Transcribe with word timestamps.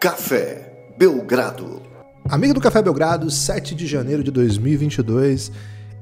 Café 0.00 0.94
Belgrado. 0.96 1.82
Amigo 2.26 2.54
do 2.54 2.60
Café 2.60 2.80
Belgrado, 2.80 3.30
7 3.30 3.74
de 3.74 3.86
janeiro 3.86 4.24
de 4.24 4.30
2022. 4.30 5.52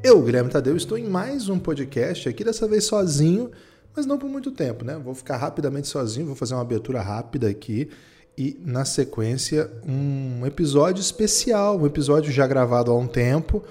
Eu, 0.05 0.23
Guilherme 0.23 0.49
Tadeu, 0.49 0.77
estou 0.77 0.97
em 0.97 1.03
mais 1.03 1.49
um 1.49 1.59
podcast 1.59 2.29
aqui, 2.29 2.45
dessa 2.45 2.69
vez 2.69 2.85
sozinho, 2.85 3.51
mas 3.97 4.07
não 4.07 4.17
por 4.17 4.31
muito 4.31 4.53
tempo, 4.53 4.85
né? 4.85 4.97
Vou 5.03 5.17
ficar 5.17 5.37
rapidamente 5.37 5.89
sozinho, 5.89 6.27
vou 6.27 6.37
fazer 6.37 6.55
uma 6.55 6.61
abertura 6.61 7.01
rápida 7.01 7.49
aqui 7.49 7.91
e, 8.37 8.57
na 8.65 8.85
sequência, 8.85 9.69
um 9.85 10.47
episódio 10.47 11.01
especial, 11.01 11.77
um 11.77 11.85
episódio 11.85 12.31
já 12.31 12.47
gravado 12.47 12.93
há 12.93 12.97
um 12.97 13.09
tempo. 13.09 13.65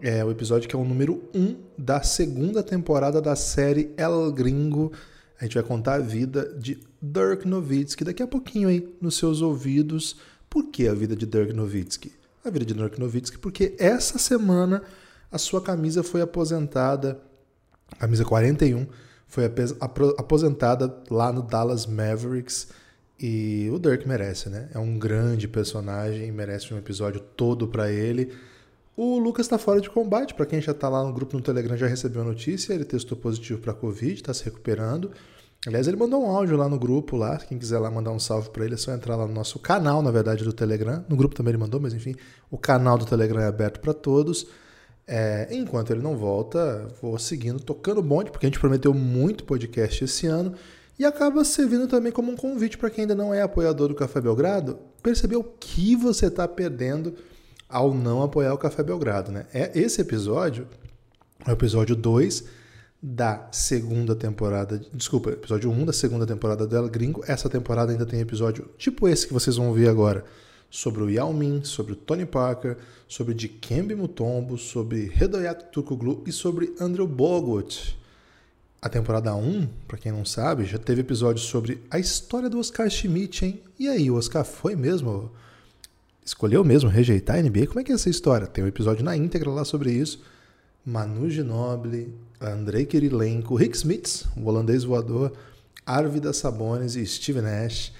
É 0.00 0.24
o 0.24 0.30
episódio 0.30 0.68
que 0.68 0.76
é 0.76 0.78
o 0.78 0.84
número 0.84 1.24
1 1.34 1.40
um 1.40 1.56
da 1.76 2.02
segunda 2.02 2.62
temporada 2.62 3.20
da 3.20 3.34
série 3.34 3.92
El 3.96 4.30
Gringo. 4.30 4.92
A 5.40 5.44
gente 5.44 5.54
vai 5.54 5.62
contar 5.62 5.94
a 5.94 5.98
vida 5.98 6.54
de 6.58 6.78
Dirk 7.00 7.46
Nowitzki 7.46 8.04
daqui 8.04 8.22
a 8.22 8.26
pouquinho 8.26 8.68
aí 8.68 8.96
nos 9.00 9.16
seus 9.16 9.42
ouvidos. 9.42 10.16
Por 10.48 10.64
que 10.66 10.88
a 10.88 10.94
vida 10.94 11.14
de 11.14 11.26
Dirk 11.26 11.52
Nowitzki? 11.52 12.12
A 12.44 12.50
vida 12.50 12.64
de 12.64 12.74
Dirk 12.74 12.98
Nowitzki 12.98 13.38
porque 13.38 13.74
essa 13.78 14.18
semana 14.18 14.82
a 15.30 15.38
sua 15.38 15.60
camisa 15.60 16.02
foi 16.02 16.22
aposentada, 16.22 17.20
camisa 17.98 18.24
41, 18.24 18.86
foi 19.26 19.44
aposentada 20.16 21.02
lá 21.10 21.32
no 21.32 21.42
Dallas 21.42 21.84
Mavericks. 21.84 22.68
E 23.18 23.68
o 23.72 23.78
Dirk 23.78 24.06
merece, 24.06 24.48
né? 24.48 24.68
É 24.74 24.78
um 24.78 24.98
grande 24.98 25.48
personagem, 25.48 26.30
merece 26.30 26.72
um 26.72 26.78
episódio 26.78 27.20
todo 27.20 27.66
para 27.66 27.90
ele. 27.90 28.32
O 28.96 29.18
Lucas 29.18 29.44
está 29.44 29.58
fora 29.58 29.78
de 29.78 29.90
combate, 29.90 30.32
para 30.32 30.46
quem 30.46 30.58
já 30.58 30.72
está 30.72 30.88
lá 30.88 31.04
no 31.04 31.12
grupo 31.12 31.36
no 31.36 31.42
Telegram 31.42 31.76
já 31.76 31.86
recebeu 31.86 32.22
a 32.22 32.24
notícia, 32.24 32.72
ele 32.72 32.84
testou 32.84 33.16
positivo 33.16 33.60
para 33.60 33.74
Covid, 33.74 34.14
está 34.14 34.32
se 34.32 34.42
recuperando. 34.42 35.10
Aliás, 35.66 35.86
ele 35.86 35.98
mandou 35.98 36.24
um 36.24 36.30
áudio 36.30 36.56
lá 36.56 36.66
no 36.66 36.78
grupo, 36.78 37.14
lá. 37.14 37.36
Quem 37.36 37.58
quiser 37.58 37.78
lá 37.78 37.90
mandar 37.90 38.12
um 38.12 38.18
salve 38.18 38.48
para 38.48 38.64
ele, 38.64 38.72
é 38.72 38.78
só 38.78 38.92
entrar 38.92 39.16
lá 39.16 39.26
no 39.26 39.34
nosso 39.34 39.58
canal, 39.58 40.00
na 40.00 40.10
verdade, 40.10 40.44
do 40.44 40.52
Telegram. 40.52 41.04
No 41.08 41.16
grupo 41.16 41.34
também 41.34 41.50
ele 41.50 41.58
mandou, 41.58 41.78
mas 41.78 41.92
enfim, 41.92 42.14
o 42.50 42.56
canal 42.56 42.96
do 42.96 43.04
Telegram 43.04 43.40
é 43.40 43.46
aberto 43.46 43.80
para 43.80 43.92
todos. 43.92 44.46
É, 45.06 45.48
enquanto 45.50 45.90
ele 45.90 46.00
não 46.00 46.16
volta, 46.16 46.88
vou 47.02 47.18
seguindo, 47.18 47.60
tocando 47.60 48.00
bonde, 48.00 48.30
porque 48.30 48.46
a 48.46 48.48
gente 48.48 48.60
prometeu 48.60 48.94
muito 48.94 49.44
podcast 49.44 50.04
esse 50.04 50.26
ano. 50.26 50.54
E 50.98 51.04
acaba 51.04 51.44
servindo 51.44 51.86
também 51.86 52.10
como 52.10 52.32
um 52.32 52.36
convite 52.36 52.78
para 52.78 52.88
quem 52.88 53.02
ainda 53.02 53.14
não 53.14 53.34
é 53.34 53.42
apoiador 53.42 53.88
do 53.88 53.94
Café 53.94 54.22
Belgrado, 54.22 54.78
perceber 55.02 55.36
o 55.36 55.44
que 55.44 55.94
você 55.94 56.26
está 56.26 56.48
perdendo 56.48 57.14
ao 57.68 57.94
não 57.94 58.22
apoiar 58.22 58.54
o 58.54 58.58
Café 58.58 58.82
Belgrado. 58.82 59.32
Né? 59.32 59.46
É 59.52 59.78
Esse 59.78 60.00
episódio 60.00 60.66
é 61.46 61.50
o 61.50 61.52
episódio 61.52 61.94
2 61.94 62.44
da 63.02 63.48
segunda 63.52 64.14
temporada. 64.14 64.80
Desculpa, 64.92 65.30
episódio 65.30 65.70
1 65.70 65.84
da 65.84 65.92
segunda 65.92 66.26
temporada 66.26 66.66
dela, 66.66 66.88
Gringo. 66.88 67.22
Essa 67.26 67.48
temporada 67.48 67.92
ainda 67.92 68.06
tem 68.06 68.20
episódio 68.20 68.68
tipo 68.78 69.06
esse 69.08 69.26
que 69.26 69.32
vocês 69.32 69.56
vão 69.56 69.68
ouvir 69.68 69.88
agora. 69.88 70.24
Sobre 70.68 71.02
o 71.02 71.08
Yao 71.08 71.32
Ming, 71.32 71.62
sobre 71.62 71.92
o 71.92 71.96
Tony 71.96 72.26
Parker, 72.26 72.76
sobre 73.06 73.34
Dikembe 73.34 73.94
Mutombo, 73.94 74.58
sobre 74.58 75.06
Redoyat 75.14 75.66
Turkoglu 75.70 76.24
e 76.26 76.32
sobre 76.32 76.74
Andrew 76.80 77.06
Bogut. 77.06 77.96
A 78.82 78.88
temporada 78.88 79.34
1, 79.34 79.68
para 79.86 79.98
quem 79.98 80.12
não 80.12 80.24
sabe, 80.24 80.64
já 80.64 80.78
teve 80.78 81.00
episódio 81.00 81.42
sobre 81.42 81.82
a 81.90 81.98
história 81.98 82.50
do 82.50 82.58
Oscar 82.58 82.90
Schmidt, 82.90 83.44
hein? 83.44 83.62
E 83.78 83.88
aí, 83.88 84.10
o 84.10 84.16
Oscar 84.16 84.44
foi 84.44 84.76
mesmo? 84.76 85.30
Escolheu 86.26 86.64
mesmo 86.64 86.90
rejeitar 86.90 87.36
a 87.36 87.40
NBA? 87.40 87.68
Como 87.68 87.78
é 87.78 87.84
que 87.84 87.92
é 87.92 87.94
essa 87.94 88.10
história? 88.10 88.48
Tem 88.48 88.64
um 88.64 88.66
episódio 88.66 89.04
na 89.04 89.16
íntegra 89.16 89.48
lá 89.48 89.64
sobre 89.64 89.92
isso. 89.92 90.20
Manu 90.84 91.30
Ginobili, 91.30 92.12
Andrei 92.40 92.84
Kirilenko, 92.84 93.54
Rick 93.54 93.76
Smits, 93.76 94.26
o 94.36 94.44
holandês 94.44 94.82
voador, 94.82 95.32
Arvida 95.86 96.32
Sabonis 96.32 96.96
e 96.96 97.06
Steve 97.06 97.40
Nash. 97.40 97.92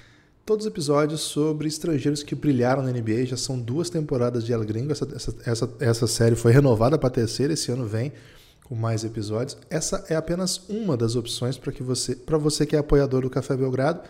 Todos 0.44 0.66
os 0.66 0.72
episódios 0.72 1.20
sobre 1.20 1.68
estrangeiros 1.68 2.24
que 2.24 2.34
brilharam 2.34 2.82
na 2.82 2.90
NBA. 2.90 3.26
Já 3.26 3.36
são 3.36 3.60
duas 3.60 3.88
temporadas 3.88 4.44
de 4.44 4.52
El 4.52 4.64
Gringo. 4.64 4.90
Essa, 4.90 5.06
essa, 5.14 5.36
essa, 5.46 5.74
essa 5.78 6.06
série 6.08 6.34
foi 6.34 6.50
renovada 6.50 6.98
para 6.98 7.10
terceira. 7.10 7.52
Esse 7.52 7.70
ano 7.70 7.86
vem 7.86 8.12
com 8.64 8.74
mais 8.74 9.04
episódios. 9.04 9.56
Essa 9.70 10.04
é 10.08 10.16
apenas 10.16 10.68
uma 10.68 10.96
das 10.96 11.14
opções 11.14 11.56
para 11.56 11.70
que 11.70 11.82
você, 11.84 12.16
para 12.16 12.38
você 12.38 12.66
que 12.66 12.74
é 12.74 12.78
apoiador 12.80 13.22
do 13.22 13.30
Café 13.30 13.56
Belgrado. 13.56 14.00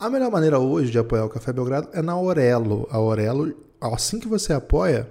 A 0.00 0.08
melhor 0.08 0.30
maneira 0.30 0.58
hoje 0.58 0.90
de 0.90 0.98
apoiar 0.98 1.26
o 1.26 1.28
Café 1.28 1.52
Belgrado 1.52 1.90
é 1.92 2.00
na 2.00 2.12
Aurelo. 2.12 2.88
A 2.90 2.96
Aurelo, 2.96 3.54
assim 3.78 4.18
que 4.18 4.26
você 4.26 4.50
apoia, 4.50 5.06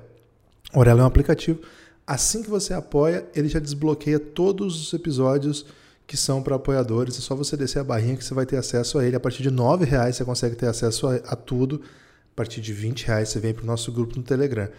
a 0.74 0.78
Aurelo 0.80 1.02
é 1.02 1.04
um 1.04 1.06
aplicativo. 1.06 1.60
Assim 2.08 2.42
que 2.42 2.50
você 2.50 2.74
apoia, 2.74 3.30
ele 3.36 3.48
já 3.48 3.60
desbloqueia 3.60 4.20
todos 4.20 4.82
os 4.82 4.92
episódios 4.92 5.64
que 6.08 6.18
são 6.18 6.42
para 6.42 6.56
apoiadores. 6.56 7.20
É 7.20 7.22
só 7.22 7.36
você 7.36 7.56
descer 7.56 7.78
a 7.78 7.84
barrinha 7.84 8.18
que 8.18 8.26
você 8.26 8.34
vai 8.34 8.48
ter 8.48 8.58
acesso 8.58 8.98
a 8.98 9.06
ele. 9.06 9.16
A 9.16 9.20
partir 9.20 9.44
de 9.44 9.50
R$ 9.50 9.86
reais 9.86 10.16
você 10.16 10.26
consegue 10.26 10.56
ter 10.56 10.66
acesso 10.66 11.06
a, 11.06 11.18
a 11.18 11.36
tudo. 11.36 11.84
A 12.34 12.36
partir 12.36 12.60
de 12.60 12.74
R$ 12.74 12.92
reais 13.06 13.30
você 13.30 13.40
vem 13.40 13.54
para 13.54 13.62
o 13.62 13.68
nosso 13.68 13.92
grupo 13.92 14.18
no 14.18 14.24
Telegram. 14.24 14.70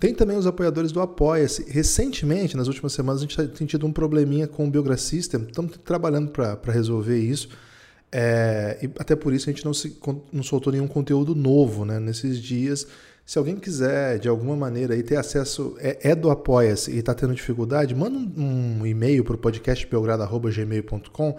Tem 0.00 0.12
também 0.12 0.36
os 0.36 0.44
apoiadores 0.44 0.90
do 0.90 1.00
Apoia-se. 1.00 1.70
Recentemente, 1.70 2.56
nas 2.56 2.66
últimas 2.66 2.94
semanas, 2.94 3.22
a 3.22 3.26
gente 3.26 3.48
tem 3.56 3.64
tido 3.64 3.86
um 3.86 3.92
probleminha 3.92 4.48
com 4.48 4.66
o 4.66 4.70
Biogra 4.72 4.96
System. 4.96 5.42
Estamos 5.42 5.76
trabalhando 5.84 6.32
para 6.32 6.72
resolver 6.72 7.16
isso. 7.16 7.48
É, 8.14 8.78
e 8.82 8.90
até 8.98 9.16
por 9.16 9.32
isso 9.32 9.48
a 9.48 9.52
gente 9.52 9.64
não, 9.64 9.72
se, 9.72 9.98
não 10.30 10.42
soltou 10.42 10.70
nenhum 10.72 10.86
conteúdo 10.86 11.34
novo 11.34 11.84
né, 11.84 11.98
nesses 11.98 12.38
dias. 12.38 12.86
Se 13.24 13.38
alguém 13.38 13.56
quiser, 13.56 14.18
de 14.18 14.28
alguma 14.28 14.54
maneira, 14.54 14.94
aí, 14.94 15.02
ter 15.02 15.16
acesso, 15.16 15.74
é, 15.78 16.10
é 16.10 16.14
do 16.14 16.30
Apoia-se 16.30 16.90
e 16.90 16.98
está 16.98 17.14
tendo 17.14 17.34
dificuldade, 17.34 17.94
manda 17.94 18.18
um, 18.18 18.80
um 18.80 18.86
e-mail 18.86 19.24
para 19.24 19.34
o 19.34 19.38
podcastbelgrado.gmail.com 19.38 21.38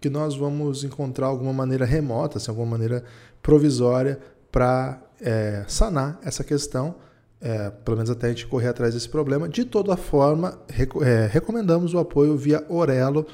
que 0.00 0.10
nós 0.10 0.36
vamos 0.36 0.84
encontrar 0.84 1.26
alguma 1.26 1.52
maneira 1.52 1.84
remota, 1.84 2.38
assim, 2.38 2.50
alguma 2.50 2.66
maneira 2.66 3.04
provisória 3.42 4.18
para 4.50 5.00
é, 5.20 5.64
sanar 5.68 6.18
essa 6.22 6.42
questão 6.42 6.96
é, 7.40 7.70
pelo 7.70 7.96
menos 7.96 8.10
até 8.10 8.26
a 8.26 8.30
gente 8.30 8.46
correr 8.46 8.68
atrás 8.68 8.94
desse 8.94 9.08
problema. 9.08 9.48
De 9.48 9.64
toda 9.64 9.96
forma, 9.96 10.58
é, 11.02 11.26
recomendamos 11.26 11.94
o 11.94 11.98
apoio 11.98 12.36
via 12.36 12.64
Orelo. 12.68 13.26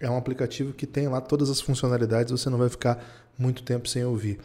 É 0.00 0.08
um 0.08 0.16
aplicativo 0.16 0.72
que 0.72 0.86
tem 0.86 1.08
lá 1.08 1.20
todas 1.20 1.50
as 1.50 1.60
funcionalidades, 1.60 2.30
você 2.30 2.48
não 2.48 2.58
vai 2.58 2.68
ficar 2.68 3.04
muito 3.36 3.62
tempo 3.62 3.88
sem 3.88 4.04
ouvir. 4.04 4.38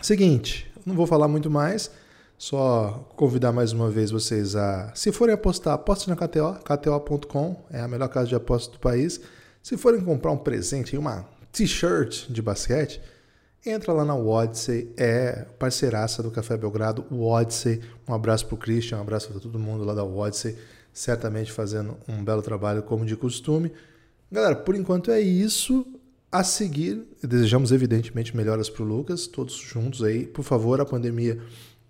Seguinte, 0.00 0.70
não 0.84 0.94
vou 0.94 1.06
falar 1.06 1.26
muito 1.26 1.50
mais, 1.50 1.90
só 2.38 3.08
convidar 3.16 3.50
mais 3.50 3.72
uma 3.72 3.90
vez 3.90 4.10
vocês 4.10 4.54
a, 4.54 4.92
se 4.94 5.10
forem 5.10 5.34
apostar, 5.34 5.74
apostem 5.74 6.14
na 6.14 6.16
KTO, 6.16 6.58
kto.com, 6.62 7.64
é 7.70 7.80
a 7.80 7.88
melhor 7.88 8.08
casa 8.08 8.28
de 8.28 8.34
aposta 8.34 8.72
do 8.72 8.78
país. 8.78 9.20
Se 9.62 9.76
forem 9.76 10.00
comprar 10.00 10.30
um 10.30 10.36
presente, 10.36 10.96
uma 10.96 11.26
t-shirt 11.50 12.30
de 12.30 12.40
basquete, 12.42 13.00
entra 13.64 13.92
lá 13.92 14.04
na 14.04 14.14
Odyssey, 14.14 14.92
é 14.96 15.46
parceiraça 15.58 16.22
do 16.22 16.30
Café 16.30 16.56
Belgrado, 16.56 17.04
o 17.10 17.24
Odyssey. 17.24 17.80
Um 18.06 18.14
abraço 18.14 18.46
para 18.46 18.54
o 18.54 18.58
Christian, 18.58 18.98
um 18.98 19.00
abraço 19.00 19.28
para 19.28 19.40
todo 19.40 19.58
mundo 19.58 19.82
lá 19.82 19.94
da 19.94 20.04
Odyssey, 20.04 20.56
certamente 20.92 21.50
fazendo 21.50 21.96
um 22.06 22.22
belo 22.22 22.42
trabalho 22.42 22.82
como 22.82 23.04
de 23.04 23.16
costume. 23.16 23.72
Galera, 24.30 24.56
por 24.56 24.74
enquanto 24.74 25.10
é 25.10 25.20
isso. 25.20 25.86
A 26.30 26.42
seguir, 26.42 27.06
desejamos 27.22 27.70
evidentemente 27.70 28.36
melhoras 28.36 28.68
para 28.68 28.82
o 28.82 28.86
Lucas, 28.86 29.26
todos 29.26 29.54
juntos 29.54 30.02
aí. 30.02 30.26
Por 30.26 30.42
favor, 30.42 30.80
a 30.80 30.84
pandemia 30.84 31.40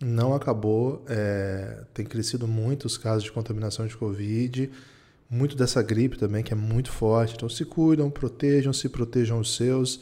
não 0.01 0.35
acabou, 0.35 1.03
é, 1.09 1.85
tem 1.95 2.05
crescido 2.05 2.47
muito 2.47 2.85
os 2.85 2.99
casos 2.99 3.25
de 3.25 3.33
contaminação 3.33 3.87
de 3.87 3.97
Covid, 3.97 4.71
muito 5.29 5.57
dessa 5.57 5.83
gripe 5.83 6.19
também, 6.19 6.45
que 6.45 6.53
é 6.53 6.57
muito 6.57 6.93
forte. 6.93 7.35
Então 7.35 7.49
se 7.49 7.65
cuidam, 7.65 8.11
protejam-se, 8.11 8.89
protejam 8.89 9.41
os 9.41 9.57
seus. 9.57 10.01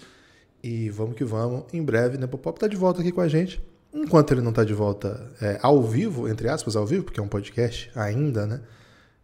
E 0.62 0.90
vamos 0.90 1.14
que 1.14 1.24
vamos. 1.24 1.64
Em 1.72 1.82
breve, 1.82 2.18
Nepopop 2.18 2.56
está 2.56 2.66
de 2.66 2.76
volta 2.76 3.00
aqui 3.00 3.12
com 3.12 3.20
a 3.20 3.28
gente. 3.28 3.62
Enquanto 3.92 4.32
ele 4.32 4.40
não 4.40 4.50
está 4.50 4.64
de 4.64 4.74
volta 4.74 5.30
é, 5.40 5.58
ao 5.62 5.80
vivo, 5.82 6.28
entre 6.28 6.48
aspas, 6.48 6.74
ao 6.74 6.84
vivo, 6.84 7.04
porque 7.04 7.20
é 7.20 7.22
um 7.22 7.28
podcast 7.28 7.90
ainda, 7.94 8.46
né? 8.46 8.60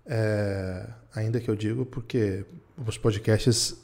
É, 0.06 0.86
ainda 1.14 1.40
que 1.40 1.50
eu 1.50 1.56
digo, 1.56 1.84
porque 1.84 2.44
os 2.86 2.98
podcasts 2.98 3.74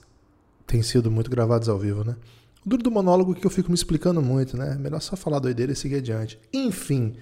têm 0.66 0.82
sido 0.82 1.10
muito 1.10 1.30
gravados 1.30 1.68
ao 1.68 1.78
vivo, 1.78 2.04
né? 2.04 2.16
O 2.64 2.68
duro 2.68 2.82
do 2.82 2.90
monólogo 2.90 3.34
que 3.34 3.46
eu 3.46 3.50
fico 3.50 3.70
me 3.70 3.74
explicando 3.74 4.20
muito, 4.20 4.56
né? 4.56 4.76
Melhor 4.80 5.00
só 5.00 5.16
falar 5.16 5.38
doideira 5.38 5.72
e 5.72 5.76
seguir 5.76 5.96
adiante. 5.96 6.38
Enfim, 6.52 7.14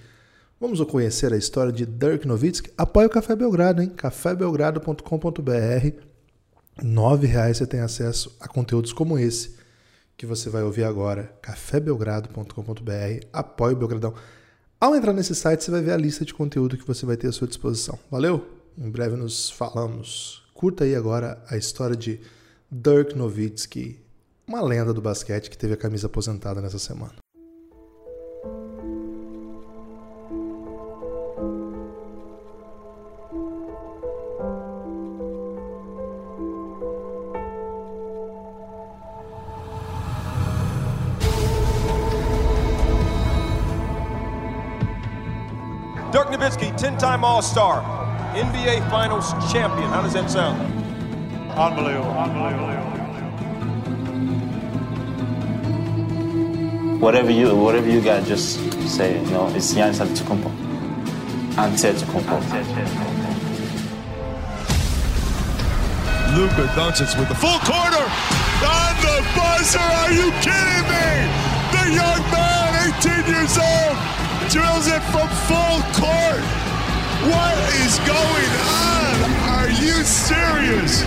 vamos 0.61 0.81
conhecer 0.85 1.32
a 1.32 1.37
história 1.37 1.73
de 1.73 1.85
Dirk 1.85 2.26
Nowitzki. 2.26 2.71
Apoie 2.79 3.06
o 3.06 3.11
Café 3.11 3.37
Belgrado, 3.37 3.82
hein? 3.82 3.91
cafébelgrado.com.br. 3.91 6.15
R$ 6.76 7.26
reais 7.26 7.59
você 7.59 7.67
tem 7.67 7.81
acesso 7.81 8.35
a 8.41 8.49
conteúdos 8.49 8.93
como 8.93 9.19
esse 9.19 9.55
que 10.17 10.27
você 10.27 10.49
vai 10.49 10.62
ouvir 10.62 10.85
agora, 10.85 11.32
cafébelgrado.com.br, 11.43 13.27
apoie 13.32 13.75
o 13.75 13.77
Belgradão. 13.77 14.15
Ao 14.81 14.94
entrar 14.94 15.12
nesse 15.12 15.35
site, 15.35 15.65
você 15.65 15.70
vai 15.70 15.82
ver 15.82 15.93
a 15.93 15.97
lista 15.97 16.25
de 16.25 16.35
conteúdo 16.35 16.77
que 16.77 16.87
você 16.87 17.05
vai 17.05 17.17
ter 17.17 17.29
à 17.29 17.32
sua 17.32 17.49
disposição. 17.49 17.99
Valeu? 18.11 18.47
Em 18.79 18.91
breve 18.91 19.17
nos 19.17 19.50
falamos. 19.50 20.44
Curta 20.64 20.84
aí 20.84 20.94
agora 20.94 21.44
a 21.50 21.58
história 21.58 21.94
de 21.94 22.19
Dirk 22.72 23.14
Nowitzki, 23.14 24.00
uma 24.49 24.62
lenda 24.62 24.94
do 24.94 25.02
basquete 25.02 25.50
que 25.50 25.58
teve 25.58 25.75
a 25.75 25.76
camisa 25.76 26.06
aposentada 26.06 26.58
nessa 26.62 26.78
semana. 26.78 27.12
Dirk 46.10 46.31
Nowitzki, 46.31 46.72
10-time 46.72 47.22
All-Star, 47.22 48.04
NBA 48.34 48.90
Finals 48.90 49.31
champion. 49.52 49.88
How 49.90 50.02
does 50.02 50.14
that 50.14 50.28
sound? 50.28 50.60
Unbelievable. 51.52 52.10
Unbelievable. 52.10 52.75
Whatever 56.98 57.31
you 57.31 57.54
whatever 57.54 57.88
you 57.88 58.00
got, 58.00 58.25
just 58.26 58.58
say 58.88 59.14
it. 59.14 59.26
You 59.26 59.31
know, 59.31 59.46
it's 59.54 59.72
Giannis 59.72 60.00
Antetokounmpo. 60.02 60.50
Antetokounmpo. 61.54 62.40
Luka 66.34 66.66
Doncic 66.75 67.16
with 67.16 67.28
the 67.28 67.36
full 67.36 67.60
corner 67.60 68.02
on 68.66 68.94
the 68.98 69.22
buzzer. 69.38 69.78
Are 69.78 70.10
you 70.10 70.32
kidding 70.42 70.86
me? 70.90 71.06
The 71.70 71.84
young 72.02 72.22
man, 72.34 72.90
18 72.98 73.31
years 73.31 73.54
old, 73.62 73.94
drills 74.50 74.88
it 74.88 75.02
from 75.14 75.28
full 75.46 75.78
court. 76.02 76.63
What 77.25 77.56
is 77.81 77.99
going 78.00 78.50
on? 78.61 79.15
Are 79.49 79.71
you 79.71 80.05
serious? 80.05 81.03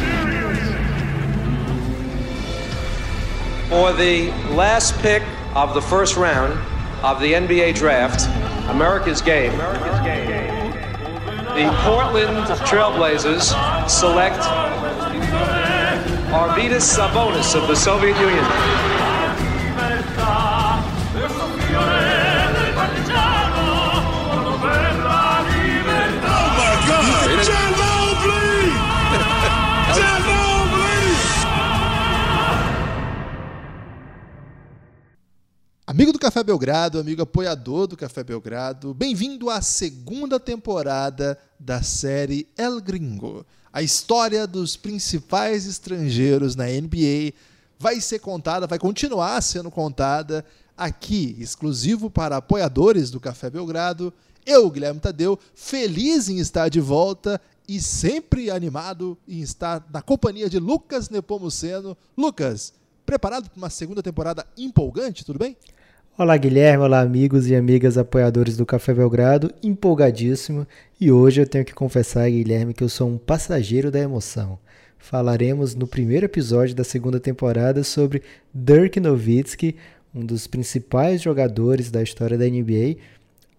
For 3.69 3.93
the 3.93 4.31
last 4.55 4.97
pick 4.99 5.21
of 5.53 5.75
the 5.75 5.81
first 5.81 6.17
round 6.17 6.53
of 7.03 7.19
the 7.19 7.33
NBA 7.33 7.75
draft, 7.75 8.27
America's 8.67 9.21
game. 9.21 9.55
The 11.55 11.71
Portland 11.83 12.47
Trailblazers 12.65 13.87
select 13.87 14.39
Arvidas 16.33 16.97
Sabonis 16.97 17.55
of 17.55 17.67
the 17.67 17.75
Soviet 17.75 18.19
Union. 18.19 18.96
Café 36.37 36.43
Belgrado, 36.43 36.99
amigo 36.99 37.23
apoiador 37.23 37.87
do 37.87 37.97
Café 37.97 38.23
Belgrado, 38.23 38.93
bem-vindo 38.93 39.49
à 39.49 39.59
segunda 39.59 40.39
temporada 40.39 41.35
da 41.59 41.81
série 41.81 42.47
El 42.55 42.79
Gringo. 42.79 43.43
A 43.73 43.81
história 43.81 44.45
dos 44.45 44.77
principais 44.77 45.65
estrangeiros 45.65 46.55
na 46.55 46.65
NBA 46.65 47.33
vai 47.79 47.99
ser 47.99 48.19
contada, 48.19 48.67
vai 48.67 48.77
continuar 48.77 49.41
sendo 49.41 49.71
contada 49.71 50.45
aqui, 50.77 51.35
exclusivo 51.39 52.07
para 52.07 52.37
apoiadores 52.37 53.09
do 53.09 53.19
Café 53.19 53.49
Belgrado. 53.49 54.13
Eu, 54.45 54.69
Guilherme 54.69 54.99
Tadeu, 54.99 55.39
feliz 55.55 56.29
em 56.29 56.37
estar 56.37 56.69
de 56.69 56.79
volta 56.79 57.41
e 57.67 57.81
sempre 57.81 58.51
animado 58.51 59.17
em 59.27 59.41
estar 59.41 59.83
na 59.91 60.03
companhia 60.03 60.47
de 60.47 60.59
Lucas 60.59 61.09
Nepomuceno. 61.09 61.97
Lucas, 62.15 62.73
preparado 63.07 63.49
para 63.49 63.57
uma 63.57 63.71
segunda 63.71 64.03
temporada 64.03 64.45
empolgante, 64.55 65.25
tudo 65.25 65.39
bem? 65.39 65.57
Olá 66.19 66.35
Guilherme, 66.35 66.83
olá 66.83 67.01
amigos 67.01 67.47
e 67.47 67.55
amigas 67.55 67.95
apoiadores 67.95 68.57
do 68.57 68.65
Café 68.65 68.91
Belgrado, 68.91 69.53
empolgadíssimo 69.61 70.65
e 70.99 71.11
hoje 71.11 71.41
eu 71.41 71.45
tenho 71.45 71.63
que 71.63 71.75
confessar, 71.75 72.27
Guilherme, 72.27 72.73
que 72.73 72.83
eu 72.83 72.89
sou 72.89 73.07
um 73.07 73.19
passageiro 73.19 73.91
da 73.91 73.99
emoção. 73.99 74.57
Falaremos 74.97 75.75
no 75.75 75.85
primeiro 75.85 76.25
episódio 76.25 76.73
da 76.73 76.83
segunda 76.83 77.19
temporada 77.19 77.83
sobre 77.83 78.23
Dirk 78.51 78.99
Nowitzki, 78.99 79.75
um 80.11 80.25
dos 80.25 80.47
principais 80.47 81.21
jogadores 81.21 81.91
da 81.91 82.01
história 82.01 82.35
da 82.35 82.45
NBA. 82.45 82.95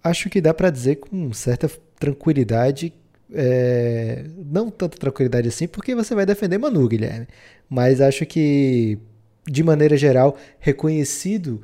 Acho 0.03 0.29
que 0.29 0.41
dá 0.41 0.53
para 0.53 0.71
dizer 0.71 0.97
com 0.97 1.33
certa 1.33 1.71
tranquilidade, 1.97 2.93
é, 3.33 4.25
não 4.51 4.69
tanta 4.69 4.99
tranquilidade 4.99 5.47
assim, 5.47 5.69
porque 5.69 5.95
você 5.95 6.13
vai 6.13 6.27
defender 6.27 6.59
Manu, 6.59 6.89
Guilherme, 6.89 7.29
mas 7.71 8.01
acho 8.01 8.27
que 8.27 8.99
de 9.49 9.63
maneira 9.63 9.97
geral 9.97 10.37
reconhecido 10.59 11.63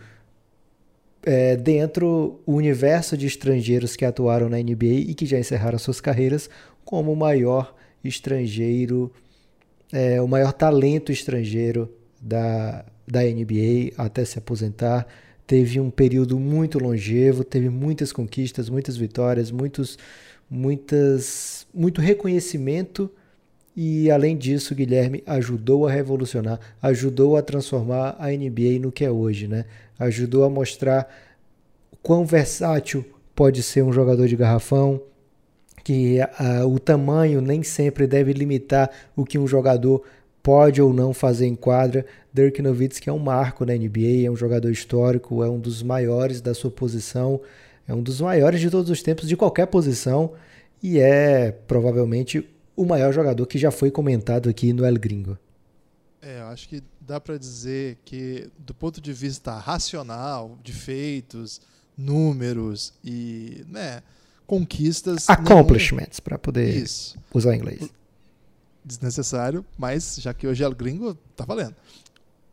é, 1.24 1.56
dentro 1.56 2.40
o 2.46 2.54
universo 2.54 3.16
de 3.16 3.26
estrangeiros 3.26 3.96
que 3.96 4.04
atuaram 4.04 4.48
na 4.48 4.58
NBA 4.58 5.08
e 5.08 5.14
que 5.14 5.26
já 5.26 5.38
encerraram 5.38 5.78
suas 5.78 6.00
carreiras 6.00 6.50
como 6.84 7.12
o 7.12 7.16
maior 7.16 7.74
estrangeiro, 8.02 9.10
é, 9.92 10.20
o 10.20 10.28
maior 10.28 10.52
talento 10.52 11.10
estrangeiro 11.10 11.90
da, 12.20 12.84
da 13.06 13.22
NBA 13.22 13.92
até 13.96 14.24
se 14.24 14.38
aposentar. 14.38 15.06
Teve 15.46 15.80
um 15.80 15.90
período 15.90 16.38
muito 16.38 16.78
longevo, 16.78 17.44
teve 17.44 17.68
muitas 17.68 18.12
conquistas, 18.12 18.68
muitas 18.68 18.96
vitórias, 18.96 19.50
muitos, 19.50 19.98
muitas, 20.50 21.66
muito 21.72 22.00
reconhecimento 22.00 23.10
e 23.76 24.10
além 24.10 24.36
disso, 24.36 24.74
Guilherme 24.74 25.22
ajudou 25.26 25.86
a 25.86 25.90
revolucionar, 25.90 26.60
ajudou 26.80 27.36
a 27.36 27.42
transformar 27.42 28.16
a 28.18 28.28
NBA 28.28 28.78
no 28.80 28.92
que 28.92 29.04
é 29.04 29.10
hoje, 29.10 29.48
né? 29.48 29.64
Ajudou 29.98 30.44
a 30.44 30.50
mostrar 30.50 31.08
quão 32.00 32.24
versátil 32.24 33.04
pode 33.34 33.62
ser 33.62 33.82
um 33.82 33.92
jogador 33.92 34.28
de 34.28 34.36
garrafão, 34.36 35.00
que 35.82 36.18
uh, 36.20 36.66
o 36.66 36.78
tamanho 36.78 37.40
nem 37.40 37.62
sempre 37.62 38.06
deve 38.06 38.32
limitar 38.32 38.90
o 39.16 39.24
que 39.24 39.38
um 39.38 39.46
jogador 39.46 40.02
pode 40.40 40.80
ou 40.80 40.92
não 40.92 41.12
fazer 41.12 41.46
em 41.46 41.56
quadra. 41.56 42.06
Dirk 42.32 42.62
Nowitzki 42.62 43.10
é 43.10 43.12
um 43.12 43.18
marco 43.18 43.66
na 43.66 43.74
NBA, 43.74 44.24
é 44.26 44.30
um 44.30 44.36
jogador 44.36 44.70
histórico, 44.70 45.42
é 45.42 45.50
um 45.50 45.58
dos 45.58 45.82
maiores 45.82 46.40
da 46.40 46.54
sua 46.54 46.70
posição, 46.70 47.40
é 47.88 47.94
um 47.94 48.02
dos 48.02 48.20
maiores 48.20 48.60
de 48.60 48.70
todos 48.70 48.88
os 48.88 49.02
tempos 49.02 49.28
de 49.28 49.36
qualquer 49.36 49.66
posição 49.66 50.32
e 50.82 50.98
é 50.98 51.50
provavelmente 51.66 52.46
o 52.76 52.84
maior 52.84 53.12
jogador 53.12 53.46
que 53.46 53.58
já 53.58 53.70
foi 53.70 53.90
comentado 53.90 54.48
aqui 54.48 54.72
no 54.72 54.84
El 54.84 54.98
Gringo. 54.98 55.38
É, 56.20 56.40
eu 56.40 56.46
acho 56.46 56.68
que 56.68 56.82
dá 57.00 57.20
para 57.20 57.36
dizer 57.36 57.98
que, 58.04 58.48
do 58.58 58.72
ponto 58.72 59.00
de 59.00 59.12
vista 59.12 59.58
racional, 59.58 60.58
de 60.62 60.72
feitos, 60.72 61.60
números 61.96 62.94
e 63.04 63.64
né, 63.68 64.02
conquistas. 64.46 65.28
Accomplishments, 65.28 66.20
para 66.20 66.38
poder 66.38 66.74
Isso. 66.76 67.18
usar 67.32 67.54
inglês. 67.54 67.90
Desnecessário, 68.84 69.64
mas 69.78 70.16
já 70.18 70.32
que 70.34 70.46
hoje 70.46 70.62
é 70.62 70.66
El 70.66 70.74
Gringo, 70.74 71.14
tá 71.36 71.44
valendo. 71.44 71.74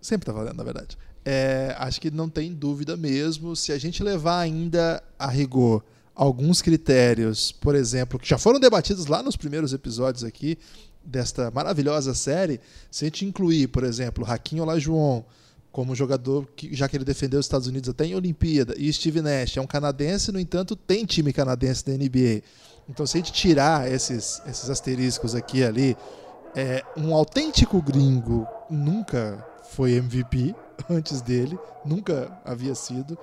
Sempre 0.01 0.25
tá 0.25 0.31
valendo, 0.31 0.57
na 0.57 0.63
verdade. 0.63 0.97
É, 1.23 1.75
acho 1.77 2.01
que 2.01 2.09
não 2.09 2.27
tem 2.27 2.53
dúvida 2.53 2.97
mesmo. 2.97 3.55
Se 3.55 3.71
a 3.71 3.77
gente 3.77 4.03
levar 4.03 4.39
ainda 4.39 5.03
a 5.19 5.27
rigor 5.27 5.83
alguns 6.21 6.61
critérios, 6.61 7.51
por 7.51 7.73
exemplo, 7.73 8.19
que 8.19 8.29
já 8.29 8.37
foram 8.37 8.59
debatidos 8.59 9.07
lá 9.07 9.23
nos 9.23 9.35
primeiros 9.35 9.73
episódios 9.73 10.23
aqui 10.23 10.55
desta 11.03 11.49
maravilhosa 11.49 12.13
série, 12.13 12.61
se 12.91 13.05
a 13.05 13.07
gente 13.07 13.25
incluir, 13.25 13.69
por 13.69 13.83
exemplo, 13.83 14.23
Hakim 14.23 14.59
Olajuwon 14.59 15.23
como 15.71 15.95
jogador 15.95 16.47
que 16.55 16.75
já 16.75 16.87
que 16.87 16.95
ele 16.95 17.03
defendeu 17.03 17.39
os 17.39 17.47
Estados 17.47 17.65
Unidos 17.65 17.89
até 17.89 18.05
em 18.05 18.13
Olimpíada, 18.13 18.75
e 18.77 18.93
Steve 18.93 19.19
Nash 19.19 19.57
é 19.57 19.61
um 19.61 19.65
canadense, 19.65 20.31
no 20.31 20.39
entanto, 20.39 20.75
tem 20.75 21.05
time 21.05 21.33
canadense 21.33 21.83
da 21.83 21.93
NBA. 21.93 22.43
Então, 22.87 23.07
se 23.07 23.17
a 23.17 23.19
gente 23.19 23.33
tirar 23.33 23.91
esses, 23.91 24.43
esses 24.45 24.69
asteriscos 24.69 25.33
aqui 25.33 25.57
e 25.59 25.63
ali, 25.63 25.97
é, 26.55 26.83
um 26.95 27.15
autêntico 27.15 27.81
gringo 27.81 28.45
nunca 28.69 29.43
foi 29.71 29.93
MVP 29.93 30.53
antes 30.87 31.19
dele, 31.19 31.57
nunca 31.83 32.31
havia 32.45 32.75
sido. 32.75 33.17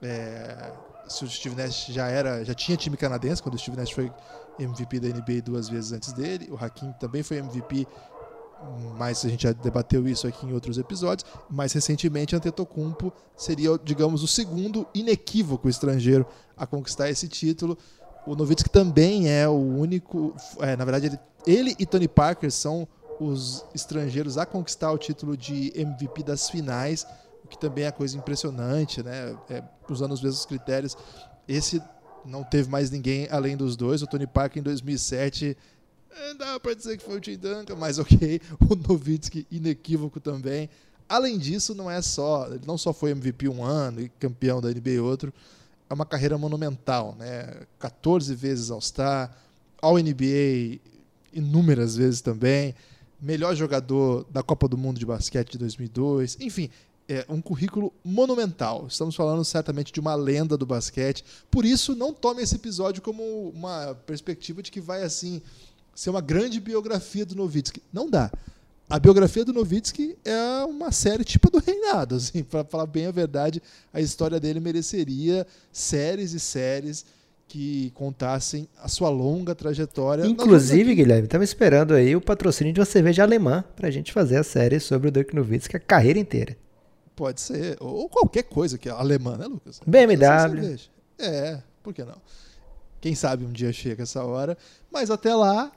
É, 0.00 0.70
se 1.08 1.24
o 1.24 1.28
Steve 1.28 1.54
Nash 1.54 1.86
já 1.88 2.08
era, 2.08 2.44
já 2.44 2.54
tinha 2.54 2.76
time 2.76 2.96
canadense 2.96 3.42
quando 3.42 3.54
o 3.54 3.58
Steve 3.58 3.76
Nash 3.76 3.90
foi 3.90 4.10
MVP 4.58 5.00
da 5.00 5.08
NBA 5.08 5.42
duas 5.42 5.68
vezes 5.68 5.92
antes 5.92 6.12
dele, 6.12 6.48
o 6.50 6.56
Hakim 6.56 6.92
também 6.92 7.22
foi 7.22 7.38
MVP, 7.38 7.86
mas 8.96 9.24
a 9.24 9.28
gente 9.28 9.42
já 9.42 9.52
debateu 9.52 10.08
isso 10.08 10.26
aqui 10.26 10.46
em 10.46 10.52
outros 10.52 10.78
episódios. 10.78 11.28
Mais 11.50 11.72
recentemente, 11.72 12.34
Antetokounmpo 12.34 13.12
seria, 13.36 13.78
digamos, 13.82 14.22
o 14.22 14.28
segundo 14.28 14.86
inequívoco 14.94 15.68
estrangeiro 15.68 16.26
a 16.56 16.66
conquistar 16.66 17.10
esse 17.10 17.28
título. 17.28 17.76
O 18.26 18.34
Nowitzki 18.34 18.70
também 18.70 19.28
é 19.30 19.46
o 19.48 19.52
único, 19.52 20.34
é, 20.60 20.76
na 20.76 20.84
verdade, 20.84 21.06
ele, 21.06 21.18
ele 21.46 21.76
e 21.78 21.84
Tony 21.84 22.08
Parker 22.08 22.50
são 22.50 22.88
os 23.20 23.64
estrangeiros 23.74 24.38
a 24.38 24.46
conquistar 24.46 24.90
o 24.92 24.98
título 24.98 25.36
de 25.36 25.72
MVP 25.76 26.22
das 26.22 26.48
finais 26.48 27.06
o 27.44 27.48
que 27.48 27.58
também 27.58 27.84
é 27.84 27.92
coisa 27.92 28.16
impressionante, 28.16 29.02
né? 29.02 29.36
É, 29.50 29.62
usando 29.92 30.12
os 30.12 30.22
mesmos 30.22 30.46
critérios. 30.46 30.96
Esse 31.46 31.82
não 32.24 32.42
teve 32.42 32.70
mais 32.70 32.90
ninguém 32.90 33.28
além 33.30 33.56
dos 33.56 33.76
dois. 33.76 34.02
O 34.02 34.06
Tony 34.06 34.26
Parker 34.26 34.60
em 34.60 34.62
2007 34.62 35.56
é, 36.16 36.34
dá 36.34 36.60
para 36.60 36.74
dizer 36.74 36.96
que 36.96 37.04
foi 37.04 37.16
o 37.16 37.20
Tim 37.20 37.36
Duncan, 37.36 37.74
mas 37.76 37.98
ok. 38.00 38.40
O 38.70 38.74
Nowitzki 38.74 39.46
inequívoco 39.50 40.20
também. 40.20 40.70
Além 41.08 41.38
disso, 41.38 41.74
não 41.74 41.90
é 41.90 42.00
só, 42.00 42.46
ele 42.46 42.62
não 42.66 42.78
só 42.78 42.92
foi 42.92 43.10
MVP 43.10 43.48
um 43.48 43.62
ano 43.62 44.00
e 44.00 44.08
campeão 44.08 44.60
da 44.60 44.70
NBA 44.70 45.02
outro, 45.02 45.32
é 45.88 45.92
uma 45.92 46.06
carreira 46.06 46.38
monumental, 46.38 47.14
né? 47.18 47.62
14 47.78 48.34
vezes 48.34 48.70
All-Star, 48.70 49.36
All-NBA 49.82 50.80
inúmeras 51.32 51.94
vezes 51.94 52.22
também, 52.22 52.74
melhor 53.20 53.54
jogador 53.54 54.24
da 54.30 54.42
Copa 54.42 54.66
do 54.66 54.78
Mundo 54.78 54.98
de 54.98 55.04
basquete 55.04 55.52
de 55.52 55.58
2002, 55.58 56.38
enfim, 56.40 56.70
é 57.08 57.24
um 57.28 57.40
currículo 57.40 57.92
monumental. 58.04 58.86
Estamos 58.88 59.14
falando 59.14 59.44
certamente 59.44 59.92
de 59.92 60.00
uma 60.00 60.14
lenda 60.14 60.56
do 60.56 60.66
basquete. 60.66 61.24
Por 61.50 61.64
isso, 61.64 61.94
não 61.94 62.12
tome 62.12 62.42
esse 62.42 62.54
episódio 62.54 63.02
como 63.02 63.50
uma 63.50 63.94
perspectiva 64.06 64.62
de 64.62 64.70
que 64.70 64.80
vai 64.80 65.02
assim 65.02 65.42
ser 65.94 66.10
uma 66.10 66.20
grande 66.20 66.60
biografia 66.60 67.24
do 67.24 67.34
Nowitzki. 67.34 67.82
Não 67.92 68.08
dá. 68.08 68.30
A 68.88 68.98
biografia 68.98 69.44
do 69.44 69.52
Nowitzki 69.52 70.16
é 70.24 70.64
uma 70.64 70.92
série 70.92 71.24
tipo 71.24 71.50
do 71.50 71.58
Reinado, 71.58 72.16
assim, 72.16 72.42
para 72.44 72.64
falar 72.64 72.86
bem 72.86 73.06
a 73.06 73.10
verdade, 73.10 73.62
a 73.92 74.00
história 74.00 74.38
dele 74.38 74.60
mereceria 74.60 75.46
séries 75.72 76.32
e 76.32 76.40
séries 76.40 77.04
que 77.46 77.90
contassem 77.94 78.68
a 78.82 78.88
sua 78.88 79.08
longa 79.08 79.54
trajetória. 79.54 80.26
Inclusive, 80.26 80.94
Guilherme, 80.94 81.24
estamos 81.24 81.48
esperando 81.48 81.94
aí 81.94 82.16
o 82.16 82.20
patrocínio 82.20 82.72
de 82.72 82.80
uma 82.80 82.86
cerveja 82.86 83.22
alemã 83.22 83.64
para 83.76 83.88
a 83.88 83.90
gente 83.90 84.12
fazer 84.12 84.36
a 84.38 84.42
série 84.42 84.80
sobre 84.80 85.08
o 85.08 85.10
Dirk 85.10 85.34
Nowitzki 85.34 85.76
a 85.76 85.80
carreira 85.80 86.18
inteira. 86.18 86.56
Pode 87.16 87.40
ser. 87.40 87.76
Ou 87.80 88.08
qualquer 88.08 88.44
coisa 88.44 88.76
que 88.76 88.88
é 88.88 88.92
alemã, 88.92 89.36
né, 89.36 89.46
Lucas? 89.46 89.80
BMW. 89.86 90.78
É, 91.18 91.62
por 91.82 91.94
que 91.94 92.04
não? 92.04 92.20
Quem 93.00 93.14
sabe 93.14 93.44
um 93.44 93.52
dia 93.52 93.72
chega 93.72 94.02
essa 94.02 94.24
hora. 94.24 94.56
Mas 94.90 95.10
até 95.10 95.34
lá, 95.34 95.70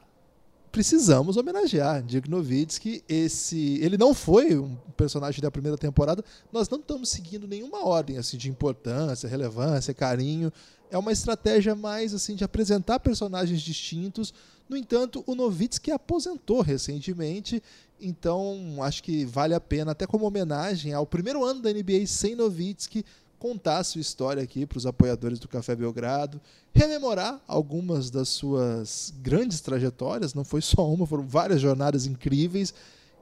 precisamos 0.71 1.37
homenagear 1.37 2.01
Dirk 2.01 2.29
Nowitzki. 2.29 3.03
Esse, 3.07 3.79
ele 3.81 3.97
não 3.97 4.13
foi 4.13 4.57
um 4.57 4.75
personagem 4.95 5.41
da 5.41 5.51
primeira 5.51 5.77
temporada. 5.77 6.23
Nós 6.51 6.69
não 6.69 6.79
estamos 6.79 7.09
seguindo 7.09 7.47
nenhuma 7.47 7.85
ordem 7.85 8.17
assim 8.17 8.37
de 8.37 8.49
importância, 8.49 9.27
relevância, 9.27 9.93
carinho. 9.93 10.51
É 10.89 10.97
uma 10.97 11.11
estratégia 11.11 11.75
mais 11.75 12.13
assim 12.13 12.35
de 12.35 12.43
apresentar 12.43 12.99
personagens 12.99 13.61
distintos. 13.61 14.33
No 14.69 14.77
entanto, 14.77 15.23
o 15.25 15.35
Nowitzki 15.35 15.91
aposentou 15.91 16.61
recentemente 16.61 17.61
então, 17.99 18.77
acho 18.81 19.03
que 19.03 19.25
vale 19.25 19.53
a 19.53 19.59
pena, 19.59 19.91
até 19.91 20.05
como 20.05 20.25
homenagem 20.25 20.93
ao 20.93 21.05
primeiro 21.05 21.43
ano 21.43 21.61
da 21.61 21.71
NBA 21.71 22.05
sem 22.05 22.35
Nowitzki, 22.35 23.03
contar 23.39 23.83
sua 23.83 24.01
história 24.01 24.41
aqui 24.41 24.65
para 24.65 24.77
os 24.77 24.85
apoiadores 24.85 25.39
do 25.39 25.47
Café 25.47 25.75
Belgrado, 25.75 26.41
rememorar 26.73 27.41
algumas 27.47 28.09
das 28.09 28.29
suas 28.29 29.13
grandes 29.21 29.61
trajetórias, 29.61 30.33
não 30.33 30.43
foi 30.43 30.61
só 30.61 30.87
uma, 30.91 31.05
foram 31.05 31.25
várias 31.25 31.61
jornadas 31.61 32.05
incríveis, 32.05 32.73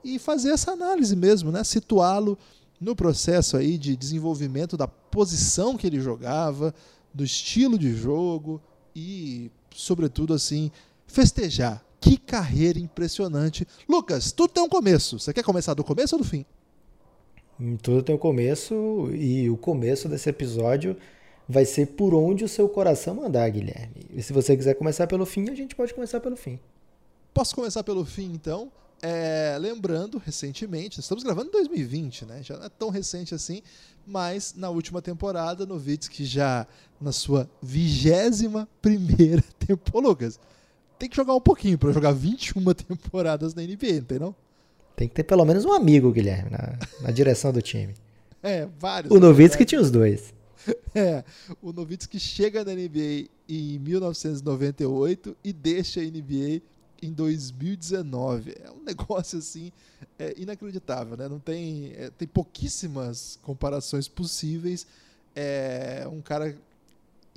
e 0.02 0.18
fazer 0.18 0.50
essa 0.50 0.72
análise 0.72 1.16
mesmo, 1.16 1.50
né? 1.50 1.64
situá-lo 1.64 2.38
no 2.80 2.94
processo 2.94 3.56
aí 3.56 3.76
de 3.76 3.96
desenvolvimento 3.96 4.76
da 4.76 4.86
posição 4.86 5.76
que 5.76 5.86
ele 5.86 6.00
jogava, 6.00 6.74
do 7.12 7.24
estilo 7.24 7.78
de 7.78 7.94
jogo 7.94 8.60
e, 8.94 9.50
sobretudo, 9.74 10.34
assim, 10.34 10.70
festejar 11.06 11.85
que 12.00 12.16
carreira 12.16 12.78
impressionante. 12.78 13.66
Lucas, 13.88 14.32
tudo 14.32 14.52
tem 14.52 14.62
um 14.62 14.68
começo. 14.68 15.18
Você 15.18 15.32
quer 15.32 15.42
começar 15.42 15.74
do 15.74 15.84
começo 15.84 16.14
ou 16.16 16.22
do 16.22 16.28
fim? 16.28 16.44
Hum, 17.60 17.76
tudo 17.76 18.02
tem 18.02 18.14
um 18.14 18.18
começo 18.18 19.08
e 19.12 19.48
o 19.48 19.56
começo 19.56 20.08
desse 20.08 20.28
episódio 20.28 20.96
vai 21.48 21.64
ser 21.64 21.86
por 21.86 22.14
onde 22.14 22.44
o 22.44 22.48
seu 22.48 22.68
coração 22.68 23.14
mandar, 23.14 23.48
Guilherme. 23.48 24.06
E 24.10 24.22
se 24.22 24.32
você 24.32 24.56
quiser 24.56 24.74
começar 24.74 25.06
pelo 25.06 25.24
fim, 25.24 25.48
a 25.48 25.54
gente 25.54 25.74
pode 25.74 25.94
começar 25.94 26.20
pelo 26.20 26.36
fim. 26.36 26.58
Posso 27.32 27.54
começar 27.54 27.84
pelo 27.84 28.04
fim, 28.04 28.32
então? 28.32 28.70
É, 29.02 29.56
lembrando, 29.60 30.18
recentemente, 30.18 31.00
estamos 31.00 31.22
gravando 31.22 31.48
em 31.48 31.52
2020, 31.52 32.24
né? 32.24 32.42
Já 32.42 32.56
não 32.56 32.64
é 32.64 32.68
tão 32.68 32.88
recente 32.88 33.34
assim, 33.34 33.62
mas 34.06 34.54
na 34.56 34.70
última 34.70 35.02
temporada, 35.02 35.66
Novitsky 35.66 36.24
já 36.24 36.66
na 37.00 37.12
sua 37.12 37.48
vigésima 37.62 38.66
primeira 38.80 39.44
temporada. 39.58 40.08
Lucas, 40.08 40.40
tem 40.98 41.08
que 41.08 41.16
jogar 41.16 41.34
um 41.34 41.40
pouquinho 41.40 41.78
para 41.78 41.92
jogar 41.92 42.12
21 42.12 42.62
temporadas 42.74 43.54
na 43.54 43.62
NBA, 43.62 43.96
entendeu? 43.96 44.34
Tem 44.94 45.08
que 45.08 45.14
ter 45.14 45.24
pelo 45.24 45.44
menos 45.44 45.64
um 45.64 45.72
amigo, 45.72 46.10
Guilherme, 46.10 46.50
na, 46.50 46.78
na 47.02 47.10
direção 47.10 47.52
do 47.52 47.62
time. 47.62 47.94
É, 48.42 48.68
vários. 48.78 49.12
O 49.12 49.18
Novitsky 49.18 49.64
tinha 49.64 49.80
os 49.80 49.90
dois. 49.90 50.32
É, 50.94 51.24
o 51.60 51.72
Novitsky 51.72 52.18
chega 52.18 52.64
na 52.64 52.72
NBA 52.72 53.28
em 53.48 53.78
1998 53.78 55.36
e 55.42 55.52
deixa 55.52 56.00
a 56.00 56.04
NBA 56.04 56.62
em 57.02 57.12
2019. 57.12 58.54
É 58.62 58.70
um 58.70 58.82
negócio 58.84 59.38
assim 59.38 59.72
é 60.18 60.34
inacreditável, 60.36 61.16
né? 61.16 61.28
Não 61.28 61.38
tem, 61.38 61.92
é, 61.96 62.10
tem 62.10 62.26
pouquíssimas 62.26 63.38
comparações 63.42 64.08
possíveis. 64.08 64.86
É 65.34 66.06
um 66.10 66.20
cara 66.20 66.56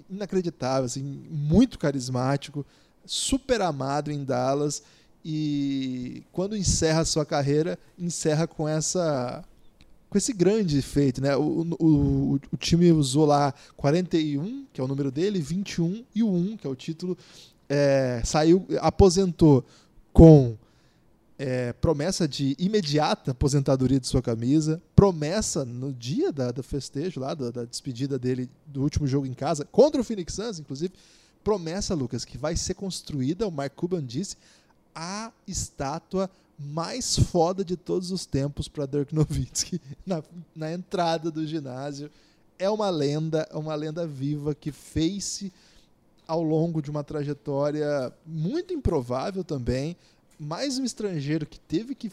inacreditável, 0.09 0.85
assim, 0.85 1.03
muito 1.03 1.77
carismático 1.77 2.65
super 3.05 3.61
amado 3.61 4.11
em 4.11 4.23
Dallas 4.23 4.83
e 5.23 6.23
quando 6.31 6.55
encerra 6.55 7.03
sua 7.05 7.25
carreira, 7.25 7.77
encerra 7.97 8.47
com 8.47 8.67
essa 8.67 9.43
com 10.09 10.17
esse 10.17 10.33
grande 10.33 10.81
feito, 10.81 11.21
né? 11.21 11.35
O, 11.35 11.67
o, 11.79 12.39
o, 12.51 12.57
time 12.57 12.91
usou 12.91 13.25
lá 13.27 13.53
41, 13.77 14.65
que 14.73 14.81
é 14.81 14.83
o 14.83 14.87
número 14.87 15.11
dele, 15.11 15.39
21 15.39 16.03
e 16.15 16.23
o 16.23 16.33
1, 16.33 16.57
que 16.57 16.65
é 16.65 16.69
o 16.69 16.75
título, 16.75 17.15
é, 17.69 18.19
saiu, 18.25 18.65
aposentou 18.79 19.63
com 20.11 20.57
é, 21.37 21.71
promessa 21.73 22.27
de 22.27 22.55
imediata 22.57 23.31
aposentadoria 23.31 23.99
de 23.99 24.07
sua 24.07 24.21
camisa, 24.21 24.81
promessa 24.95 25.63
no 25.63 25.93
dia 25.93 26.31
da, 26.31 26.51
do 26.51 26.63
festejo 26.63 27.19
lá, 27.19 27.35
da, 27.35 27.51
da 27.51 27.63
despedida 27.63 28.17
dele 28.17 28.49
do 28.65 28.81
último 28.81 29.05
jogo 29.05 29.27
em 29.27 29.33
casa, 29.33 29.63
contra 29.71 30.01
o 30.01 30.03
Phoenix 30.03 30.33
Suns, 30.33 30.59
inclusive, 30.59 30.91
promessa, 31.49 31.95
Lucas, 31.95 32.23
que 32.23 32.37
vai 32.37 32.55
ser 32.55 32.75
construída, 32.75 33.47
o 33.47 33.51
Mark 33.51 33.73
Cuban 33.73 34.05
disse, 34.05 34.37
a 34.93 35.31
estátua 35.47 36.29
mais 36.59 37.17
foda 37.17 37.65
de 37.65 37.75
todos 37.75 38.11
os 38.11 38.23
tempos 38.23 38.67
para 38.67 38.85
Dirk 38.85 39.15
Nowitzki 39.15 39.81
na, 40.05 40.23
na 40.55 40.71
entrada 40.71 41.31
do 41.31 41.47
ginásio. 41.47 42.11
É 42.59 42.69
uma 42.69 42.91
lenda, 42.91 43.47
é 43.49 43.57
uma 43.57 43.73
lenda 43.73 44.05
viva 44.05 44.53
que 44.53 44.71
fez-se 44.71 45.51
ao 46.27 46.43
longo 46.43 46.83
de 46.83 46.91
uma 46.91 47.03
trajetória 47.03 48.13
muito 48.23 48.71
improvável 48.71 49.43
também, 49.43 49.97
mais 50.39 50.77
um 50.77 50.83
estrangeiro 50.83 51.47
que 51.47 51.59
teve 51.59 51.95
que 51.95 52.11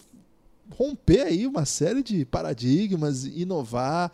romper 0.71 1.21
aí 1.25 1.47
uma 1.47 1.67
série 1.67 2.03
de 2.03 2.25
paradigmas, 2.25 3.27
inovar, 3.27 4.11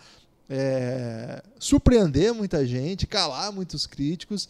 é, 0.51 1.45
surpreender 1.61 2.35
muita 2.35 2.67
gente, 2.67 3.07
calar 3.07 3.53
muitos 3.53 3.87
críticos 3.87 4.49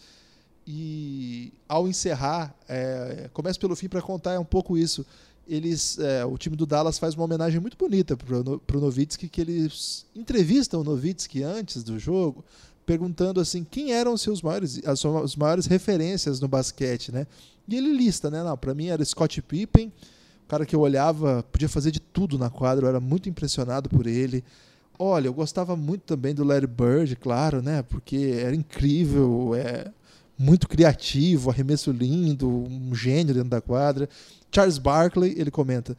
e 0.65 1.53
ao 1.67 1.87
encerrar, 1.87 2.55
é, 2.67 3.29
começo 3.33 3.59
pelo 3.59 3.75
fim 3.75 3.87
para 3.87 4.01
contar 4.01 4.39
um 4.39 4.45
pouco 4.45 4.77
isso. 4.77 5.05
Eles, 5.47 5.99
é, 5.99 6.23
o 6.23 6.37
time 6.37 6.55
do 6.55 6.65
Dallas 6.65 6.97
faz 6.97 7.15
uma 7.15 7.25
homenagem 7.25 7.59
muito 7.59 7.77
bonita 7.77 8.15
para 8.15 8.37
o 8.39 8.79
Novitsky, 8.79 9.27
que 9.27 9.41
eles 9.41 10.05
entrevistam 10.15 10.79
o 10.79 10.83
Novitsky 10.83 11.43
antes 11.43 11.83
do 11.83 11.99
jogo, 11.99 12.45
perguntando 12.85 13.41
assim 13.41 13.65
quem 13.69 13.91
eram 13.91 14.15
seus 14.15 14.41
maiores, 14.41 14.81
as 14.85 14.99
suas 14.99 15.35
maiores 15.35 15.65
referências 15.65 16.39
no 16.39 16.47
basquete, 16.47 17.11
né? 17.11 17.27
E 17.67 17.75
ele 17.75 17.91
lista, 17.91 18.31
né? 18.31 18.41
Não, 18.41 18.57
para 18.57 18.73
mim 18.73 18.87
era 18.87 19.03
Scott 19.03 19.41
Pippen, 19.41 19.91
o 20.45 20.47
cara 20.47 20.65
que 20.65 20.75
eu 20.75 20.79
olhava, 20.79 21.43
podia 21.51 21.69
fazer 21.69 21.91
de 21.91 21.99
tudo 21.99 22.37
na 22.37 22.49
quadra, 22.49 22.85
eu 22.85 22.89
era 22.89 22.99
muito 22.99 23.27
impressionado 23.27 23.89
por 23.89 24.07
ele. 24.07 24.43
Olha, 24.97 25.27
eu 25.27 25.33
gostava 25.33 25.75
muito 25.75 26.03
também 26.03 26.33
do 26.33 26.43
Larry 26.43 26.67
Bird, 26.67 27.15
claro, 27.15 27.61
né? 27.61 27.81
Porque 27.83 28.39
era 28.39 28.55
incrível, 28.55 29.53
é, 29.55 29.91
muito 30.37 30.67
criativo, 30.67 31.49
arremesso 31.49 31.91
lindo, 31.91 32.47
um 32.49 32.93
gênio 32.95 33.33
dentro 33.33 33.49
da 33.49 33.61
quadra. 33.61 34.09
Charles 34.51 34.77
Barkley, 34.77 35.33
ele 35.37 35.51
comenta, 35.51 35.95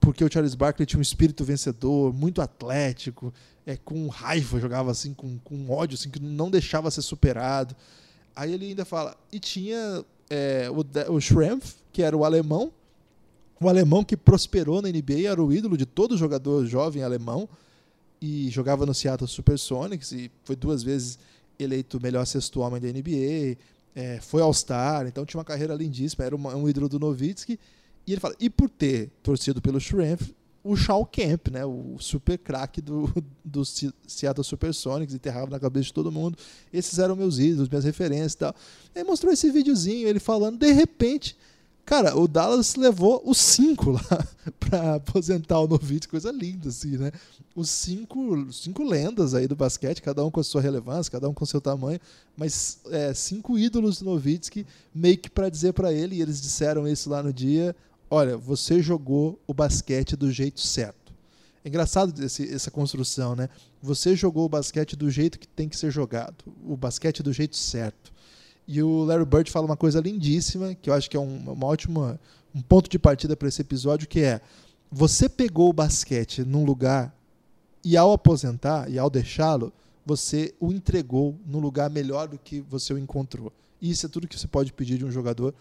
porque 0.00 0.24
o 0.24 0.32
Charles 0.32 0.54
Barkley 0.54 0.86
tinha 0.86 0.98
um 0.98 1.02
espírito 1.02 1.44
vencedor, 1.44 2.12
muito 2.12 2.40
atlético, 2.40 3.32
é, 3.66 3.76
com 3.76 4.08
raiva, 4.08 4.58
jogava 4.58 4.90
assim, 4.90 5.12
com, 5.12 5.38
com 5.38 5.70
ódio, 5.70 5.94
assim, 5.94 6.10
que 6.10 6.20
não 6.20 6.50
deixava 6.50 6.90
ser 6.90 7.02
superado. 7.02 7.76
Aí 8.34 8.52
ele 8.52 8.68
ainda 8.68 8.84
fala, 8.84 9.16
e 9.30 9.38
tinha 9.38 10.04
é, 10.28 10.68
o, 10.70 11.14
o 11.14 11.20
Schrempf, 11.20 11.74
que 11.92 12.02
era 12.02 12.16
o 12.16 12.24
alemão, 12.24 12.72
o 13.60 13.68
alemão 13.68 14.02
que 14.02 14.16
prosperou 14.16 14.80
na 14.80 14.88
NBA, 14.88 15.28
era 15.28 15.42
o 15.42 15.52
ídolo 15.52 15.76
de 15.76 15.84
todo 15.84 16.16
jogador 16.16 16.64
jovem 16.64 17.02
alemão, 17.02 17.48
e 18.22 18.50
jogava 18.50 18.84
no 18.84 18.94
Seattle 18.94 19.28
Supersonics, 19.28 20.12
e 20.12 20.30
foi 20.44 20.54
duas 20.54 20.82
vezes 20.82 21.18
eleito 21.62 22.00
melhor 22.00 22.24
sexto 22.26 22.60
homem 22.60 22.80
da 22.80 22.88
NBA, 22.88 23.56
é, 23.94 24.20
foi 24.20 24.42
All-Star, 24.42 25.06
então 25.06 25.24
tinha 25.24 25.38
uma 25.38 25.44
carreira 25.44 25.74
lindíssima, 25.74 26.24
era 26.24 26.34
uma, 26.34 26.54
um 26.54 26.68
ídolo 26.68 26.88
do 26.88 26.98
Nowitzki. 26.98 27.58
E 28.06 28.12
ele 28.12 28.20
fala, 28.20 28.34
e 28.40 28.48
por 28.48 28.68
ter 28.68 29.10
torcido 29.22 29.60
pelo 29.60 29.80
Shrimp, 29.80 30.20
o 30.62 30.76
Shawn 30.76 31.04
Kemp, 31.06 31.48
né, 31.48 31.64
o 31.64 31.96
super 31.98 32.38
craque 32.38 32.80
do, 32.80 33.10
do 33.44 33.64
Seattle 33.64 34.44
Supersonics, 34.44 35.14
enterrava 35.14 35.50
na 35.50 35.58
cabeça 35.58 35.86
de 35.86 35.94
todo 35.94 36.12
mundo. 36.12 36.36
Esses 36.72 36.98
eram 36.98 37.16
meus 37.16 37.38
ídolos, 37.38 37.68
minhas 37.68 37.84
referências 37.84 38.34
e 38.34 38.38
tal. 38.38 38.54
Aí 38.94 39.02
mostrou 39.02 39.32
esse 39.32 39.50
videozinho, 39.50 40.06
ele 40.06 40.20
falando, 40.20 40.58
de 40.58 40.72
repente, 40.72 41.36
Cara, 41.90 42.16
o 42.16 42.28
Dallas 42.28 42.76
levou 42.76 43.20
os 43.26 43.36
cinco 43.36 43.90
lá 43.90 44.26
para 44.60 44.94
aposentar 44.94 45.58
o 45.58 45.66
Nowitzki, 45.66 46.06
coisa 46.06 46.30
linda, 46.30 46.68
assim, 46.68 46.96
né? 46.96 47.10
Os 47.52 47.68
cinco, 47.68 48.46
cinco 48.52 48.84
lendas 48.84 49.34
aí 49.34 49.48
do 49.48 49.56
basquete, 49.56 50.00
cada 50.00 50.24
um 50.24 50.30
com 50.30 50.38
a 50.38 50.44
sua 50.44 50.60
relevância, 50.60 51.10
cada 51.10 51.28
um 51.28 51.34
com 51.34 51.42
o 51.42 51.46
seu 51.48 51.60
tamanho, 51.60 51.98
mas 52.36 52.78
é, 52.92 53.12
cinco 53.12 53.58
ídolos 53.58 53.98
do 53.98 54.04
Nowitzki, 54.04 54.64
meio 54.94 55.18
que 55.18 55.28
para 55.28 55.48
dizer 55.48 55.72
para 55.72 55.92
ele, 55.92 56.14
e 56.14 56.22
eles 56.22 56.40
disseram 56.40 56.86
isso 56.86 57.10
lá 57.10 57.24
no 57.24 57.32
dia: 57.32 57.74
olha, 58.08 58.36
você 58.36 58.80
jogou 58.80 59.36
o 59.44 59.52
basquete 59.52 60.14
do 60.14 60.30
jeito 60.30 60.60
certo. 60.60 61.12
É 61.64 61.68
engraçado 61.68 62.24
esse, 62.24 62.54
essa 62.54 62.70
construção, 62.70 63.34
né? 63.34 63.48
Você 63.82 64.14
jogou 64.14 64.44
o 64.44 64.48
basquete 64.48 64.94
do 64.94 65.10
jeito 65.10 65.40
que 65.40 65.48
tem 65.48 65.68
que 65.68 65.76
ser 65.76 65.90
jogado, 65.90 66.36
o 66.64 66.76
basquete 66.76 67.20
do 67.20 67.32
jeito 67.32 67.56
certo. 67.56 68.09
E 68.72 68.80
o 68.84 69.02
Larry 69.02 69.24
Bird 69.24 69.50
fala 69.50 69.66
uma 69.66 69.76
coisa 69.76 69.98
lindíssima, 69.98 70.76
que 70.76 70.88
eu 70.88 70.94
acho 70.94 71.10
que 71.10 71.16
é 71.16 71.20
um, 71.20 71.38
uma 71.50 71.66
ótima, 71.66 72.20
um 72.54 72.62
ponto 72.62 72.88
de 72.88 73.00
partida 73.00 73.36
para 73.36 73.48
esse 73.48 73.60
episódio, 73.60 74.06
que 74.06 74.20
é 74.20 74.40
você 74.88 75.28
pegou 75.28 75.70
o 75.70 75.72
basquete 75.72 76.44
num 76.44 76.64
lugar 76.64 77.12
e 77.84 77.96
ao 77.96 78.12
aposentar 78.12 78.88
e 78.88 78.96
ao 78.96 79.10
deixá-lo, 79.10 79.72
você 80.06 80.54
o 80.60 80.70
entregou 80.70 81.36
num 81.44 81.58
lugar 81.58 81.90
melhor 81.90 82.28
do 82.28 82.38
que 82.38 82.60
você 82.60 82.94
o 82.94 82.98
encontrou. 82.98 83.52
E 83.80 83.90
isso 83.90 84.06
é 84.06 84.08
tudo 84.08 84.28
que 84.28 84.38
você 84.38 84.46
pode 84.46 84.72
pedir 84.72 84.98
de 84.98 85.04
um 85.04 85.10
jogador. 85.10 85.52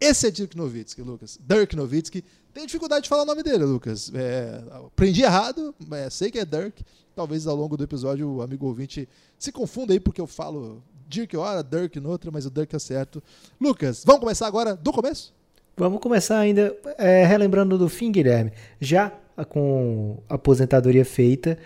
Esse 0.00 0.26
é 0.26 0.30
Dirk 0.32 0.56
Nowitzki, 0.56 1.00
Lucas. 1.00 1.38
Dirk 1.40 1.76
Nowitzki. 1.76 2.24
Tem 2.52 2.66
dificuldade 2.66 3.04
de 3.04 3.08
falar 3.08 3.22
o 3.22 3.26
nome 3.26 3.44
dele, 3.44 3.64
Lucas. 3.66 4.10
É, 4.12 4.64
aprendi 4.84 5.22
errado, 5.22 5.72
sei 6.10 6.28
que 6.28 6.40
é 6.40 6.44
Dirk. 6.44 6.84
Talvez 7.14 7.46
ao 7.46 7.54
longo 7.54 7.76
do 7.76 7.84
episódio 7.84 8.28
o 8.28 8.42
amigo 8.42 8.66
ouvinte 8.66 9.08
se 9.38 9.52
confunda 9.52 9.92
aí 9.92 10.00
porque 10.00 10.20
eu 10.20 10.26
falo 10.26 10.82
Dirk 11.08 11.34
hora, 11.36 11.62
Dirk 11.62 11.98
noutra, 11.98 12.30
mas 12.30 12.44
o 12.44 12.50
Dirk 12.50 12.76
é 12.76 12.78
certo. 12.78 13.22
Lucas, 13.58 14.04
vamos 14.04 14.20
começar 14.20 14.46
agora 14.46 14.76
do 14.76 14.92
começo? 14.92 15.34
Vamos 15.74 16.00
começar 16.00 16.38
ainda 16.38 16.76
é, 16.98 17.24
relembrando 17.24 17.78
do 17.78 17.88
fim, 17.88 18.12
Guilherme. 18.12 18.52
Já 18.78 19.12
com 19.48 20.18
a 20.28 20.34
aposentadoria 20.34 21.04
feita, 21.04 21.56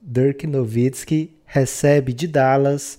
Dirk 0.00 0.46
Nowitzki 0.46 1.34
recebe 1.44 2.12
de 2.12 2.28
Dallas 2.28 2.98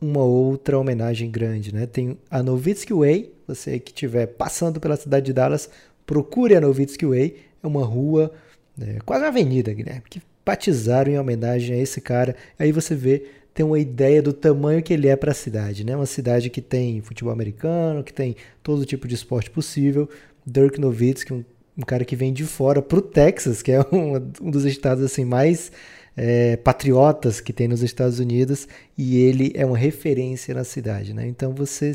uma 0.00 0.24
outra 0.24 0.78
homenagem 0.78 1.30
grande, 1.30 1.72
né? 1.72 1.86
Tem 1.86 2.18
a 2.30 2.42
Nowitzki 2.42 2.92
Way, 2.92 3.32
você 3.46 3.78
que 3.78 3.92
estiver 3.92 4.26
passando 4.26 4.80
pela 4.80 4.96
cidade 4.96 5.26
de 5.26 5.32
Dallas, 5.32 5.68
procure 6.04 6.56
a 6.56 6.60
Nowitzki 6.60 7.06
Way, 7.06 7.36
é 7.62 7.66
uma 7.66 7.84
rua, 7.84 8.32
é, 8.80 8.98
quase 9.04 9.22
uma 9.22 9.28
avenida, 9.28 9.72
Guilherme, 9.72 10.02
que 10.08 10.22
batizaram 10.44 11.12
em 11.12 11.18
homenagem 11.18 11.76
a 11.76 11.82
esse 11.82 12.00
cara. 12.00 12.34
Aí 12.58 12.72
você 12.72 12.94
vê, 12.94 13.26
tem 13.58 13.66
uma 13.66 13.80
ideia 13.80 14.22
do 14.22 14.32
tamanho 14.32 14.80
que 14.80 14.92
ele 14.92 15.08
é 15.08 15.16
para 15.16 15.32
a 15.32 15.34
cidade, 15.34 15.84
né? 15.84 15.96
Uma 15.96 16.06
cidade 16.06 16.48
que 16.48 16.60
tem 16.60 17.00
futebol 17.00 17.32
americano, 17.32 18.04
que 18.04 18.12
tem 18.12 18.36
todo 18.62 18.86
tipo 18.86 19.08
de 19.08 19.16
esporte 19.16 19.50
possível. 19.50 20.08
Dirk 20.46 20.80
Nowitzki, 20.80 21.32
um, 21.32 21.44
um 21.76 21.82
cara 21.82 22.04
que 22.04 22.14
vem 22.14 22.32
de 22.32 22.44
fora 22.44 22.80
para 22.80 23.00
o 23.00 23.02
Texas, 23.02 23.60
que 23.60 23.72
é 23.72 23.80
um, 23.90 24.14
um 24.40 24.48
dos 24.48 24.64
estados 24.64 25.02
assim 25.02 25.24
mais 25.24 25.72
é, 26.16 26.56
patriotas 26.56 27.40
que 27.40 27.52
tem 27.52 27.66
nos 27.66 27.82
Estados 27.82 28.20
Unidos 28.20 28.68
e 28.96 29.18
ele 29.18 29.50
é 29.56 29.66
uma 29.66 29.76
referência 29.76 30.54
na 30.54 30.62
cidade, 30.62 31.12
né? 31.12 31.26
Então 31.26 31.52
você 31.52 31.90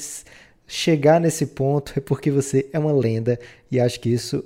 chegar 0.67 1.21
nesse 1.21 1.45
ponto 1.45 1.93
é 1.95 2.01
porque 2.01 2.29
você 2.29 2.67
é 2.73 2.77
uma 2.77 2.91
lenda 2.91 3.39
e 3.71 3.79
acho 3.79 4.01
que 4.01 4.09
isso 4.09 4.43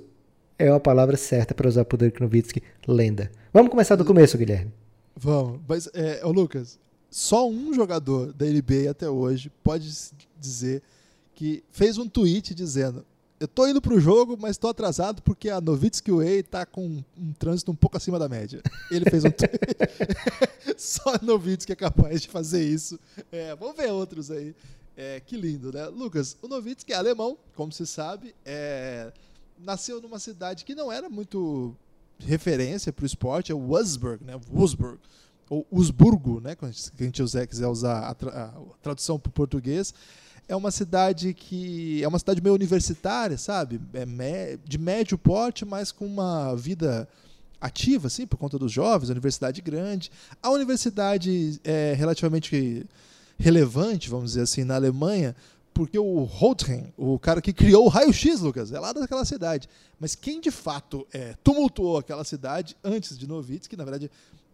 é 0.60 0.70
uma 0.70 0.80
palavra 0.80 1.18
certa 1.18 1.56
para 1.56 1.68
usar 1.68 1.84
por 1.84 1.98
Dirk 1.98 2.22
Nowitzki, 2.22 2.62
lenda. 2.88 3.32
Vamos 3.52 3.72
começar 3.72 3.96
do 3.96 4.06
começo, 4.06 4.38
Guilherme. 4.38 4.72
Vamos, 5.16 5.60
mas 5.68 5.90
é, 5.96 6.24
ô 6.24 6.32
Lucas, 6.32 6.78
só 7.10 7.48
um 7.48 7.74
jogador 7.74 8.34
da 8.34 8.46
NBA 8.46 8.90
até 8.90 9.10
hoje 9.10 9.52
pode 9.64 9.92
dizer 10.40 10.84
que 11.34 11.64
fez 11.72 11.98
um 11.98 12.08
tweet 12.08 12.54
dizendo 12.54 13.06
eu 13.40 13.48
tô 13.48 13.68
indo 13.68 13.80
pro 13.80 14.00
jogo, 14.00 14.36
mas 14.40 14.58
tô 14.58 14.68
atrasado 14.68 15.22
porque 15.22 15.50
a 15.50 15.62
Novitsky 15.62 16.12
Way 16.12 16.44
tá 16.44 16.66
com 16.66 17.04
um 17.16 17.34
trânsito 17.34 17.72
um 17.72 17.76
pouco 17.76 17.96
acima 17.96 18.18
da 18.18 18.28
média. 18.28 18.62
Ele 18.90 19.08
fez 19.10 19.24
um 19.24 19.30
Só 20.76 21.14
a 21.14 21.20
Novitsky 21.22 21.72
é 21.72 21.76
capaz 21.76 22.22
de 22.22 22.28
fazer 22.28 22.64
isso. 22.64 23.00
É, 23.32 23.56
vamos 23.56 23.78
ver 23.78 23.92
outros 23.92 24.32
aí. 24.32 24.56
É, 24.96 25.20
que 25.20 25.38
lindo, 25.38 25.72
né? 25.72 25.86
Lucas, 25.86 26.36
o 26.42 26.48
Novitsky 26.48 26.94
é 26.94 26.96
alemão, 26.96 27.38
como 27.56 27.72
se 27.72 27.86
sabe. 27.86 28.34
É, 28.44 29.12
nasceu 29.60 30.02
numa 30.02 30.18
cidade 30.18 30.66
que 30.66 30.74
não 30.74 30.92
era 30.92 31.08
muito 31.08 31.76
referência 32.20 32.92
para 32.92 33.04
o 33.04 33.06
esporte, 33.06 33.52
é 33.52 33.56
Wurzburg, 33.56 34.24
né? 34.24 34.40
Wurzburg. 34.52 35.00
Ou 35.50 35.66
Usburgo, 35.72 36.42
né? 36.42 36.56
Quando 36.56 36.72
a 36.72 37.04
gente 37.04 37.48
quiser 37.48 37.68
usar 37.68 38.10
a, 38.10 38.14
tra 38.14 38.32
a 38.32 38.54
tradução 38.82 39.18
para 39.20 39.30
o 39.30 39.34
português 39.34 39.94
é 40.48 40.56
uma 40.56 40.72
cidade 40.72 41.34
que 41.34 42.02
é 42.02 42.08
uma 42.08 42.20
cidade 42.20 42.42
meio 42.42 42.56
universitária, 42.56 43.38
sabe? 43.38 43.82
É 43.94 44.58
de 44.64 44.78
médio 44.78 45.18
porte, 45.18 45.66
mas 45.66 45.92
com 45.92 46.06
uma 46.06 46.56
vida 46.56 47.08
ativa, 47.60 48.08
assim, 48.08 48.26
por 48.26 48.38
conta 48.38 48.58
dos 48.58 48.72
jovens, 48.72 49.10
universidade 49.10 49.62
grande. 49.62 50.12
A 50.42 50.50
universidade 50.50 51.60
é 51.64 51.94
relativamente 51.98 52.86
relevante, 53.38 54.10
vamos 54.10 54.32
dizer 54.32 54.42
assim, 54.44 54.64
na 54.64 54.76
Alemanha, 54.76 55.36
porque 55.74 56.00
o 56.00 56.24
Rothring, 56.24 56.92
o 56.98 57.20
cara 57.20 57.42
que 57.42 57.54
criou 57.54 57.86
o 57.86 57.90
raio-x, 57.90 58.40
Lucas, 58.40 58.72
é 58.72 58.80
lá 58.80 58.94
daquela 58.94 59.26
cidade. 59.26 59.68
Mas 60.00 60.16
quem 60.16 60.40
de 60.40 60.50
fato 60.50 61.06
é, 61.14 61.36
tumultuou 61.44 61.98
aquela 61.98 62.24
cidade 62.24 62.76
antes 62.84 63.18
de 63.18 63.28
Novitz, 63.28 63.68
que 63.68 63.78
na 63.78 63.84
verdade 63.84 64.10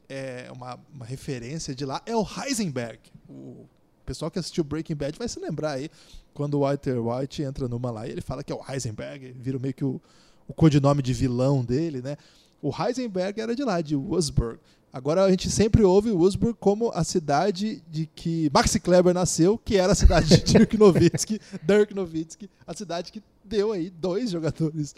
é 0.10 0.50
uma, 0.52 0.80
uma 0.94 1.06
referência 1.06 1.74
de 1.74 1.86
lá, 1.86 2.02
é 2.06 2.16
o 2.16 2.26
Heisenberg, 2.26 3.00
o 3.30 3.66
pessoal 4.06 4.30
que 4.30 4.40
assistiu 4.40 4.64
Breaking 4.64 4.96
Bad 4.96 5.18
vai 5.18 5.28
se 5.28 5.40
lembrar 5.40 5.72
aí 5.72 5.90
quando 6.34 6.56
o 6.56 6.60
Walter 6.62 6.98
White 7.00 7.44
entra 7.44 7.68
numa 7.68 7.92
lá 7.92 8.08
e 8.08 8.12
ele 8.12 8.22
fala 8.22 8.44
que 8.44 8.52
é 8.52 8.56
o 8.56 8.62
Heisenberg, 8.68 9.34
vira 9.40 9.60
meio 9.60 9.74
que 9.74 9.86
o, 9.86 10.02
o 10.48 10.54
codinome 10.54 11.02
de 11.02 11.14
vilão 11.14 11.64
dele, 11.64 12.02
né? 12.02 12.18
O 12.62 12.72
Heisenberg 12.72 13.40
era 13.40 13.56
de 13.56 13.64
lá, 13.64 13.82
de 13.82 13.96
Wurzburg. 13.96 14.60
Agora 14.92 15.24
a 15.24 15.30
gente 15.30 15.50
sempre 15.50 15.84
ouve 15.84 16.12
Wurzburg 16.12 16.56
como 16.60 16.92
a 16.94 17.04
cidade 17.04 17.84
de 17.90 18.06
que 18.06 18.50
Maxi 18.54 18.80
Kleber 18.80 19.14
nasceu, 19.14 19.58
que 19.58 19.76
era 19.76 19.92
a 19.92 19.96
cidade 19.96 20.28
de 20.28 20.44
Dirk 20.54 20.78
Nowitzki, 20.78 21.42
Dirk 21.64 21.94
Nowitzki, 21.94 22.50
a 22.66 22.74
cidade 22.76 23.12
que 23.12 23.22
deu 23.44 23.72
aí 23.72 23.90
dois 23.90 24.30
jogadores 24.30 24.96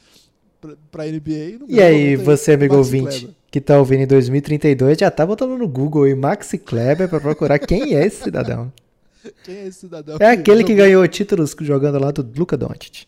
para 0.91 1.03
a 1.03 1.07
NBA. 1.07 1.65
e 1.67 1.81
aí, 1.81 2.15
você, 2.15 2.53
amigo 2.53 2.75
ouvinte, 2.75 3.19
Kleber. 3.19 3.35
Que 3.55 3.59
está 3.59 3.79
ouvindo 3.79 4.01
em 4.01 4.07
2032, 4.07 4.97
já 4.97 5.09
tá 5.09 5.25
botando 5.25 5.57
no 5.57 5.65
Google 5.65 6.03
aí 6.03 6.13
Maxi 6.13 6.57
Kleber 6.57 7.07
para 7.07 7.21
procurar 7.21 7.57
quem 7.57 7.95
é 7.95 8.05
esse 8.05 8.25
cidadão. 8.25 8.69
Quem 9.43 9.55
é 9.55 9.67
esse 9.67 9.79
cidadão? 9.79 10.17
É 10.19 10.29
aquele 10.29 10.63
que 10.63 10.75
ganhou 10.75 11.07
títulos 11.07 11.55
jogando 11.61 11.97
lá 11.97 12.11
do 12.11 12.21
Luca 12.37 12.55
Doncic. 12.55 13.07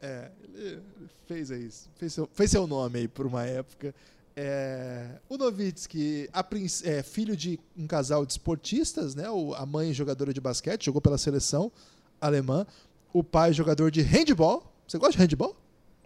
É, 0.00 0.28
ele 0.54 0.78
fez 1.26 1.50
isso. 1.50 1.90
Fez 1.98 2.12
seu, 2.14 2.28
fez 2.32 2.50
seu 2.50 2.66
nome 2.66 3.00
aí 3.00 3.08
por 3.08 3.26
uma 3.26 3.44
época. 3.44 3.94
É, 4.34 5.08
o 5.28 5.36
Novitsky, 5.36 6.30
é 6.84 7.02
filho 7.02 7.36
de 7.36 7.60
um 7.76 7.86
casal 7.86 8.24
de 8.24 8.32
esportistas, 8.32 9.14
né? 9.14 9.28
O, 9.28 9.52
a 9.52 9.66
mãe 9.66 9.92
jogadora 9.92 10.32
de 10.32 10.40
basquete, 10.40 10.86
jogou 10.86 11.02
pela 11.02 11.18
seleção 11.18 11.70
alemã. 12.18 12.66
O 13.12 13.22
pai 13.22 13.52
jogador 13.52 13.90
de 13.90 14.00
handball. 14.00 14.72
Você 14.86 14.96
gosta 14.96 15.12
de 15.12 15.18
handball? 15.18 15.54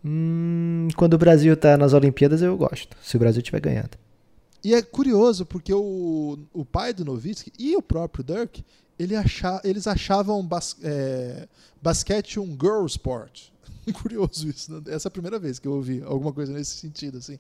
Hum, 0.05 0.89
quando 0.97 1.15
o 1.15 1.19
Brasil 1.19 1.57
tá 1.57 1.77
nas 1.77 1.93
Olimpíadas, 1.93 2.43
eu 2.43 2.57
gosto. 2.57 2.97
Se 3.03 3.17
o 3.17 3.19
Brasil 3.19 3.41
estiver 3.41 3.61
ganhando. 3.61 3.97
E 4.65 4.75
é 4.75 4.83
curioso, 4.83 5.45
porque 5.45 5.73
o, 5.73 6.39
o 6.53 6.65
pai 6.65 6.93
do 6.93 7.05
Novitsky 7.05 7.53
e 7.59 7.77
o 7.77 7.83
próprio 7.83 8.25
Dirk, 8.25 8.65
ele 8.99 9.17
achar, 9.17 9.61
eles 9.65 9.87
achavam 9.87 10.45
bas, 10.45 10.77
é, 10.83 11.49
basquete 11.81 12.39
um 12.39 12.57
girl 12.61 12.87
sport. 12.87 13.49
Curioso 13.95 14.49
isso. 14.49 14.73
Né? 14.73 14.83
Essa 14.87 15.09
é 15.09 15.11
a 15.11 15.13
primeira 15.13 15.39
vez 15.39 15.59
que 15.59 15.67
eu 15.67 15.73
ouvi 15.73 16.03
alguma 16.05 16.33
coisa 16.33 16.53
nesse 16.53 16.77
sentido, 16.77 17.19
assim. 17.19 17.39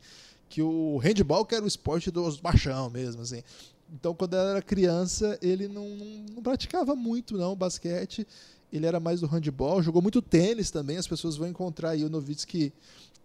Que 0.48 0.61
o 0.61 0.98
handball 0.98 1.46
que 1.46 1.55
era 1.55 1.64
o 1.64 1.68
esporte 1.68 2.11
dos 2.11 2.40
machão 2.40 2.90
mesmo, 2.90 3.22
assim. 3.22 3.42
Então, 3.92 4.14
quando 4.14 4.35
ele 4.35 4.51
era 4.51 4.62
criança, 4.62 5.38
ele 5.42 5.68
não, 5.68 5.88
não, 5.90 6.07
não 6.35 6.42
praticava 6.42 6.96
muito, 6.96 7.37
não, 7.37 7.55
basquete. 7.55 8.27
Ele 8.73 8.87
era 8.87 8.99
mais 8.99 9.21
do 9.21 9.27
handball, 9.27 9.83
jogou 9.83 10.01
muito 10.01 10.23
tênis 10.23 10.71
também. 10.71 10.97
As 10.97 11.07
pessoas 11.07 11.37
vão 11.37 11.47
encontrar 11.47 11.91
aí 11.91 12.05
o 12.05 12.09
Novitsky, 12.09 12.73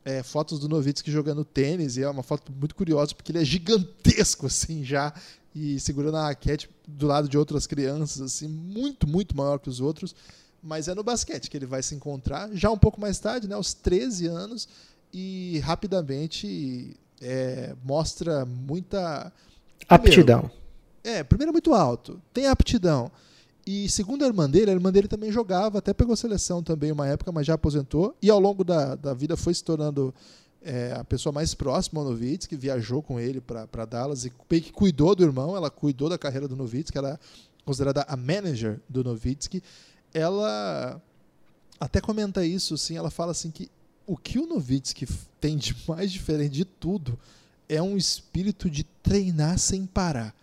é, 0.04 0.22
fotos 0.22 0.60
do 0.60 0.68
Novitsky 0.68 1.10
jogando 1.10 1.46
tênis. 1.46 1.98
E 1.98 2.04
é 2.04 2.10
uma 2.10 2.24
foto 2.24 2.52
muito 2.52 2.76
curiosa, 2.76 3.16
porque 3.16 3.32
ele 3.32 3.40
é 3.40 3.46
gigantesco, 3.46 4.46
assim, 4.48 4.84
já 4.84 5.14
e 5.60 5.80
segurando 5.80 6.18
a 6.18 6.28
raquete 6.28 6.70
do 6.88 7.08
lado 7.08 7.28
de 7.28 7.36
outras 7.36 7.66
crianças, 7.66 8.22
assim, 8.22 8.48
muito, 8.48 9.08
muito 9.08 9.36
maior 9.36 9.58
que 9.58 9.70
os 9.70 9.80
outros. 9.80 10.16
Mas 10.62 10.88
é 10.88 10.94
no 10.94 11.04
basquete 11.04 11.50
que 11.50 11.58
ele 11.58 11.66
vai 11.66 11.82
se 11.82 11.96
encontrar, 11.96 12.50
já 12.54 12.70
um 12.70 12.78
pouco 12.78 13.02
mais 13.02 13.18
tarde, 13.20 13.48
né, 13.48 13.56
aos 13.56 13.74
13 13.74 14.28
anos, 14.28 14.68
e 15.12 15.60
rapidamente 15.64 16.96
é, 17.22 17.76
mostra 17.84 18.46
muita. 18.46 19.32
Aptidão. 19.88 20.52
é, 21.04 21.24
primeiro 21.24 21.52
muito 21.52 21.74
alto, 21.74 22.22
tem 22.34 22.48
aptidão. 22.48 23.12
E 23.68 23.90
segundo 23.90 24.24
a 24.24 24.28
irmã 24.28 24.50
dele, 24.50 24.72
a 24.72 24.74
irmã 24.74 24.90
dele 24.94 25.10
também 25.10 25.30
jogava, 25.30 25.80
até 25.80 25.94
pegou 25.94 26.16
seleção 26.16 26.64
também 26.64 26.90
uma 26.90 27.06
época, 27.06 27.34
mas 27.34 27.46
já 27.46 27.56
aposentou. 27.56 28.16
E 28.22 28.30
ao 28.30 28.40
longo 28.40 28.64
da, 28.64 28.96
da 28.96 29.14
vida 29.14 29.36
foi 29.36 29.54
se 29.54 29.62
tornando 29.62 30.16
é, 30.62 30.94
a 30.94 31.04
pessoa 31.04 31.34
mais 31.34 31.54
próxima 31.54 32.00
ao 32.00 32.08
Novitsky, 32.08 32.56
que 32.56 32.62
viajou 32.62 33.04
com 33.04 33.20
ele 33.20 33.42
para 33.42 33.84
Dallas 33.84 34.24
e 34.24 34.30
que 34.30 34.72
cuidou 34.72 35.14
do 35.14 35.22
irmão, 35.22 35.54
ela 35.54 35.70
cuidou 35.70 36.08
da 36.08 36.18
carreira 36.18 36.48
do 36.48 36.56
Novitsky, 36.56 36.98
ela 36.98 37.10
é 37.10 37.20
considerada 37.66 38.04
a 38.04 38.16
manager 38.16 38.80
do 38.88 39.04
Novitsky. 39.04 39.62
Ela 40.14 41.02
até 41.78 42.00
comenta 42.00 42.46
isso, 42.46 42.76
assim, 42.76 42.96
ela 42.96 43.12
fala 43.12 43.32
assim 43.32 43.52
que 43.52 43.70
o 44.06 44.16
que 44.16 44.40
o 44.40 44.48
Novitsky 44.48 45.06
tem 45.42 45.58
de 45.58 45.76
mais 45.86 46.10
diferente 46.10 46.54
de 46.54 46.64
tudo 46.64 47.20
é 47.68 47.82
um 47.82 47.98
espírito 47.98 48.70
de 48.70 48.86
treinar 49.04 49.60
sem 49.60 49.86
parar. 49.86 50.34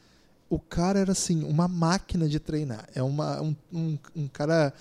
O 0.49 0.59
cara 0.59 0.99
era 0.99 1.13
assim, 1.13 1.43
uma 1.45 1.67
máquina 1.67 2.29
de 2.29 2.39
treinar. 2.39 2.89
É 2.95 3.03
uma, 3.03 3.41
um, 3.41 3.57
um, 3.73 3.99
um 4.15 4.29
cara 4.29 4.73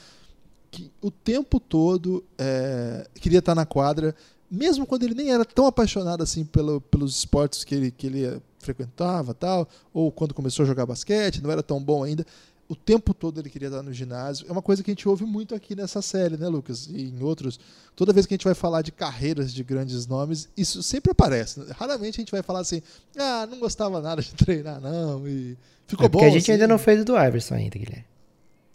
que 0.70 0.92
o 1.02 1.12
tempo 1.12 1.60
todo 1.60 2.24
é, 2.38 3.08
queria 3.16 3.40
estar 3.40 3.54
na 3.54 3.66
quadra, 3.66 4.16
mesmo 4.50 4.86
quando 4.86 5.04
ele 5.04 5.14
nem 5.14 5.32
era 5.32 5.46
tão 5.46 5.68
apaixonado 5.68 6.24
assim 6.24 6.44
pelo, 6.44 6.82
pelos 6.82 7.18
esportes 7.18 7.64
que 7.64 7.76
ele, 7.76 7.92
que 7.92 8.08
ele 8.08 8.42
frequentava 8.60 9.34
tal, 9.34 9.68
ou 9.94 10.12
quando 10.12 10.34
começou 10.34 10.64
a 10.64 10.68
jogar 10.68 10.86
basquete, 10.86 11.42
não 11.42 11.52
era 11.52 11.62
tão 11.62 11.84
bom 11.84 12.04
ainda, 12.04 12.26
o 12.74 12.76
tempo 12.76 13.14
todo 13.14 13.40
ele 13.40 13.50
queria 13.50 13.68
estar 13.70 13.82
no 13.82 13.94
ginásio. 13.94 14.46
É 14.48 14.52
uma 14.52 14.62
coisa 14.62 14.84
que 14.84 14.92
a 14.92 14.94
gente 14.94 15.08
ouve 15.08 15.24
muito 15.26 15.56
aqui 15.56 15.76
nessa 15.76 16.02
série, 16.02 16.36
né, 16.38 16.48
Lucas? 16.48 16.88
E 16.88 17.04
em 17.10 17.24
outros. 17.24 17.60
Toda 17.96 18.12
vez 18.14 18.26
que 18.26 18.34
a 18.34 18.36
gente 18.36 18.44
vai 18.46 18.54
falar 18.54 18.82
de 18.82 18.92
carreiras 18.92 19.54
de 19.54 19.64
grandes 19.64 20.06
nomes, 20.08 20.50
isso 20.58 20.82
sempre 20.84 21.12
aparece. 21.12 21.62
Raramente 21.72 22.20
a 22.20 22.22
gente 22.22 22.32
vai 22.32 22.42
falar 22.44 22.60
assim, 22.60 22.82
ah, 23.18 23.48
não 23.50 23.60
gostava 23.60 24.02
nada 24.02 24.22
de 24.22 24.34
treinar, 24.34 24.82
não. 24.82 25.28
E 25.28 25.58
ficou 25.88 26.06
É 26.06 26.10
porque 26.10 26.26
bom. 26.26 26.30
a 26.32 26.34
gente 26.34 26.44
assim. 26.44 26.52
ainda 26.54 26.68
não 26.68 26.78
fez 26.78 27.02
o 27.02 27.06
do 27.06 27.14
Iverson 27.18 27.56
ainda, 27.56 27.78
Guilherme. 27.80 28.06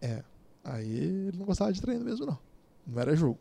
É. 0.01 0.23
Aí 0.65 0.91
ele 1.29 1.37
não 1.39 1.47
gostava 1.47 1.73
de 1.73 1.81
treino 1.81 2.05
mesmo, 2.05 2.25
não. 2.27 2.39
Não 2.87 3.01
era 3.01 3.15
jogo. 3.17 3.39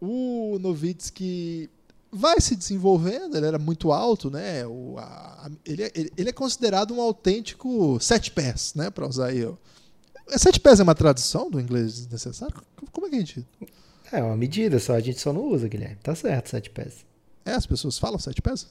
O 0.00 0.58
Novitsky 0.60 1.68
vai 2.10 2.40
se 2.40 2.54
desenvolvendo, 2.56 3.36
ele 3.36 3.46
era 3.46 3.58
muito 3.58 3.92
alto, 3.92 4.30
né? 4.30 4.66
O, 4.66 4.96
a- 4.98 5.50
ele, 5.64 5.82
é- 5.84 5.92
ele, 5.94 6.12
ele 6.16 6.28
é 6.30 6.32
considerado 6.32 6.94
um 6.94 7.00
autêntico 7.00 7.98
sete 8.00 8.30
pés, 8.30 8.72
né? 8.74 8.90
Pra 8.90 9.06
usar 9.06 9.26
aí. 9.26 9.44
ó. 9.44 9.54
É, 10.30 10.38
Sete 10.38 10.60
pés 10.60 10.80
é 10.80 10.82
uma 10.82 10.94
tradução 10.94 11.50
do 11.50 11.60
inglês 11.60 12.06
necessário? 12.08 12.54
Como 12.92 13.06
é 13.06 13.10
que 13.10 13.16
a 13.16 13.18
gente. 13.20 13.46
É 14.12 14.22
uma 14.22 14.36
medida 14.36 14.78
só, 14.78 14.94
a 14.94 15.00
gente 15.00 15.20
só 15.20 15.32
não 15.32 15.44
usa, 15.46 15.68
Guilherme. 15.68 15.96
Tá 16.02 16.14
certo, 16.14 16.48
sete 16.50 16.70
pés. 16.70 17.04
É, 17.44 17.52
as 17.52 17.66
pessoas 17.66 17.98
falam 17.98 18.18
sete 18.18 18.40
pés? 18.40 18.66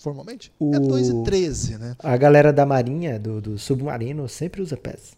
Formalmente? 0.00 0.52
O- 0.58 0.74
É 0.74 0.78
2 0.80 1.08
e 1.08 1.22
13, 1.24 1.78
né? 1.78 1.96
A 2.00 2.16
galera 2.16 2.52
da 2.52 2.64
marinha, 2.66 3.18
do, 3.18 3.40
do 3.40 3.58
submarino, 3.58 4.28
sempre 4.28 4.60
usa 4.62 4.76
pés. 4.76 5.12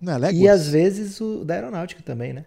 Não 0.00 0.14
é? 0.24 0.32
E 0.32 0.48
às 0.48 0.68
vezes 0.68 1.20
o 1.20 1.44
da 1.44 1.54
aeronáutica 1.54 2.02
também, 2.02 2.32
né? 2.32 2.44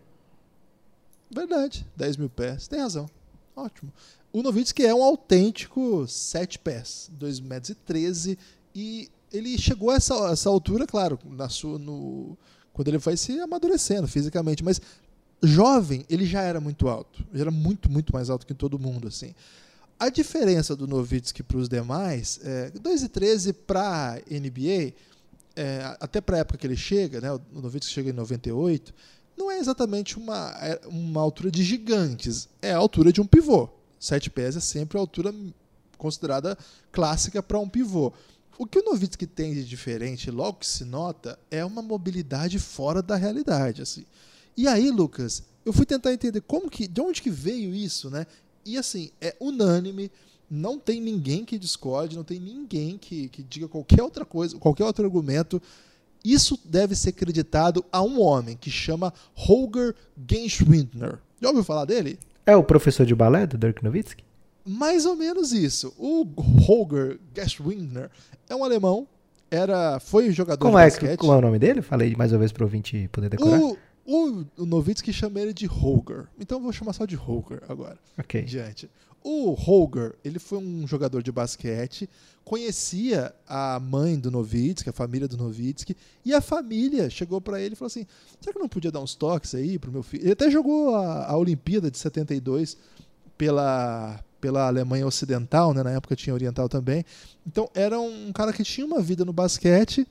Verdade, 1.33 1.85
10 1.95 2.17
mil 2.17 2.29
pés. 2.29 2.67
Tem 2.67 2.79
razão. 2.79 3.09
Ótimo. 3.55 3.91
O 4.31 4.41
Novitsky 4.41 4.85
é 4.85 4.93
um 4.93 5.03
autêntico 5.03 6.05
7 6.07 6.59
pés, 6.59 7.09
2 7.13 7.39
metros 7.39 7.69
e 7.71 7.75
13. 7.75 8.37
E 8.75 9.09
ele 9.31 9.57
chegou 9.57 9.89
a 9.89 9.95
essa, 9.95 10.13
essa 10.31 10.49
altura, 10.49 10.85
claro, 10.85 11.19
na 11.25 11.49
sua, 11.49 11.77
no, 11.77 12.37
quando 12.73 12.87
ele 12.87 12.97
vai 12.97 13.17
se 13.17 13.39
amadurecendo 13.39 14.07
fisicamente. 14.07 14.63
Mas 14.63 14.81
jovem, 15.41 16.05
ele 16.09 16.25
já 16.25 16.41
era 16.41 16.59
muito 16.59 16.87
alto. 16.87 17.25
Ele 17.31 17.41
era 17.41 17.51
muito, 17.51 17.91
muito 17.91 18.13
mais 18.13 18.29
alto 18.29 18.45
que 18.45 18.53
todo 18.53 18.79
mundo. 18.79 19.07
assim. 19.07 19.33
A 19.99 20.09
diferença 20.09 20.75
do 20.75 20.87
Novitsky 20.87 21.41
para 21.41 21.57
os 21.57 21.67
demais, 21.67 22.39
é, 22.43 22.69
2 22.69 23.03
e 23.03 23.09
13 23.09 23.53
para 23.53 24.21
NBA, 24.29 24.93
é, 25.55 25.97
até 25.99 26.21
para 26.21 26.37
a 26.37 26.39
época 26.41 26.59
que 26.59 26.67
ele 26.67 26.77
chega, 26.77 27.19
né, 27.19 27.31
o 27.31 27.41
Novitsky 27.61 27.91
chega 27.91 28.11
em 28.11 28.13
98, 28.13 28.93
não 29.35 29.49
é 29.49 29.57
exatamente 29.57 30.15
uma, 30.15 30.51
é 30.61 30.79
uma 30.85 31.19
altura 31.19 31.49
de 31.49 31.63
gigantes, 31.63 32.47
é 32.61 32.71
a 32.71 32.77
altura 32.77 33.11
de 33.11 33.19
um 33.19 33.25
pivô. 33.25 33.67
Sete 33.99 34.29
pés 34.29 34.55
é 34.55 34.59
sempre 34.59 34.99
a 34.99 35.01
altura 35.01 35.33
considerada 35.97 36.55
clássica 36.91 37.41
para 37.41 37.57
um 37.57 37.67
pivô. 37.67 38.13
O 38.57 38.65
que 38.65 38.79
o 38.79 38.83
Novitsky 38.83 39.27
tem 39.27 39.53
de 39.53 39.63
diferente, 39.63 40.31
logo 40.31 40.59
que 40.59 40.67
se 40.67 40.83
nota, 40.83 41.37
é 41.51 41.63
uma 41.63 41.81
mobilidade 41.81 42.57
fora 42.57 43.01
da 43.03 43.15
realidade. 43.15 43.83
Assim. 43.83 44.03
E 44.55 44.67
aí, 44.67 44.89
Lucas, 44.89 45.43
eu 45.63 45.71
fui 45.71 45.85
tentar 45.85 46.11
entender 46.11 46.41
como 46.41 46.69
que, 46.69 46.87
de 46.87 46.99
onde 46.99 47.21
que 47.21 47.29
veio 47.29 47.75
isso, 47.75 48.09
né? 48.09 48.25
E 48.65 48.77
assim, 48.77 49.11
é 49.21 49.35
unânime, 49.39 50.11
não 50.49 50.79
tem 50.79 50.99
ninguém 50.99 51.45
que 51.45 51.59
discorde, 51.59 52.15
não 52.15 52.23
tem 52.23 52.39
ninguém 52.39 52.97
que, 52.97 53.29
que 53.29 53.43
diga 53.43 53.67
qualquer 53.67 54.01
outra 54.01 54.25
coisa, 54.25 54.57
qualquer 54.57 54.85
outro 54.85 55.05
argumento. 55.05 55.61
Isso 56.23 56.59
deve 56.65 56.95
ser 56.95 57.11
creditado 57.11 57.85
a 57.91 58.01
um 58.01 58.19
homem 58.19 58.57
que 58.57 58.71
chama 58.71 59.13
Holger 59.35 59.93
Genschwindner. 60.29 61.19
Já 61.39 61.49
ouviu 61.49 61.63
falar 61.63 61.85
dele? 61.85 62.17
É 62.45 62.55
o 62.55 62.63
professor 62.63 63.05
de 63.05 63.13
balé 63.13 63.45
do 63.45 63.57
Dirk 63.57 63.83
Nowitzki? 63.83 64.26
Mais 64.67 65.05
ou 65.05 65.15
menos 65.15 65.53
isso. 65.53 65.93
O 65.97 66.23
Holger 66.61 67.19
Geschwindner 67.33 68.11
é 68.49 68.55
um 68.55 68.63
alemão, 68.63 69.07
era, 69.49 69.99
foi 69.99 70.31
jogador 70.31 70.59
Como 70.65 70.77
de 70.77 70.83
é, 70.83 70.85
basquete. 70.85 71.17
como 71.17 71.31
é 71.31 71.37
o 71.37 71.41
nome 71.41 71.57
dele? 71.57 71.81
Falei 71.81 72.15
mais 72.15 72.33
uma 72.33 72.39
vez 72.39 72.51
pro 72.51 72.65
ouvinte 72.65 73.07
poder 73.11 73.29
decorar. 73.29 73.59
O, 73.59 73.77
o, 74.05 74.45
o 74.57 74.65
Novitsky 74.65 75.13
chama 75.13 75.39
ele 75.39 75.53
de 75.53 75.65
Holger. 75.65 76.25
Então 76.39 76.57
eu 76.57 76.63
vou 76.63 76.73
chamar 76.73 76.93
só 76.93 77.05
de 77.05 77.15
Holger 77.15 77.61
agora. 77.67 77.97
Ok. 78.17 78.41
Diante. 78.43 78.89
O 79.23 79.51
Holger, 79.51 80.15
ele 80.23 80.39
foi 80.39 80.57
um 80.57 80.87
jogador 80.87 81.21
de 81.21 81.31
basquete, 81.31 82.09
conhecia 82.45 83.33
a 83.47 83.79
mãe 83.79 84.17
do 84.17 84.31
Novitsky, 84.31 84.89
a 84.89 84.93
família 84.93 85.27
do 85.27 85.35
Novitsky, 85.35 85.97
e 86.23 86.33
a 86.33 86.39
família 86.39 87.09
chegou 87.09 87.41
pra 87.41 87.59
ele 87.59 87.73
e 87.73 87.75
falou 87.75 87.87
assim: 87.87 88.05
será 88.39 88.53
que 88.53 88.59
não 88.59 88.69
podia 88.69 88.91
dar 88.91 89.01
uns 89.01 89.15
toques 89.15 89.53
aí 89.55 89.77
pro 89.77 89.91
meu 89.91 90.03
filho? 90.03 90.23
Ele 90.23 90.31
até 90.31 90.49
jogou 90.49 90.95
a, 90.95 91.25
a 91.25 91.37
Olimpíada 91.37 91.91
de 91.91 91.97
72 91.97 92.77
pela, 93.37 94.19
pela 94.47 94.65
Alemanha 94.65 95.05
Ocidental, 95.05 95.73
né? 95.73 95.83
na 95.83 95.91
época 95.91 96.15
tinha 96.15 96.33
Oriental 96.33 96.69
também. 96.69 97.03
Então 97.45 97.69
era 97.75 97.99
um 97.99 98.31
cara 98.31 98.53
que 98.53 98.63
tinha 98.63 98.87
uma 98.87 99.01
vida 99.01 99.25
no 99.25 99.33
basquete 99.33 100.07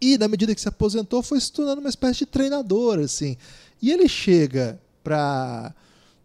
e 0.00 0.18
na 0.18 0.26
medida 0.26 0.52
que 0.52 0.60
se 0.60 0.68
aposentou 0.68 1.22
foi 1.22 1.40
se 1.40 1.52
tornando 1.52 1.80
uma 1.80 1.88
espécie 1.88 2.18
de 2.18 2.26
treinador 2.26 2.98
assim. 2.98 3.36
E 3.80 3.92
ele 3.92 4.08
chega 4.08 4.80
para 5.04 5.72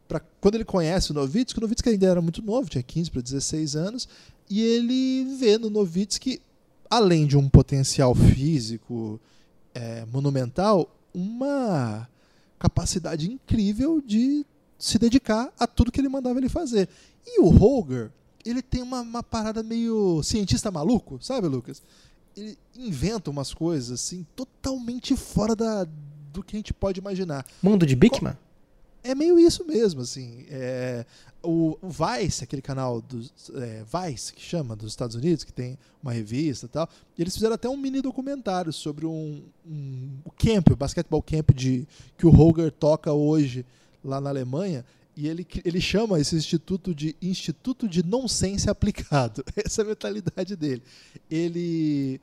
para 0.08 0.22
quando 0.42 0.56
ele 0.56 0.66
conhece 0.66 1.12
o 1.12 1.14
Novitsky, 1.14 1.60
o 1.60 1.62
Novitsky 1.62 1.90
ainda 1.90 2.08
era 2.08 2.20
muito 2.20 2.42
novo, 2.42 2.68
tinha 2.68 2.82
15 2.82 3.12
para 3.12 3.22
16 3.22 3.76
anos, 3.76 4.10
e 4.50 4.60
ele 4.60 5.36
vê 5.38 5.60
no 5.60 5.70
Novitsky 5.70 6.42
além 6.90 7.28
de 7.28 7.38
um 7.38 7.48
potencial 7.48 8.16
físico 8.16 9.22
é, 9.74 10.04
monumental, 10.12 10.90
uma 11.14 12.10
capacidade 12.58 13.32
incrível 13.32 14.02
de 14.02 14.44
se 14.84 15.00
dedicar 15.00 15.50
a 15.58 15.66
tudo 15.66 15.90
que 15.90 16.02
ele 16.02 16.10
mandava 16.10 16.38
ele 16.38 16.50
fazer. 16.50 16.90
E 17.26 17.40
o 17.40 17.48
Holger, 17.48 18.12
ele 18.46 18.62
tem 18.62 18.82
uma, 18.82 19.00
uma 19.00 19.24
parada 19.24 19.64
meio 19.64 20.22
cientista 20.22 20.70
maluco, 20.70 21.20
sabe, 21.22 21.48
Lucas? 21.48 21.82
Ele 22.36 22.58
inventa 22.76 23.32
umas 23.32 23.54
coisas 23.54 24.02
assim 24.02 24.28
totalmente 24.36 25.16
fora 25.16 25.56
da, 25.56 25.88
do 26.34 26.44
que 26.44 26.58
a 26.58 26.60
gente 26.60 26.74
pode 26.74 27.00
imaginar. 27.00 27.46
Mundo 27.62 27.86
de 27.86 27.96
Bigman? 27.96 28.36
É 29.02 29.16
meio 29.16 29.40
isso 29.40 29.66
mesmo, 29.66 30.02
assim. 30.02 30.46
É, 30.50 31.06
o, 31.42 31.78
o 31.82 31.90
Vice, 31.90 32.44
aquele 32.44 32.62
canal 32.62 33.02
dos 33.02 33.32
é, 33.56 33.84
Vice 33.86 34.34
que 34.34 34.42
chama 34.42 34.76
dos 34.76 34.92
Estados 34.92 35.16
Unidos, 35.16 35.46
que 35.46 35.54
tem 35.54 35.80
uma 36.02 36.12
revista 36.12 36.66
e 36.66 36.70
tal, 36.70 36.90
e 37.18 37.22
eles 37.22 37.34
fizeram 37.34 37.56
até 37.56 37.70
um 37.70 37.78
mini 37.78 38.02
documentário 38.02 38.74
sobre 38.74 39.06
um, 39.06 39.44
um 39.66 40.10
o 40.26 40.32
camp, 40.32 40.72
o 40.72 40.76
basquetebol 40.76 41.22
camp 41.22 41.52
de 41.52 41.88
que 42.18 42.26
o 42.26 42.30
Holger 42.30 42.70
toca 42.70 43.14
hoje 43.14 43.66
lá 44.04 44.20
na 44.20 44.30
Alemanha. 44.30 44.86
E 45.16 45.28
ele, 45.28 45.46
ele 45.64 45.80
chama 45.80 46.20
esse 46.20 46.36
instituto 46.36 46.94
de 46.94 47.16
Instituto 47.22 47.88
de 47.88 48.04
Nonsense 48.04 48.70
Aplicado. 48.70 49.44
Essa 49.56 49.82
é 49.82 49.86
a 49.86 49.88
mentalidade 49.88 50.56
dele. 50.56 50.82
Ele, 51.30 52.20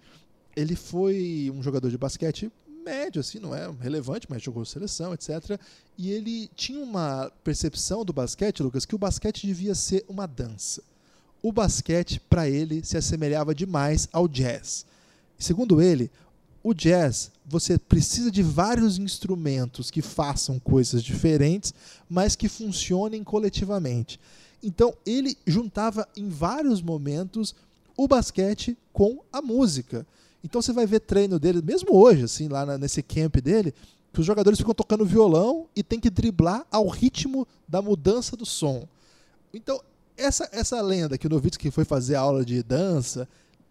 ele 0.57 0.75
foi 0.75 1.53
um 1.55 1.63
jogador 1.63 1.89
de 1.89 1.97
basquete 1.97 2.51
médio, 2.85 3.21
assim, 3.21 3.39
não 3.39 3.55
é 3.55 3.71
relevante, 3.81 4.27
mas 4.29 4.43
jogou 4.43 4.65
seleção, 4.65 5.13
etc. 5.15 5.61
E 5.97 6.11
ele 6.11 6.49
tinha 6.57 6.83
uma 6.83 7.31
percepção 7.45 8.05
do 8.05 8.13
basquete, 8.13 8.63
Lucas, 8.63 8.85
que 8.85 8.95
o 8.95 8.99
basquete 8.99 9.47
devia 9.47 9.75
ser 9.75 10.05
uma 10.09 10.27
dança. 10.27 10.83
O 11.43 11.53
basquete, 11.53 12.21
para 12.29 12.49
ele, 12.49 12.85
se 12.85 12.97
assemelhava 12.97 13.55
demais 13.55 14.09
ao 14.13 14.27
jazz. 14.27 14.85
Segundo 15.39 15.81
ele, 15.81 16.11
o 16.63 16.75
jazz, 16.75 17.31
você 17.47 17.79
precisa 17.79 18.31
de 18.31 18.43
vários 18.43 18.99
instrumentos 18.99 19.91
que 19.91 20.03
façam 20.03 20.59
coisas 20.59 21.03
diferentes, 21.03 21.73
mas 22.09 22.37
que 22.37 22.49
funcionem 22.49 23.25
coletivamente. 23.25 24.21
Então, 24.63 24.95
ele 25.07 25.37
juntava 25.47 26.07
em 26.17 26.29
vários 26.29 26.83
momentos 26.83 27.55
o 27.97 28.07
basquete 28.07 28.77
com 28.93 29.21
a 29.33 29.43
música. 29.43 30.07
Então 30.43 30.63
você 30.63 30.73
vai 30.73 30.87
ver 30.87 31.01
treino 31.01 31.39
dele, 31.39 31.61
mesmo 31.63 31.95
hoje, 31.95 32.25
assim, 32.25 32.49
lá 32.49 32.65
na, 32.65 32.79
nesse 32.79 33.03
camp 33.03 33.37
dele, 33.37 33.75
que 34.13 34.21
os 34.21 34.27
jogadores 34.27 34.59
ficam 34.59 34.75
tocando 34.75 35.05
violão 35.05 35.67
e 35.77 35.83
tem 35.83 36.01
que 36.01 36.11
driblar 36.11 36.67
ao 36.71 36.89
ritmo 36.89 37.47
da 37.69 37.83
mudança 37.83 38.37
do 38.37 38.47
som. 38.47 38.89
Então, 39.53 39.81
essa, 40.17 40.49
essa 40.53 40.81
lenda 40.81 41.17
que 41.17 41.27
o 41.27 41.31
Novitsky 41.31 41.71
foi 41.71 41.85
fazer 41.85 42.15
aula 42.15 42.45
de 42.45 42.63
dança, 42.63 43.29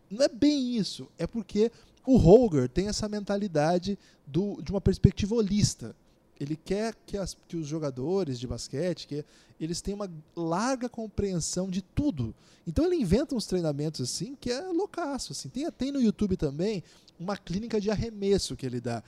não 0.09 0.23
é 0.23 0.29
bem 0.29 0.77
isso. 0.77 1.07
É 1.17 1.27
porque 1.27 1.71
o 2.09 2.17
Holger 2.17 2.67
tem 2.67 2.87
essa 2.87 3.07
mentalidade 3.07 3.95
do, 4.25 4.59
de 4.63 4.71
uma 4.71 4.81
perspectiva 4.81 5.35
holista. 5.35 5.95
Ele 6.39 6.55
quer 6.55 6.95
que, 7.05 7.15
as, 7.15 7.37
que 7.47 7.55
os 7.55 7.67
jogadores 7.67 8.39
de 8.39 8.47
basquete 8.47 9.05
que 9.05 9.23
eles 9.59 9.79
tenham 9.79 9.99
uma 9.99 10.11
larga 10.35 10.89
compreensão 10.89 11.69
de 11.69 11.83
tudo. 11.83 12.33
Então 12.65 12.83
ele 12.85 12.95
inventa 12.95 13.35
uns 13.35 13.45
treinamentos 13.45 14.01
assim 14.01 14.35
que 14.35 14.49
é 14.49 14.59
loucaço. 14.59 15.33
Assim. 15.33 15.49
Tem, 15.49 15.69
tem 15.71 15.91
no 15.91 16.01
YouTube 16.01 16.35
também 16.35 16.83
uma 17.19 17.37
clínica 17.37 17.79
de 17.79 17.91
arremesso 17.91 18.55
que 18.55 18.65
ele 18.65 18.81
dá. 18.81 19.03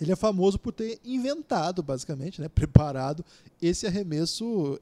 Ele 0.00 0.10
é 0.10 0.16
famoso 0.16 0.58
por 0.58 0.72
ter 0.72 0.98
inventado, 1.04 1.84
basicamente, 1.84 2.40
né, 2.40 2.48
preparado 2.52 3.24
esse 3.62 3.86
arremesso 3.86 4.80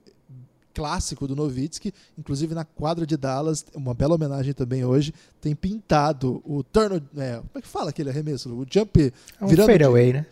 clássico 0.76 1.26
do 1.26 1.34
Novitsky, 1.34 1.90
inclusive 2.18 2.54
na 2.54 2.62
quadra 2.62 3.06
de 3.06 3.16
Dallas, 3.16 3.64
uma 3.74 3.94
bela 3.94 4.14
homenagem 4.14 4.52
também 4.52 4.84
hoje, 4.84 5.14
tem 5.40 5.54
pintado 5.54 6.42
o 6.44 6.62
turn, 6.62 7.02
é, 7.16 7.36
como 7.36 7.50
é 7.54 7.62
que 7.62 7.66
fala 7.66 7.88
aquele 7.88 8.10
arremesso? 8.10 8.52
O 8.52 8.66
jump 8.70 9.10
É 9.40 9.44
um 9.44 9.48
virando 9.48 9.72
fadeaway, 9.72 10.08
de, 10.08 10.12
né? 10.18 10.26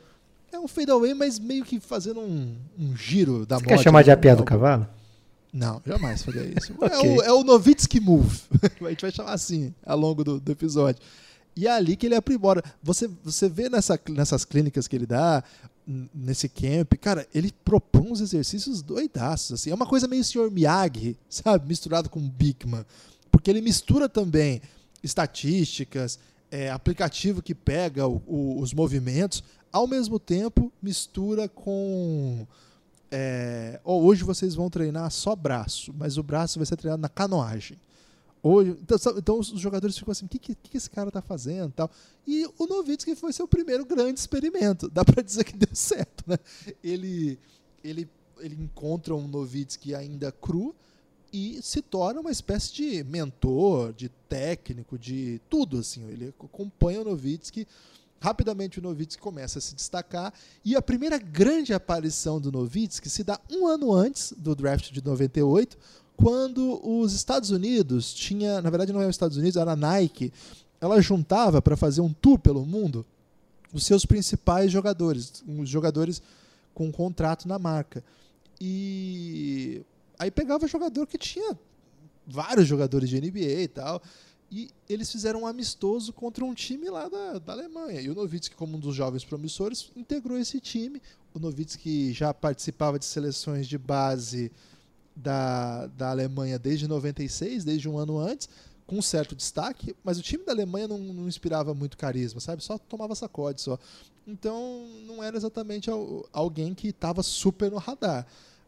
É 0.53 0.59
um 0.59 0.69
fadeaway, 0.69 1.15
mas 1.15 1.39
meio 1.39 1.65
que 1.65 1.81
fazendo 1.81 2.21
um, 2.21 2.55
um 2.79 2.95
giro 2.95 3.47
da 3.47 3.57
Você 3.57 3.65
quer 3.65 3.79
chamar 3.79 4.03
de 4.03 4.09
né? 4.09 4.13
a 4.13 4.17
piada 4.19 4.43
do 4.43 4.45
cavalo? 4.45 4.87
Não, 5.51 5.81
jamais 5.87 6.23
faria 6.23 6.43
isso. 6.43 6.75
Ok. 6.79 6.91
é, 6.91 7.01
o, 7.01 7.23
é 7.23 7.33
o 7.33 7.43
Novitsky 7.43 7.99
Move. 7.99 8.39
a 8.85 8.91
gente 8.91 9.01
vai 9.01 9.11
chamar 9.11 9.33
assim 9.33 9.75
ao 9.87 9.99
longo 9.99 10.23
do, 10.23 10.39
do 10.39 10.53
episódio. 10.53 11.01
E 11.57 11.67
é 11.67 11.71
ali 11.71 11.97
que 11.97 12.05
ele 12.05 12.17
aprimora. 12.17 12.63
Você, 12.83 13.09
você 13.23 13.49
vê 13.49 13.71
nessa, 13.71 13.99
nessas 14.11 14.45
clínicas 14.45 14.87
que 14.87 14.97
ele 14.97 15.07
dá, 15.07 15.43
nesse 15.87 16.49
camp, 16.49 16.95
cara, 17.01 17.27
ele 17.35 17.53
propõe 17.65 18.11
uns 18.11 18.21
exercícios 18.21 18.81
doidaços. 18.83 19.53
Assim. 19.53 19.71
É 19.71 19.75
uma 19.75 19.87
coisa 19.87 20.09
meio 20.09 20.25
Sr. 20.25 20.51
Miyagi, 20.51 21.17
sabe? 21.29 21.69
Misturado 21.69 22.09
com 22.09 22.21
Bigman. 22.21 22.85
Porque 23.31 23.51
ele 23.51 23.61
mistura 23.61 24.09
também 24.09 24.63
estatísticas, 25.03 26.19
é, 26.51 26.71
aplicativo 26.71 27.43
que 27.43 27.55
pega 27.55 28.07
o- 28.07 28.23
o- 28.27 28.61
os 28.61 28.73
movimentos, 28.73 29.43
ao 29.73 29.87
mesmo 29.87 30.19
tempo 30.19 30.73
mistura 30.83 31.49
com. 31.49 32.47
é, 33.11 33.81
ó, 33.85 33.99
hoje 34.01 34.25
vocês 34.25 34.55
vão 34.55 34.69
treinar 34.71 35.11
só 35.11 35.37
braço, 35.37 35.95
mas 35.97 36.17
o 36.19 36.23
braço 36.23 36.59
vai 36.59 36.67
ser 36.67 36.77
treinado 36.77 37.01
na 37.03 37.09
canoagem. 37.09 37.77
Hoje, 38.47 38.77
então, 38.79 38.99
então 39.17 39.39
os 39.39 39.49
jogadores 39.59 39.97
ficam 39.97 40.13
assim, 40.13 40.27
o 40.27 40.29
que, 40.29 40.39
que, 40.39 40.55
que 40.55 40.77
esse 40.77 40.91
cara 40.91 41.11
tá 41.11 41.23
fazendo 41.23 41.73
tal. 41.73 41.91
E 42.27 42.47
o 42.59 42.67
Novitsky 42.67 43.17
foi 43.17 43.33
seu 43.33 43.49
primeiro 43.49 43.87
grande 43.87 44.21
experimento. 44.21 44.91
Dá 44.91 45.03
pra 45.03 45.23
dizer 45.23 45.45
que 45.45 45.57
deu 45.57 45.75
certo, 45.75 46.25
né? 46.27 46.37
Ele, 46.83 47.39
ele, 47.83 48.07
ele 48.39 48.63
encontra 48.63 49.15
um 49.15 49.27
Novitsky 49.27 49.95
ainda 49.95 50.31
cru 50.31 50.75
e 51.33 51.59
se 51.63 51.81
torna 51.81 52.21
uma 52.21 52.31
espécie 52.31 52.71
de 52.75 53.03
mentor, 53.05 53.95
de 53.95 54.11
técnico, 54.29 54.99
de 54.99 55.41
tudo 55.49 55.79
assim. 55.79 56.07
Ele 56.11 56.29
acompanha 56.39 57.01
o 57.01 57.05
Novitsky. 57.05 57.67
Rapidamente 58.21 58.79
o 58.79 58.83
Novitsky 58.83 59.23
começa 59.23 59.59
a 59.59 59.63
se 59.63 59.75
destacar 59.75 60.35
e 60.63 60.77
a 60.77 60.83
primeira 60.83 61.17
grande 61.17 61.73
aparição 61.73 62.39
do 62.39 62.53
Novitsky 62.53 63.09
se 63.09 63.25
dá 63.25 63.41
um 63.51 63.67
ano 63.67 63.91
antes 63.91 64.35
do 64.37 64.55
draft 64.55 64.93
de 64.93 65.03
98, 65.03 65.79
quando 66.17 66.81
os 66.83 67.13
Estados 67.13 67.51
Unidos 67.51 68.13
tinha, 68.15 68.61
na 68.61 68.71
verdade 68.71 68.93
não 68.93 69.01
era 69.01 69.11
os 69.11 69.15
Estados 69.15 69.37
Unidos, 69.37 69.57
era 69.57 69.73
a 69.73 69.77
Nike, 69.77 70.33
ela 70.81 71.01
juntava 71.01 71.61
para 71.61 71.77
fazer 71.77 72.01
um 72.01 72.13
tour 72.13 72.39
pelo 72.39 72.65
mundo 72.65 73.05
os 73.73 73.85
seus 73.85 74.07
principais 74.07 74.71
jogadores, 74.71 75.43
os 75.47 75.69
jogadores 75.69 76.23
com 76.73 76.93
contrato 76.93 77.49
na 77.49 77.59
marca. 77.59 78.05
E 78.61 79.83
aí 80.19 80.31
pegava 80.31 80.69
jogador 80.69 81.07
que 81.07 81.19
tinha 81.19 81.59
vários 82.27 82.67
jogadores 82.67 83.09
de 83.11 83.21
NBA 83.21 83.63
e 83.63 83.69
tal. 83.69 84.01
E 84.51 84.71
eles 84.89 85.11
fizeram 85.11 85.43
um 85.43 85.47
amistoso 85.47 86.13
contra 86.13 86.45
um 86.45 86.55
time 86.55 86.89
lá 86.89 87.09
da, 87.09 87.39
da 87.41 87.53
Alemanha. 87.53 88.01
E 88.01 88.09
o 88.09 88.15
Novitsky, 88.15 88.55
como 88.55 88.77
um 88.77 88.81
dos 88.81 88.95
jovens 88.95 89.25
promissores, 89.25 89.91
integrou 89.97 90.39
esse 90.39 90.61
time. 90.61 91.03
O 91.33 91.41
Novitsky 91.41 92.13
já 92.13 92.33
participava 92.33 92.99
de 92.99 93.05
seleções 93.05 93.67
de 93.67 93.77
base 93.77 94.53
da, 95.15 95.87
da 95.89 96.11
Alemanha 96.11 96.59
desde 96.59 96.87
96, 96.89 97.65
desde 97.65 97.89
um 97.89 97.99
ano 97.99 98.19
antes, 98.19 98.49
com 98.87 99.01
certo 99.01 99.35
destaque, 99.35 99.95
mas 100.05 100.19
o 100.19 100.23
time 100.23 100.45
da 100.45 100.53
Alemanha 100.53 100.87
não, 100.89 100.99
não 100.99 101.29
inspirava 101.29 101.73
muito 101.75 101.97
carisma, 101.97 102.41
sabe? 102.41 102.63
Só 102.63 102.77
tomava 102.77 103.15
sacode 103.15 103.61
só. 103.61 103.79
Então 104.27 104.87
não 105.07 105.23
era 105.23 105.37
exatamente 105.37 105.91
al- 105.91 106.27
alguém 106.33 106.75
que 106.75 106.89
estava 106.89 107.23
super 107.23 107.71
no 107.71 107.79
radar. 107.79 108.27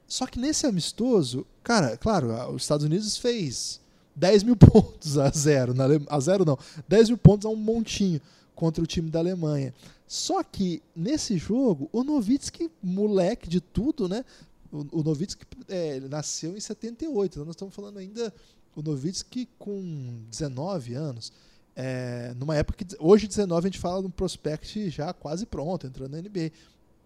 Só 0.09 0.26
que 0.26 0.38
nesse 0.38 0.66
amistoso, 0.66 1.44
cara, 1.62 1.96
claro, 1.96 2.28
os 2.54 2.62
Estados 2.62 2.87
Unidos 2.87 3.16
fez 3.16 3.80
10 4.14 4.42
mil 4.44 4.56
pontos 4.56 5.18
a 5.18 5.28
zero. 5.30 5.74
Na 5.74 5.85
Ale- 5.85 6.06
a 6.09 6.20
zero 6.20 6.44
não, 6.44 6.59
10 6.88 7.09
mil 7.11 7.18
pontos 7.18 7.44
a 7.44 7.48
um 7.50 7.56
montinho 7.56 8.20
contra 8.54 8.82
o 8.82 8.87
time 8.87 9.11
da 9.11 9.18
Alemanha. 9.18 9.74
Só 10.09 10.42
que 10.42 10.80
nesse 10.94 11.37
jogo, 11.37 11.90
o 11.92 12.04
Novitsky, 12.04 12.70
moleque 12.82 13.48
de 13.48 13.61
tudo, 13.61 14.09
né? 14.09 14.24
O, 14.72 15.00
o 15.00 15.02
Novitsky 15.02 15.44
é, 15.68 16.00
nasceu 16.00 16.57
em 16.57 16.61
78, 16.61 17.33
então 17.33 17.44
nós 17.44 17.55
estamos 17.55 17.74
falando 17.74 17.98
ainda 17.98 18.33
o 18.74 18.83
Novitsky 18.83 19.48
com 19.59 20.24
19 20.31 20.94
anos. 20.94 21.33
É, 21.74 22.35
numa 22.38 22.57
época 22.57 22.85
que 22.85 22.96
hoje 22.98 23.26
19 23.26 23.66
a 23.66 23.70
gente 23.70 23.79
fala 23.79 24.00
de 24.00 24.07
um 24.07 24.11
prospect 24.11 24.88
já 24.88 25.12
quase 25.12 25.44
pronto, 25.44 25.87
entrando 25.87 26.12
na 26.12 26.20
NBA. 26.20 26.50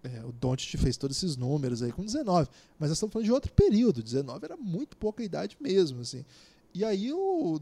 É, 0.03 0.25
o 0.25 0.33
Doncic 0.33 0.81
fez 0.81 0.97
todos 0.97 1.17
esses 1.17 1.37
números 1.37 1.83
aí 1.83 1.93
com 1.93 2.03
19, 2.03 2.49
mas 2.79 2.89
nós 2.89 2.97
estamos 2.97 3.13
falando 3.13 3.27
de 3.27 3.33
outro 3.33 3.53
período. 3.53 4.03
19 4.03 4.45
era 4.45 4.57
muito 4.57 4.97
pouca 4.97 5.23
idade 5.23 5.57
mesmo, 5.61 6.01
assim. 6.01 6.25
E 6.73 6.85
aí 6.85 7.13
o 7.13 7.61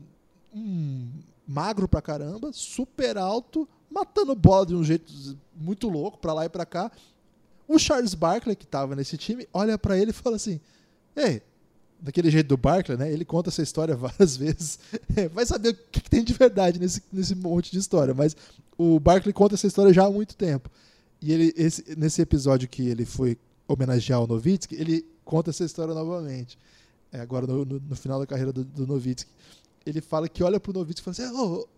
um 0.54 1.10
magro 1.46 1.88
pra 1.88 2.02
caramba, 2.02 2.52
super 2.52 3.16
alto, 3.16 3.68
matando 3.90 4.34
bola 4.34 4.66
de 4.66 4.74
um 4.74 4.84
jeito 4.84 5.12
muito 5.54 5.88
louco 5.88 6.18
pra 6.18 6.32
lá 6.32 6.44
e 6.44 6.48
pra 6.48 6.66
cá. 6.66 6.92
O 7.68 7.78
Charles 7.78 8.14
Barkley 8.14 8.56
que 8.56 8.66
tava 8.66 8.96
nesse 8.96 9.16
time 9.18 9.46
olha 9.52 9.76
pra 9.78 9.96
ele 9.98 10.10
e 10.10 10.14
fala 10.14 10.36
assim: 10.36 10.58
"Ei, 11.14 11.42
daquele 12.00 12.30
jeito 12.30 12.46
do 12.48 12.56
Barkley, 12.56 12.96
né? 12.96 13.12
Ele 13.12 13.24
conta 13.24 13.50
essa 13.50 13.62
história 13.62 13.94
várias 13.96 14.36
vezes. 14.36 14.78
Vai 15.32 15.44
saber 15.44 15.70
o 15.70 15.74
que, 15.74 16.00
que 16.00 16.08
tem 16.10 16.24
de 16.24 16.32
verdade 16.32 16.78
nesse, 16.78 17.02
nesse 17.12 17.34
monte 17.34 17.70
de 17.70 17.78
história. 17.78 18.14
Mas 18.14 18.34
o 18.76 18.98
Barkley 18.98 19.32
conta 19.32 19.54
essa 19.54 19.66
história 19.66 19.92
já 19.92 20.06
há 20.06 20.10
muito 20.10 20.34
tempo. 20.34 20.70
E 21.20 21.32
ele, 21.32 21.52
esse, 21.56 21.84
nesse 21.96 22.22
episódio 22.22 22.68
que 22.68 22.88
ele 22.88 23.04
foi 23.04 23.36
homenagear 23.66 24.22
o 24.22 24.26
Novitsky, 24.26 24.74
ele 24.76 25.04
conta 25.24 25.50
essa 25.50 25.64
história 25.64 25.92
novamente. 25.92 26.56
É, 27.12 27.20
agora, 27.20 27.46
no, 27.46 27.64
no- 27.64 27.80
no 27.80 27.96
final 27.96 28.18
da 28.20 28.26
carreira 28.26 28.52
do, 28.52 28.64
do. 28.64 29.02
Ele 29.84 30.00
fala 30.00 30.28
que 30.28 30.42
olha 30.42 30.60
pro 30.60 30.72
Novitsky 30.72 31.00
e 31.00 31.04
fala 31.14 31.28
assim: 31.28 31.36
"Ô, 31.36 31.54
ô, 31.60 31.68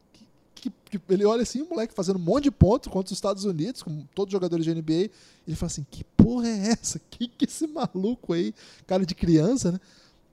que- 0.61 0.71
que- 0.71 0.99
que-" 0.99 1.13
ele 1.13 1.25
olha 1.25 1.43
assim, 1.43 1.63
o 1.63 1.69
moleque 1.69 1.95
fazendo 1.95 2.17
um 2.17 2.23
monte 2.23 2.45
de 2.45 2.51
pontos 2.51 2.91
contra 2.93 3.07
os 3.13 3.17
Estados 3.17 3.45
Unidos, 3.45 3.83
como 3.83 4.09
todos 4.15 4.31
os 4.31 4.33
jogadores 4.33 4.65
de 4.65 4.71
NBA. 4.73 5.11
Ele 5.47 5.57
fala 5.57 5.71
assim: 5.71 5.87
que 5.91 6.05
porra 6.05 6.49
é 6.49 6.69
essa? 6.69 7.01
Que 7.11 7.29
que 7.29 7.45
esse 7.45 7.67
maluco 7.67 8.33
aí, 8.33 8.55
cara 8.87 9.05
de 9.05 9.15
criança, 9.15 9.73
né? 9.73 9.81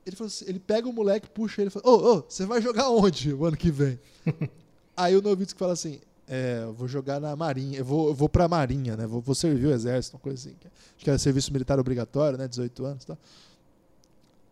Ele, 0.05 0.15
assim, 0.21 0.45
ele 0.47 0.59
pega 0.59 0.87
o 0.87 0.93
moleque, 0.93 1.29
puxa 1.29 1.61
ele 1.61 1.67
e 1.67 1.71
fala: 1.71 1.87
Ô, 1.87 2.17
ô, 2.17 2.23
você 2.27 2.45
vai 2.45 2.61
jogar 2.61 2.89
onde 2.89 3.33
o 3.33 3.45
ano 3.45 3.57
que 3.57 3.69
vem? 3.71 3.99
Aí 4.95 5.15
o 5.15 5.21
Novitsky 5.21 5.59
fala 5.59 5.73
assim: 5.73 5.99
É, 6.27 6.61
eu 6.63 6.73
vou 6.73 6.87
jogar 6.87 7.19
na 7.19 7.35
Marinha, 7.35 7.79
eu 7.79 7.85
vou, 7.85 8.07
eu 8.07 8.13
vou 8.15 8.27
pra 8.29 8.47
Marinha, 8.47 8.95
né? 8.97 9.05
Vou, 9.05 9.19
vou 9.21 9.35
servir 9.35 9.67
o 9.67 9.71
exército, 9.71 10.15
uma 10.15 10.21
coisa 10.21 10.39
assim. 10.39 10.55
Acho 10.95 11.03
que 11.03 11.09
era 11.09 11.19
serviço 11.19 11.51
militar 11.51 11.77
obrigatório, 11.79 12.37
né? 12.37 12.47
18 12.47 12.85
anos 12.85 13.03
e 13.03 13.07
tal. 13.07 13.17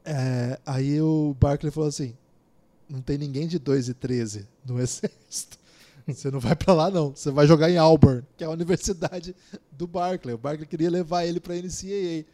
É, 0.03 0.59
aí 0.65 1.01
o 1.01 1.35
Barkley 1.39 1.71
falou 1.71 1.89
assim: 1.89 2.13
Não 2.89 3.01
tem 3.01 3.17
ninguém 3.17 3.47
de 3.47 3.57
2 3.57 3.89
e 3.89 3.93
13 3.93 4.47
no 4.65 4.77
exército. 4.81 5.57
Você 6.13 6.29
não 6.29 6.39
vai 6.39 6.55
pra 6.55 6.73
lá, 6.73 6.89
não. 6.89 7.15
Você 7.15 7.31
vai 7.31 7.47
jogar 7.47 7.69
em 7.69 7.77
Auburn, 7.77 8.23
que 8.37 8.43
é 8.43 8.47
a 8.47 8.51
universidade 8.51 9.35
do 9.71 9.87
Barkley. 9.87 10.35
O 10.35 10.37
Barkley 10.37 10.67
queria 10.67 10.89
levar 10.89 11.25
ele 11.25 11.39
pra 11.39 11.55
NCAA. 11.55 12.25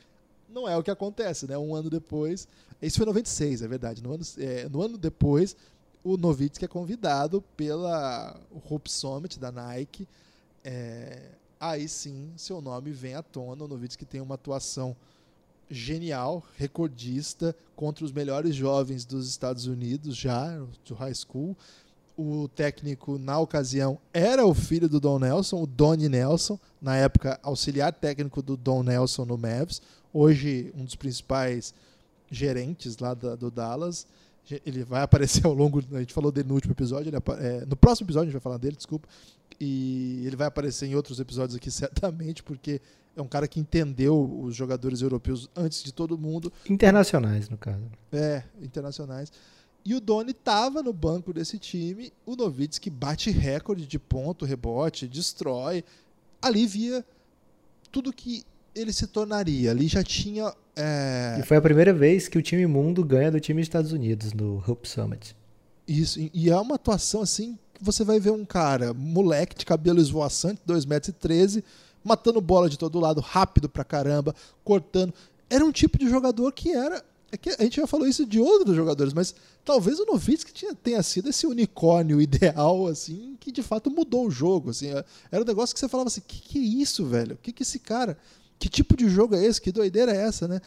Não 0.50 0.68
é 0.68 0.76
o 0.76 0.84
que 0.84 0.92
acontece, 0.92 1.48
né? 1.48 1.58
Um 1.58 1.74
ano 1.74 1.90
depois. 1.90 2.48
Isso 2.82 2.98
foi 2.98 3.06
em 3.06 3.08
96, 3.08 3.62
é 3.62 3.68
verdade. 3.68 4.04
No 4.04 4.14
ano, 4.14 4.24
é, 4.38 4.68
no 4.68 4.82
ano 4.82 4.98
depois, 4.98 5.56
o 6.04 6.18
Novitsky 6.18 6.66
é 6.66 6.68
convidado 6.68 7.42
pela 7.56 8.38
Hope 8.70 8.92
Summit 8.92 9.40
da 9.40 9.52
Nike. 9.52 10.08
É, 10.64 11.30
aí 11.60 11.88
sim, 11.88 12.32
seu 12.36 12.60
nome 12.60 12.92
vem 12.92 13.14
à 13.14 13.24
tona. 13.24 13.64
O 13.64 13.68
Novitsky 13.68 14.06
tem 14.06 14.20
uma 14.20 14.36
atuação 14.36 14.96
genial, 15.70 16.44
recordista, 16.58 17.56
contra 17.76 18.04
os 18.04 18.12
melhores 18.12 18.54
jovens 18.54 19.06
dos 19.06 19.30
Estados 19.30 19.68
Unidos 19.68 20.18
já, 20.18 20.60
do 20.86 20.94
high 20.96 21.14
school. 21.16 21.56
O 22.18 22.48
técnico, 22.50 23.18
na 23.18 23.40
ocasião, 23.40 23.98
era 24.14 24.46
o 24.46 24.54
filho 24.54 24.88
do 24.90 25.00
Don 25.00 25.18
Nelson, 25.20 25.62
o 25.64 25.66
Donnie 25.66 26.10
Nelson, 26.10 26.60
na 26.82 26.96
época 26.96 27.40
auxiliar 27.42 27.92
técnico 27.94 28.42
do 28.42 28.56
Don 28.58 28.84
Nelson 28.84 29.26
no 29.26 29.38
Mavs, 29.38 29.82
hoje 30.14 30.72
um 30.78 30.84
dos 30.84 30.96
principais 30.96 31.74
gerentes 32.30 32.98
lá 32.98 33.14
da- 33.14 33.36
do 33.36 33.50
Dallas. 33.50 34.06
Ele 34.66 34.84
vai 34.84 35.02
aparecer 35.04 35.46
ao 35.46 35.54
longo. 35.54 35.82
A 35.94 36.00
gente 36.00 36.14
falou 36.14 36.32
dele 36.32 36.48
no 36.50 36.56
último 36.56 36.74
episódio. 36.74 37.12
é, 37.40 37.66
no 37.66 37.76
próximo 37.76 38.06
episódio 38.06 38.24
a 38.24 38.32
gente 38.32 38.34
vai 38.34 38.42
falar 38.42 38.58
dele, 38.58 38.76
desculpa. 38.76 39.08
E 39.60 40.24
ele 40.26 40.36
vai 40.36 40.48
aparecer 40.48 40.88
em 40.88 40.96
outros 40.96 41.20
episódios 41.20 41.56
aqui, 41.56 41.70
certamente, 41.72 42.42
porque 42.44 42.82
é 43.16 43.22
um 43.22 43.28
cara 43.28 43.48
que 43.48 43.60
entendeu 43.60 44.40
os 44.42 44.56
jogadores 44.56 45.02
europeus 45.02 45.50
antes 45.56 45.84
de 45.84 45.92
todo 45.94 46.18
mundo. 46.18 46.52
Internacionais, 46.70 47.50
no 47.50 47.58
caso. 47.58 47.84
É, 48.12 48.44
internacionais. 48.62 49.32
E 49.84 49.96
o 49.96 50.00
Doni 50.02 50.34
tava 50.34 50.84
no 50.84 50.94
banco 50.94 51.34
desse 51.34 51.58
time. 51.58 52.14
O 52.26 52.36
Novitsky 52.36 52.90
bate 52.90 53.32
recorde 53.32 53.88
de 53.88 53.98
ponto, 53.98 54.46
rebote, 54.46 55.08
destrói. 55.08 55.84
Ali 56.42 56.66
via 56.68 57.04
tudo 57.92 58.14
que 58.14 58.44
ele 58.76 58.94
se 58.94 59.08
tornaria. 59.08 59.72
Ali 59.72 59.88
já 59.88 60.04
tinha. 60.04 60.54
é, 60.76 61.38
E 61.40 61.44
foi 61.44 61.58
a 61.58 61.62
primeira 61.62 61.94
vez 61.94 62.28
que 62.28 62.38
o 62.38 62.42
time 62.42 62.66
mundo 62.68 63.04
ganha 63.04 63.32
do 63.32 63.40
time 63.40 63.60
dos 63.60 63.66
Estados 63.68 63.92
Unidos 63.92 64.34
no 64.34 64.64
Hope 64.68 64.88
Summit. 64.88 65.36
Isso, 65.88 66.20
e- 66.20 66.32
e 66.34 66.50
é 66.50 66.58
uma 66.58 66.76
atuação 66.76 67.22
assim 67.22 67.58
que 67.74 67.84
você 67.84 68.04
vai 68.04 68.20
ver 68.20 68.32
um 68.32 68.46
cara, 68.46 68.94
moleque 68.94 69.56
de 69.56 69.66
cabelo 69.66 70.00
esvoaçante, 70.00 70.62
2,13 70.66 70.88
metros, 70.88 71.10
e 71.10 71.14
13, 71.14 71.64
matando 72.04 72.40
bola 72.40 72.70
de 72.70 72.78
todo 72.78 73.00
lado, 73.00 73.20
rápido 73.20 73.68
pra 73.68 73.84
caramba, 73.84 74.34
cortando. 74.64 75.14
Era 75.50 75.66
um 75.66 75.72
tipo 75.72 75.98
de 75.98 76.08
jogador 76.10 76.52
que 76.54 76.72
era. 76.72 77.04
É 77.32 77.38
que 77.38 77.50
a 77.50 77.64
gente 77.64 77.78
já 77.78 77.88
falou 77.88 78.08
isso 78.08 78.26
de 78.26 78.40
outros 78.40 78.76
jogadores, 78.76 79.14
mas 79.14 79.34
talvez 79.64 80.00
o 80.00 80.06
Novitsky 80.06 80.52
tinha, 80.54 80.76
tenha 80.76 81.02
sido 81.02 81.30
esse 81.30 81.48
unicórnio 81.48 82.20
ideal, 82.22 82.88
assim, 82.88 83.38
que 83.40 83.52
de 83.52 83.64
fato 83.64 83.90
mudou 83.90 84.28
o 84.28 84.32
jogo. 84.32 84.72
Assim, 84.72 84.88
é- 84.90 85.06
era 85.32 85.42
um 85.44 85.48
negócio 85.48 85.74
que 85.74 85.80
você 85.80 85.88
falava 85.88 86.08
assim: 86.08 86.22
que 86.28 86.42
que 86.42 86.60
é 86.60 86.62
isso, 86.62 87.06
velho? 87.06 87.38
Que 87.42 87.52
que 87.52 87.64
esse 87.64 87.80
cara. 87.80 88.18
Que 88.60 88.70
tipo 88.70 88.96
de 88.96 89.10
jogo 89.10 89.36
é 89.36 89.44
esse? 89.44 89.60
Que 89.60 89.72
doideira 89.72 90.12
é 90.12 90.18
essa, 90.28 90.48
né? 90.48 90.62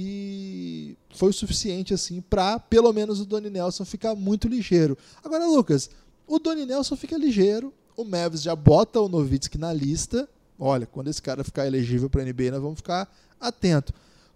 e 0.00 0.96
foi 1.10 1.30
o 1.30 1.32
suficiente 1.32 1.92
assim 1.92 2.20
para 2.20 2.60
pelo 2.60 2.92
menos 2.92 3.20
o 3.20 3.24
Donnie 3.26 3.50
Nelson 3.50 3.84
ficar 3.84 4.14
muito 4.14 4.46
ligeiro. 4.46 4.96
Agora, 5.24 5.44
Lucas, 5.46 5.90
o 6.26 6.38
Donnie 6.38 6.66
Nelson 6.66 6.94
fica 6.94 7.16
ligeiro, 7.16 7.72
o 7.96 8.04
Mavis 8.04 8.42
já 8.42 8.54
bota 8.54 9.00
o 9.00 9.08
Novitsky 9.08 9.58
na 9.58 9.72
lista. 9.72 10.28
Olha, 10.56 10.86
quando 10.86 11.08
esse 11.08 11.20
cara 11.20 11.42
ficar 11.42 11.66
elegível 11.66 12.08
para 12.08 12.22
NBA, 12.22 12.52
nós 12.52 12.62
vamos 12.62 12.76
ficar 12.76 13.12
atento. 13.40 13.92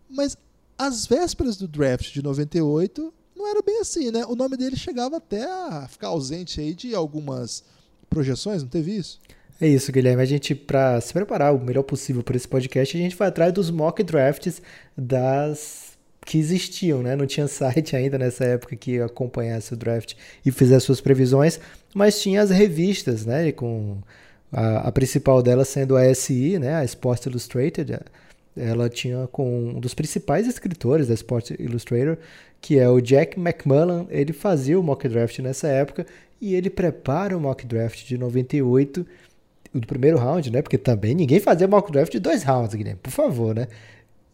Mas 0.09 0.37
às 0.79 1.07
vésperas 1.07 1.57
do 1.57 1.69
draft 1.69 2.13
de 2.13 2.23
98, 2.23 3.13
não 3.37 3.49
era 3.49 3.63
bem 3.63 3.81
assim, 3.81 4.11
né? 4.11 4.25
O 4.27 4.37
nome 4.37 4.57
dele 4.57 4.77
chegava 4.77 5.17
até 5.17 5.45
a 5.45 5.87
ficar 5.89 6.09
ausente 6.09 6.61
aí 6.61 6.75
de 6.75 6.95
algumas 6.95 7.65
projeções, 8.09 8.63
não 8.63 8.69
teve 8.69 8.97
isso? 8.97 9.19
É 9.61 9.69
isso, 9.69 9.93
Guilherme. 9.93 10.23
A 10.23 10.27
gente, 10.27 10.55
para 10.55 11.01
se 11.01 11.13
preparar 11.13 11.55
o 11.55 11.61
melhor 11.61 11.83
possível 11.83 12.23
para 12.23 12.37
esse 12.37 12.49
podcast, 12.49 12.97
a 12.97 13.01
gente 13.01 13.17
vai 13.17 13.29
atrás 13.29 13.53
dos 13.53 13.71
mock 13.71 14.03
drafts 14.03 14.61
das 14.97 15.93
que 16.25 16.39
existiam, 16.39 17.03
né? 17.03 17.17
Não 17.17 17.27
tinha 17.27 17.47
site 17.49 17.97
ainda 17.97 18.19
nessa 18.19 18.45
época 18.45 18.77
que 18.77 19.01
acompanhasse 19.01 19.73
o 19.73 19.77
draft 19.77 20.15
e 20.45 20.51
fizesse 20.51 20.87
suas 20.87 21.01
previsões, 21.01 21.61
mas 21.95 22.21
tinha 22.21 22.43
as 22.43 22.51
revistas, 22.51 23.25
né? 23.25 23.53
Com 23.53 23.99
a, 24.53 24.89
a 24.89 24.93
principal 24.93 25.43
delas 25.43 25.69
sendo 25.69 25.97
a 25.97 26.13
SI, 26.15 26.59
né? 26.59 26.77
A 26.77 26.85
Sports 26.85 27.27
Illustrated. 27.27 28.01
Ela 28.57 28.89
tinha 28.89 29.27
com 29.33 29.71
um 29.71 29.81
dos 29.81 29.95
principais 29.95 30.47
escritores 30.47 31.09
da 31.09 31.15
Sports 31.15 31.57
Illustrator, 31.59 32.19
que 32.61 32.79
é 32.79 32.89
o 32.89 33.01
Jack 33.01 33.39
McMullen. 33.39 34.07
Ele 34.11 34.33
fazia 34.33 34.79
o 34.79 34.83
mock 34.83 35.09
draft 35.09 35.39
nessa 35.39 35.69
época 35.69 36.07
e 36.41 36.55
ele 36.55 36.69
prepara 36.69 37.37
o 37.37 37.41
mock 37.41 37.67
draft 37.67 38.07
de 38.07 38.19
98 38.19 39.07
do 39.73 39.87
primeiro 39.87 40.19
round, 40.19 40.51
né? 40.51 40.61
Porque 40.61 40.77
também 40.77 41.15
ninguém 41.15 41.41
fazia 41.41 41.67
mock 41.67 41.91
draft 41.91 42.13
de 42.13 42.19
dois 42.19 42.43
rounds, 42.43 42.75
Guilherme, 42.75 43.01
por 43.03 43.11
favor, 43.11 43.55
né? 43.55 43.69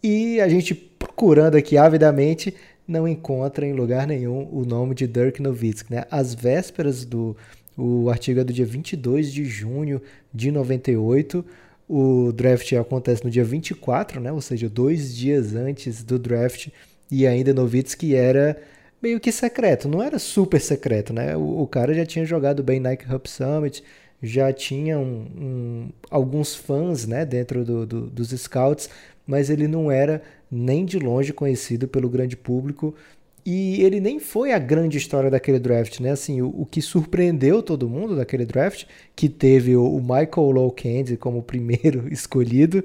E 0.02 0.40
a 0.40 0.48
gente 0.48 0.74
procurando 0.74 1.57
aqui 1.57 1.76
avidamente 1.76 2.54
não 2.87 3.07
encontra 3.07 3.66
em 3.66 3.72
lugar 3.72 4.07
nenhum 4.07 4.48
o 4.50 4.64
nome 4.64 4.94
de 4.94 5.07
Dirk 5.07 5.42
Nowitzki, 5.42 5.92
né? 5.92 6.04
Às 6.11 6.35
vésperas 6.35 7.04
do 7.04 7.37
o 7.76 8.11
artigo 8.11 8.40
é 8.40 8.44
do 8.44 8.52
dia 8.52 8.66
22 8.66 9.33
de 9.33 9.44
junho 9.44 10.02
de 10.35 10.50
98. 10.50 11.44
O 11.88 12.33
draft 12.33 12.70
acontece 12.74 13.24
no 13.24 13.31
dia 13.31 13.44
24, 13.44 14.20
né? 14.20 14.31
Ou 14.31 14.40
seja, 14.40 14.68
dois 14.68 15.16
dias 15.16 15.55
antes 15.55 16.03
do 16.05 16.18
draft. 16.18 16.68
E 17.11 17.27
ainda 17.27 17.55
Nowitzki 17.55 18.14
era 18.14 18.61
meio 19.03 19.18
que 19.18 19.33
secreto. 19.33 19.88
Não 19.88 20.03
era 20.03 20.18
super 20.18 20.61
secreto, 20.61 21.12
né? 21.12 21.37
O, 21.37 21.62
o 21.62 21.66
cara 21.66 21.94
já 21.94 22.05
tinha 22.05 22.24
jogado 22.24 22.62
bem 22.62 22.79
Nike 22.79 23.11
Hub 23.12 23.29
Summit, 23.29 23.83
já 24.22 24.53
tinha 24.53 24.98
um, 24.98 25.27
um, 25.38 25.88
alguns 26.11 26.55
fãs 26.55 27.07
né, 27.07 27.24
dentro 27.24 27.64
do, 27.64 27.87
do, 27.87 28.01
dos 28.11 28.31
scouts, 28.31 28.90
mas 29.27 29.48
ele 29.48 29.68
não 29.68 29.90
era 29.90 30.22
nem 30.51 30.85
de 30.85 30.98
longe 30.98 31.33
conhecido 31.33 31.87
pelo 31.87 32.09
grande 32.09 32.37
público 32.37 32.94
e 33.50 33.82
ele 33.82 33.98
nem 33.98 34.18
foi 34.18 34.52
a 34.52 34.58
grande 34.58 34.98
história 34.98 35.30
daquele 35.30 35.58
draft, 35.58 36.00
né? 36.00 36.11
Assim, 36.11 36.42
o, 36.42 36.48
o 36.48 36.66
que 36.66 36.82
surpreendeu 36.82 37.62
todo 37.62 37.88
mundo 37.88 38.14
daquele 38.14 38.44
draft, 38.44 38.84
que 39.16 39.26
teve 39.26 39.74
o, 39.74 39.84
o 39.87 40.00
Michael 40.02 40.50
Low 40.50 40.70
Candy 40.70 41.16
como 41.16 41.42
primeiro 41.42 42.06
escolhido, 42.12 42.84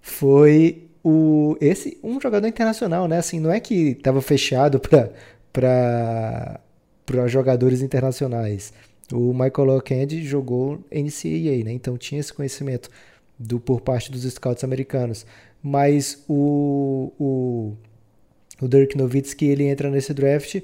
foi 0.00 0.88
o 1.04 1.54
esse 1.60 1.98
um 2.02 2.18
jogador 2.18 2.46
internacional, 2.46 3.06
né? 3.06 3.18
Assim, 3.18 3.38
não 3.38 3.52
é 3.52 3.60
que 3.60 3.90
estava 3.90 4.22
fechado 4.22 4.80
para 4.80 6.60
para 7.06 7.26
jogadores 7.26 7.82
internacionais. 7.82 8.72
O 9.12 9.34
Michael 9.34 9.76
O'Candy 9.76 10.24
jogou 10.24 10.82
NCAA, 10.90 11.64
né? 11.64 11.72
Então 11.72 11.98
tinha 11.98 12.20
esse 12.20 12.32
conhecimento 12.32 12.88
do, 13.38 13.60
por 13.60 13.82
parte 13.82 14.10
dos 14.10 14.22
scouts 14.22 14.64
americanos. 14.64 15.26
Mas 15.62 16.24
o, 16.26 17.12
o, 17.18 17.76
o 18.60 18.68
Dirk 18.68 18.96
Nowitzki, 18.96 19.46
ele 19.46 19.64
entra 19.64 19.90
nesse 19.90 20.12
draft, 20.12 20.60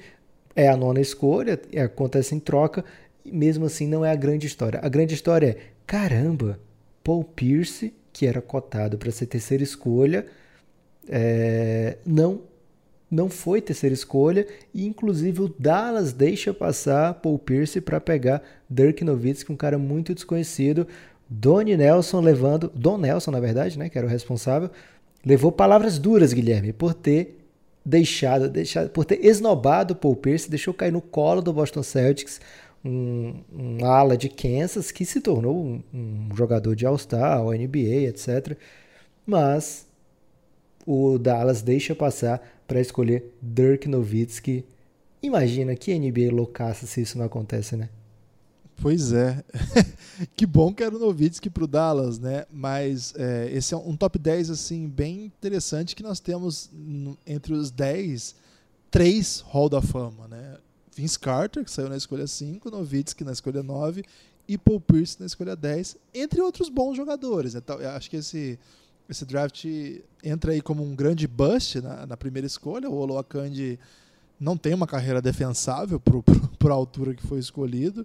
é 0.54 0.68
a 0.68 0.76
nona 0.76 1.00
escolha, 1.00 1.60
é, 1.72 1.82
acontece 1.82 2.34
em 2.34 2.40
troca, 2.40 2.84
e 3.24 3.32
mesmo 3.32 3.66
assim 3.66 3.86
não 3.86 4.04
é 4.04 4.10
a 4.10 4.16
grande 4.16 4.46
história. 4.46 4.80
A 4.82 4.88
grande 4.88 5.14
história 5.14 5.48
é, 5.48 5.56
caramba, 5.86 6.58
Paul 7.02 7.24
Pierce, 7.24 7.92
que 8.12 8.26
era 8.26 8.40
cotado 8.40 8.96
para 8.96 9.10
ser 9.10 9.26
terceira 9.26 9.62
escolha, 9.62 10.26
é, 11.08 11.98
não 12.04 12.40
não 13.08 13.30
foi 13.30 13.60
terceira 13.60 13.94
escolha 13.94 14.46
e 14.74 14.84
inclusive 14.84 15.42
o 15.42 15.54
Dallas 15.56 16.12
deixa 16.12 16.52
passar 16.52 17.14
Paul 17.14 17.38
Pierce 17.38 17.80
para 17.80 18.00
pegar 18.00 18.42
Dirk 18.68 19.04
Nowitzki, 19.04 19.52
um 19.52 19.56
cara 19.56 19.78
muito 19.78 20.12
desconhecido. 20.12 20.88
Donnie 21.28 21.76
Nelson 21.76 22.20
levando, 22.20 22.70
Don 22.74 22.98
Nelson 22.98 23.30
na 23.30 23.38
verdade, 23.38 23.78
né, 23.78 23.88
que 23.88 23.96
era 23.96 24.06
o 24.06 24.10
responsável, 24.10 24.70
levou 25.24 25.52
palavras 25.52 25.98
duras, 25.98 26.32
Guilherme, 26.32 26.72
por 26.72 26.94
ter 26.94 27.35
deixado, 27.86 28.48
deixado 28.48 28.90
por 28.90 29.04
ter 29.04 29.24
esnobado 29.24 29.94
Paul 29.94 30.16
Pierce, 30.16 30.50
deixou 30.50 30.74
cair 30.74 30.90
no 30.90 31.00
colo 31.00 31.40
do 31.40 31.52
Boston 31.52 31.84
Celtics, 31.84 32.40
um, 32.84 33.34
um 33.52 33.84
ala 33.84 34.16
de 34.16 34.28
Kansas 34.28 34.90
que 34.90 35.04
se 35.04 35.20
tornou 35.20 35.56
um, 35.56 35.82
um 35.94 36.28
jogador 36.34 36.74
de 36.74 36.84
All-Star, 36.84 37.40
NBA, 37.44 38.08
etc. 38.08 38.58
Mas 39.24 39.86
o 40.84 41.16
Dallas 41.16 41.62
deixa 41.62 41.94
passar 41.94 42.42
para 42.66 42.80
escolher 42.80 43.32
Dirk 43.40 43.88
Nowitzki. 43.88 44.64
Imagina 45.22 45.76
que 45.76 45.96
NBA 45.96 46.34
loucaça 46.34 46.86
se 46.86 47.00
isso 47.00 47.16
não 47.16 47.24
acontece, 47.24 47.76
né? 47.76 47.88
Pois 48.80 49.12
é. 49.12 49.42
que 50.36 50.44
bom 50.46 50.72
que 50.72 50.82
era 50.82 50.94
o 50.94 50.98
Nowitzki 50.98 51.48
pro 51.48 51.66
Dallas, 51.66 52.18
né? 52.18 52.44
Mas 52.52 53.14
é, 53.16 53.50
esse 53.52 53.74
é 53.74 53.76
um 53.76 53.96
top 53.96 54.18
10 54.18 54.50
assim 54.50 54.88
bem 54.88 55.24
interessante 55.24 55.96
que 55.96 56.02
nós 56.02 56.20
temos 56.20 56.70
entre 57.26 57.54
os 57.54 57.70
10 57.70 58.34
três 58.90 59.40
Hall 59.46 59.68
da 59.68 59.82
Fama, 59.82 60.28
né? 60.28 60.58
Vince 60.94 61.18
Carter, 61.18 61.64
que 61.64 61.70
saiu 61.70 61.88
na 61.88 61.96
escolha 61.96 62.26
5, 62.26 62.70
Nowitzki 62.70 63.24
na 63.24 63.32
escolha 63.32 63.62
9 63.62 64.02
e 64.48 64.56
Paul 64.56 64.80
Pierce 64.80 65.18
na 65.20 65.26
escolha 65.26 65.54
10, 65.54 65.96
entre 66.14 66.40
outros 66.40 66.68
bons 66.68 66.96
jogadores. 66.96 67.54
Então, 67.54 67.78
acho 67.78 68.08
que 68.08 68.16
esse 68.16 68.58
esse 69.08 69.24
draft 69.24 69.64
entra 70.22 70.52
aí 70.52 70.60
como 70.60 70.82
um 70.82 70.94
grande 70.94 71.28
bust 71.28 71.80
na, 71.80 72.06
na 72.06 72.16
primeira 72.16 72.46
escolha. 72.46 72.90
O 72.90 72.96
Oloakandi 72.96 73.78
não 74.38 74.56
tem 74.56 74.74
uma 74.74 74.86
carreira 74.86 75.22
defensável 75.22 76.00
para 76.00 76.72
a 76.72 76.74
altura 76.74 77.14
que 77.14 77.26
foi 77.26 77.38
escolhido. 77.38 78.04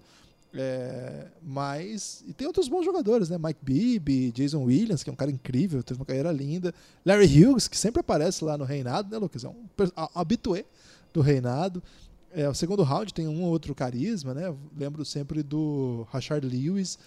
É, 0.54 1.28
mas. 1.42 2.24
E 2.28 2.34
tem 2.34 2.46
outros 2.46 2.68
bons 2.68 2.84
jogadores, 2.84 3.30
né? 3.30 3.38
Mike 3.38 3.60
Bibby, 3.62 4.32
Jason 4.32 4.64
Williams, 4.64 5.04
que 5.04 5.10
é 5.10 5.14
um 5.14 5.16
cara 5.16 5.32
incrível, 5.32 5.82
teve 5.82 6.00
uma 6.00 6.06
carreira 6.06 6.32
linda. 6.32 6.74
Larry 7.06 7.46
Hughes, 7.46 7.68
que 7.68 7.78
sempre 7.78 8.02
aparece 8.02 8.44
lá 8.44 8.58
no 8.58 8.66
Reinado, 8.66 9.10
né, 9.10 9.18
Lucas? 9.18 9.44
É 9.44 9.50
um 9.50 9.66
habitué 10.14 10.66
do 11.14 11.22
Reinado. 11.22 11.82
É, 12.34 12.48
o 12.48 12.54
segundo 12.54 12.84
round 12.84 13.14
tem 13.14 13.28
um 13.28 13.44
ou 13.44 13.50
outro 13.50 13.76
carisma, 13.76 14.34
né? 14.34 14.54
Lembro 14.78 15.04
sempre 15.06 15.44
do 15.44 16.08
Rashard 16.12 16.48
Lewis. 16.48 16.98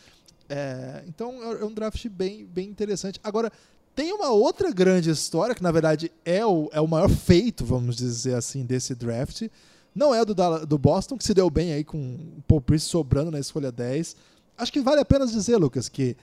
É, 0.48 1.02
então 1.06 1.42
é 1.42 1.64
um 1.64 1.72
draft 1.72 2.06
bem, 2.08 2.44
bem 2.44 2.68
interessante. 2.68 3.18
Agora, 3.22 3.50
tem 3.94 4.12
uma 4.12 4.30
outra 4.30 4.70
grande 4.70 5.08
história, 5.10 5.54
que 5.54 5.62
na 5.62 5.70
verdade 5.70 6.10
é 6.24 6.44
o, 6.44 6.68
é 6.72 6.80
o 6.80 6.88
maior 6.88 7.08
feito, 7.08 7.64
vamos 7.64 7.96
dizer 7.96 8.34
assim, 8.34 8.64
desse 8.64 8.94
draft. 8.94 9.48
Não 9.94 10.14
é 10.14 10.24
do, 10.24 10.34
do 10.66 10.78
Boston, 10.78 11.16
que 11.16 11.24
se 11.24 11.32
deu 11.32 11.48
bem 11.48 11.72
aí 11.72 11.84
com 11.84 11.98
o 11.98 12.42
Paul 12.48 12.60
Pierce 12.60 12.86
sobrando 12.86 13.30
na 13.30 13.38
escolha 13.38 13.70
10. 13.70 14.16
Acho 14.58 14.72
que 14.72 14.80
vale 14.80 15.00
a 15.00 15.04
pena 15.04 15.26
dizer, 15.26 15.56
Lucas, 15.56 15.88
que 15.88 16.16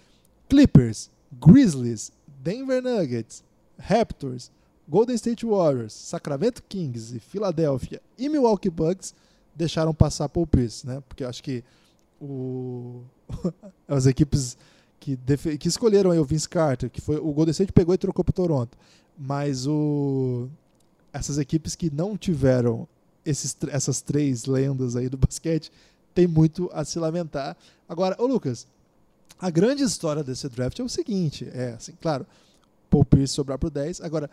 Clippers, 0.49 1.09
Grizzlies, 1.31 2.11
Denver 2.27 2.81
Nuggets, 2.81 3.43
Raptors, 3.79 4.51
Golden 4.87 5.15
State 5.15 5.45
Warriors, 5.45 5.93
Sacramento 5.93 6.61
Kings 6.63 7.15
e 7.15 7.19
Philadelphia 7.19 8.01
e 8.17 8.27
Milwaukee 8.27 8.69
Bucks 8.69 9.13
deixaram 9.55 9.93
passar 9.93 10.27
Paul 10.27 10.47
Pierce, 10.47 10.85
né? 10.85 11.01
Porque 11.07 11.23
acho 11.23 11.41
que 11.41 11.63
o... 12.19 13.01
as 13.87 14.05
equipes 14.05 14.57
que, 14.99 15.17
que 15.57 15.67
escolheram 15.67 16.11
o 16.11 16.25
Vince 16.25 16.47
Carter, 16.47 16.89
que 16.89 16.99
foi 16.99 17.17
o 17.17 17.31
Golden 17.31 17.51
State 17.51 17.71
pegou 17.71 17.95
e 17.95 17.97
trocou 17.97 18.23
para 18.23 18.33
Toronto. 18.33 18.77
Mas 19.17 19.65
o 19.65 20.49
essas 21.13 21.37
equipes 21.37 21.75
que 21.75 21.93
não 21.93 22.15
tiveram 22.15 22.87
esses, 23.25 23.55
essas 23.69 24.01
três 24.01 24.45
lendas 24.45 24.95
aí 24.95 25.09
do 25.09 25.17
basquete 25.17 25.71
tem 26.13 26.27
muito 26.27 26.69
a 26.73 26.83
se 26.83 26.99
lamentar. 26.99 27.55
Agora, 27.87 28.15
ô 28.19 28.25
Lucas, 28.25 28.67
a 29.39 29.49
grande 29.49 29.83
história 29.83 30.23
desse 30.23 30.47
draft 30.49 30.79
é 30.79 30.83
o 30.83 30.89
seguinte, 30.89 31.49
é 31.53 31.73
assim, 31.73 31.93
claro, 31.99 32.25
Paul 32.89 33.05
Pierce 33.05 33.33
sobrar 33.33 33.57
pro 33.57 33.69
10. 33.69 34.01
Agora, 34.01 34.29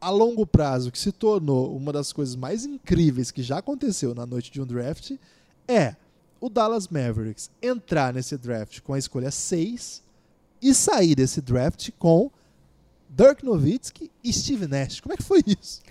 a 0.00 0.08
longo 0.10 0.46
prazo, 0.46 0.90
que 0.90 0.98
se 0.98 1.12
tornou 1.12 1.76
uma 1.76 1.92
das 1.92 2.12
coisas 2.12 2.34
mais 2.36 2.64
incríveis 2.64 3.30
que 3.30 3.42
já 3.42 3.58
aconteceu 3.58 4.14
na 4.14 4.24
noite 4.24 4.50
de 4.50 4.60
um 4.60 4.66
draft, 4.66 5.12
é 5.68 5.94
o 6.40 6.48
Dallas 6.48 6.88
Mavericks 6.88 7.50
entrar 7.60 8.14
nesse 8.14 8.38
draft 8.38 8.80
com 8.80 8.94
a 8.94 8.98
escolha 8.98 9.30
6 9.30 10.02
e 10.62 10.74
sair 10.74 11.14
desse 11.14 11.40
draft 11.40 11.90
com 11.98 12.30
Dirk 13.10 13.44
Nowitzki 13.44 14.10
e 14.22 14.32
Steve 14.32 14.68
Nash. 14.68 15.00
Como 15.00 15.12
é 15.12 15.16
que 15.16 15.22
foi 15.24 15.42
isso? 15.46 15.82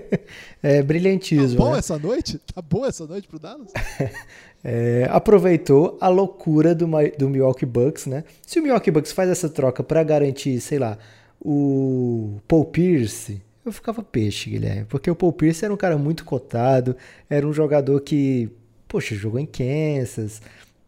é 0.62 0.82
brilhantismo. 0.82 1.58
Tá 1.58 1.64
bom 1.64 1.72
né? 1.72 1.78
essa 1.78 1.98
noite? 1.98 2.40
Tá 2.54 2.62
bom 2.62 2.86
essa 2.86 3.06
noite 3.06 3.28
pro 3.28 3.38
Dallas? 3.38 3.70
é, 4.64 5.06
aproveitou 5.10 5.98
a 6.00 6.08
loucura 6.08 6.74
do, 6.74 6.86
do 7.18 7.28
Milwaukee 7.28 7.66
Bucks, 7.66 8.06
né? 8.06 8.24
Se 8.46 8.58
o 8.58 8.62
Milwaukee 8.62 8.90
Bucks 8.90 9.12
faz 9.12 9.28
essa 9.28 9.48
troca 9.48 9.82
para 9.82 10.02
garantir, 10.02 10.58
sei 10.60 10.78
lá, 10.78 10.96
o 11.38 12.40
Paul 12.48 12.64
Pierce, 12.64 13.42
eu 13.64 13.72
ficava 13.72 14.02
peixe, 14.02 14.50
Guilherme, 14.50 14.86
porque 14.86 15.10
o 15.10 15.14
Paul 15.14 15.32
Pierce 15.32 15.64
era 15.64 15.74
um 15.74 15.76
cara 15.76 15.98
muito 15.98 16.24
cotado, 16.24 16.96
era 17.28 17.46
um 17.46 17.52
jogador 17.52 18.00
que, 18.00 18.50
poxa, 18.88 19.14
jogou 19.14 19.38
em 19.38 19.46
Kansas, 19.46 20.40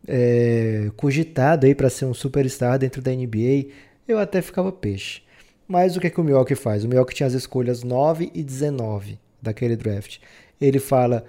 é, 0.08 0.90
cogitado 0.96 1.66
aí 1.66 1.74
para 1.74 1.90
ser 1.90 2.06
um 2.06 2.14
superstar 2.14 2.78
dentro 2.78 3.02
da 3.02 3.10
NBA, 3.12 3.66
eu 4.08 4.18
até 4.18 4.40
ficava 4.40 4.72
peixe. 4.72 5.25
Mas 5.68 5.96
o 5.96 6.00
que, 6.00 6.06
é 6.06 6.10
que 6.10 6.20
o 6.20 6.24
Milwaukee 6.24 6.54
faz? 6.54 6.84
O 6.84 6.88
Milwaukee 6.88 7.14
tinha 7.14 7.26
as 7.26 7.32
escolhas 7.32 7.82
9 7.82 8.30
e 8.34 8.42
19 8.42 9.18
daquele 9.40 9.76
draft. 9.76 10.18
Ele 10.60 10.78
fala: 10.78 11.24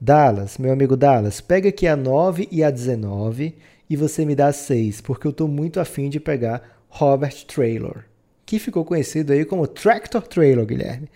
Dallas, 0.00 0.58
meu 0.58 0.72
amigo 0.72 0.96
Dallas, 0.96 1.40
pega 1.40 1.68
aqui 1.68 1.86
a 1.86 1.96
9 1.96 2.48
e 2.50 2.62
a 2.62 2.70
19 2.70 3.54
e 3.88 3.96
você 3.96 4.24
me 4.24 4.34
dá 4.34 4.48
a 4.48 4.52
6, 4.52 5.00
porque 5.00 5.26
eu 5.26 5.30
estou 5.30 5.46
muito 5.46 5.78
afim 5.78 6.08
de 6.08 6.18
pegar 6.18 6.82
Robert 6.88 7.44
Traylor, 7.46 8.04
que 8.44 8.58
ficou 8.58 8.84
conhecido 8.84 9.32
aí 9.32 9.44
como 9.44 9.66
Tractor 9.66 10.22
Traylor, 10.22 10.66
Guilherme. 10.66 11.08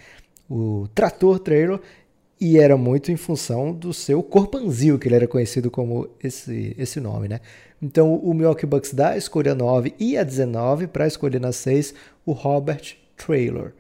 O 0.49 0.89
Trator 0.95 1.39
Traylor 1.39 1.81
e 2.41 2.59
era 2.59 2.77
muito 2.77 3.13
em 3.13 3.17
função 3.17 3.73
do 3.73 3.93
seu 3.93 4.23
corpanzil, 4.23 4.99
que 4.99 5.07
ele 5.07 5.15
era 5.15 5.29
conhecido 5.29 5.71
como 5.71 6.09
esse, 6.23 6.75
esse 6.79 6.99
nome, 6.99 7.29
né? 7.29 7.41
Então 7.83 8.15
o 8.15 8.35
Milwaukee 8.35 8.67
Bucks 8.67 8.93
dá 8.93 9.11
a 9.11 9.17
escolha 9.17 9.55
9 9.55 9.95
e 9.99 10.17
a 10.19 10.23
19 10.23 10.87
para 10.87 11.07
escolher 11.07 11.41
na 11.41 11.53
6 11.53 11.95
o 12.27 12.33
Robert 12.33 12.97
Traylor. 13.17 13.73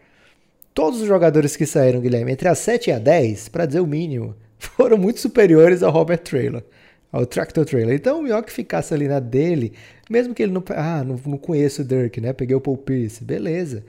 Todos 0.72 1.01
os 1.01 1.09
jogadores 1.09 1.57
que 1.57 1.66
saíram, 1.66 2.01
Guilherme, 2.01 2.32
entre 2.32 2.48
a 2.48 2.55
7 2.55 2.88
e 2.88 2.92
a 2.92 2.98
10, 2.98 3.48
para 3.48 3.66
dizer 3.66 3.80
o 3.80 3.86
mínimo, 3.86 4.34
foram 4.59 4.96
muito 4.96 5.20
superiores 5.20 5.82
ao 5.82 5.92
Robert 5.92 6.20
Traylor, 6.20 6.62
ao 7.12 7.26
Tractor 7.26 7.64
Traylor. 7.66 7.92
Então 7.92 8.20
o 8.20 8.22
Milwaukee 8.22 8.53
ficasse 8.53 8.94
ali 8.94 9.07
na 9.07 9.20
dele, 9.20 9.72
mesmo 10.09 10.34
que 10.34 10.42
ele 10.42 10.53
não... 10.53 10.62
Ah, 10.70 11.05
não, 11.05 11.20
não 11.26 11.36
conheço 11.36 11.82
o 11.82 11.84
Dirk, 11.84 12.20
né? 12.20 12.32
Peguei 12.32 12.57
o 12.57 12.61
Paul 12.61 12.78
Pierce, 12.78 13.22
beleza. 13.22 13.84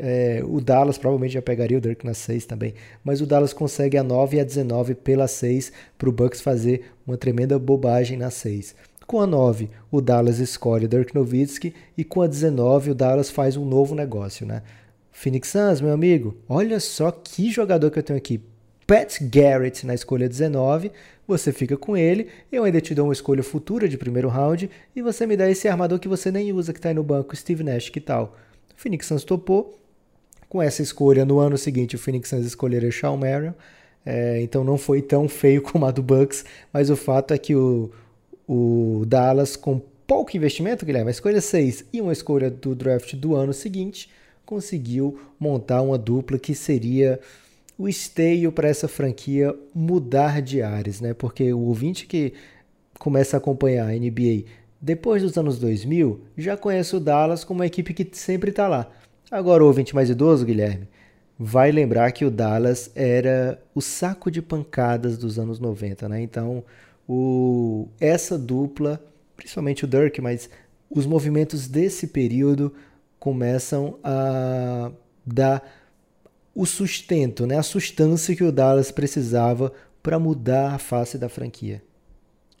É, 0.00 0.40
o 0.44 0.60
Dallas 0.60 0.96
provavelmente 0.96 1.34
já 1.34 1.42
pegaria 1.42 1.76
o 1.76 1.80
Dirk 1.80 2.06
na 2.06 2.14
6 2.14 2.46
também, 2.46 2.72
mas 3.02 3.20
o 3.20 3.26
Dallas 3.26 3.52
consegue 3.52 3.98
a 3.98 4.02
9 4.04 4.36
e 4.36 4.40
a 4.40 4.44
19 4.44 4.94
pela 4.94 5.26
6 5.26 5.72
para 5.98 6.08
o 6.08 6.12
Bucks 6.12 6.40
fazer 6.40 6.92
uma 7.04 7.16
tremenda 7.16 7.58
bobagem 7.58 8.16
na 8.16 8.30
6. 8.30 8.76
Com 9.08 9.22
a 9.22 9.26
9, 9.26 9.70
o 9.90 10.02
Dallas 10.02 10.38
escolhe 10.38 10.84
o 10.84 10.88
Dirk 10.88 11.14
Nowitzki 11.14 11.74
e 11.96 12.04
com 12.04 12.20
a 12.20 12.26
19 12.26 12.90
o 12.90 12.94
Dallas 12.94 13.30
faz 13.30 13.56
um 13.56 13.64
novo 13.64 13.94
negócio, 13.94 14.46
né? 14.46 14.62
Phoenix 15.10 15.48
Suns, 15.48 15.80
meu 15.80 15.94
amigo, 15.94 16.36
olha 16.46 16.78
só 16.78 17.10
que 17.10 17.50
jogador 17.50 17.90
que 17.90 17.98
eu 17.98 18.02
tenho 18.02 18.18
aqui. 18.18 18.38
Pat 18.86 19.18
Garrett 19.22 19.86
na 19.86 19.94
escolha 19.94 20.28
19, 20.28 20.92
você 21.26 21.54
fica 21.54 21.74
com 21.74 21.96
ele, 21.96 22.28
eu 22.52 22.64
ainda 22.64 22.82
te 22.82 22.94
dou 22.94 23.06
uma 23.06 23.14
escolha 23.14 23.42
futura 23.42 23.88
de 23.88 23.96
primeiro 23.96 24.28
round 24.28 24.68
e 24.94 25.00
você 25.00 25.26
me 25.26 25.38
dá 25.38 25.48
esse 25.48 25.66
armador 25.66 25.98
que 25.98 26.06
você 26.06 26.30
nem 26.30 26.52
usa 26.52 26.74
que 26.74 26.78
está 26.78 26.90
aí 26.90 26.94
no 26.94 27.02
banco, 27.02 27.34
Steve 27.34 27.64
Nash, 27.64 27.88
que 27.88 28.02
tal? 28.02 28.36
Phoenix 28.76 29.06
Suns 29.06 29.24
topou, 29.24 29.78
com 30.50 30.60
essa 30.60 30.82
escolha, 30.82 31.24
no 31.24 31.38
ano 31.38 31.56
seguinte, 31.56 31.96
o 31.96 31.98
Phoenix 31.98 32.28
Suns 32.28 32.44
escolheria 32.44 32.90
Shawn 32.90 33.16
Marion. 33.16 33.52
É, 34.04 34.40
então 34.42 34.64
não 34.64 34.76
foi 34.76 35.00
tão 35.00 35.30
feio 35.30 35.60
como 35.64 35.86
a 35.86 35.90
do 35.90 36.02
Bucks, 36.02 36.44
mas 36.70 36.90
o 36.90 36.96
fato 36.96 37.32
é 37.32 37.38
que 37.38 37.56
o, 37.56 37.90
o 38.48 39.04
Dallas, 39.06 39.54
com 39.54 39.80
pouco 40.06 40.36
investimento, 40.36 40.86
Guilherme, 40.86 41.08
a 41.08 41.12
escolha 41.12 41.40
6 41.40 41.84
e 41.92 42.00
uma 42.00 42.12
escolha 42.12 42.50
do 42.50 42.74
draft 42.74 43.14
do 43.14 43.34
ano 43.34 43.52
seguinte, 43.52 44.10
conseguiu 44.46 45.20
montar 45.38 45.82
uma 45.82 45.98
dupla 45.98 46.38
que 46.38 46.54
seria 46.54 47.20
o 47.76 47.88
esteio 47.88 48.50
para 48.50 48.68
essa 48.68 48.88
franquia 48.88 49.54
mudar 49.74 50.40
de 50.40 50.62
ares, 50.62 51.00
né? 51.00 51.12
Porque 51.12 51.52
o 51.52 51.60
ouvinte 51.60 52.06
que 52.06 52.32
começa 52.98 53.36
a 53.36 53.38
acompanhar 53.38 53.88
a 53.88 53.92
NBA 53.92 54.44
depois 54.80 55.22
dos 55.22 55.36
anos 55.36 55.58
2000 55.58 56.20
já 56.36 56.56
conhece 56.56 56.96
o 56.96 57.00
Dallas 57.00 57.44
como 57.44 57.60
uma 57.60 57.66
equipe 57.66 57.92
que 57.92 58.08
sempre 58.16 58.50
está 58.50 58.66
lá. 58.66 58.90
Agora, 59.30 59.62
o 59.62 59.66
ouvinte 59.66 59.94
mais 59.94 60.08
idoso, 60.08 60.46
Guilherme, 60.46 60.88
vai 61.38 61.70
lembrar 61.70 62.10
que 62.12 62.24
o 62.24 62.30
Dallas 62.30 62.90
era 62.94 63.60
o 63.74 63.80
saco 63.80 64.30
de 64.30 64.40
pancadas 64.40 65.18
dos 65.18 65.38
anos 65.38 65.60
90, 65.60 66.08
né? 66.08 66.22
Então, 66.22 66.64
o, 67.08 67.88
essa 67.98 68.36
dupla, 68.36 69.02
principalmente 69.34 69.84
o 69.84 69.88
Dirk, 69.88 70.20
mas 70.20 70.50
os 70.90 71.06
movimentos 71.06 71.66
desse 71.66 72.06
período 72.06 72.74
começam 73.18 73.98
a 74.04 74.92
dar 75.24 75.66
o 76.54 76.66
sustento, 76.66 77.46
né? 77.46 77.56
a 77.56 77.62
sustância 77.62 78.36
que 78.36 78.44
o 78.44 78.52
Dallas 78.52 78.90
precisava 78.90 79.72
para 80.02 80.18
mudar 80.18 80.74
a 80.74 80.78
face 80.78 81.16
da 81.16 81.28
franquia. 81.28 81.82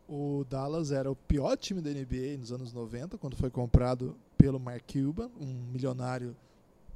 O 0.08 0.44
Dallas 0.48 0.90
era 0.90 1.10
o 1.10 1.16
pior 1.16 1.56
time 1.56 1.82
da 1.82 1.90
NBA 1.90 2.38
nos 2.38 2.50
anos 2.50 2.72
90, 2.72 3.18
quando 3.18 3.36
foi 3.36 3.50
comprado 3.50 4.16
pelo 4.38 4.58
Mark 4.58 4.82
Cuban, 4.90 5.28
um 5.38 5.70
milionário 5.70 6.34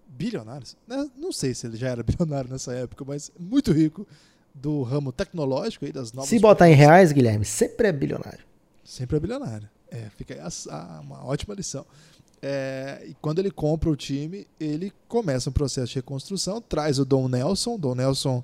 bilionários, 0.09 0.77
né? 0.87 1.11
não 1.17 1.33
sei 1.33 1.55
se 1.55 1.67
ele 1.67 1.77
já 1.77 1.89
era 1.89 2.03
bilionário 2.05 2.51
nessa 2.51 2.73
época, 2.73 3.05
mas 3.05 3.31
muito 3.39 3.73
rico 3.73 4.07
do 4.55 4.83
ramo 4.83 5.13
tecnológico 5.13 5.85
aí 5.85 5.93
das 5.93 6.13
novas. 6.13 6.29
Se 6.29 6.39
botar 6.39 6.69
em 6.71 6.75
reais, 6.75 7.13
Guilherme, 7.13 7.45
sempre 7.45 7.89
é 7.89 7.93
bilionário. 7.93 8.45
Sempre 8.85 9.17
é 9.17 9.21
bilionário. 9.21 9.69
É, 9.91 10.09
fica 10.17 10.35
aí 10.35 10.41
a, 10.41 10.49
a, 10.71 11.01
uma 11.01 11.25
ótima 11.25 11.55
lição. 11.55 11.85
É, 12.41 13.05
e 13.07 13.15
quando 13.21 13.39
ele 13.39 13.51
compra 13.51 13.89
o 13.89 13.95
time, 13.95 14.47
ele 14.59 14.93
começa 15.07 15.49
um 15.49 15.53
processo 15.53 15.89
de 15.89 15.95
reconstrução, 15.97 16.61
traz 16.61 16.99
o 16.99 17.05
Don 17.05 17.29
Nelson, 17.29 17.79
Don 17.79 17.95
Nelson, 17.95 18.43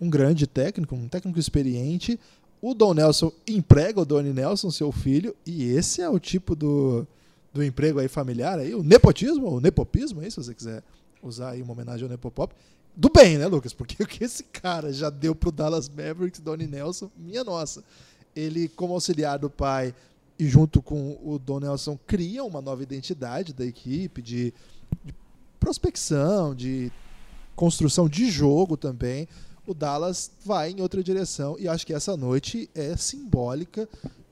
um 0.00 0.08
grande 0.08 0.46
técnico, 0.46 0.94
um 0.94 1.08
técnico 1.08 1.38
experiente. 1.38 2.18
O 2.62 2.74
Don 2.74 2.94
Nelson 2.94 3.32
emprega 3.48 4.00
o 4.00 4.04
Donnie 4.04 4.32
Nelson, 4.32 4.70
seu 4.70 4.92
filho, 4.92 5.34
e 5.46 5.64
esse 5.64 6.02
é 6.02 6.08
o 6.08 6.18
tipo 6.18 6.54
do, 6.54 7.06
do 7.52 7.64
emprego 7.64 7.98
aí 7.98 8.08
familiar 8.08 8.58
aí, 8.58 8.74
o 8.74 8.82
nepotismo, 8.82 9.48
o 9.48 9.60
nepopismo 9.60 10.20
aí, 10.20 10.30
se 10.30 10.36
você 10.36 10.54
quiser 10.54 10.82
usar 11.22 11.50
aí 11.50 11.62
uma 11.62 11.72
homenagem 11.72 12.04
ao 12.04 12.10
Nepopop, 12.10 12.54
do 12.96 13.08
bem, 13.08 13.38
né, 13.38 13.46
Lucas? 13.46 13.72
Porque 13.72 14.02
o 14.02 14.06
que 14.06 14.24
esse 14.24 14.44
cara 14.44 14.92
já 14.92 15.10
deu 15.10 15.34
pro 15.34 15.52
Dallas 15.52 15.88
Mavericks, 15.88 16.40
Donnie 16.40 16.66
Nelson, 16.66 17.10
minha 17.16 17.44
nossa. 17.44 17.84
Ele, 18.34 18.68
como 18.68 18.94
auxiliar 18.94 19.38
do 19.38 19.50
pai 19.50 19.94
e 20.38 20.48
junto 20.48 20.80
com 20.80 21.18
o 21.22 21.38
Don 21.38 21.60
Nelson, 21.60 21.98
cria 22.06 22.42
uma 22.44 22.60
nova 22.60 22.82
identidade 22.82 23.52
da 23.52 23.64
equipe, 23.64 24.22
de, 24.22 24.54
de 25.04 25.14
prospecção, 25.58 26.54
de 26.54 26.90
construção 27.54 28.08
de 28.08 28.30
jogo 28.30 28.76
também. 28.76 29.28
O 29.66 29.74
Dallas 29.74 30.30
vai 30.44 30.70
em 30.70 30.80
outra 30.80 31.02
direção 31.02 31.56
e 31.58 31.68
acho 31.68 31.86
que 31.86 31.92
essa 31.92 32.16
noite 32.16 32.70
é 32.74 32.96
simbólica 32.96 33.88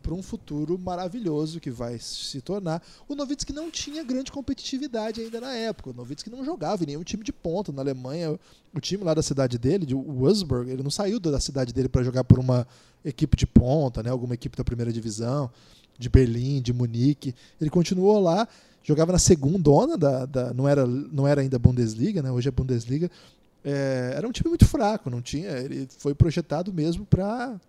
para 0.08 0.14
um 0.14 0.22
futuro 0.22 0.78
maravilhoso 0.78 1.60
que 1.60 1.70
vai 1.70 1.98
se 1.98 2.40
tornar. 2.40 2.82
O 3.06 3.14
Nowitzki 3.14 3.52
não 3.52 3.70
tinha 3.70 4.02
grande 4.02 4.32
competitividade 4.32 5.20
ainda 5.20 5.38
na 5.38 5.54
época. 5.54 5.90
O 5.90 5.92
Nowitzki 5.92 6.30
não 6.30 6.42
jogava 6.42 6.82
em 6.82 6.86
nenhum 6.86 7.02
time 7.02 7.22
de 7.22 7.30
ponta. 7.30 7.70
Na 7.72 7.82
Alemanha, 7.82 8.40
o 8.74 8.80
time 8.80 9.04
lá 9.04 9.12
da 9.12 9.20
cidade 9.20 9.58
dele, 9.58 9.84
de 9.84 9.94
Wolfsburg, 9.94 10.70
ele 10.70 10.82
não 10.82 10.90
saiu 10.90 11.20
da 11.20 11.38
cidade 11.38 11.74
dele 11.74 11.90
para 11.90 12.02
jogar 12.02 12.24
por 12.24 12.38
uma 12.38 12.66
equipe 13.04 13.36
de 13.36 13.46
ponta, 13.46 14.02
né? 14.02 14.08
alguma 14.08 14.32
equipe 14.32 14.56
da 14.56 14.64
primeira 14.64 14.90
divisão, 14.90 15.50
de 15.98 16.08
Berlim, 16.08 16.62
de 16.62 16.72
Munique. 16.72 17.34
Ele 17.60 17.68
continuou 17.68 18.18
lá, 18.18 18.48
jogava 18.82 19.12
na 19.12 19.18
segunda 19.18 19.94
da, 19.98 20.24
da 20.24 20.54
não, 20.54 20.66
era, 20.66 20.86
não 20.86 21.28
era 21.28 21.42
ainda 21.42 21.58
Bundesliga, 21.58 22.22
né? 22.22 22.32
hoje 22.32 22.48
é 22.48 22.50
Bundesliga. 22.50 23.10
É, 23.62 24.14
era 24.16 24.26
um 24.26 24.32
time 24.32 24.48
muito 24.48 24.64
fraco, 24.64 25.10
não 25.10 25.20
tinha. 25.20 25.50
Ele 25.50 25.86
foi 25.98 26.14
projetado 26.14 26.72
mesmo 26.72 27.04
para 27.04 27.60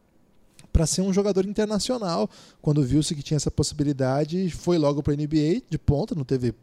para 0.72 0.86
ser 0.86 1.02
um 1.02 1.14
jogador 1.14 1.46
internacional. 1.46 2.30
Quando 2.62 2.84
viu-se 2.84 3.16
que 3.16 3.24
tinha 3.24 3.38
essa 3.38 3.52
possibilidade, 3.52 4.50
foi 4.50 4.78
logo 4.78 5.02
para 5.04 5.14
a 5.14 5.16
NBA 5.16 5.64
de 5.70 5.78
ponta, 5.78 6.16
não 6.16 6.24
teve 6.24 6.54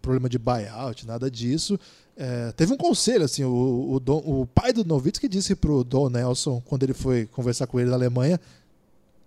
problema 0.00 0.28
de 0.28 0.38
buyout, 0.38 1.06
nada 1.06 1.30
disso. 1.30 1.78
É, 2.16 2.52
teve 2.52 2.72
um 2.72 2.76
conselho, 2.76 3.24
assim, 3.24 3.44
o, 3.44 3.92
o, 3.92 4.00
Don, 4.00 4.18
o 4.18 4.46
pai 4.46 4.72
do 4.72 4.84
Nowitzki 4.84 5.28
disse 5.28 5.54
para 5.54 5.72
o 5.72 5.82
Don 5.82 6.10
Nelson, 6.10 6.60
quando 6.66 6.82
ele 6.82 6.92
foi 6.92 7.26
conversar 7.26 7.66
com 7.66 7.80
ele 7.80 7.88
na 7.88 7.96
Alemanha, 7.96 8.38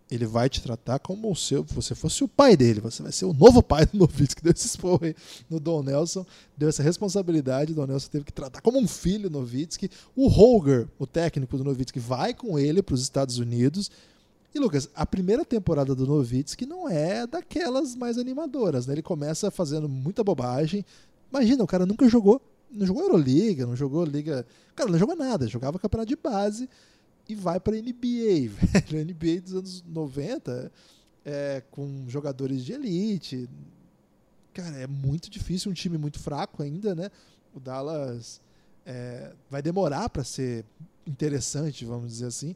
ele 0.10 0.26
vai 0.26 0.48
te 0.50 0.62
tratar 0.62 1.00
como 1.00 1.36
se 1.36 1.56
você 1.56 1.96
fosse 1.96 2.24
o 2.24 2.28
pai 2.28 2.56
dele, 2.56 2.80
você 2.80 3.02
vai 3.02 3.12
ser 3.12 3.26
o 3.26 3.34
novo 3.34 3.64
pai 3.64 3.88
do 3.88 3.98
Nowitzki. 3.98 4.42
Deu 4.44 4.52
esse 4.52 4.68
expor 4.68 5.00
no 5.50 5.60
Don 5.60 5.82
Nelson, 5.82 6.26
deu 6.56 6.70
essa 6.70 6.84
responsabilidade, 6.84 7.72
o 7.72 7.76
Don 7.76 7.88
Nelson 7.88 8.10
teve 8.12 8.26
que 8.26 8.32
tratar 8.32 8.62
como 8.62 8.80
um 8.80 8.88
filho 8.88 9.30
Nowitzki. 9.30 9.90
O 10.16 10.28
Holger, 10.28 10.88
o 11.00 11.08
técnico 11.08 11.58
do 11.58 11.64
Nowitzki, 11.64 12.00
vai 12.00 12.34
com 12.34 12.60
ele 12.60 12.84
para 12.84 12.94
os 12.94 13.02
Estados 13.02 13.40
Unidos, 13.40 13.90
e 14.56 14.60
Lucas, 14.60 14.90
a 14.96 15.06
primeira 15.06 15.44
temporada 15.44 15.94
do 15.94 16.08
Novitsky 16.08 16.66
não 16.66 16.88
é 16.88 17.28
daquelas 17.28 17.94
mais 17.94 18.18
animadoras, 18.18 18.88
né? 18.88 18.94
Ele 18.94 19.02
começa 19.02 19.52
fazendo 19.52 19.90
muita 19.90 20.24
bobagem. 20.24 20.86
Imagina, 21.30 21.62
o 21.62 21.68
cara 21.68 21.86
nunca 21.86 22.08
jogou, 22.08 22.42
não 22.72 22.88
jogou 22.88 23.04
Euroliga, 23.04 23.66
não 23.66 23.76
jogou 23.76 24.06
Liga. 24.06 24.48
Cara, 24.74 24.90
não 24.90 24.98
jogou 24.98 25.14
nada, 25.14 25.46
jogava 25.46 25.78
campeonato 25.78 26.08
de 26.08 26.16
base 26.16 26.70
e 27.28 27.36
vai 27.36 27.60
para 27.60 27.76
NBA, 27.76 28.48
velho. 28.56 29.06
NBA 29.06 29.42
dos 29.42 29.56
anos 29.56 29.84
90, 29.86 30.72
é, 31.26 31.62
com 31.70 32.06
jogadores 32.08 32.64
de 32.64 32.72
elite. 32.72 33.50
Cara, 34.54 34.78
é 34.78 34.88
muito 34.88 35.30
difícil, 35.30 35.70
um 35.70 35.74
time 35.74 35.98
muito 35.98 36.18
fraco 36.18 36.64
ainda, 36.64 36.96
né? 36.96 37.12
O 37.54 37.60
Dallas 37.60 38.40
é, 38.86 39.34
vai 39.50 39.62
demorar 39.62 40.08
para 40.08 40.24
ser 40.24 40.64
interessante, 41.06 41.84
vamos 41.84 42.10
dizer 42.10 42.28
assim 42.28 42.56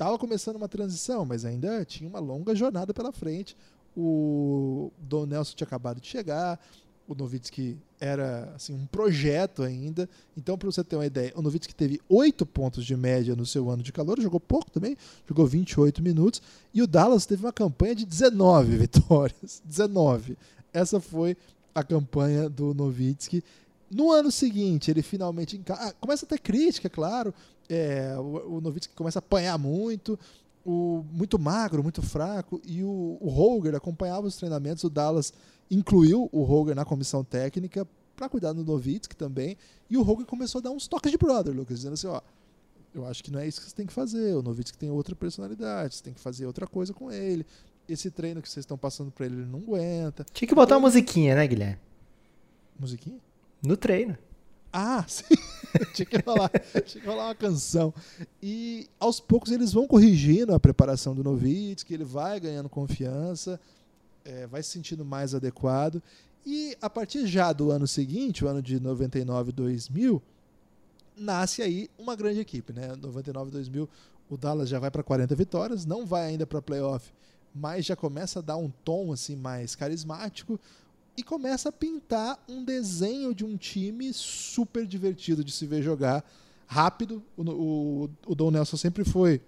estava 0.00 0.18
começando 0.18 0.56
uma 0.56 0.66
transição, 0.68 1.26
mas 1.26 1.44
ainda 1.44 1.84
tinha 1.84 2.08
uma 2.08 2.18
longa 2.18 2.54
jornada 2.54 2.94
pela 2.94 3.12
frente. 3.12 3.54
O 3.94 4.90
Don 4.98 5.26
Nelson 5.26 5.54
tinha 5.54 5.66
acabado 5.66 6.00
de 6.00 6.06
chegar, 6.06 6.58
o 7.06 7.14
Nowitzki 7.14 7.76
era 8.00 8.50
assim, 8.56 8.72
um 8.72 8.86
projeto 8.86 9.62
ainda. 9.62 10.08
Então, 10.34 10.56
para 10.56 10.70
você 10.70 10.82
ter 10.82 10.96
uma 10.96 11.04
ideia, 11.04 11.34
o 11.36 11.42
Nowitzki 11.42 11.74
teve 11.74 12.00
8 12.08 12.46
pontos 12.46 12.86
de 12.86 12.96
média 12.96 13.36
no 13.36 13.44
seu 13.44 13.68
ano 13.68 13.82
de 13.82 13.92
calor, 13.92 14.18
jogou 14.18 14.40
pouco 14.40 14.70
também, 14.70 14.96
jogou 15.28 15.46
28 15.46 16.02
minutos, 16.02 16.40
e 16.72 16.80
o 16.80 16.86
Dallas 16.86 17.26
teve 17.26 17.44
uma 17.44 17.52
campanha 17.52 17.94
de 17.94 18.06
19 18.06 18.78
vitórias. 18.78 19.60
19. 19.66 20.38
Essa 20.72 20.98
foi 20.98 21.36
a 21.74 21.84
campanha 21.84 22.48
do 22.48 22.72
Nowitzki. 22.72 23.44
No 23.90 24.12
ano 24.12 24.30
seguinte, 24.30 24.90
ele 24.90 25.02
finalmente 25.02 25.56
enca... 25.56 25.74
ah, 25.74 25.92
começa 26.00 26.24
a 26.24 26.28
ter 26.28 26.38
crítica, 26.38 26.88
claro. 26.88 27.34
É, 27.68 28.14
o, 28.18 28.56
o 28.56 28.60
Nowitzki 28.60 28.94
começa 28.94 29.18
a 29.18 29.20
apanhar 29.20 29.58
muito, 29.58 30.18
o, 30.64 31.04
muito 31.12 31.38
magro, 31.38 31.82
muito 31.82 32.02
fraco, 32.02 32.60
e 32.64 32.84
o, 32.84 33.18
o 33.20 33.28
Holger 33.28 33.74
acompanhava 33.74 34.26
os 34.26 34.36
treinamentos. 34.36 34.84
O 34.84 34.90
Dallas 34.90 35.32
incluiu 35.70 36.28
o 36.32 36.42
Holger 36.42 36.74
na 36.74 36.84
comissão 36.84 37.24
técnica 37.24 37.86
para 38.14 38.28
cuidar 38.28 38.52
do 38.52 38.64
Nowitzki 38.64 39.16
também. 39.16 39.56
E 39.88 39.96
o 39.96 40.02
Holger 40.02 40.26
começou 40.26 40.60
a 40.60 40.62
dar 40.62 40.70
uns 40.70 40.86
toques 40.86 41.10
de 41.10 41.18
brother, 41.18 41.54
Lucas, 41.54 41.78
dizendo 41.78 41.94
assim: 41.94 42.06
ó, 42.06 42.20
eu 42.94 43.06
acho 43.06 43.24
que 43.24 43.30
não 43.30 43.40
é 43.40 43.48
isso 43.48 43.60
que 43.60 43.68
você 43.68 43.74
tem 43.74 43.86
que 43.86 43.92
fazer. 43.92 44.34
O 44.36 44.42
Nowitzki 44.42 44.76
tem 44.76 44.90
outra 44.90 45.16
personalidade, 45.16 45.96
você 45.96 46.02
tem 46.02 46.12
que 46.12 46.20
fazer 46.20 46.46
outra 46.46 46.66
coisa 46.66 46.92
com 46.92 47.10
ele. 47.10 47.46
Esse 47.88 48.10
treino 48.10 48.40
que 48.40 48.48
vocês 48.48 48.62
estão 48.62 48.78
passando 48.78 49.10
para 49.10 49.26
ele, 49.26 49.36
ele 49.36 49.46
não 49.46 49.60
aguenta. 49.60 50.24
Tinha 50.32 50.46
que 50.46 50.54
botar 50.54 50.76
uma 50.76 50.86
musiquinha, 50.86 51.34
né, 51.34 51.46
Guilherme? 51.46 51.78
Musiquinha? 52.78 53.18
No 53.62 53.76
treino. 53.76 54.16
Ah, 54.72 55.04
sim. 55.08 55.24
tinha, 55.94 56.06
que 56.06 56.18
rolar, 56.18 56.50
tinha 56.84 57.02
que 57.02 57.08
rolar 57.08 57.26
uma 57.26 57.34
canção. 57.34 57.92
E 58.42 58.88
aos 58.98 59.20
poucos 59.20 59.50
eles 59.50 59.72
vão 59.72 59.86
corrigindo 59.86 60.54
a 60.54 60.60
preparação 60.60 61.14
do 61.14 61.24
Nowitzki, 61.24 61.92
ele 61.92 62.04
vai 62.04 62.38
ganhando 62.38 62.68
confiança, 62.68 63.60
é, 64.24 64.46
vai 64.46 64.62
se 64.62 64.70
sentindo 64.70 65.04
mais 65.04 65.34
adequado. 65.34 66.02
E 66.46 66.76
a 66.80 66.88
partir 66.88 67.26
já 67.26 67.52
do 67.52 67.70
ano 67.70 67.86
seguinte, 67.86 68.44
o 68.44 68.48
ano 68.48 68.62
de 68.62 68.80
99 68.80 69.52
2000, 69.52 70.22
nasce 71.16 71.60
aí 71.60 71.90
uma 71.98 72.16
grande 72.16 72.40
equipe, 72.40 72.72
né? 72.72 72.94
99 72.96 73.50
2000, 73.50 73.88
o 74.30 74.36
Dallas 74.36 74.68
já 74.68 74.78
vai 74.78 74.90
para 74.90 75.02
40 75.02 75.34
vitórias, 75.34 75.84
não 75.84 76.06
vai 76.06 76.26
ainda 76.26 76.46
para 76.46 76.62
playoff, 76.62 77.12
mas 77.54 77.84
já 77.84 77.94
começa 77.94 78.38
a 78.38 78.42
dar 78.42 78.56
um 78.56 78.70
tom 78.84 79.12
assim 79.12 79.36
mais 79.36 79.74
carismático 79.74 80.58
e 81.20 81.22
começa 81.22 81.68
a 81.68 81.72
pintar 81.72 82.42
um 82.48 82.64
desenho 82.64 83.34
de 83.34 83.44
um 83.44 83.54
time 83.54 84.10
super 84.10 84.86
divertido 84.86 85.44
de 85.44 85.52
se 85.52 85.66
ver 85.66 85.82
jogar, 85.82 86.24
rápido. 86.66 87.22
O, 87.36 87.42
o, 87.42 88.10
o 88.26 88.34
Don 88.34 88.50
Nelson 88.50 88.78
sempre 88.78 89.04
foi 89.04 89.42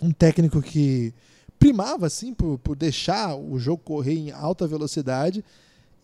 um 0.00 0.12
técnico 0.12 0.62
que 0.62 1.12
primava 1.58 2.06
assim 2.06 2.32
por, 2.32 2.58
por 2.58 2.76
deixar 2.76 3.34
o 3.34 3.58
jogo 3.58 3.82
correr 3.82 4.14
em 4.14 4.30
alta 4.30 4.68
velocidade 4.68 5.44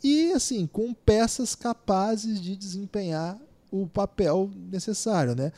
e 0.02 0.32
assim 0.32 0.66
com 0.66 0.92
peças 0.92 1.54
capazes 1.54 2.40
de 2.40 2.56
desempenhar 2.56 3.38
o 3.70 3.86
papel 3.86 4.50
necessário, 4.72 5.36
né? 5.36 5.52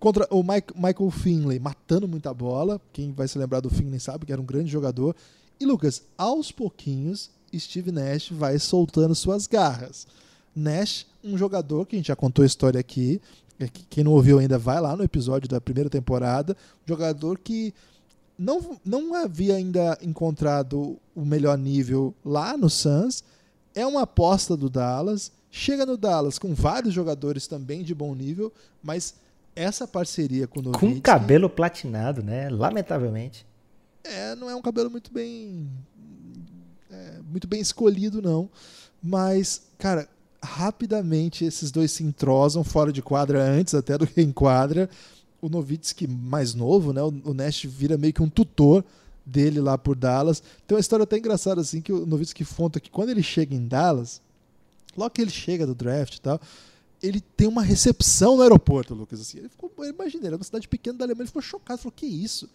Contra 0.00 0.26
o 0.30 0.42
Mike, 0.42 0.72
Michael 0.74 1.10
Finley 1.10 1.58
matando 1.58 2.08
muita 2.08 2.32
bola, 2.32 2.80
quem 2.90 3.12
vai 3.12 3.28
se 3.28 3.38
lembrar 3.38 3.60
do 3.60 3.68
Finley 3.68 4.00
sabe 4.00 4.24
que 4.24 4.32
era 4.32 4.40
um 4.40 4.46
grande 4.46 4.70
jogador. 4.70 5.14
E 5.60 5.66
Lucas, 5.66 6.04
aos 6.16 6.50
pouquinhos, 6.50 7.30
Steve 7.56 7.92
Nash 7.92 8.30
vai 8.30 8.58
soltando 8.58 9.14
suas 9.14 9.46
garras. 9.46 10.06
Nash, 10.54 11.06
um 11.22 11.38
jogador 11.38 11.86
que 11.86 11.96
a 11.96 11.98
gente 11.98 12.08
já 12.08 12.16
contou 12.16 12.42
a 12.42 12.46
história 12.46 12.80
aqui, 12.80 13.20
é 13.60 13.68
quem 13.68 14.04
não 14.04 14.12
ouviu 14.12 14.38
ainda 14.38 14.58
vai 14.58 14.80
lá 14.80 14.96
no 14.96 15.04
episódio 15.04 15.48
da 15.48 15.60
primeira 15.60 15.90
temporada, 15.90 16.56
jogador 16.86 17.38
que 17.38 17.74
não, 18.38 18.78
não 18.84 19.14
havia 19.14 19.56
ainda 19.56 19.98
encontrado 20.00 20.98
o 21.14 21.24
melhor 21.24 21.58
nível 21.58 22.14
lá 22.24 22.56
no 22.56 22.70
Suns, 22.70 23.24
é 23.74 23.84
uma 23.86 24.02
aposta 24.02 24.56
do 24.56 24.70
Dallas, 24.70 25.32
chega 25.50 25.84
no 25.84 25.96
Dallas 25.96 26.38
com 26.38 26.54
vários 26.54 26.94
jogadores 26.94 27.46
também 27.46 27.82
de 27.82 27.94
bom 27.94 28.14
nível, 28.14 28.52
mas 28.82 29.14
essa 29.56 29.88
parceria 29.88 30.46
com 30.46 30.60
o 30.60 30.62
Nowitzki... 30.62 30.94
Com 30.94 31.00
cabelo 31.00 31.50
platinado, 31.50 32.22
né? 32.22 32.48
Lamentavelmente. 32.48 33.44
É, 34.04 34.36
não 34.36 34.48
é 34.48 34.54
um 34.54 34.62
cabelo 34.62 34.88
muito 34.88 35.12
bem... 35.12 35.68
É, 36.90 37.20
muito 37.30 37.46
bem 37.46 37.60
escolhido, 37.60 38.22
não. 38.22 38.48
Mas, 39.02 39.62
cara, 39.78 40.08
rapidamente 40.42 41.44
esses 41.44 41.70
dois 41.70 41.92
se 41.92 42.02
entrosam 42.02 42.62
fora 42.64 42.92
de 42.92 43.02
quadra 43.02 43.42
antes 43.42 43.74
até 43.74 43.98
do 43.98 44.06
que 44.06 44.20
em 44.20 44.32
quadra 44.32 44.88
o 45.40 45.48
Novitsky 45.48 46.06
mais 46.08 46.54
novo, 46.54 46.92
né? 46.92 47.00
O 47.02 47.32
Nash 47.32 47.64
vira 47.64 47.96
meio 47.96 48.12
que 48.12 48.22
um 48.22 48.28
tutor 48.28 48.84
dele 49.24 49.60
lá 49.60 49.76
por 49.76 49.94
Dallas. 49.94 50.42
Tem 50.66 50.74
uma 50.74 50.80
história 50.80 51.04
até 51.04 51.18
engraçada 51.18 51.60
assim 51.60 51.80
que 51.80 51.92
o 51.92 52.06
Novitsky 52.06 52.44
conta 52.44 52.80
que 52.80 52.90
quando 52.90 53.10
ele 53.10 53.22
chega 53.22 53.54
em 53.54 53.66
Dallas, 53.66 54.20
logo 54.96 55.10
que 55.10 55.22
ele 55.22 55.30
chega 55.30 55.66
do 55.66 55.74
draft 55.74 56.16
e 56.16 56.20
tal, 56.20 56.40
ele 57.00 57.20
tem 57.20 57.46
uma 57.46 57.62
recepção 57.62 58.36
no 58.36 58.42
aeroporto, 58.42 58.94
Lucas. 58.94 59.20
Assim. 59.20 59.38
Ele 59.38 59.48
ficou, 59.48 59.70
imagina, 59.84 60.26
era 60.26 60.36
uma 60.36 60.44
cidade 60.44 60.66
pequena 60.66 60.98
da 60.98 61.04
Alemanha, 61.04 61.22
ele 61.22 61.28
ficou 61.28 61.42
chocado, 61.42 61.80
falou: 61.80 61.92
"Que 61.94 62.06
isso?" 62.06 62.48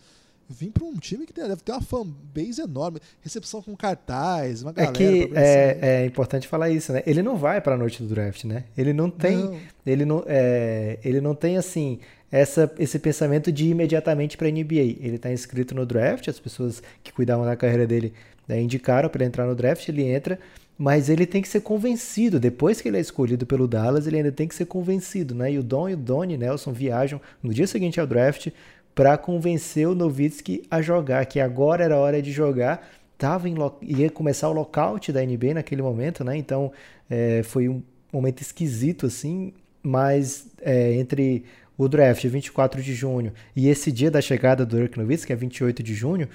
Vim 0.50 0.72
para 0.72 0.84
um 0.84 0.96
time 0.96 1.26
que 1.26 1.34
deve 1.34 1.56
ter 1.58 1.72
uma 1.72 1.82
fanbase 1.82 2.62
enorme, 2.62 3.00
recepção 3.22 3.62
com 3.62 3.76
cartaz, 3.76 4.62
uma 4.62 4.72
galera. 4.72 4.94
É 4.94 4.96
que 4.96 5.32
é, 5.34 5.80
é, 5.82 6.06
importante 6.06 6.48
falar 6.48 6.70
isso, 6.70 6.91
né? 6.94 7.02
Ele 7.06 7.22
não 7.22 7.38
vai 7.38 7.62
para 7.62 7.76
a 7.76 7.78
noite 7.78 8.04
do 8.04 8.10
draft, 8.10 8.44
né? 8.46 8.66
Ele 8.78 8.94
não 8.94 9.10
tem, 9.10 9.38
não. 9.38 9.60
ele 9.86 10.06
não, 10.06 10.24
é, 10.28 11.00
ele 11.04 11.22
não 11.22 11.34
tem 11.34 11.58
assim 11.58 12.00
essa, 12.32 12.74
esse 12.80 12.98
pensamento 12.98 13.52
de 13.52 13.66
ir 13.66 13.70
imediatamente 13.70 14.36
para 14.36 14.48
a 14.48 14.52
NBA. 14.52 14.98
Ele 15.00 15.16
está 15.18 15.32
inscrito 15.32 15.76
no 15.76 15.86
draft, 15.86 16.28
as 16.28 16.39
pessoas 16.39 16.82
que 17.04 17.14
cuidavam 17.14 17.46
da 17.46 17.56
carreira 17.56 17.86
dele 17.86 18.12
né, 18.48 18.60
indicaram 18.60 19.08
para 19.08 19.24
entrar 19.24 19.46
no 19.46 19.56
draft, 19.56 19.88
ele 19.88 20.04
entra, 20.04 20.39
mas 20.76 21.10
ele 21.10 21.26
tem 21.26 21.41
que 21.41 21.48
ser 21.48 21.62
convencido. 21.62 22.39
Depois 22.39 22.82
que 22.82 22.88
ele 22.88 22.98
é 22.98 23.00
escolhido 23.00 23.46
pelo 23.46 23.68
Dallas, 23.68 24.08
ele 24.08 24.18
ainda 24.18 24.32
tem 24.32 24.48
que 24.48 24.56
ser 24.56 24.66
convencido. 24.66 25.36
Né? 25.36 25.54
E 25.54 25.60
o 25.60 25.64
Don 25.64 25.88
e 25.88 25.94
o 25.94 25.98
Donnie 25.98 26.36
Nelson 26.36 26.72
viajam 26.72 27.22
no 27.41 27.54
dia 27.54 27.68
seguinte 27.68 28.00
ao 28.00 28.08
draft 28.08 28.50
para 28.96 29.18
convencer 29.18 29.88
o 29.88 29.96
Nowitzki 29.96 30.64
a 30.70 30.82
jogar, 30.82 31.26
que 31.26 31.39
agora 31.39 31.84
era 31.84 31.98
hora 31.98 32.22
de 32.22 32.32
jogar. 32.32 32.88
Tava 33.18 33.48
em 33.48 33.56
ia 33.82 34.10
começar 34.10 34.50
o 34.50 34.54
lockout 34.54 35.12
da 35.12 35.22
NBA 35.24 35.56
naquele 35.56 35.82
momento, 35.82 36.24
né? 36.24 36.38
Então 36.38 36.72
é, 37.10 37.41
foi 37.44 37.70
um 37.70 37.82
momento 38.12 38.41
esquisito 38.41 39.06
assim, 39.06 39.54
mas 39.82 40.48
é, 40.62 40.94
entre 40.94 41.46
o 41.78 41.88
draft, 41.88 42.24
24 42.26 42.82
de 42.82 42.94
junho, 42.94 43.34
e 43.56 43.68
esse 43.68 43.91
dia 43.91 44.12
da 44.12 44.22
chegada 44.22 44.66
do 44.66 44.78
Dirk 44.78 44.98
Nowitzki, 44.98 45.28
que 45.28 45.34
é 45.34 45.36
28 45.36 45.82
de 45.82 45.96
junho, 45.96 46.30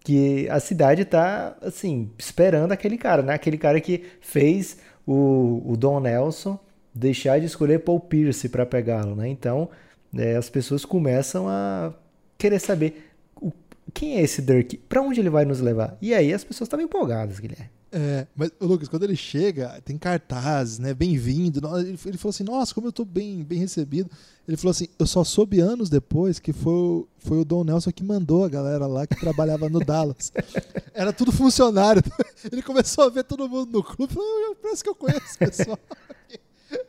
que 0.00 0.48
a 0.48 0.60
cidade 0.60 1.02
está 1.02 1.56
assim, 1.60 2.10
esperando 2.16 2.70
aquele 2.70 2.96
cara, 2.96 3.22
né? 3.22 3.34
Aquele 3.34 3.58
cara 3.58 3.80
que 3.80 4.04
fez 4.20 4.78
o, 5.04 5.62
o 5.66 5.76
Don 5.76 5.98
Nelson 5.98 6.58
deixar 6.94 7.40
de 7.40 7.46
escolher 7.46 7.80
Paul 7.80 8.00
Pierce 8.00 8.48
para 8.48 8.64
pegá-lo, 8.64 9.16
né? 9.16 9.28
Então, 9.28 9.68
é, 10.18 10.36
as 10.36 10.48
pessoas 10.48 10.84
começam 10.84 11.48
a 11.48 11.92
querer 12.38 12.58
saber 12.58 13.10
o, 13.40 13.52
quem 13.92 14.16
é 14.16 14.22
esse 14.22 14.42
Dirk, 14.42 14.76
para 14.88 15.02
onde 15.02 15.20
ele 15.20 15.30
vai 15.30 15.44
nos 15.44 15.60
levar. 15.60 15.96
E 16.00 16.14
aí 16.14 16.32
as 16.32 16.44
pessoas 16.44 16.66
estavam 16.66 16.84
empolgadas, 16.84 17.38
Guilherme. 17.38 17.76
É, 17.92 18.26
mas, 18.34 18.50
Lucas, 18.60 18.88
quando 18.88 19.04
ele 19.04 19.16
chega, 19.16 19.80
tem 19.84 19.96
cartazes, 19.96 20.78
né? 20.78 20.92
Bem-vindo. 20.92 21.60
Ele, 21.78 21.96
ele 22.04 22.18
falou 22.18 22.30
assim: 22.30 22.44
Nossa, 22.44 22.74
como 22.74 22.88
eu 22.88 22.92
tô 22.92 23.04
bem, 23.04 23.42
bem 23.42 23.58
recebido. 23.58 24.10
Ele 24.46 24.56
falou 24.56 24.72
assim: 24.72 24.88
Eu 24.98 25.06
só 25.06 25.22
soube 25.22 25.60
anos 25.60 25.88
depois 25.88 26.38
que 26.38 26.52
foi, 26.52 27.06
foi 27.18 27.38
o 27.38 27.44
Dom 27.44 27.64
Nelson 27.64 27.92
que 27.92 28.04
mandou 28.04 28.44
a 28.44 28.48
galera 28.48 28.86
lá 28.86 29.06
que 29.06 29.18
trabalhava 29.18 29.68
no 29.68 29.78
Dallas. 29.78 30.32
Era 30.92 31.12
tudo 31.12 31.32
funcionário. 31.32 32.02
Ele 32.52 32.60
começou 32.60 33.04
a 33.04 33.08
ver 33.08 33.24
todo 33.24 33.48
mundo 33.48 33.72
no 33.72 33.82
clube. 33.82 34.12
Falou: 34.12 34.56
Parece 34.60 34.82
que 34.82 34.90
eu 34.90 34.94
conheço 34.94 35.38
pessoal. 35.38 35.78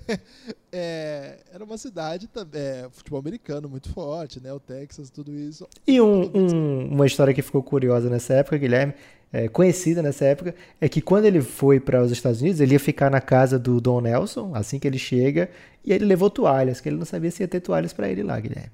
é, 0.71 1.39
era 1.53 1.63
uma 1.63 1.77
cidade 1.77 2.29
é, 2.53 2.87
futebol 2.91 3.19
americano 3.19 3.67
muito 3.69 3.89
forte, 3.89 4.39
né? 4.41 4.51
O 4.53 4.59
Texas, 4.59 5.09
tudo 5.09 5.33
isso. 5.33 5.67
E 5.85 5.99
um, 6.01 6.31
um, 6.35 6.87
uma 6.93 7.05
história 7.05 7.33
que 7.33 7.41
ficou 7.41 7.61
curiosa 7.61 8.09
nessa 8.09 8.35
época, 8.35 8.57
Guilherme, 8.57 8.93
é, 9.31 9.47
conhecida 9.47 10.01
nessa 10.01 10.25
época, 10.25 10.55
é 10.79 10.87
que 10.87 11.01
quando 11.01 11.25
ele 11.25 11.41
foi 11.41 11.79
para 11.79 12.01
os 12.01 12.11
Estados 12.11 12.41
Unidos, 12.41 12.61
ele 12.61 12.73
ia 12.73 12.79
ficar 12.79 13.09
na 13.09 13.19
casa 13.19 13.59
do 13.59 13.81
Don 13.81 14.01
Nelson, 14.01 14.53
assim 14.55 14.79
que 14.79 14.87
ele 14.87 14.97
chega, 14.97 15.49
e 15.83 15.91
ele 15.91 16.05
levou 16.05 16.29
toalhas, 16.29 16.79
que 16.79 16.89
ele 16.89 16.97
não 16.97 17.05
sabia 17.05 17.31
se 17.31 17.43
ia 17.43 17.47
ter 17.47 17.59
toalhas 17.59 17.93
para 17.93 18.09
ele 18.09 18.23
lá, 18.23 18.39
Guilherme. 18.39 18.71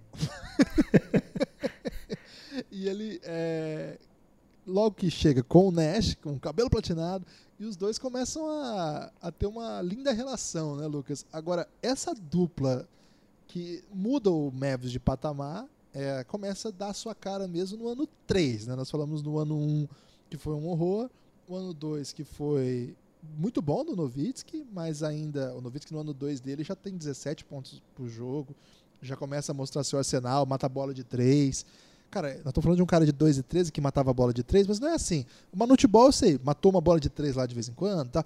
e 2.72 2.88
ele, 2.88 3.20
é, 3.24 3.98
logo 4.66 4.92
que 4.92 5.10
chega 5.10 5.42
com 5.44 5.68
o 5.70 5.72
Nash, 5.72 6.16
com 6.16 6.34
o 6.34 6.40
cabelo 6.40 6.70
platinado, 6.70 7.26
e 7.64 7.66
os 7.66 7.78
dois 7.78 7.98
começam 7.98 8.46
a, 8.50 9.10
a 9.22 9.32
ter 9.32 9.46
uma 9.46 9.82
linda 9.82 10.12
relação, 10.12 10.76
né, 10.76 10.86
Lucas? 10.86 11.26
Agora, 11.32 11.66
essa 11.82 12.14
dupla 12.14 12.86
que 13.48 13.82
muda 13.94 14.30
o 14.30 14.52
Mavis 14.52 14.92
de 14.92 15.00
patamar 15.00 15.66
é, 15.94 16.26
começa 16.26 16.68
a 16.68 16.72
dar 16.72 16.94
sua 16.94 17.16
cara 17.16 17.48
mesmo 17.48 17.78
no 17.78 17.88
ano 17.88 18.06
3, 18.28 18.68
né? 18.68 18.76
Nós 18.76 18.92
falamos 18.92 19.22
no 19.22 19.40
ano 19.40 19.58
1 19.58 19.88
que 20.30 20.38
foi 20.38 20.54
um 20.54 20.68
horror, 20.68 21.10
o 21.48 21.56
ano 21.56 21.74
2 21.74 22.12
que 22.12 22.26
foi 22.26 22.98
muito 23.38 23.62
bom 23.62 23.86
do 23.86 23.96
Novitsky, 23.96 24.66
mas 24.74 25.02
ainda 25.02 25.56
o 25.56 25.62
Novitsky 25.62 25.94
no 25.94 26.02
ano 26.02 26.14
2 26.14 26.42
dele 26.42 26.66
já 26.66 26.76
tem 26.76 26.98
17 26.98 27.46
pontos 27.46 27.82
por 27.96 28.10
jogo, 28.10 28.54
já 29.02 29.16
começa 29.16 29.54
a 29.54 29.56
mostrar 29.56 29.86
seu 29.86 29.98
arsenal, 29.98 30.46
mata 30.46 30.66
a 30.66 30.70
bola 30.70 30.94
de 30.94 31.04
3. 31.04 31.66
Cara, 32.14 32.28
nós 32.28 32.50
estamos 32.50 32.64
falando 32.64 32.78
de 32.78 32.84
um 32.84 32.86
cara 32.86 33.08
de 33.08 33.12
2 33.12 33.40
e 33.40 33.42
13 33.42 33.72
que 33.72 33.82
matava 33.82 34.12
a 34.12 34.14
bola 34.14 34.32
de 34.32 34.44
3, 34.44 34.68
mas 34.68 34.80
não 34.80 34.88
é 34.88 34.94
assim. 34.94 35.26
O 35.52 35.58
Manutebol, 35.58 36.06
eu 36.06 36.12
sei, 36.12 36.40
matou 36.44 36.72
uma 36.72 36.80
bola 36.80 37.00
de 37.00 37.10
3 37.10 37.38
lá 37.38 37.48
de 37.48 37.56
vez 37.56 37.68
em 37.68 37.74
quando. 37.74 38.08
Tá? 38.12 38.24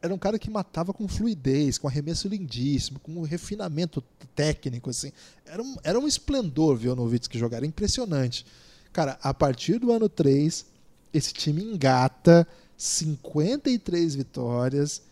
Era 0.00 0.14
um 0.14 0.16
cara 0.16 0.38
que 0.38 0.48
matava 0.48 0.94
com 0.94 1.06
fluidez, 1.06 1.76
com 1.76 1.86
arremesso 1.86 2.28
lindíssimo, 2.28 2.98
com 2.98 3.12
um 3.12 3.24
refinamento 3.24 4.02
técnico. 4.34 4.88
assim. 4.88 5.12
Era 5.44 5.62
um, 5.62 5.76
era 5.84 5.98
um 5.98 6.08
esplendor 6.08 6.78
ver 6.78 6.88
o 6.88 6.96
Novitsky 6.96 7.38
jogar, 7.38 7.58
era 7.58 7.66
impressionante. 7.66 8.46
Cara, 8.90 9.18
a 9.22 9.34
partir 9.34 9.78
do 9.78 9.92
ano 9.92 10.08
3, 10.08 10.64
esse 11.12 11.34
time 11.34 11.62
engata 11.62 12.48
53 12.78 14.14
vitórias 14.14 15.02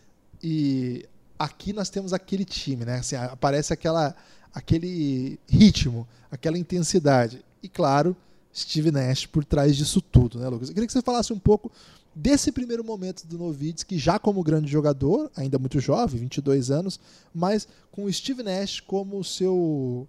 e 0.41 1.07
aqui 1.37 1.73
nós 1.73 1.91
temos 1.91 2.11
aquele 2.11 2.43
time, 2.43 2.85
né? 2.85 2.95
Assim, 2.95 3.17
aparece 3.17 3.71
aquela, 3.71 4.15
aquele 4.51 5.39
ritmo, 5.47 6.07
aquela 6.31 6.57
intensidade 6.57 7.44
e, 7.65 7.69
claro, 7.69 8.15
Steve 8.53 8.91
Nash 8.91 9.25
por 9.25 9.43
trás 9.43 9.75
disso 9.75 10.01
tudo, 10.01 10.39
né, 10.39 10.47
Lucas? 10.47 10.69
Eu 10.69 10.73
queria 10.73 10.87
que 10.87 10.93
você 10.93 11.01
falasse 11.01 11.33
um 11.33 11.39
pouco 11.39 11.71
desse 12.15 12.51
primeiro 12.51 12.83
momento 12.83 13.27
do 13.27 13.37
Novitsky, 13.37 13.97
já 13.97 14.17
como 14.17 14.41
grande 14.41 14.71
jogador, 14.71 15.29
ainda 15.35 15.59
muito 15.59 15.79
jovem, 15.79 16.21
22 16.21 16.71
anos, 16.71 16.99
mas 17.33 17.67
com 17.91 18.05
o 18.05 18.13
Steve 18.13 18.41
Nash 18.41 18.79
como 18.79 19.21
seu 19.23 20.07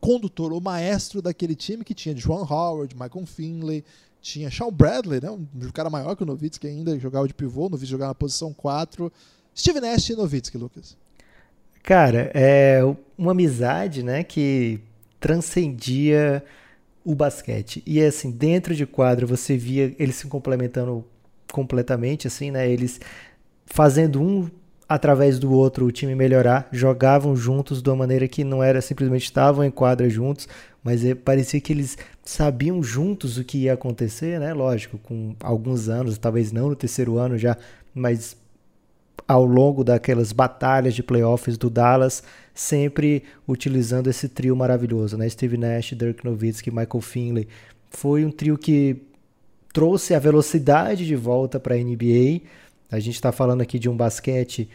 condutor, 0.00 0.52
o 0.54 0.60
maestro 0.60 1.20
daquele 1.20 1.54
time 1.54 1.84
que 1.84 1.92
tinha 1.92 2.16
Joan 2.16 2.46
Howard, 2.48 2.94
Michael 2.94 3.26
Finley, 3.26 3.84
tinha 4.22 4.50
Sean 4.50 4.72
Bradley, 4.72 5.20
né, 5.20 5.30
um 5.30 5.46
cara 5.74 5.90
maior 5.90 6.16
que 6.16 6.22
o 6.22 6.26
Novitsky 6.26 6.66
ainda, 6.66 6.98
jogava 6.98 7.28
de 7.28 7.34
pivô, 7.34 7.68
o 7.70 7.76
jogava 7.78 8.10
na 8.10 8.14
posição 8.14 8.52
4. 8.54 9.12
Steve 9.54 9.80
Nash 9.80 10.08
e 10.08 10.16
Novitsky, 10.16 10.56
Lucas. 10.56 10.96
Cara, 11.82 12.30
é 12.34 12.80
uma 13.18 13.32
amizade, 13.32 14.02
né, 14.02 14.24
que 14.24 14.80
transcendia 15.20 16.42
o 17.04 17.14
basquete. 17.14 17.82
E 17.86 18.02
assim, 18.02 18.30
dentro 18.30 18.74
de 18.74 18.86
quadro 18.86 19.26
você 19.26 19.56
via 19.56 19.94
eles 19.98 20.16
se 20.16 20.26
complementando 20.26 21.04
completamente, 21.52 22.26
assim, 22.26 22.50
né? 22.50 22.68
Eles 22.70 23.00
fazendo 23.66 24.20
um 24.20 24.50
através 24.88 25.38
do 25.38 25.52
outro 25.52 25.86
o 25.86 25.92
time 25.92 26.16
melhorar, 26.16 26.68
jogavam 26.72 27.36
juntos 27.36 27.80
de 27.80 27.88
uma 27.88 27.94
maneira 27.94 28.26
que 28.26 28.42
não 28.42 28.60
era 28.60 28.80
simplesmente 28.80 29.22
estavam 29.22 29.62
em 29.62 29.70
quadra 29.70 30.10
juntos, 30.10 30.48
mas 30.82 31.04
é, 31.04 31.14
parecia 31.14 31.60
que 31.60 31.72
eles 31.72 31.96
sabiam 32.24 32.82
juntos 32.82 33.38
o 33.38 33.44
que 33.44 33.58
ia 33.58 33.74
acontecer, 33.74 34.40
né? 34.40 34.52
Lógico, 34.52 34.98
com 34.98 35.36
alguns 35.38 35.88
anos, 35.88 36.18
talvez 36.18 36.50
não 36.50 36.70
no 36.70 36.74
terceiro 36.74 37.18
ano 37.18 37.38
já, 37.38 37.56
mas 37.94 38.36
ao 39.30 39.44
longo 39.44 39.84
daquelas 39.84 40.32
batalhas 40.32 40.92
de 40.92 41.04
playoffs 41.04 41.56
do 41.56 41.70
Dallas, 41.70 42.20
sempre 42.52 43.22
utilizando 43.46 44.10
esse 44.10 44.28
trio 44.28 44.56
maravilhoso, 44.56 45.16
né? 45.16 45.28
Steve 45.28 45.56
Nash, 45.56 45.92
Dirk 45.96 46.24
Nowitzki, 46.24 46.68
Michael 46.68 47.00
Finley. 47.00 47.46
Foi 47.90 48.24
um 48.24 48.32
trio 48.32 48.58
que 48.58 49.04
trouxe 49.72 50.16
a 50.16 50.18
velocidade 50.18 51.06
de 51.06 51.14
volta 51.14 51.60
para 51.60 51.76
a 51.76 51.78
NBA. 51.78 52.40
A 52.90 52.98
gente 52.98 53.14
está 53.14 53.30
falando 53.30 53.60
aqui 53.60 53.78
de 53.78 53.88
um 53.88 53.96
basquete 53.96 54.68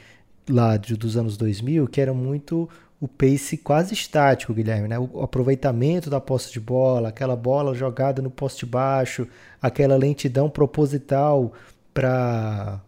lá 0.49 0.77
dos 0.77 1.17
anos 1.17 1.35
2000 1.35 1.85
que 1.89 1.99
era 1.99 2.13
muito 2.13 2.69
o 3.01 3.09
pace 3.09 3.57
quase 3.57 3.93
estático, 3.93 4.53
Guilherme, 4.53 4.87
né? 4.87 4.97
O 4.97 5.21
aproveitamento 5.21 6.09
da 6.09 6.21
posse 6.21 6.53
de 6.53 6.61
bola, 6.61 7.09
aquela 7.09 7.35
bola 7.35 7.75
jogada 7.75 8.21
no 8.21 8.31
poste 8.31 8.65
baixo, 8.65 9.27
aquela 9.61 9.97
lentidão 9.97 10.49
proposital 10.49 11.51
para 11.93 12.79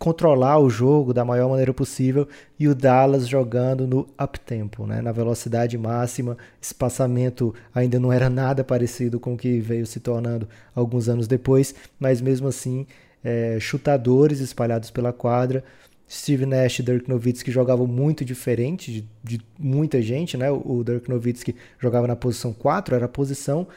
controlar 0.00 0.58
o 0.58 0.70
jogo 0.70 1.12
da 1.12 1.26
maior 1.26 1.50
maneira 1.50 1.74
possível 1.74 2.26
e 2.58 2.66
o 2.66 2.74
Dallas 2.74 3.28
jogando 3.28 3.86
no 3.86 4.08
uptempo, 4.18 4.86
né, 4.86 5.02
na 5.02 5.12
velocidade 5.12 5.76
máxima. 5.76 6.38
Espaçamento 6.58 7.54
ainda 7.74 8.00
não 8.00 8.10
era 8.10 8.30
nada 8.30 8.64
parecido 8.64 9.20
com 9.20 9.34
o 9.34 9.36
que 9.36 9.60
veio 9.60 9.84
se 9.86 10.00
tornando 10.00 10.48
alguns 10.74 11.06
anos 11.06 11.28
depois, 11.28 11.74
mas 11.98 12.22
mesmo 12.22 12.48
assim, 12.48 12.86
é, 13.22 13.58
chutadores 13.60 14.40
espalhados 14.40 14.90
pela 14.90 15.12
quadra. 15.12 15.62
Steve 16.10 16.46
Nash 16.46 16.78
e 16.78 16.82
Dirk 16.82 17.06
Nowitzki 17.06 17.50
jogavam 17.50 17.86
muito 17.86 18.24
diferente 18.24 18.90
de, 18.90 19.36
de 19.38 19.44
muita 19.58 20.00
gente, 20.00 20.34
né? 20.34 20.50
O 20.50 20.82
Dirk 20.82 21.10
Nowitzki 21.10 21.54
jogava 21.78 22.06
na 22.06 22.16
posição 22.16 22.54
4, 22.54 22.94
era 22.94 23.04
a 23.04 23.08
posição 23.08 23.68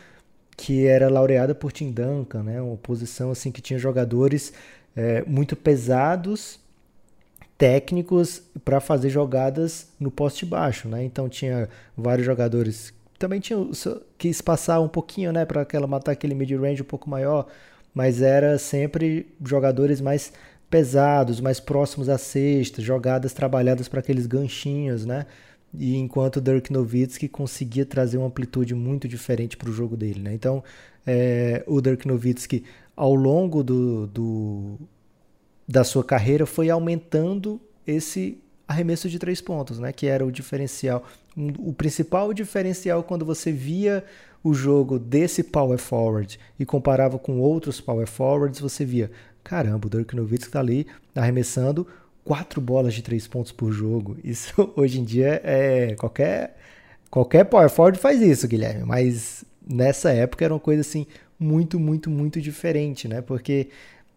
que 0.55 0.85
era 0.85 1.09
laureada 1.09 1.53
por 1.53 1.71
Tim 1.71 1.91
Duncan, 1.91 2.43
né? 2.43 2.61
Uma 2.61 2.77
posição 2.77 3.29
assim 3.29 3.51
que 3.51 3.61
tinha 3.61 3.77
jogadores 3.77 4.53
é, 4.95 5.23
muito 5.23 5.55
pesados, 5.55 6.59
técnicos 7.57 8.41
para 8.63 8.79
fazer 8.79 9.09
jogadas 9.09 9.87
no 9.99 10.11
poste 10.11 10.45
baixo, 10.45 10.87
né? 10.87 11.03
Então 11.03 11.29
tinha 11.29 11.69
vários 11.95 12.25
jogadores 12.25 12.93
também 13.17 13.39
tinha 13.39 13.57
quis 14.17 14.41
passar 14.41 14.81
um 14.81 14.87
pouquinho, 14.89 15.31
né, 15.31 15.45
para 15.45 15.61
aquela 15.61 15.87
matar 15.87 16.11
aquele 16.11 16.35
mid 16.35 16.51
range 16.51 16.81
um 16.81 16.85
pouco 16.85 17.09
maior, 17.09 17.47
mas 17.93 18.21
era 18.21 18.57
sempre 18.57 19.27
jogadores 19.45 20.01
mais 20.01 20.33
pesados, 20.69 21.39
mais 21.39 21.59
próximos 21.59 22.09
à 22.09 22.17
cesta, 22.17 22.81
jogadas 22.81 23.31
trabalhadas 23.31 23.87
para 23.87 23.99
aqueles 23.99 24.25
ganchinhos, 24.25 25.05
né? 25.05 25.25
E 25.73 25.95
enquanto 25.95 26.41
Dirk 26.41 26.71
Nowitzki 26.73 27.27
conseguia 27.27 27.85
trazer 27.85 28.17
uma 28.17 28.27
amplitude 28.27 28.75
muito 28.75 29.07
diferente 29.07 29.55
para 29.55 29.69
o 29.69 29.73
jogo 29.73 29.95
dele, 29.95 30.19
né? 30.19 30.33
Então, 30.33 30.63
é, 31.05 31.63
o 31.67 31.79
Dirk 31.79 32.07
Nowitzki 32.07 32.63
ao 32.95 33.13
longo 33.13 33.63
do, 33.63 34.07
do, 34.07 34.79
da 35.67 35.83
sua 35.83 36.03
carreira 36.03 36.45
foi 36.45 36.69
aumentando 36.69 37.59
esse 37.85 38.37
arremesso 38.67 39.09
de 39.09 39.19
três 39.19 39.41
pontos, 39.41 39.79
né? 39.79 39.91
Que 39.91 40.07
era 40.07 40.25
o 40.25 40.31
diferencial, 40.31 41.03
o 41.35 41.73
principal 41.73 42.33
diferencial 42.33 43.03
quando 43.03 43.25
você 43.25 43.51
via 43.51 44.03
o 44.43 44.53
jogo 44.53 44.99
desse 44.99 45.41
power 45.41 45.77
forward 45.77 46.39
e 46.59 46.65
comparava 46.65 47.17
com 47.17 47.39
outros 47.39 47.79
power 47.79 48.07
forwards, 48.07 48.59
você 48.59 48.83
via, 48.83 49.09
caramba, 49.43 49.87
o 49.87 49.89
Dirk 49.89 50.15
Nowitzki 50.15 50.49
está 50.49 50.59
ali 50.59 50.85
arremessando 51.15 51.87
quatro 52.23 52.59
bolas 52.59 52.93
de 52.93 53.01
três 53.01 53.27
pontos 53.27 53.51
por 53.51 53.71
jogo. 53.71 54.17
Isso 54.23 54.73
hoje 54.75 54.99
em 54.99 55.03
dia 55.03 55.41
é 55.43 55.95
qualquer 55.95 56.57
qualquer 57.09 57.45
power 57.45 57.69
forward 57.69 57.99
faz 57.99 58.21
isso, 58.21 58.47
Guilherme. 58.47 58.83
Mas 58.85 59.45
nessa 59.65 60.11
época 60.11 60.43
era 60.43 60.53
uma 60.53 60.59
coisa 60.59 60.81
assim 60.81 61.05
muito, 61.43 61.79
muito, 61.79 62.09
muito 62.09 62.41
diferente, 62.41 63.07
né? 63.07 63.21
Porque 63.21 63.69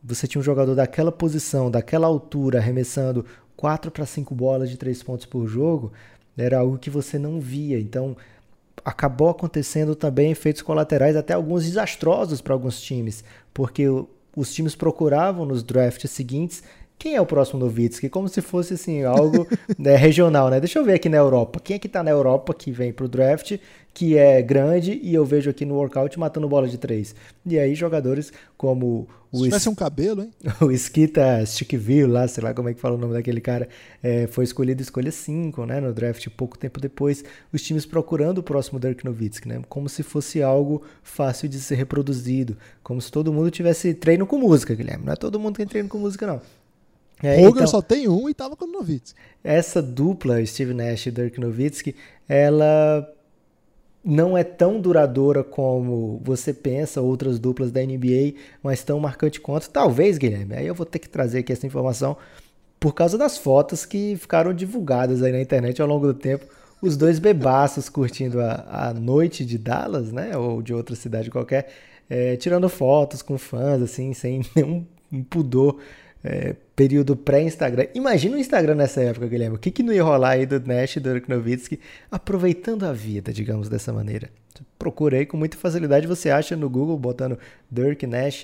você 0.02 0.26
tinha 0.26 0.40
um 0.40 0.44
jogador 0.44 0.74
daquela 0.74 1.10
posição, 1.10 1.70
daquela 1.70 2.06
altura, 2.06 2.58
arremessando 2.58 3.24
4 3.56 3.90
para 3.90 4.06
5 4.06 4.34
bolas 4.34 4.70
de 4.70 4.76
3 4.76 5.02
pontos 5.02 5.26
por 5.26 5.46
jogo, 5.46 5.92
era 6.36 6.58
algo 6.58 6.78
que 6.78 6.90
você 6.90 7.18
não 7.18 7.40
via. 7.40 7.78
Então, 7.78 8.16
acabou 8.84 9.28
acontecendo 9.28 9.94
também 9.94 10.30
efeitos 10.30 10.62
colaterais, 10.62 11.16
até 11.16 11.34
alguns 11.34 11.64
desastrosos 11.64 12.40
para 12.40 12.54
alguns 12.54 12.80
times, 12.80 13.24
porque 13.52 13.84
os 14.36 14.54
times 14.54 14.74
procuravam 14.74 15.44
nos 15.44 15.62
drafts 15.62 16.10
seguintes 16.10 16.62
quem 16.98 17.14
é 17.14 17.20
o 17.20 17.26
próximo 17.26 17.60
Novitsky? 17.60 18.08
Como 18.08 18.28
se 18.28 18.40
fosse 18.40 18.74
assim, 18.74 19.04
algo 19.04 19.46
né, 19.78 19.96
regional, 19.96 20.48
né? 20.48 20.58
Deixa 20.60 20.78
eu 20.78 20.84
ver 20.84 20.94
aqui 20.94 21.08
na 21.08 21.18
Europa. 21.18 21.60
Quem 21.60 21.76
é 21.76 21.78
que 21.78 21.88
tá 21.88 22.02
na 22.02 22.10
Europa 22.10 22.54
que 22.54 22.70
vem 22.70 22.92
pro 22.92 23.08
draft, 23.08 23.58
que 23.96 24.14
é 24.14 24.42
grande 24.42 25.00
e 25.02 25.14
eu 25.14 25.24
vejo 25.24 25.48
aqui 25.48 25.64
no 25.64 25.74
workout 25.74 26.18
matando 26.18 26.46
bola 26.46 26.68
de 26.68 26.76
três? 26.76 27.14
E 27.46 27.58
aí 27.58 27.74
jogadores 27.74 28.30
como 28.54 29.08
o... 29.32 29.38
Se 29.38 29.44
tivesse 29.44 29.70
um 29.70 29.74
cabelo, 29.74 30.22
hein? 30.22 30.30
O 30.60 30.70
Skita 30.70 31.42
Stickville 31.46 32.06
lá, 32.06 32.28
sei 32.28 32.44
lá 32.44 32.52
como 32.52 32.68
é 32.68 32.74
que 32.74 32.80
fala 32.80 32.96
o 32.96 32.98
nome 32.98 33.14
daquele 33.14 33.40
cara, 33.40 33.66
é, 34.02 34.26
foi 34.26 34.44
escolhido 34.44 34.82
escolha 34.82 35.10
5, 35.10 35.64
né? 35.64 35.80
No 35.80 35.94
draft 35.94 36.28
pouco 36.36 36.58
tempo 36.58 36.78
depois. 36.78 37.24
Os 37.50 37.62
times 37.62 37.86
procurando 37.86 38.36
o 38.36 38.42
próximo 38.42 38.78
Dirk 38.78 39.02
Nowitzki, 39.02 39.48
né? 39.48 39.62
Como 39.66 39.88
se 39.88 40.02
fosse 40.02 40.42
algo 40.42 40.82
fácil 41.02 41.48
de 41.48 41.58
ser 41.58 41.76
reproduzido. 41.76 42.54
Como 42.82 43.00
se 43.00 43.10
todo 43.10 43.32
mundo 43.32 43.50
tivesse 43.50 43.94
treino 43.94 44.26
com 44.26 44.36
música, 44.36 44.74
Guilherme. 44.74 45.06
Não 45.06 45.14
é 45.14 45.16
todo 45.16 45.40
mundo 45.40 45.52
que 45.54 45.60
tem 45.60 45.66
treino 45.66 45.88
com 45.88 45.96
música, 45.96 46.26
não. 46.26 46.42
É, 47.22 47.38
Hogan 47.38 47.60
então, 47.60 47.66
só 47.66 47.80
tem 47.80 48.08
um 48.08 48.28
e 48.28 48.34
tava 48.34 48.54
com 48.56 48.66
o 48.66 48.72
Nowitzki. 48.72 49.18
Essa 49.42 49.80
dupla, 49.80 50.44
Steve 50.44 50.74
Nash 50.74 51.06
e 51.06 51.10
Dirk 51.10 51.40
Nowitzki, 51.40 51.96
ela 52.28 53.10
não 54.06 54.38
é 54.38 54.44
tão 54.44 54.80
duradoura 54.80 55.42
como 55.42 56.20
você 56.22 56.54
pensa, 56.54 57.00
outras 57.00 57.40
duplas 57.40 57.72
da 57.72 57.82
NBA, 57.82 58.34
mas 58.62 58.84
tão 58.84 59.00
marcante 59.00 59.40
quanto. 59.40 59.68
Talvez, 59.68 60.16
Guilherme, 60.16 60.54
aí 60.54 60.64
eu 60.64 60.76
vou 60.76 60.86
ter 60.86 61.00
que 61.00 61.08
trazer 61.08 61.40
aqui 61.40 61.52
essa 61.52 61.66
informação 61.66 62.16
por 62.78 62.94
causa 62.94 63.18
das 63.18 63.36
fotos 63.36 63.84
que 63.84 64.16
ficaram 64.16 64.54
divulgadas 64.54 65.24
aí 65.24 65.32
na 65.32 65.40
internet 65.40 65.82
ao 65.82 65.88
longo 65.88 66.06
do 66.06 66.14
tempo. 66.14 66.46
Os 66.80 66.96
dois 66.96 67.18
bebaços 67.18 67.88
curtindo 67.88 68.40
a, 68.40 68.90
a 68.90 68.94
noite 68.94 69.44
de 69.44 69.58
Dallas, 69.58 70.12
né? 70.12 70.36
Ou 70.36 70.62
de 70.62 70.72
outra 70.72 70.94
cidade 70.94 71.28
qualquer, 71.28 71.68
é, 72.08 72.36
tirando 72.36 72.68
fotos 72.68 73.22
com 73.22 73.36
fãs, 73.36 73.82
assim, 73.82 74.14
sem 74.14 74.42
nenhum 74.54 74.86
pudor 75.28 75.80
é, 76.24 76.56
período 76.74 77.16
pré-Instagram. 77.16 77.86
Imagina 77.94 78.36
o 78.36 78.40
Instagram 78.40 78.74
nessa 78.74 79.00
época, 79.00 79.26
Guilherme. 79.26 79.56
O 79.56 79.58
que, 79.58 79.70
que 79.70 79.82
não 79.82 79.92
ia 79.92 80.02
rolar 80.02 80.30
aí 80.30 80.46
do 80.46 80.60
Nash 80.60 80.96
e 80.96 81.00
do 81.00 81.10
Nowitzki 81.28 81.80
aproveitando 82.10 82.84
a 82.84 82.92
vida, 82.92 83.32
digamos 83.32 83.68
dessa 83.68 83.92
maneira. 83.92 84.28
procura 84.78 85.18
aí 85.18 85.26
com 85.26 85.36
muita 85.36 85.56
facilidade, 85.56 86.06
você 86.06 86.30
acha 86.30 86.56
no 86.56 86.68
Google 86.68 86.98
botando 86.98 87.38
Dirk 87.70 88.06
Nash 88.06 88.42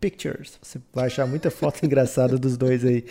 Pictures. 0.00 0.58
Você 0.62 0.80
vai 0.92 1.06
achar 1.06 1.26
muita 1.26 1.50
foto 1.50 1.84
engraçada 1.84 2.38
dos 2.38 2.56
dois 2.56 2.84
aí, 2.84 3.04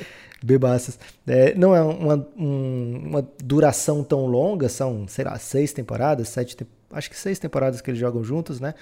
bebaças. 0.44 0.98
É, 1.28 1.54
não 1.56 1.76
é 1.76 1.82
uma, 1.82 2.28
um, 2.38 3.02
uma 3.06 3.30
duração 3.44 4.04
tão 4.04 4.26
longa, 4.26 4.70
são, 4.70 5.08
sei 5.08 5.26
lá, 5.26 5.38
seis 5.38 5.74
temporadas, 5.74 6.30
sete, 6.30 6.56
acho 6.92 7.10
que 7.10 7.18
seis 7.18 7.38
temporadas 7.38 7.82
que 7.82 7.90
eles 7.90 8.00
jogam 8.00 8.24
juntos, 8.24 8.60
né? 8.60 8.74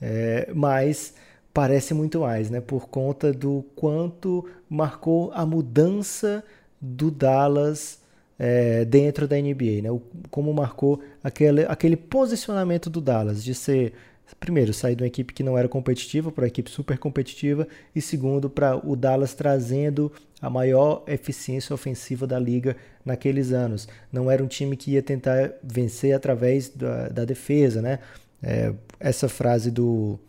É, 0.00 0.50
mas 0.54 1.12
parece 1.58 1.92
muito 1.92 2.20
mais, 2.20 2.50
né? 2.50 2.60
Por 2.60 2.88
conta 2.88 3.32
do 3.32 3.64
quanto 3.74 4.48
marcou 4.70 5.32
a 5.34 5.44
mudança 5.44 6.44
do 6.80 7.10
Dallas 7.10 7.98
é, 8.38 8.84
dentro 8.84 9.26
da 9.26 9.34
NBA, 9.34 9.82
né? 9.82 9.90
O, 9.90 10.00
como 10.30 10.54
marcou 10.54 11.02
aquele, 11.20 11.64
aquele 11.64 11.96
posicionamento 11.96 12.88
do 12.88 13.00
Dallas 13.00 13.42
de 13.42 13.56
ser 13.56 13.92
primeiro 14.38 14.72
sair 14.72 14.94
de 14.94 15.02
uma 15.02 15.08
equipe 15.08 15.34
que 15.34 15.42
não 15.42 15.58
era 15.58 15.66
competitiva 15.66 16.30
para 16.30 16.42
uma 16.42 16.46
equipe 16.46 16.70
super 16.70 16.96
competitiva 16.96 17.66
e 17.92 18.00
segundo 18.00 18.48
para 18.48 18.76
o 18.76 18.94
Dallas 18.94 19.34
trazendo 19.34 20.12
a 20.40 20.48
maior 20.48 21.02
eficiência 21.08 21.74
ofensiva 21.74 22.24
da 22.24 22.38
liga 22.38 22.76
naqueles 23.04 23.50
anos. 23.50 23.88
Não 24.12 24.30
era 24.30 24.44
um 24.44 24.46
time 24.46 24.76
que 24.76 24.92
ia 24.92 25.02
tentar 25.02 25.54
vencer 25.60 26.14
através 26.14 26.68
da, 26.68 27.08
da 27.08 27.24
defesa, 27.24 27.82
né? 27.82 27.98
É, 28.40 28.72
essa 29.00 29.28
frase 29.28 29.72
do 29.72 30.20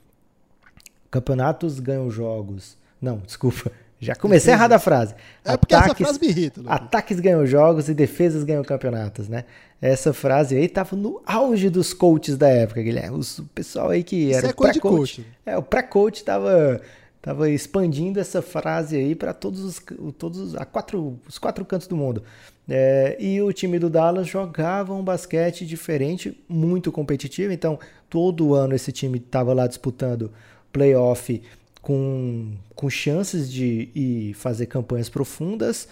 campeonatos 1.09 1.79
ganham 1.79 2.09
jogos. 2.09 2.77
Não, 3.01 3.17
desculpa. 3.17 3.71
Já 4.01 4.15
comecei 4.15 4.53
errado 4.53 4.71
a 4.71 4.79
frase. 4.79 5.13
É 5.43 5.57
porque 5.57 5.75
ataques, 5.75 5.91
essa 5.91 6.03
frase 6.05 6.19
me 6.21 6.27
irrita. 6.29 6.61
Lucas. 6.61 6.75
Ataques 6.77 7.19
ganham 7.19 7.45
jogos 7.45 7.89
e 7.89 7.93
defesas 7.93 8.45
ganham 8.45 8.63
campeonatos, 8.63 9.27
né? 9.27 9.43
Essa 9.81 10.13
frase 10.13 10.55
aí 10.55 10.69
tava 10.69 10.95
no 10.95 11.21
auge 11.25 11.69
dos 11.69 11.93
coaches 11.93 12.37
da 12.37 12.47
época, 12.47 12.81
Guilherme. 12.81 13.19
O 13.19 13.43
pessoal 13.53 13.89
aí 13.89 14.03
que 14.03 14.31
era 14.31 14.47
Isso 14.47 14.55
é 14.65 14.71
pré-coach. 14.71 15.25
É, 15.45 15.57
o 15.57 15.61
pré-coach 15.61 16.23
tava, 16.23 16.81
tava 17.21 17.49
expandindo 17.49 18.21
essa 18.21 18.41
frase 18.41 18.95
aí 18.95 19.15
para 19.15 19.33
todos 19.33 19.63
os, 19.63 19.81
todos 20.17 20.55
a 20.55 20.63
quatro, 20.63 21.19
os 21.27 21.37
quatro 21.37 21.65
cantos 21.65 21.87
do 21.87 21.95
mundo. 21.97 22.23
É, 22.69 23.17
e 23.19 23.41
o 23.41 23.51
time 23.51 23.79
do 23.79 23.89
Dallas 23.89 24.27
jogava 24.27 24.93
um 24.93 25.03
basquete 25.03 25.65
diferente, 25.65 26.41
muito 26.47 26.89
competitivo. 26.89 27.51
Então, 27.51 27.77
todo 28.09 28.53
ano 28.53 28.75
esse 28.75 28.93
time 28.93 29.17
estava 29.17 29.53
lá 29.53 29.67
disputando 29.67 30.31
playoff 30.71 31.41
com, 31.81 32.53
com 32.75 32.89
chances 32.89 33.51
de 33.51 33.89
ir 33.95 34.33
fazer 34.33 34.65
campanhas 34.65 35.09
profundas, 35.09 35.87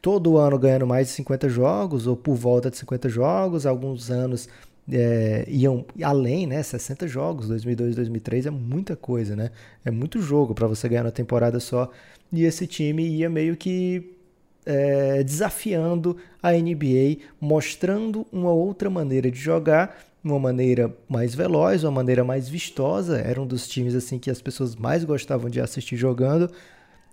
todo 0.00 0.38
ano 0.38 0.58
ganhando 0.58 0.86
mais 0.86 1.08
de 1.08 1.14
50 1.14 1.48
jogos, 1.48 2.06
ou 2.06 2.16
por 2.16 2.34
volta 2.34 2.70
de 2.70 2.76
50 2.76 3.08
jogos, 3.08 3.66
alguns 3.66 4.10
anos 4.10 4.48
é, 4.90 5.44
iam 5.48 5.84
além, 6.02 6.46
né? 6.46 6.62
60 6.62 7.08
jogos, 7.08 7.48
2002, 7.48 7.96
2003 7.96 8.46
é 8.46 8.50
muita 8.50 8.94
coisa, 8.94 9.34
né? 9.34 9.50
É 9.84 9.90
muito 9.90 10.20
jogo 10.20 10.54
para 10.54 10.66
você 10.66 10.88
ganhar 10.88 11.02
na 11.04 11.10
temporada 11.10 11.58
só. 11.58 11.90
E 12.32 12.44
esse 12.44 12.66
time 12.66 13.06
ia 13.06 13.28
meio 13.28 13.56
que 13.56 14.16
é, 14.64 15.22
desafiando 15.22 16.16
a 16.42 16.52
NBA, 16.52 17.18
mostrando 17.40 18.26
uma 18.32 18.52
outra 18.52 18.90
maneira 18.90 19.30
de 19.30 19.38
jogar 19.38 19.98
uma 20.26 20.38
maneira 20.38 20.94
mais 21.08 21.34
veloz, 21.34 21.84
uma 21.84 21.92
maneira 21.92 22.24
mais 22.24 22.48
vistosa. 22.48 23.18
Era 23.18 23.40
um 23.40 23.46
dos 23.46 23.68
times 23.68 23.94
assim 23.94 24.18
que 24.18 24.30
as 24.30 24.42
pessoas 24.42 24.74
mais 24.74 25.04
gostavam 25.04 25.48
de 25.48 25.60
assistir 25.60 25.96
jogando. 25.96 26.50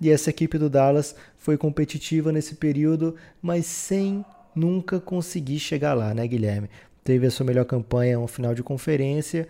E 0.01 0.09
essa 0.09 0.29
equipe 0.29 0.57
do 0.57 0.69
Dallas 0.69 1.15
foi 1.37 1.57
competitiva 1.57 2.31
nesse 2.31 2.55
período, 2.55 3.15
mas 3.41 3.65
sem 3.65 4.25
nunca 4.55 4.99
conseguir 4.99 5.59
chegar 5.59 5.93
lá, 5.93 6.13
né, 6.13 6.27
Guilherme? 6.27 6.69
Teve 7.03 7.27
a 7.27 7.31
sua 7.31 7.45
melhor 7.45 7.65
campanha 7.65 8.17
no 8.17 8.27
final 8.27 8.55
de 8.55 8.63
conferência, 8.63 9.47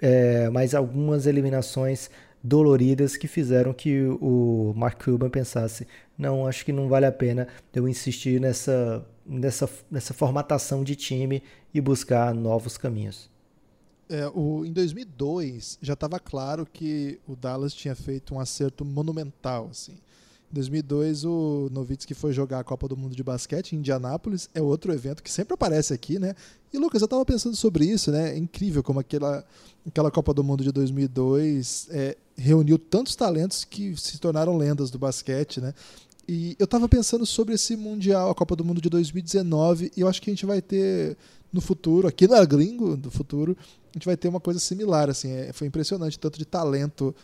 é, 0.00 0.48
mas 0.50 0.74
algumas 0.74 1.26
eliminações 1.26 2.10
doloridas 2.42 3.16
que 3.16 3.26
fizeram 3.26 3.72
que 3.72 4.02
o 4.20 4.72
Mark 4.76 5.02
Cuban 5.04 5.30
pensasse: 5.30 5.86
não, 6.16 6.46
acho 6.46 6.64
que 6.64 6.72
não 6.72 6.88
vale 6.88 7.06
a 7.06 7.12
pena 7.12 7.48
eu 7.74 7.88
insistir 7.88 8.40
nessa, 8.40 9.04
nessa, 9.26 9.68
nessa 9.90 10.14
formatação 10.14 10.84
de 10.84 10.94
time 10.94 11.42
e 11.72 11.80
buscar 11.80 12.34
novos 12.34 12.76
caminhos. 12.76 13.30
É, 14.08 14.28
o, 14.34 14.64
em 14.64 14.72
2002 14.72 15.78
já 15.80 15.94
estava 15.94 16.20
claro 16.20 16.66
que 16.70 17.18
o 17.26 17.34
Dallas 17.34 17.72
tinha 17.72 17.94
feito 17.94 18.34
um 18.34 18.40
acerto 18.40 18.84
monumental. 18.84 19.68
Assim. 19.70 19.92
Em 19.92 20.54
2002 20.54 21.24
o 21.24 21.68
Nowitzki 21.72 22.14
foi 22.14 22.32
jogar 22.32 22.60
a 22.60 22.64
Copa 22.64 22.86
do 22.86 22.96
Mundo 22.96 23.16
de 23.16 23.24
Basquete 23.24 23.72
em 23.72 23.78
Indianápolis, 23.78 24.48
é 24.54 24.60
outro 24.60 24.92
evento 24.92 25.22
que 25.22 25.30
sempre 25.30 25.54
aparece 25.54 25.94
aqui, 25.94 26.18
né? 26.18 26.34
E 26.72 26.78
Lucas, 26.78 27.00
eu 27.00 27.06
estava 27.06 27.24
pensando 27.24 27.56
sobre 27.56 27.86
isso, 27.86 28.10
né? 28.12 28.34
É 28.34 28.36
incrível 28.36 28.82
como 28.82 29.00
aquela, 29.00 29.44
aquela 29.86 30.10
Copa 30.10 30.34
do 30.34 30.44
Mundo 30.44 30.62
de 30.62 30.70
2002 30.70 31.88
é, 31.90 32.16
reuniu 32.36 32.78
tantos 32.78 33.16
talentos 33.16 33.64
que 33.64 33.96
se 33.96 34.18
tornaram 34.18 34.56
lendas 34.56 34.90
do 34.90 34.98
basquete, 34.98 35.60
né? 35.60 35.72
E 36.26 36.56
eu 36.58 36.64
estava 36.64 36.88
pensando 36.88 37.26
sobre 37.26 37.54
esse 37.54 37.76
Mundial, 37.76 38.30
a 38.30 38.34
Copa 38.34 38.56
do 38.56 38.64
Mundo 38.64 38.80
de 38.80 38.88
2019, 38.88 39.92
e 39.96 40.00
eu 40.00 40.08
acho 40.08 40.20
que 40.22 40.30
a 40.30 40.32
gente 40.32 40.46
vai 40.46 40.62
ter 40.62 41.16
no 41.52 41.60
futuro, 41.60 42.08
aqui 42.08 42.26
na 42.26 42.44
Gringo, 42.44 42.96
do 42.96 43.10
futuro, 43.10 43.56
a 43.94 43.98
gente 43.98 44.06
vai 44.06 44.16
ter 44.16 44.28
uma 44.28 44.40
coisa 44.40 44.58
similar. 44.58 45.08
Assim, 45.08 45.30
é, 45.30 45.52
foi 45.52 45.66
impressionante 45.66 46.18
tanto 46.18 46.38
de 46.38 46.44
talento 46.44 47.14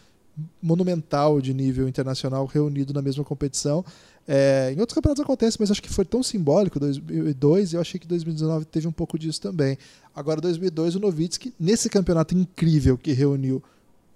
monumental 0.63 1.41
de 1.41 1.53
nível 1.53 1.89
internacional 1.89 2.47
reunido 2.47 2.93
na 2.93 3.03
mesma 3.03 3.25
competição. 3.25 3.85
É, 4.29 4.73
em 4.77 4.81
outros 4.81 4.95
campeonatos 4.95 5.23
acontece, 5.23 5.57
mas 5.59 5.71
acho 5.71 5.83
que 5.83 5.91
foi 5.91 6.05
tão 6.05 6.23
simbólico 6.23 6.79
2002 6.79 7.73
e 7.73 7.77
eu 7.77 7.81
achei 7.81 7.99
que 7.99 8.07
2019 8.07 8.65
teve 8.67 8.87
um 8.87 8.93
pouco 8.93 9.19
disso 9.19 9.41
também. 9.41 9.77
Agora 10.15 10.41
2002 10.41 10.95
o 10.95 11.01
Novitsky 11.01 11.53
nesse 11.59 11.89
campeonato 11.89 12.37
incrível 12.37 12.97
que 12.97 13.13
reuniu 13.13 13.63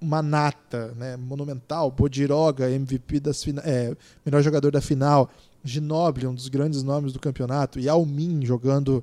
uma 0.04 0.22
nata, 0.22 0.94
né, 0.96 1.16
monumental, 1.16 1.90
Bodiroga, 1.90 2.70
MVP 2.70 3.20
das 3.20 3.44
é, 3.64 3.96
melhor 4.24 4.42
jogador 4.42 4.70
da 4.70 4.80
final, 4.80 5.30
Ginobili, 5.64 6.26
um 6.26 6.34
dos 6.34 6.48
grandes 6.48 6.82
nomes 6.82 7.12
do 7.12 7.18
campeonato, 7.18 7.80
Yao 7.80 8.04
Min 8.04 8.44
jogando 8.44 9.02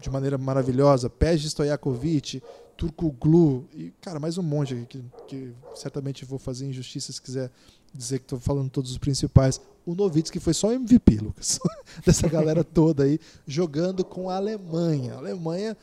de 0.00 0.08
maneira 0.08 0.38
maravilhosa, 0.38 1.10
Peja 1.10 1.48
Stojakovic, 1.48 2.40
Turco 2.76 3.10
Glu, 3.10 3.66
e, 3.74 3.92
cara, 4.00 4.20
mais 4.20 4.38
um 4.38 4.42
monte 4.42 4.86
que, 4.88 5.04
que 5.26 5.52
certamente 5.74 6.24
vou 6.24 6.38
fazer 6.38 6.66
injustiça 6.66 7.12
se 7.12 7.20
quiser 7.20 7.50
dizer 7.92 8.20
que 8.20 8.26
estou 8.26 8.38
falando 8.38 8.70
todos 8.70 8.92
os 8.92 8.98
principais. 8.98 9.60
O 9.84 9.94
Novitsky 9.94 10.38
foi 10.38 10.54
só 10.54 10.72
MVP, 10.72 11.16
Lucas, 11.16 11.58
dessa 12.06 12.28
galera 12.28 12.62
toda 12.62 13.02
aí, 13.02 13.18
jogando 13.46 14.04
com 14.04 14.30
a 14.30 14.36
Alemanha. 14.36 15.14
A 15.14 15.18
Alemanha 15.18 15.76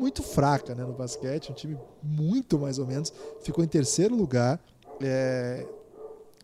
muito 0.00 0.22
fraca 0.22 0.74
né, 0.74 0.84
no 0.84 0.92
basquete, 0.92 1.52
um 1.52 1.54
time 1.54 1.78
muito 2.02 2.58
mais 2.58 2.78
ou 2.78 2.86
menos, 2.86 3.12
ficou 3.42 3.62
em 3.62 3.68
terceiro 3.68 4.16
lugar, 4.16 4.58
é, 5.00 5.66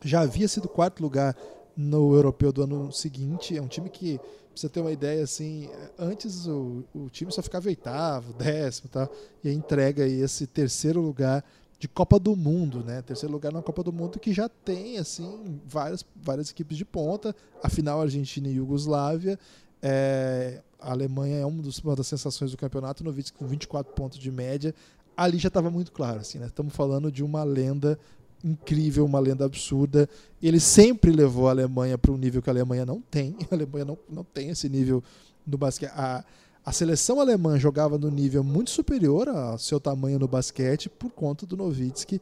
já 0.02 0.20
havia 0.20 0.46
sido 0.46 0.68
quarto 0.68 1.02
lugar 1.02 1.36
no 1.76 2.14
europeu 2.14 2.52
do 2.52 2.62
ano 2.62 2.92
seguinte, 2.92 3.56
é 3.56 3.62
um 3.62 3.68
time 3.68 3.90
que 3.90 4.20
Pra 4.56 4.62
você 4.62 4.68
ter 4.70 4.80
uma 4.80 4.90
ideia, 4.90 5.22
assim, 5.22 5.68
antes 5.98 6.46
o, 6.46 6.82
o 6.94 7.10
time 7.10 7.30
só 7.30 7.42
ficava 7.42 7.68
oitavo, 7.68 8.32
décimo 8.32 8.88
tá? 8.88 9.06
e 9.44 9.50
entrega 9.50 10.04
aí 10.04 10.22
esse 10.22 10.46
terceiro 10.46 10.98
lugar 10.98 11.44
de 11.78 11.86
Copa 11.86 12.18
do 12.18 12.34
Mundo, 12.34 12.82
né? 12.82 13.02
Terceiro 13.02 13.34
lugar 13.34 13.52
na 13.52 13.60
Copa 13.60 13.82
do 13.82 13.92
Mundo 13.92 14.18
que 14.18 14.32
já 14.32 14.48
tem, 14.48 14.96
assim, 14.96 15.60
várias, 15.66 16.02
várias 16.16 16.50
equipes 16.50 16.78
de 16.78 16.86
ponta. 16.86 17.36
Afinal, 17.62 18.00
Argentina 18.00 18.48
e 18.48 18.52
Iugoslávia. 18.52 19.38
É, 19.82 20.62
a 20.86 20.92
Alemanha 20.92 21.38
é 21.38 21.44
uma, 21.44 21.60
dos, 21.60 21.78
uma 21.80 21.96
das 21.96 22.06
sensações 22.06 22.52
do 22.52 22.56
campeonato, 22.56 23.02
no 23.02 23.12
com 23.34 23.46
24 23.46 23.92
pontos 23.92 24.18
de 24.18 24.30
média. 24.30 24.72
Ali 25.16 25.36
já 25.36 25.48
estava 25.48 25.68
muito 25.68 25.90
claro, 25.90 26.20
assim, 26.20 26.38
né? 26.38 26.46
Estamos 26.46 26.74
falando 26.74 27.10
de 27.10 27.24
uma 27.24 27.42
lenda 27.42 27.98
incrível, 28.44 29.04
uma 29.04 29.18
lenda 29.18 29.44
absurda. 29.44 30.08
Ele 30.40 30.60
sempre 30.60 31.10
levou 31.10 31.48
a 31.48 31.50
Alemanha 31.50 31.98
para 31.98 32.12
um 32.12 32.16
nível 32.16 32.40
que 32.40 32.48
a 32.48 32.52
Alemanha 32.52 32.86
não 32.86 33.00
tem. 33.00 33.34
A 33.50 33.54
Alemanha 33.54 33.84
não, 33.84 33.98
não 34.08 34.22
tem 34.22 34.50
esse 34.50 34.68
nível 34.68 35.02
no 35.44 35.58
basquete. 35.58 35.90
A, 35.92 36.24
a 36.64 36.72
seleção 36.72 37.20
alemã 37.20 37.58
jogava 37.58 37.98
no 37.98 38.10
nível 38.10 38.44
muito 38.44 38.70
superior 38.70 39.28
ao 39.28 39.58
seu 39.58 39.80
tamanho 39.80 40.18
no 40.18 40.28
basquete 40.28 40.88
por 40.88 41.10
conta 41.10 41.44
do 41.46 41.56
Nowitzki. 41.56 42.20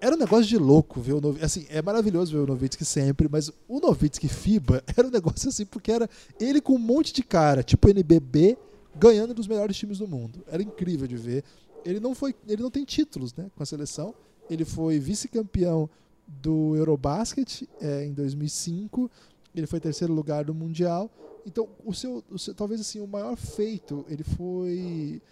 Era 0.00 0.16
um 0.16 0.18
negócio 0.18 0.46
de 0.46 0.56
louco 0.56 1.00
ver 1.00 1.12
o 1.12 1.20
Nowitzki. 1.20 1.44
Assim, 1.44 1.66
é 1.68 1.82
maravilhoso 1.82 2.32
ver 2.32 2.38
o 2.38 2.46
Nowitzki 2.46 2.84
sempre, 2.84 3.28
mas 3.30 3.50
o 3.68 3.80
Nowitzki 3.80 4.28
FIBA 4.28 4.82
era 4.96 5.06
um 5.06 5.10
negócio 5.10 5.48
assim, 5.48 5.66
porque 5.66 5.92
era 5.92 6.08
ele 6.38 6.60
com 6.60 6.74
um 6.74 6.78
monte 6.78 7.12
de 7.12 7.22
cara, 7.22 7.62
tipo 7.62 7.88
NBB, 7.88 8.56
ganhando 8.96 9.34
dos 9.34 9.46
melhores 9.46 9.76
times 9.76 9.98
do 9.98 10.08
mundo. 10.08 10.42
Era 10.46 10.62
incrível 10.62 11.06
de 11.06 11.16
ver. 11.16 11.44
Ele 11.84 12.00
não 12.00 12.14
foi, 12.14 12.34
ele 12.48 12.62
não 12.62 12.70
tem 12.70 12.84
títulos, 12.84 13.34
né, 13.34 13.50
com 13.54 13.62
a 13.62 13.66
seleção 13.66 14.14
ele 14.50 14.64
foi 14.64 14.98
vice-campeão 14.98 15.88
do 16.26 16.74
Eurobasket 16.76 17.62
é, 17.80 18.04
em 18.04 18.12
2005. 18.12 19.08
Ele 19.54 19.66
foi 19.66 19.78
terceiro 19.78 20.12
lugar 20.12 20.44
do 20.44 20.52
Mundial. 20.52 21.08
Então, 21.46 21.68
o 21.84 21.94
seu, 21.94 22.22
o 22.28 22.38
seu, 22.38 22.52
talvez 22.52 22.80
assim, 22.80 23.00
o 23.00 23.06
maior 23.06 23.36
feito, 23.36 24.04
ele 24.08 24.24
foi. 24.24 25.22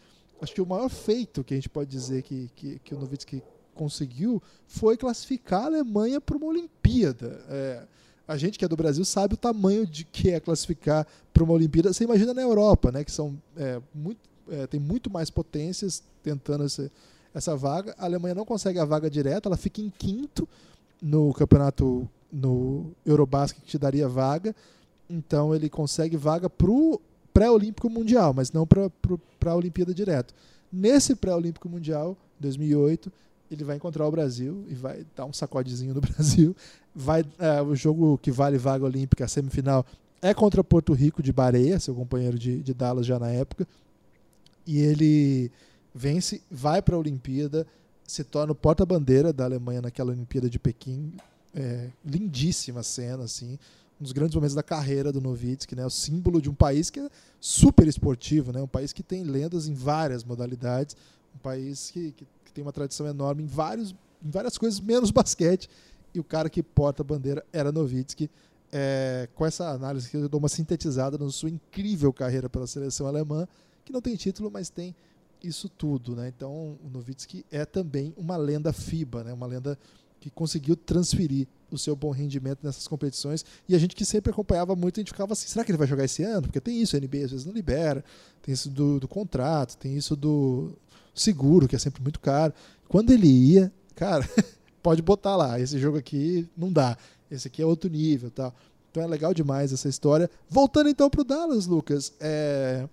Acho 0.40 0.54
que 0.54 0.62
o 0.62 0.66
maior 0.66 0.88
feito 0.88 1.42
que 1.42 1.52
a 1.52 1.56
gente 1.56 1.68
pode 1.68 1.90
dizer 1.90 2.22
que, 2.22 2.48
que, 2.54 2.78
que 2.78 2.94
o 2.94 2.98
Nowitzki 2.98 3.42
conseguiu 3.78 4.42
foi 4.66 4.96
classificar 4.96 5.62
a 5.62 5.66
Alemanha 5.66 6.20
para 6.20 6.36
uma 6.36 6.46
Olimpíada. 6.46 7.40
É, 7.48 7.82
a 8.26 8.36
gente 8.36 8.58
que 8.58 8.64
é 8.64 8.68
do 8.68 8.76
Brasil 8.76 9.04
sabe 9.04 9.34
o 9.34 9.36
tamanho 9.36 9.86
de 9.86 10.04
que 10.04 10.30
é 10.30 10.40
classificar 10.40 11.06
para 11.32 11.44
uma 11.44 11.54
Olimpíada. 11.54 11.92
Você 11.92 12.02
imagina 12.04 12.34
na 12.34 12.42
Europa, 12.42 12.90
né, 12.90 13.04
que 13.04 13.12
são 13.12 13.40
é, 13.56 13.80
muito, 13.94 14.20
é, 14.50 14.66
tem 14.66 14.80
muito 14.80 15.08
mais 15.08 15.30
potências 15.30 16.02
tentando 16.22 16.64
esse, 16.64 16.90
essa 17.32 17.56
vaga. 17.56 17.94
A 17.96 18.04
Alemanha 18.04 18.34
não 18.34 18.44
consegue 18.44 18.80
a 18.80 18.84
vaga 18.84 19.08
direta, 19.08 19.48
ela 19.48 19.56
fica 19.56 19.80
em 19.80 19.90
quinto 19.96 20.46
no 21.00 21.32
campeonato 21.32 22.08
no 22.30 22.90
Eurobasket 23.06 23.62
que 23.62 23.70
te 23.70 23.78
daria 23.78 24.08
vaga. 24.08 24.54
Então 25.08 25.54
ele 25.54 25.70
consegue 25.70 26.16
vaga 26.16 26.50
para 26.50 26.70
o 26.70 27.00
pré-olímpico 27.32 27.88
mundial, 27.88 28.34
mas 28.34 28.50
não 28.50 28.66
para 28.66 28.90
a 29.46 29.54
Olimpíada 29.54 29.94
direto. 29.94 30.34
Nesse 30.70 31.14
pré-olímpico 31.14 31.68
mundial, 31.68 32.16
2008, 32.40 33.10
ele 33.50 33.64
vai 33.64 33.76
encontrar 33.76 34.06
o 34.06 34.10
Brasil 34.10 34.64
e 34.68 34.74
vai 34.74 35.06
dar 35.16 35.24
um 35.24 35.32
sacodezinho 35.32 35.94
no 35.94 36.00
Brasil. 36.02 36.54
Vai 36.94 37.24
é, 37.38 37.62
o 37.62 37.74
jogo 37.74 38.18
que 38.18 38.30
vale 38.30 38.58
vaga 38.58 38.84
olímpica, 38.84 39.24
a 39.24 39.28
semifinal, 39.28 39.84
é 40.20 40.34
contra 40.34 40.64
Porto 40.64 40.92
Rico 40.92 41.22
de 41.22 41.32
Bareia, 41.32 41.78
seu 41.78 41.94
companheiro 41.94 42.38
de, 42.38 42.62
de 42.62 42.74
Dallas 42.74 43.06
já 43.06 43.18
na 43.18 43.30
época. 43.30 43.66
E 44.66 44.80
ele 44.80 45.50
vence, 45.94 46.42
vai 46.50 46.82
para 46.82 46.96
a 46.96 46.98
Olimpíada, 46.98 47.66
se 48.06 48.24
torna 48.24 48.52
o 48.52 48.54
porta-bandeira 48.54 49.32
da 49.32 49.44
Alemanha 49.44 49.82
naquela 49.82 50.10
Olimpíada 50.10 50.48
de 50.48 50.58
Pequim. 50.58 51.12
É, 51.54 51.88
lindíssima 52.04 52.82
cena, 52.82 53.24
assim. 53.24 53.58
Um 54.00 54.04
dos 54.04 54.12
grandes 54.12 54.34
momentos 54.34 54.54
da 54.54 54.62
carreira 54.62 55.12
do 55.12 55.20
Novitsky, 55.20 55.74
né? 55.74 55.84
O 55.84 55.90
símbolo 55.90 56.40
de 56.40 56.48
um 56.48 56.54
país 56.54 56.88
que 56.90 57.00
é 57.00 57.08
super 57.40 57.86
esportivo, 57.86 58.52
né? 58.52 58.62
Um 58.62 58.68
país 58.68 58.92
que 58.92 59.02
tem 59.02 59.24
lendas 59.24 59.66
em 59.66 59.74
várias 59.74 60.22
modalidades, 60.22 60.96
um 61.34 61.38
país 61.38 61.90
que, 61.90 62.12
que 62.12 62.26
tem 62.58 62.62
uma 62.62 62.72
tradição 62.72 63.06
enorme 63.06 63.44
em, 63.44 63.46
vários, 63.46 63.94
em 64.22 64.30
várias 64.30 64.58
coisas, 64.58 64.80
menos 64.80 65.10
basquete. 65.12 65.70
E 66.12 66.18
o 66.18 66.24
cara 66.24 66.50
que 66.50 66.62
porta 66.62 67.02
a 67.02 67.04
bandeira 67.04 67.44
era 67.52 67.70
Novitsky. 67.70 68.28
É, 68.70 69.28
com 69.34 69.46
essa 69.46 69.70
análise 69.70 70.10
que 70.10 70.16
eu 70.16 70.28
dou 70.28 70.40
uma 70.40 70.48
sintetizada 70.48 71.16
na 71.16 71.30
sua 71.30 71.48
incrível 71.48 72.12
carreira 72.12 72.50
pela 72.50 72.66
seleção 72.66 73.06
alemã, 73.06 73.46
que 73.84 73.92
não 73.92 74.02
tem 74.02 74.14
título, 74.16 74.50
mas 74.50 74.68
tem 74.68 74.94
isso 75.42 75.68
tudo, 75.68 76.16
né? 76.16 76.28
Então, 76.28 76.76
o 76.84 76.90
Novitsky 76.92 77.46
é 77.50 77.64
também 77.64 78.12
uma 78.16 78.36
lenda 78.36 78.72
FIBA, 78.72 79.24
né? 79.24 79.32
Uma 79.32 79.46
lenda 79.46 79.78
que 80.20 80.28
conseguiu 80.28 80.76
transferir 80.76 81.46
o 81.70 81.78
seu 81.78 81.94
bom 81.94 82.10
rendimento 82.10 82.58
nessas 82.62 82.88
competições. 82.88 83.44
E 83.68 83.74
a 83.74 83.78
gente 83.78 83.94
que 83.94 84.04
sempre 84.04 84.32
acompanhava 84.32 84.74
muito, 84.74 84.98
a 84.98 85.00
gente 85.00 85.12
ficava 85.12 85.32
assim, 85.32 85.46
será 85.46 85.64
que 85.64 85.70
ele 85.70 85.78
vai 85.78 85.86
jogar 85.86 86.04
esse 86.04 86.24
ano? 86.24 86.42
Porque 86.42 86.60
tem 86.60 86.82
isso, 86.82 86.96
a 86.96 87.00
NBA 87.00 87.24
às 87.24 87.30
vezes 87.30 87.46
não 87.46 87.52
libera, 87.52 88.04
tem 88.42 88.52
isso 88.52 88.68
do, 88.68 88.98
do 88.98 89.06
contrato, 89.06 89.76
tem 89.76 89.96
isso 89.96 90.16
do 90.16 90.76
seguro, 91.14 91.68
que 91.68 91.76
é 91.76 91.78
sempre 91.78 92.02
muito 92.02 92.20
caro. 92.20 92.52
Quando 92.88 93.10
ele 93.10 93.26
ia, 93.26 93.72
cara, 93.94 94.28
pode 94.82 95.02
botar 95.02 95.36
lá, 95.36 95.58
esse 95.60 95.78
jogo 95.78 95.98
aqui 95.98 96.48
não 96.56 96.72
dá, 96.72 96.96
esse 97.30 97.48
aqui 97.48 97.62
é 97.62 97.66
outro 97.66 97.90
nível 97.90 98.30
tal. 98.30 98.54
Então 98.90 99.02
é 99.02 99.06
legal 99.06 99.34
demais 99.34 99.72
essa 99.72 99.88
história. 99.88 100.30
Voltando 100.48 100.88
então 100.88 101.10
para 101.10 101.20
o 101.20 101.24
Dallas, 101.24 101.66
Lucas, 101.66 102.12
é... 102.20 102.88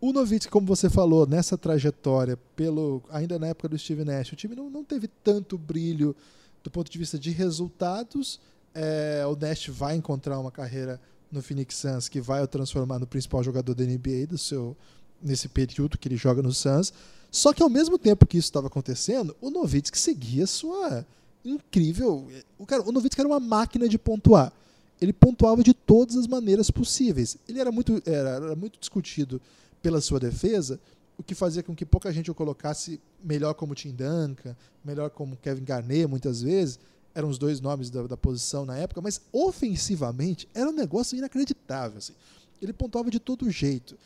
O 0.00 0.12
Novitsky, 0.12 0.48
como 0.48 0.64
você 0.64 0.88
falou, 0.88 1.26
nessa 1.26 1.58
trajetória, 1.58 2.36
pelo 2.54 3.02
ainda 3.10 3.36
na 3.36 3.48
época 3.48 3.68
do 3.68 3.76
Steve 3.76 4.04
Nash, 4.04 4.32
o 4.32 4.36
time 4.36 4.54
não, 4.54 4.70
não 4.70 4.84
teve 4.84 5.08
tanto 5.08 5.58
brilho 5.58 6.14
do 6.62 6.70
ponto 6.70 6.88
de 6.88 6.96
vista 6.96 7.18
de 7.18 7.30
resultados. 7.30 8.40
É, 8.72 9.24
o 9.26 9.34
Nash 9.34 9.66
vai 9.68 9.96
encontrar 9.96 10.38
uma 10.38 10.52
carreira 10.52 11.00
no 11.32 11.42
Phoenix 11.42 11.76
Suns 11.76 12.08
que 12.08 12.20
vai 12.20 12.40
o 12.42 12.46
transformar 12.46 13.00
no 13.00 13.06
principal 13.08 13.42
jogador 13.42 13.74
da 13.74 13.84
NBA 13.84 14.28
do 14.28 14.38
seu 14.38 14.76
nesse 15.22 15.48
período 15.48 15.98
que 15.98 16.08
ele 16.08 16.16
joga 16.16 16.42
no 16.42 16.52
Suns. 16.52 16.92
Só 17.30 17.52
que 17.52 17.62
ao 17.62 17.68
mesmo 17.68 17.98
tempo 17.98 18.26
que 18.26 18.38
isso 18.38 18.48
estava 18.48 18.68
acontecendo, 18.68 19.36
o 19.40 19.50
Novitsky 19.50 19.98
seguia 19.98 20.46
sua 20.46 21.04
incrível. 21.44 22.26
O, 22.58 22.66
cara, 22.66 22.82
o 22.82 22.92
Novitsky 22.92 23.20
era 23.20 23.28
uma 23.28 23.40
máquina 23.40 23.88
de 23.88 23.98
pontuar. 23.98 24.52
Ele 25.00 25.12
pontuava 25.12 25.62
de 25.62 25.72
todas 25.72 26.16
as 26.16 26.26
maneiras 26.26 26.70
possíveis. 26.70 27.36
Ele 27.48 27.60
era 27.60 27.70
muito, 27.70 28.02
era, 28.04 28.30
era 28.30 28.56
muito 28.56 28.78
discutido 28.78 29.40
pela 29.80 30.00
sua 30.00 30.18
defesa, 30.18 30.80
o 31.16 31.22
que 31.22 31.34
fazia 31.34 31.62
com 31.62 31.74
que 31.74 31.86
pouca 31.86 32.12
gente 32.12 32.30
o 32.30 32.34
colocasse 32.34 33.00
melhor 33.22 33.54
como 33.54 33.74
Tim 33.74 33.90
Duncan, 33.90 34.56
melhor 34.84 35.10
como 35.10 35.36
Kevin 35.36 35.64
Garnett, 35.64 36.06
muitas 36.06 36.42
vezes. 36.42 36.78
Eram 37.14 37.28
os 37.28 37.38
dois 37.38 37.60
nomes 37.60 37.90
da, 37.90 38.02
da 38.02 38.16
posição 38.16 38.64
na 38.64 38.76
época, 38.76 39.00
mas 39.00 39.20
ofensivamente 39.32 40.48
era 40.54 40.68
um 40.68 40.72
negócio 40.72 41.16
inacreditável. 41.16 41.98
Assim. 41.98 42.12
Ele 42.60 42.72
pontuava 42.72 43.10
de 43.10 43.18
todo 43.18 43.50
jeito. 43.50 43.96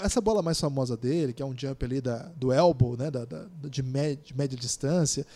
Essa 0.00 0.20
bola 0.20 0.42
mais 0.42 0.58
famosa 0.58 0.96
dele, 0.96 1.32
que 1.32 1.42
é 1.42 1.46
um 1.46 1.56
jump 1.56 1.84
ali 1.84 2.00
da, 2.00 2.30
do 2.36 2.52
elbow, 2.52 2.96
né, 2.96 3.10
da, 3.10 3.24
da 3.24 3.46
de, 3.64 3.82
média, 3.82 4.18
de 4.24 4.36
média 4.36 4.58
distância, 4.58 5.26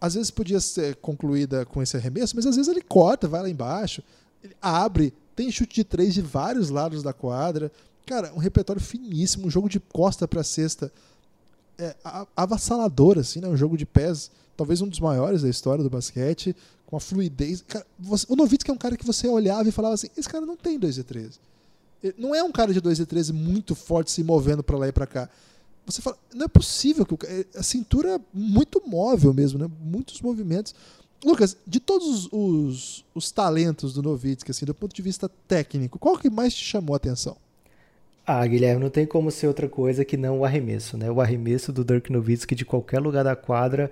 às 0.00 0.14
vezes 0.14 0.30
podia 0.30 0.60
ser 0.60 0.96
concluída 0.96 1.64
com 1.64 1.82
esse 1.82 1.96
arremesso, 1.96 2.34
mas 2.36 2.46
às 2.46 2.56
vezes 2.56 2.70
ele 2.70 2.82
corta, 2.82 3.28
vai 3.28 3.42
lá 3.42 3.48
embaixo, 3.48 4.02
ele 4.42 4.54
abre, 4.60 5.14
tem 5.34 5.50
chute 5.50 5.76
de 5.76 5.84
três 5.84 6.14
de 6.14 6.20
vários 6.20 6.70
lados 6.70 7.02
da 7.02 7.12
quadra. 7.12 7.70
Cara, 8.04 8.32
um 8.34 8.38
repertório 8.38 8.82
finíssimo, 8.82 9.46
um 9.46 9.50
jogo 9.50 9.68
de 9.68 9.78
costa 9.78 10.26
para 10.26 10.42
cesta 10.42 10.92
é, 11.78 11.94
avassalador, 12.36 13.18
assim, 13.18 13.40
né? 13.40 13.48
Um 13.48 13.56
jogo 13.56 13.76
de 13.76 13.86
pés, 13.86 14.30
talvez 14.56 14.80
um 14.80 14.88
dos 14.88 15.00
maiores 15.00 15.42
da 15.42 15.48
história 15.48 15.82
do 15.82 15.90
basquete, 15.90 16.54
com 16.86 16.96
a 16.96 17.00
fluidez. 17.00 17.62
Cara, 17.62 17.86
você, 17.98 18.26
o 18.28 18.36
Novitsky 18.36 18.70
é 18.70 18.74
um 18.74 18.78
cara 18.78 18.96
que 18.96 19.06
você 19.06 19.26
olhava 19.28 19.68
e 19.68 19.72
falava 19.72 19.94
assim: 19.94 20.08
esse 20.16 20.28
cara 20.28 20.44
não 20.44 20.56
tem 20.56 20.78
2 20.78 20.98
e 20.98 21.02
13. 21.02 21.40
Não 22.18 22.34
é 22.34 22.42
um 22.42 22.52
cara 22.52 22.72
de 22.72 22.80
2 22.80 23.00
e 23.00 23.06
13 23.06 23.32
muito 23.32 23.74
forte 23.74 24.10
se 24.10 24.22
movendo 24.24 24.62
para 24.62 24.76
lá 24.76 24.88
e 24.88 24.92
para 24.92 25.06
cá. 25.06 25.28
Você 25.86 26.00
fala, 26.00 26.16
não 26.34 26.44
é 26.44 26.48
possível 26.48 27.04
que 27.04 27.14
o, 27.14 27.18
é, 27.24 27.44
a 27.56 27.62
cintura 27.62 28.16
é 28.16 28.20
muito 28.32 28.82
móvel 28.86 29.32
mesmo, 29.34 29.58
né? 29.58 29.68
Muitos 29.80 30.20
movimentos. 30.20 30.74
Lucas, 31.24 31.56
de 31.66 31.78
todos 31.78 32.26
os, 32.26 32.28
os, 32.32 33.04
os 33.14 33.30
talentos 33.30 33.92
do 33.94 34.02
Novitsky, 34.02 34.50
assim, 34.50 34.64
do 34.64 34.74
ponto 34.74 34.94
de 34.94 35.02
vista 35.02 35.28
técnico, 35.46 35.98
qual 35.98 36.18
que 36.18 36.28
mais 36.28 36.54
te 36.54 36.64
chamou 36.64 36.94
a 36.94 36.96
atenção? 36.96 37.36
Ah, 38.26 38.46
Guilherme, 38.46 38.82
não 38.82 38.90
tem 38.90 39.04
como 39.04 39.30
ser 39.30 39.48
outra 39.48 39.68
coisa 39.68 40.04
que 40.04 40.16
não 40.16 40.40
o 40.40 40.44
arremesso, 40.44 40.96
né? 40.96 41.10
O 41.10 41.20
arremesso 41.20 41.72
do 41.72 41.84
Dirk 41.84 42.10
Nowitzki 42.12 42.54
de 42.54 42.64
qualquer 42.64 43.00
lugar 43.00 43.24
da 43.24 43.34
quadra 43.34 43.90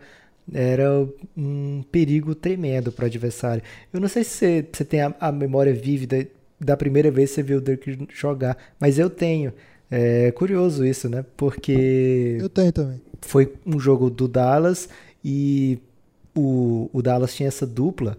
era 0.53 1.09
um 1.37 1.83
perigo 1.91 2.35
tremendo 2.35 2.93
para 2.93 3.05
o 3.05 3.07
adversário. 3.07 3.63
Eu 3.93 4.01
não 4.01 4.09
sei 4.09 4.25
se 4.25 4.31
você, 4.31 4.69
você 4.73 4.85
tem 4.85 5.01
a, 5.03 5.15
a, 5.21 5.33
memória 5.33 5.75
vívida 5.75 6.27
da 6.61 6.77
primeira 6.77 7.11
vez 7.11 7.31
que 7.31 7.37
você 7.37 7.43
viu 7.43 7.59
o 7.59 7.61
Dirk 7.61 8.09
jogar, 8.13 8.57
mas 8.79 8.99
eu 8.99 9.09
tenho. 9.09 9.53
É 9.91 10.31
curioso 10.33 10.85
isso, 10.85 11.09
né? 11.09 11.25
Porque. 11.37 12.37
Eu 12.41 12.49
tenho 12.49 12.71
também. 12.73 13.01
Foi 13.23 13.53
um 13.67 13.79
jogo 13.79 14.09
do 14.09 14.29
Dallas 14.29 14.89
e 15.25 15.79
o, 16.35 16.89
o 16.93 17.03
Dallas 17.03 17.35
tinha 17.35 17.49
essa 17.49 17.67
dupla 17.67 18.17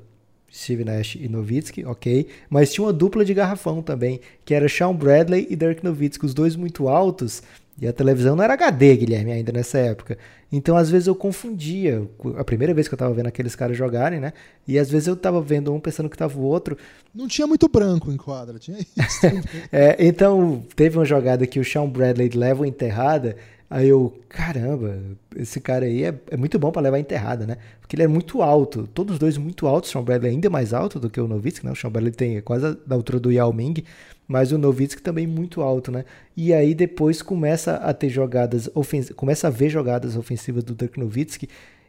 Steve 0.53 0.83
Nash 0.83 1.15
e 1.15 1.29
Nowitzki, 1.29 1.85
ok. 1.85 2.27
Mas 2.49 2.73
tinha 2.73 2.85
uma 2.85 2.91
dupla 2.91 3.23
de 3.23 3.33
garrafão 3.33 3.81
também, 3.81 4.19
que 4.43 4.53
era 4.53 4.67
Sean 4.67 4.93
Bradley 4.93 5.47
e 5.49 5.55
Dirk 5.55 5.83
Nowitzki, 5.83 6.25
os 6.25 6.33
dois 6.33 6.55
muito 6.55 6.89
altos. 6.89 7.41
E 7.81 7.87
a 7.87 7.91
televisão 7.91 8.35
não 8.35 8.43
era 8.43 8.53
HD, 8.53 8.95
Guilherme, 8.95 9.31
ainda 9.31 9.51
nessa 9.51 9.79
época. 9.79 10.15
Então, 10.51 10.77
às 10.77 10.91
vezes 10.91 11.07
eu 11.07 11.15
confundia. 11.15 12.07
A 12.37 12.43
primeira 12.43 12.75
vez 12.75 12.87
que 12.87 12.93
eu 12.93 12.97
tava 12.97 13.11
vendo 13.11 13.25
aqueles 13.25 13.55
caras 13.55 13.75
jogarem, 13.75 14.19
né? 14.19 14.33
E 14.67 14.77
às 14.77 14.91
vezes 14.91 15.07
eu 15.07 15.15
tava 15.15 15.41
vendo 15.41 15.73
um 15.73 15.79
pensando 15.79 16.07
que 16.07 16.15
tava 16.15 16.37
o 16.37 16.43
outro. 16.43 16.77
Não 17.13 17.27
tinha 17.27 17.47
muito 17.47 17.67
branco 17.67 18.11
em 18.11 18.17
quadra, 18.17 18.59
tinha 18.59 18.77
isso. 18.77 18.93
é, 19.73 19.95
então, 19.97 20.63
teve 20.75 20.95
uma 20.95 21.05
jogada 21.05 21.47
que 21.47 21.59
o 21.59 21.65
Sean 21.65 21.89
Bradley 21.89 22.29
leva 22.29 22.61
uma 22.61 22.67
enterrada 22.67 23.35
Aí 23.71 23.87
eu, 23.87 24.13
caramba, 24.27 24.99
esse 25.33 25.61
cara 25.61 25.85
aí 25.85 26.03
é, 26.03 26.13
é 26.29 26.35
muito 26.35 26.59
bom 26.59 26.73
para 26.73 26.81
levar 26.81 26.99
enterrada, 26.99 27.47
né? 27.47 27.55
Porque 27.79 27.95
ele 27.95 28.03
é 28.03 28.07
muito 28.07 28.41
alto, 28.41 28.85
todos 28.93 29.13
os 29.13 29.19
dois 29.19 29.37
muito 29.37 29.65
altos. 29.65 29.89
O 29.89 29.93
Sean 29.93 30.03
Bradley 30.03 30.29
é 30.29 30.33
ainda 30.35 30.49
mais 30.49 30.73
alto 30.73 30.99
do 30.99 31.09
que 31.09 31.21
o 31.21 31.25
Novitsky, 31.25 31.65
né? 31.65 31.71
O 31.71 31.75
Sean 31.75 31.89
Bradley 31.89 32.11
tem 32.11 32.41
quase 32.41 32.77
da 32.85 32.95
altura 32.95 33.17
do 33.17 33.31
Yao 33.31 33.53
Ming, 33.53 33.81
mas 34.27 34.51
o 34.51 34.57
Novitsky 34.57 35.01
também 35.01 35.25
muito 35.25 35.61
alto, 35.61 35.89
né? 35.89 36.03
E 36.35 36.53
aí 36.53 36.75
depois 36.75 37.21
começa 37.21 37.75
a 37.75 37.93
ter 37.93 38.09
jogadas 38.09 38.69
ofensivas, 38.75 39.15
começa 39.15 39.47
a 39.47 39.49
ver 39.49 39.69
jogadas 39.69 40.17
ofensivas 40.17 40.65
do 40.65 40.75
Dirk 40.75 40.99
Nowitzki 40.99 41.47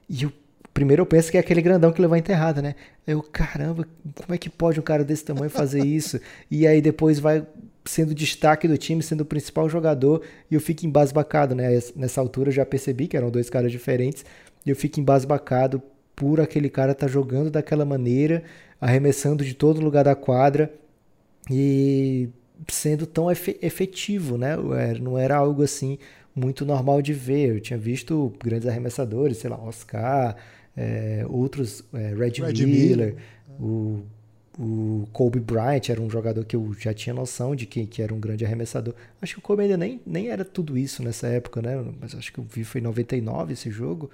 e 0.09 0.25
o 0.25 0.33
primeiro 0.73 1.03
eu 1.03 1.07
penso 1.07 1.33
que 1.33 1.37
é 1.37 1.41
aquele 1.41 1.63
grandão 1.63 1.91
que 1.91 2.01
levou 2.01 2.15
a 2.15 2.19
enterrada, 2.19 2.63
né? 2.63 2.77
Eu, 3.05 3.25
caramba, 3.25 3.89
como 4.15 4.33
é 4.33 4.39
que 4.39 4.49
pode 4.49 4.79
um 4.79 4.85
cara 4.85 5.03
desse 5.03 5.25
tamanho 5.25 5.51
fazer 5.51 5.85
isso? 5.85 6.21
e 6.49 6.65
aí 6.65 6.81
depois 6.81 7.19
vai 7.19 7.45
sendo 7.85 8.15
destaque 8.15 8.69
do 8.69 8.79
time, 8.79 9.03
sendo 9.03 9.23
o 9.23 9.27
principal 9.27 9.69
jogador, 9.69 10.23
e 10.51 10.55
eu 10.55 10.61
fico 10.61 10.87
embasbacado, 10.87 11.55
né? 11.55 11.79
Nessa 11.97 12.21
altura 12.21 12.49
eu 12.49 12.55
já 12.55 12.65
percebi 12.65 13.09
que 13.09 13.17
eram 13.17 13.31
dois 13.31 13.51
caras 13.51 13.73
diferentes, 13.73 14.25
e 14.65 14.71
eu 14.71 14.77
fico 14.77 15.01
embasbacado 15.01 15.83
por 16.15 16.41
aquele 16.41 16.69
cara 16.69 16.93
estar 16.93 17.07
tá 17.07 17.13
jogando 17.13 17.51
daquela 17.51 17.85
maneira, 17.85 18.45
arremessando 18.81 19.45
de 19.45 19.55
todo 19.55 19.81
lugar 19.81 20.05
da 20.05 20.15
quadra 20.15 20.73
e 21.51 22.29
sendo 22.69 23.07
tão 23.07 23.31
efetivo, 23.31 24.39
né? 24.39 24.57
Não 25.01 25.19
era 25.19 25.37
algo 25.37 25.63
assim 25.63 25.99
muito 26.35 26.65
normal 26.65 27.03
de 27.03 27.13
ver. 27.13 27.57
Eu 27.57 27.61
tinha 27.61 27.79
visto 27.79 28.33
grandes 28.43 28.69
arremessadores, 28.69 29.39
sei 29.39 29.51
lá, 29.51 29.59
Oscar, 29.61 30.37
é, 30.77 31.25
outros, 31.29 31.85
é, 31.93 32.15
Red, 32.15 32.41
Red 32.41 32.67
Miller, 32.67 32.67
Miller, 32.67 33.17
o 33.61 34.03
o 34.59 35.09
Kobe 35.13 35.41
Bryant 35.41 35.89
era 35.89 36.01
um 36.01 36.11
jogador 36.11 36.45
que 36.45 36.55
eu 36.55 36.75
já 36.79 36.93
tinha 36.93 37.15
noção 37.15 37.57
de 37.57 37.65
que, 37.67 37.87
que 37.87 38.03
era 38.03 38.13
um 38.13 38.21
grande 38.21 38.45
arremessador. 38.45 38.95
Acho 39.21 39.35
que 39.35 39.39
o 39.39 39.43
Kobe 39.43 39.63
ainda 39.63 39.77
nem, 39.77 40.01
nem 40.07 40.29
era 40.29 40.45
tudo 40.45 40.77
isso 40.77 41.03
nessa 41.03 41.27
época, 41.27 41.63
né? 41.63 41.83
Mas 42.01 42.15
acho 42.15 42.33
que 42.33 42.39
eu 42.39 42.45
vi 42.45 42.63
foi 42.65 42.81
em 42.81 42.85
99 42.85 43.55
esse 43.55 43.71
jogo. 43.71 44.11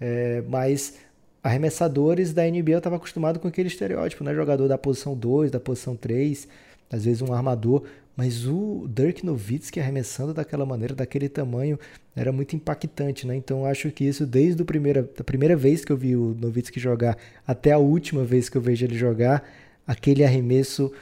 É, 0.00 0.42
mas 0.48 0.94
arremessadores 1.42 2.32
da 2.32 2.44
NBA 2.44 2.72
eu 2.72 2.78
estava 2.78 2.96
acostumado 2.96 3.38
com 3.38 3.48
aquele 3.48 3.68
estereótipo, 3.68 4.22
né? 4.24 4.34
Jogador 4.34 4.68
da 4.68 4.76
posição 4.76 5.16
2, 5.16 5.50
da 5.50 5.60
posição 5.60 5.96
3, 5.96 6.46
às 6.90 7.04
vezes 7.04 7.22
um 7.22 7.32
armador. 7.32 7.84
mas 8.16 8.46
o 8.46 8.86
Dirk 8.88 9.24
Nowitzki 9.24 9.80
arremessando 9.80 10.34
daquela 10.34 10.66
maneira, 10.66 10.94
daquele 10.94 11.28
tamanho, 11.28 11.78
era 12.16 12.32
muito 12.32 12.56
impactante, 12.56 13.26
né? 13.26 13.36
Então 13.36 13.64
acho 13.64 13.90
que 13.90 14.04
isso 14.04 14.26
desde 14.26 14.60
a 14.60 14.64
primeira, 14.64 15.08
a 15.18 15.24
primeira 15.24 15.56
vez 15.56 15.84
que 15.84 15.92
eu 15.92 15.96
vi 15.96 16.16
o 16.16 16.36
Nowitzki 16.38 16.78
jogar 16.80 17.16
até 17.46 17.72
a 17.72 17.78
última 17.78 18.24
vez 18.24 18.48
que 18.48 18.56
eu 18.56 18.60
vejo 18.60 18.84
ele 18.84 18.96
jogar, 18.96 19.48
aquele 19.88 20.22
arremesso 20.22 20.92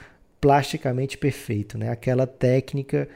plasticamente 0.40 1.18
perfeito, 1.18 1.76
né? 1.76 1.90
Aquela 1.90 2.26
técnica 2.26 3.08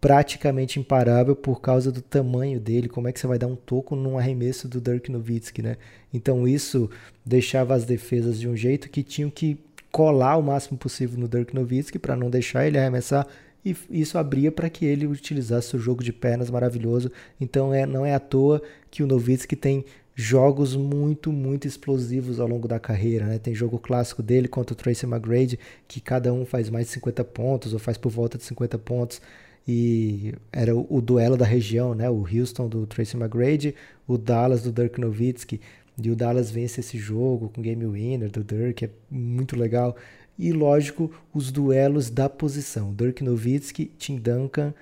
praticamente 0.00 0.78
imparável 0.78 1.34
por 1.34 1.60
causa 1.60 1.90
do 1.90 2.02
tamanho 2.02 2.60
dele, 2.60 2.88
como 2.88 3.08
é 3.08 3.12
que 3.12 3.20
você 3.20 3.26
vai 3.26 3.38
dar 3.38 3.46
um 3.46 3.56
toco 3.56 3.96
num 3.96 4.18
arremesso 4.18 4.68
do 4.68 4.80
Dirk 4.80 5.10
Nowitzki, 5.10 5.62
né? 5.62 5.76
Então 6.12 6.46
isso 6.46 6.90
deixava 7.24 7.74
as 7.74 7.84
defesas 7.84 8.38
de 8.38 8.48
um 8.48 8.56
jeito 8.56 8.90
que 8.90 9.02
tinham 9.02 9.30
que 9.30 9.58
colar 9.90 10.36
o 10.36 10.42
máximo 10.42 10.76
possível 10.76 11.18
no 11.18 11.28
Dirk 11.28 11.54
Nowitzki 11.54 11.98
para 11.98 12.16
não 12.16 12.28
deixar 12.28 12.66
ele 12.66 12.78
arremessar 12.78 13.26
e 13.64 13.76
isso 13.90 14.18
abria 14.18 14.50
para 14.50 14.68
que 14.68 14.84
ele 14.84 15.06
utilizasse 15.06 15.76
o 15.76 15.78
jogo 15.78 16.02
de 16.02 16.12
pernas 16.12 16.50
maravilhoso. 16.50 17.12
Então 17.40 17.72
é, 17.72 17.86
não 17.86 18.04
é 18.04 18.12
à 18.12 18.18
toa 18.18 18.60
que 18.90 19.02
o 19.02 19.06
Nowitzki 19.06 19.54
tem 19.54 19.84
jogos 20.14 20.76
muito, 20.76 21.32
muito 21.32 21.66
explosivos 21.66 22.38
ao 22.38 22.46
longo 22.46 22.68
da 22.68 22.78
carreira. 22.78 23.26
Né? 23.26 23.38
Tem 23.38 23.54
jogo 23.54 23.78
clássico 23.78 24.22
dele 24.22 24.48
contra 24.48 24.74
o 24.74 24.76
Tracy 24.76 25.06
McGrady, 25.06 25.58
que 25.88 26.00
cada 26.00 26.32
um 26.32 26.44
faz 26.44 26.68
mais 26.68 26.86
de 26.86 26.92
50 26.92 27.24
pontos 27.24 27.72
ou 27.72 27.78
faz 27.78 27.96
por 27.96 28.10
volta 28.10 28.36
de 28.36 28.44
50 28.44 28.78
pontos. 28.78 29.20
E 29.66 30.34
era 30.52 30.74
o, 30.74 30.86
o 30.90 31.00
duelo 31.00 31.36
da 31.36 31.46
região, 31.46 31.94
né? 31.94 32.10
o 32.10 32.26
Houston 32.26 32.68
do 32.68 32.86
Tracy 32.86 33.16
McGrady, 33.16 33.74
o 34.06 34.18
Dallas 34.18 34.62
do 34.62 34.72
Dirk 34.72 35.00
Nowitzki. 35.00 35.60
E 36.02 36.10
o 36.10 36.16
Dallas 36.16 36.50
vence 36.50 36.80
esse 36.80 36.98
jogo 36.98 37.50
com 37.50 37.62
game 37.62 37.86
winner 37.86 38.30
do 38.30 38.42
Dirk, 38.42 38.84
é 38.84 38.90
muito 39.10 39.56
legal. 39.56 39.96
E 40.38 40.52
lógico, 40.52 41.12
os 41.32 41.52
duelos 41.52 42.10
da 42.10 42.28
posição. 42.28 42.92
Dirk 42.94 43.22
Nowitzki, 43.22 43.86
Tim 43.98 44.16
Duncan. 44.16 44.74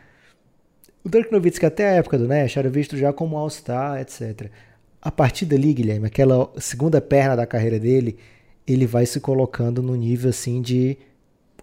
O 1.05 1.09
Dirk 1.09 1.33
Nowitzki 1.33 1.67
até 1.67 1.89
a 1.89 1.93
época 1.95 2.17
do 2.17 2.29
Nash 2.29 2.57
era 2.57 2.71
visto 2.71 2.97
já 2.97 3.13
como 3.13 3.37
All-Star, 3.37 4.01
etc. 4.01 4.51
A 5.03 5.11
partir 5.11 5.47
dali, 5.47 5.73
Guilherme, 5.73 6.07
aquela 6.07 6.53
segunda 6.59 7.01
perna 7.01 7.35
da 7.35 7.47
carreira 7.47 7.79
dele, 7.79 8.19
ele 8.67 8.87
vai 8.87 9.07
se 9.07 9.19
colocando 9.19 9.83
no 9.83 9.97
nível 9.97 10.31
assim 10.31 10.61
de 10.61 10.99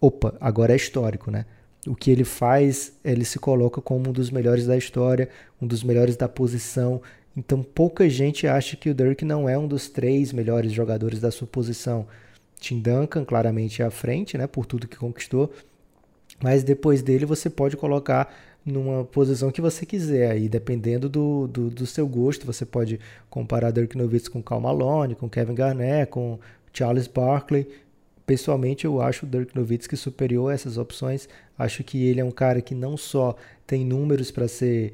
opa, 0.01 0.35
agora 0.39 0.73
é 0.73 0.75
histórico, 0.75 1.29
né? 1.29 1.45
O 1.85 1.95
que 1.95 2.11
ele 2.11 2.23
faz, 2.23 2.93
ele 3.03 3.23
se 3.23 3.39
coloca 3.39 3.79
como 3.79 4.09
um 4.09 4.13
dos 4.13 4.31
melhores 4.31 4.65
da 4.65 4.75
história, 4.75 5.29
um 5.61 5.67
dos 5.67 5.83
melhores 5.83 6.15
da 6.15 6.27
posição, 6.27 7.01
então 7.35 7.61
pouca 7.61 8.09
gente 8.09 8.47
acha 8.47 8.75
que 8.75 8.89
o 8.89 8.95
Dirk 8.95 9.23
não 9.23 9.47
é 9.47 9.57
um 9.57 9.67
dos 9.67 9.88
três 9.88 10.33
melhores 10.33 10.71
jogadores 10.71 11.19
da 11.19 11.29
sua 11.29 11.47
posição. 11.47 12.07
Tim 12.59 12.79
Duncan 12.79 13.23
claramente 13.23 13.83
é 13.83 13.85
à 13.85 13.91
frente, 13.91 14.35
né, 14.38 14.47
por 14.47 14.65
tudo 14.65 14.88
que 14.88 14.97
conquistou, 14.97 15.53
mas 16.41 16.63
depois 16.63 17.03
dele 17.03 17.25
você 17.25 17.49
pode 17.49 17.77
colocar 17.77 18.33
numa 18.70 19.03
posição 19.05 19.51
que 19.51 19.61
você 19.61 19.86
quiser, 19.86 20.32
aí 20.32 20.49
dependendo 20.49 21.07
do, 21.07 21.47
do, 21.47 21.70
do 21.70 21.86
seu 21.86 22.07
gosto, 22.07 22.45
você 22.45 22.65
pode 22.65 22.99
comparar 23.30 23.72
Dirk 23.72 23.97
Nowitzki 23.97 24.32
com 24.32 24.43
Cal 24.43 24.59
Malone, 24.59 25.15
com 25.15 25.30
Kevin 25.30 25.55
Garnett, 25.55 26.11
com 26.11 26.38
Charles 26.74 27.07
Barkley. 27.07 27.68
Pessoalmente, 28.26 28.86
eu 28.86 29.01
acho 29.01 29.26
o 29.26 29.30
Dirk 29.30 29.55
Nowitzki 29.55 29.95
superior 29.95 30.51
a 30.51 30.53
essas 30.53 30.78
opções. 30.78 31.30
Acho 31.57 31.84
que 31.84 32.05
ele 32.05 32.20
é 32.20 32.26
um 32.26 32.32
cara 32.32 32.61
que 32.61 32.76
não 32.76 32.97
só 32.97 33.36
tem 33.65 33.86
números 33.86 34.32
para 34.32 34.47
ser 34.47 34.93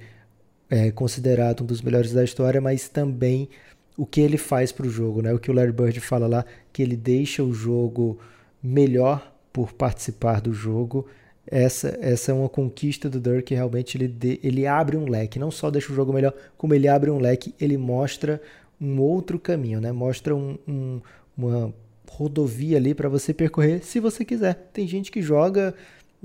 é 0.70 0.90
considerado 0.92 1.62
um 1.62 1.66
dos 1.68 1.84
melhores 1.84 2.14
da 2.14 2.24
história, 2.24 2.60
mas 2.60 2.90
também 2.90 3.48
o 3.96 4.08
que 4.08 4.22
ele 4.22 4.38
faz 4.38 4.72
para 4.72 4.88
o 4.88 4.90
jogo, 4.90 5.22
né? 5.22 5.32
O 5.32 5.38
que 5.38 5.52
o 5.52 5.54
Larry 5.54 5.72
Bird 5.72 6.00
fala 6.00 6.26
lá, 6.26 6.46
que 6.72 6.82
ele 6.82 6.96
deixa 6.96 7.44
o 7.44 7.54
jogo 7.54 8.18
melhor 8.62 9.32
por 9.52 9.74
participar 9.74 10.42
do 10.42 10.52
jogo. 10.52 11.08
Essa, 11.46 11.98
essa 12.02 12.32
é 12.32 12.34
uma 12.34 12.48
conquista 12.48 13.10
do 13.10 13.20
Dirk, 13.20 13.54
realmente 13.54 13.98
ele, 13.98 14.08
de, 14.08 14.40
ele 14.42 14.66
abre 14.66 14.96
um 14.96 15.10
leque, 15.10 15.38
não 15.38 15.52
só 15.52 15.70
deixa 15.70 15.92
o 15.92 15.96
jogo 15.96 16.14
melhor, 16.14 16.34
como 16.58 16.74
ele 16.74 16.88
abre 16.88 17.12
um 17.12 17.20
leque, 17.20 17.54
ele 17.60 17.78
mostra 17.78 18.42
um 18.80 19.00
outro 19.02 19.38
caminho, 19.38 19.82
né? 19.82 19.92
Mostra 19.92 20.34
um, 20.36 20.58
um, 20.68 21.02
uma 21.38 21.74
rodovia 22.10 22.78
ali 22.78 22.94
para 22.94 23.10
você 23.10 23.34
percorrer 23.34 23.84
se 23.84 24.00
você 24.00 24.24
quiser. 24.24 24.70
Tem 24.72 24.88
gente 24.88 25.12
que 25.12 25.22
joga, 25.22 25.74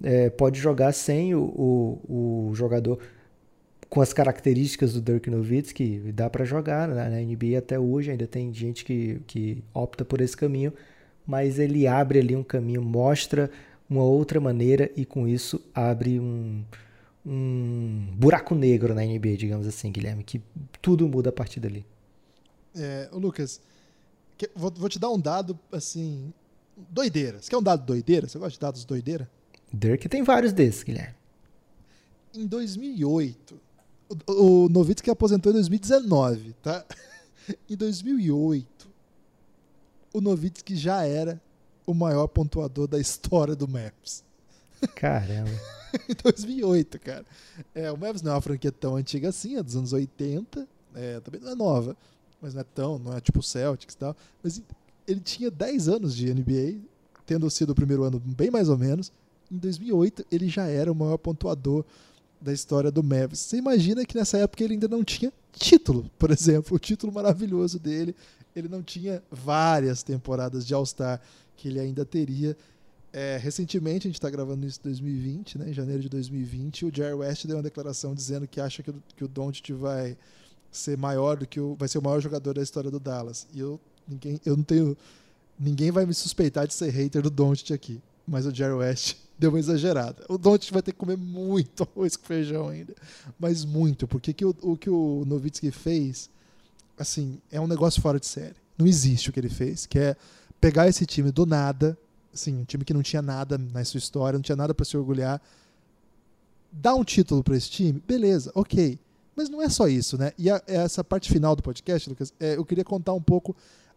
é, 0.02 0.30
pode 0.30 0.60
jogar 0.60 0.92
sem 0.92 1.34
o, 1.34 1.40
o, 1.40 2.48
o 2.50 2.54
jogador 2.54 2.98
com 3.88 4.00
as 4.00 4.12
características 4.12 4.92
do 4.92 5.00
Dirk 5.00 5.30
Nowitzki, 5.30 6.12
dá 6.12 6.28
para 6.28 6.44
jogar 6.44 6.86
né? 6.88 7.08
na 7.08 7.20
NBA 7.20 7.58
até 7.58 7.78
hoje, 7.78 8.10
ainda 8.10 8.26
tem 8.26 8.52
gente 8.52 8.84
que, 8.84 9.20
que 9.26 9.62
opta 9.72 10.04
por 10.04 10.20
esse 10.20 10.36
caminho, 10.36 10.72
mas 11.26 11.58
ele 11.58 11.86
abre 11.86 12.18
ali 12.18 12.36
um 12.36 12.42
caminho, 12.42 12.82
mostra 12.82 13.50
uma 13.88 14.02
outra 14.02 14.40
maneira 14.40 14.90
e 14.96 15.04
com 15.04 15.26
isso 15.26 15.60
abre 15.74 16.20
um, 16.20 16.62
um 17.24 18.08
buraco 18.16 18.54
negro 18.54 18.94
na 18.94 19.02
NBA, 19.02 19.36
digamos 19.36 19.66
assim, 19.66 19.90
Guilherme, 19.90 20.22
que 20.22 20.42
tudo 20.82 21.08
muda 21.08 21.30
a 21.30 21.32
partir 21.32 21.60
dali. 21.60 21.86
É, 22.76 23.08
Lucas, 23.12 23.60
vou, 24.54 24.70
vou 24.70 24.88
te 24.88 24.98
dar 24.98 25.10
um 25.10 25.18
dado 25.18 25.58
assim, 25.72 26.32
doideira. 26.90 27.40
Você 27.40 27.50
quer 27.50 27.56
um 27.56 27.62
dado 27.62 27.84
doideira? 27.84 28.28
Você 28.28 28.38
gosta 28.38 28.52
de 28.52 28.60
dados 28.60 28.84
doideira? 28.84 29.28
Dirk 29.72 30.08
tem 30.08 30.22
vários 30.22 30.52
desses, 30.52 30.82
Guilherme. 30.82 31.14
Em 32.34 32.46
2008, 32.46 33.60
o, 34.26 34.64
o 34.64 34.68
Novitsky 34.68 35.10
aposentou 35.10 35.50
em 35.50 35.54
2019, 35.54 36.54
tá? 36.62 36.84
Em 37.68 37.74
2008, 37.74 38.90
o 40.12 40.20
Novitsky 40.20 40.76
já 40.76 41.04
era 41.04 41.40
o 41.88 41.94
maior 41.94 42.26
pontuador 42.26 42.86
da 42.86 43.00
história 43.00 43.56
do 43.56 43.66
Maps. 43.66 44.22
Caramba. 44.94 45.50
em 46.06 46.14
2008, 46.22 47.00
cara. 47.00 47.24
É, 47.74 47.90
o 47.90 47.96
Maps 47.96 48.20
não 48.20 48.32
é 48.32 48.34
uma 48.34 48.42
franquia 48.42 48.70
tão 48.70 48.94
antiga 48.94 49.30
assim, 49.30 49.56
é 49.56 49.62
dos 49.62 49.74
anos 49.74 49.94
80. 49.94 50.68
É, 50.94 51.18
também 51.20 51.40
não 51.40 51.50
é 51.50 51.54
nova, 51.54 51.96
mas 52.42 52.52
não 52.52 52.60
é 52.60 52.64
tão, 52.64 52.98
não 52.98 53.16
é 53.16 53.22
tipo 53.22 53.42
Celtics 53.42 53.94
e 53.94 53.96
tal. 53.96 54.14
Mas 54.42 54.60
ele 55.06 55.20
tinha 55.20 55.50
10 55.50 55.88
anos 55.88 56.14
de 56.14 56.32
NBA, 56.32 56.78
tendo 57.24 57.48
sido 57.48 57.70
o 57.70 57.74
primeiro 57.74 58.04
ano 58.04 58.20
bem 58.20 58.50
mais 58.50 58.68
ou 58.68 58.76
menos. 58.76 59.10
Em 59.50 59.56
2008, 59.56 60.26
ele 60.30 60.46
já 60.46 60.66
era 60.66 60.92
o 60.92 60.94
maior 60.94 61.16
pontuador 61.16 61.86
da 62.38 62.52
história 62.52 62.90
do 62.90 63.02
Mavis. 63.02 63.40
Você 63.40 63.56
imagina 63.56 64.04
que 64.04 64.14
nessa 64.14 64.36
época 64.36 64.62
ele 64.62 64.74
ainda 64.74 64.88
não 64.88 65.02
tinha 65.02 65.32
título, 65.52 66.10
por 66.18 66.30
exemplo, 66.30 66.76
o 66.76 66.78
título 66.78 67.10
maravilhoso 67.10 67.78
dele. 67.78 68.14
Ele 68.54 68.68
não 68.68 68.82
tinha 68.82 69.22
várias 69.30 70.02
temporadas 70.02 70.66
de 70.66 70.74
All-Star 70.74 71.18
que 71.58 71.68
ele 71.68 71.78
ainda 71.78 72.04
teria. 72.04 72.56
É, 73.12 73.36
recentemente, 73.36 74.06
a 74.06 74.08
gente 74.08 74.16
está 74.16 74.30
gravando 74.30 74.66
isso 74.66 74.78
em 74.80 74.84
2020, 74.84 75.58
né, 75.58 75.70
em 75.70 75.72
janeiro 75.72 76.02
de 76.02 76.08
2020, 76.08 76.86
o 76.86 76.94
Jerry 76.94 77.14
West 77.14 77.46
deu 77.46 77.56
uma 77.56 77.62
declaração 77.62 78.14
dizendo 78.14 78.46
que 78.46 78.60
acha 78.60 78.82
que 78.82 78.90
o, 78.90 79.02
que 79.16 79.24
o 79.24 79.28
Doncic 79.28 79.72
vai 79.72 80.16
ser 80.70 80.96
maior 80.96 81.36
do 81.36 81.46
que 81.46 81.58
o 81.58 81.74
vai 81.74 81.88
ser 81.88 81.98
o 81.98 82.02
maior 82.02 82.20
jogador 82.20 82.54
da 82.54 82.62
história 82.62 82.90
do 82.90 83.00
Dallas. 83.00 83.46
E 83.52 83.60
eu 83.60 83.80
ninguém 84.06 84.40
eu 84.44 84.56
não 84.56 84.62
tenho 84.62 84.96
ninguém 85.58 85.90
vai 85.90 86.06
me 86.06 86.14
suspeitar 86.14 86.66
de 86.66 86.74
ser 86.74 86.90
hater 86.90 87.22
do 87.22 87.30
Doncic 87.30 87.72
aqui, 87.72 88.00
mas 88.26 88.46
o 88.46 88.54
Jerry 88.54 88.74
West 88.74 89.16
deu 89.38 89.50
uma 89.50 89.58
exagerada. 89.58 90.24
O 90.28 90.36
Doncic 90.36 90.72
vai 90.72 90.82
ter 90.82 90.92
que 90.92 90.98
comer 90.98 91.16
muito 91.16 91.82
arroz 91.90 92.14
com 92.16 92.26
feijão 92.26 92.68
ainda. 92.68 92.94
Mas 93.38 93.64
muito, 93.64 94.06
porque 94.06 94.32
que 94.32 94.44
o, 94.44 94.54
o 94.60 94.76
que 94.76 94.90
o 94.90 95.24
Novitsky 95.26 95.70
fez, 95.70 96.28
assim, 96.98 97.40
é 97.50 97.58
um 97.58 97.66
negócio 97.66 98.02
fora 98.02 98.20
de 98.20 98.26
série. 98.26 98.56
Não 98.76 98.86
existe 98.86 99.30
o 99.30 99.32
que 99.32 99.40
ele 99.40 99.48
fez, 99.48 99.86
que 99.86 99.98
é 99.98 100.16
pegar 100.60 100.88
esse 100.88 101.06
time 101.06 101.30
do 101.30 101.46
nada, 101.46 101.96
assim, 102.32 102.56
um 102.56 102.64
time 102.64 102.84
que 102.84 102.94
não 102.94 103.02
tinha 103.02 103.22
nada 103.22 103.58
na 103.58 103.84
sua 103.84 103.98
história, 103.98 104.36
não 104.36 104.42
tinha 104.42 104.56
nada 104.56 104.74
para 104.74 104.84
se 104.84 104.96
orgulhar, 104.96 105.40
dar 106.70 106.94
um 106.94 107.04
título 107.04 107.42
para 107.42 107.56
esse 107.56 107.70
time, 107.70 108.02
beleza, 108.06 108.50
ok. 108.54 108.98
Mas 109.34 109.48
não 109.48 109.62
é 109.62 109.68
só 109.68 109.86
isso, 109.86 110.18
né? 110.18 110.32
E 110.36 110.50
a, 110.50 110.60
essa 110.66 111.04
parte 111.04 111.30
final 111.32 111.54
do 111.54 111.62
podcast, 111.62 112.08
Lucas, 112.08 112.32
é, 112.40 112.56
eu 112.56 112.64
queria 112.64 112.84
contar 112.84 113.12
um 113.12 113.22
pouco 113.22 113.54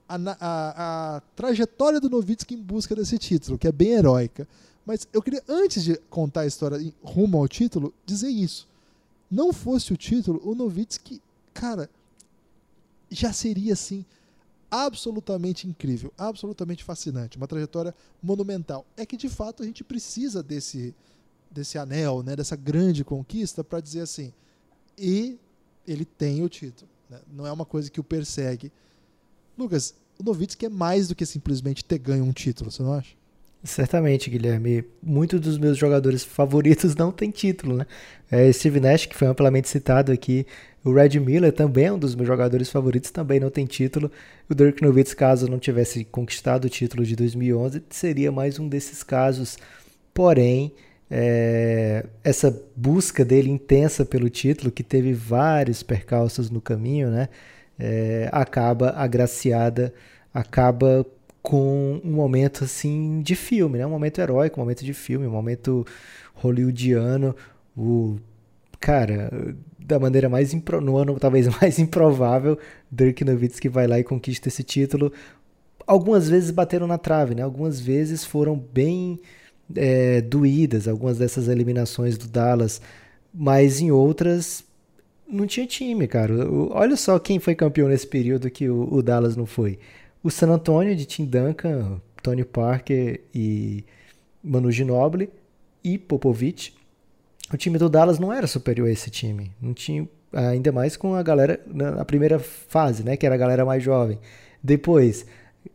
a, 0.07 0.15
a, 0.15 1.15
a 1.15 1.21
trajetória 1.35 1.99
do 1.99 2.09
Novitsky 2.09 2.53
em 2.53 2.61
busca 2.61 2.95
desse 2.95 3.17
título, 3.17 3.57
que 3.57 3.67
é 3.67 3.71
bem 3.71 3.93
heróica. 3.93 4.47
Mas 4.85 5.07
eu 5.11 5.21
queria, 5.21 5.43
antes 5.47 5.83
de 5.83 5.97
contar 6.09 6.41
a 6.41 6.45
história 6.45 6.93
rumo 7.03 7.37
ao 7.37 7.47
título, 7.47 7.93
dizer 8.05 8.29
isso. 8.29 8.67
Não 9.29 9.53
fosse 9.53 9.93
o 9.93 9.97
título, 9.97 10.41
o 10.43 10.53
Novitsky, 10.53 11.21
cara, 11.53 11.89
já 13.09 13.31
seria 13.31 13.73
assim 13.73 14.05
absolutamente 14.71 15.67
incrível, 15.67 16.13
absolutamente 16.17 16.83
fascinante, 16.83 17.35
uma 17.37 17.47
trajetória 17.47 17.93
monumental. 18.23 18.85
É 18.95 19.05
que 19.05 19.17
de 19.17 19.27
fato 19.27 19.61
a 19.61 19.65
gente 19.65 19.83
precisa 19.83 20.41
desse 20.41 20.95
desse 21.51 21.77
anel, 21.77 22.23
né, 22.23 22.33
dessa 22.33 22.55
grande 22.55 23.03
conquista 23.03 23.61
para 23.61 23.81
dizer 23.81 23.99
assim, 23.99 24.31
e 24.97 25.37
ele 25.85 26.05
tem 26.05 26.41
o 26.41 26.47
título. 26.47 26.89
Né? 27.09 27.19
Não 27.29 27.45
é 27.45 27.51
uma 27.51 27.65
coisa 27.65 27.91
que 27.91 27.99
o 27.99 28.03
persegue. 28.03 28.71
Lucas, 29.57 29.93
o 30.17 30.23
Novitsky 30.23 30.67
é 30.67 30.69
mais 30.69 31.09
do 31.09 31.15
que 31.15 31.25
simplesmente 31.25 31.83
ter 31.83 31.97
ganho 31.97 32.23
um 32.23 32.31
título, 32.31 32.71
você 32.71 32.81
não 32.81 32.93
acha? 32.93 33.15
Certamente, 33.63 34.29
Guilherme. 34.29 34.83
Muitos 35.03 35.39
dos 35.39 35.57
meus 35.57 35.77
jogadores 35.77 36.23
favoritos 36.23 36.95
não 36.95 37.11
têm 37.11 37.29
título, 37.29 37.77
né? 37.77 37.85
É 38.29 38.51
Steve 38.51 38.79
Nash, 38.79 39.05
que 39.05 39.15
foi 39.15 39.27
amplamente 39.27 39.69
citado 39.69 40.11
aqui. 40.11 40.47
O 40.83 40.91
Red 40.93 41.19
Miller 41.19 41.53
também 41.53 41.85
é 41.85 41.93
um 41.93 41.99
dos 41.99 42.15
meus 42.15 42.27
jogadores 42.27 42.71
favoritos, 42.71 43.11
também 43.11 43.39
não 43.39 43.51
tem 43.51 43.67
título. 43.67 44.11
O 44.49 44.55
Dirk 44.55 44.81
Nowitzki, 44.81 45.15
caso 45.15 45.47
não 45.47 45.59
tivesse 45.59 46.03
conquistado 46.05 46.65
o 46.65 46.69
título 46.69 47.05
de 47.05 47.15
2011, 47.15 47.83
seria 47.91 48.31
mais 48.31 48.57
um 48.57 48.67
desses 48.67 49.03
casos. 49.03 49.57
Porém, 50.11 50.73
é, 51.09 52.05
essa 52.23 52.57
busca 52.75 53.23
dele 53.23 53.51
intensa 53.51 54.03
pelo 54.03 54.27
título, 54.29 54.71
que 54.71 54.81
teve 54.81 55.13
vários 55.13 55.83
percalços 55.83 56.49
no 56.49 56.61
caminho, 56.61 57.11
né? 57.11 57.29
É, 57.77 58.27
acaba 58.31 58.91
agraciada, 58.91 59.93
acaba 60.33 61.05
com 61.41 61.99
um 62.03 62.11
momento 62.11 62.63
assim 62.63 63.21
de 63.21 63.35
filme, 63.35 63.77
né? 63.77 63.85
Um 63.85 63.89
momento 63.89 64.19
heróico, 64.19 64.59
um 64.59 64.63
momento 64.63 64.85
de 64.85 64.93
filme, 64.93 65.25
um 65.25 65.31
momento 65.31 65.85
hollywoodiano, 66.35 67.35
o 67.75 68.17
cara, 68.79 69.31
da 69.79 69.99
maneira 69.99 70.29
mais 70.29 70.53
impro, 70.53 70.81
no 70.81 70.97
ano 70.97 71.17
talvez 71.19 71.47
mais 71.61 71.79
improvável, 71.79 72.57
Dirk 72.91 73.23
Nowitzki 73.23 73.69
vai 73.69 73.87
lá 73.87 73.99
e 73.99 74.03
conquista 74.03 74.47
esse 74.47 74.63
título. 74.63 75.11
Algumas 75.87 76.29
vezes 76.29 76.51
bateram 76.51 76.87
na 76.87 76.97
trave, 76.97 77.35
né? 77.35 77.41
Algumas 77.41 77.79
vezes 77.79 78.23
foram 78.23 78.57
bem 78.57 79.19
é, 79.75 80.21
doídas, 80.21 80.87
algumas 80.87 81.17
dessas 81.17 81.47
eliminações 81.47 82.17
do 82.17 82.27
Dallas, 82.27 82.81
mas 83.33 83.81
em 83.81 83.91
outras 83.91 84.63
não 85.27 85.47
tinha 85.47 85.65
time, 85.65 86.07
cara. 86.07 86.33
Olha 86.71 86.95
só 86.97 87.17
quem 87.17 87.39
foi 87.39 87.55
campeão 87.55 87.87
nesse 87.87 88.05
período 88.05 88.49
que 88.49 88.69
o, 88.69 88.93
o 88.93 89.01
Dallas 89.01 89.35
não 89.35 89.45
foi. 89.45 89.79
O 90.23 90.29
San 90.29 90.49
Antonio 90.49 90.95
de 90.95 91.05
Tim 91.05 91.25
Duncan, 91.25 91.99
Tony 92.21 92.43
Parker 92.43 93.21
e 93.33 93.83
Manu 94.43 94.71
Ginobili 94.71 95.29
e 95.83 95.97
Popovich. 95.97 96.75
O 97.53 97.57
time 97.57 97.77
do 97.77 97.89
Dallas 97.89 98.19
não 98.19 98.31
era 98.31 98.47
superior 98.47 98.87
a 98.87 98.91
esse 98.91 99.09
time. 99.09 99.51
Não 99.61 99.73
tinha 99.73 100.07
ainda 100.31 100.71
mais 100.71 100.95
com 100.95 101.15
a 101.15 101.23
galera 101.23 101.59
na 101.67 102.05
primeira 102.05 102.39
fase, 102.39 103.03
né, 103.03 103.17
que 103.17 103.25
era 103.25 103.35
a 103.35 103.37
galera 103.37 103.65
mais 103.65 103.83
jovem. 103.83 104.19
Depois, 104.63 105.25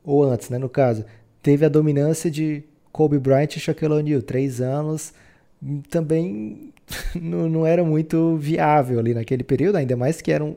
ou 0.05 0.23
antes, 0.23 0.49
né, 0.49 0.59
no 0.59 0.69
caso, 0.69 1.05
teve 1.43 1.65
a 1.65 1.69
dominância 1.69 2.31
de 2.31 2.63
Kobe 2.93 3.19
Bryant 3.19 3.57
e 3.57 3.61
Shaquille 3.61 3.93
O'Neal, 3.93 4.23
três 4.23 4.61
anos, 4.61 5.13
também 5.91 6.73
não, 7.21 7.49
não 7.49 7.67
era 7.67 7.85
muito 7.85 8.37
viável 8.37 8.99
ali 8.99 9.13
naquele 9.13 9.45
período, 9.45 9.77
ainda 9.77 9.97
mais 9.97 10.21
que 10.23 10.33
eram 10.33 10.57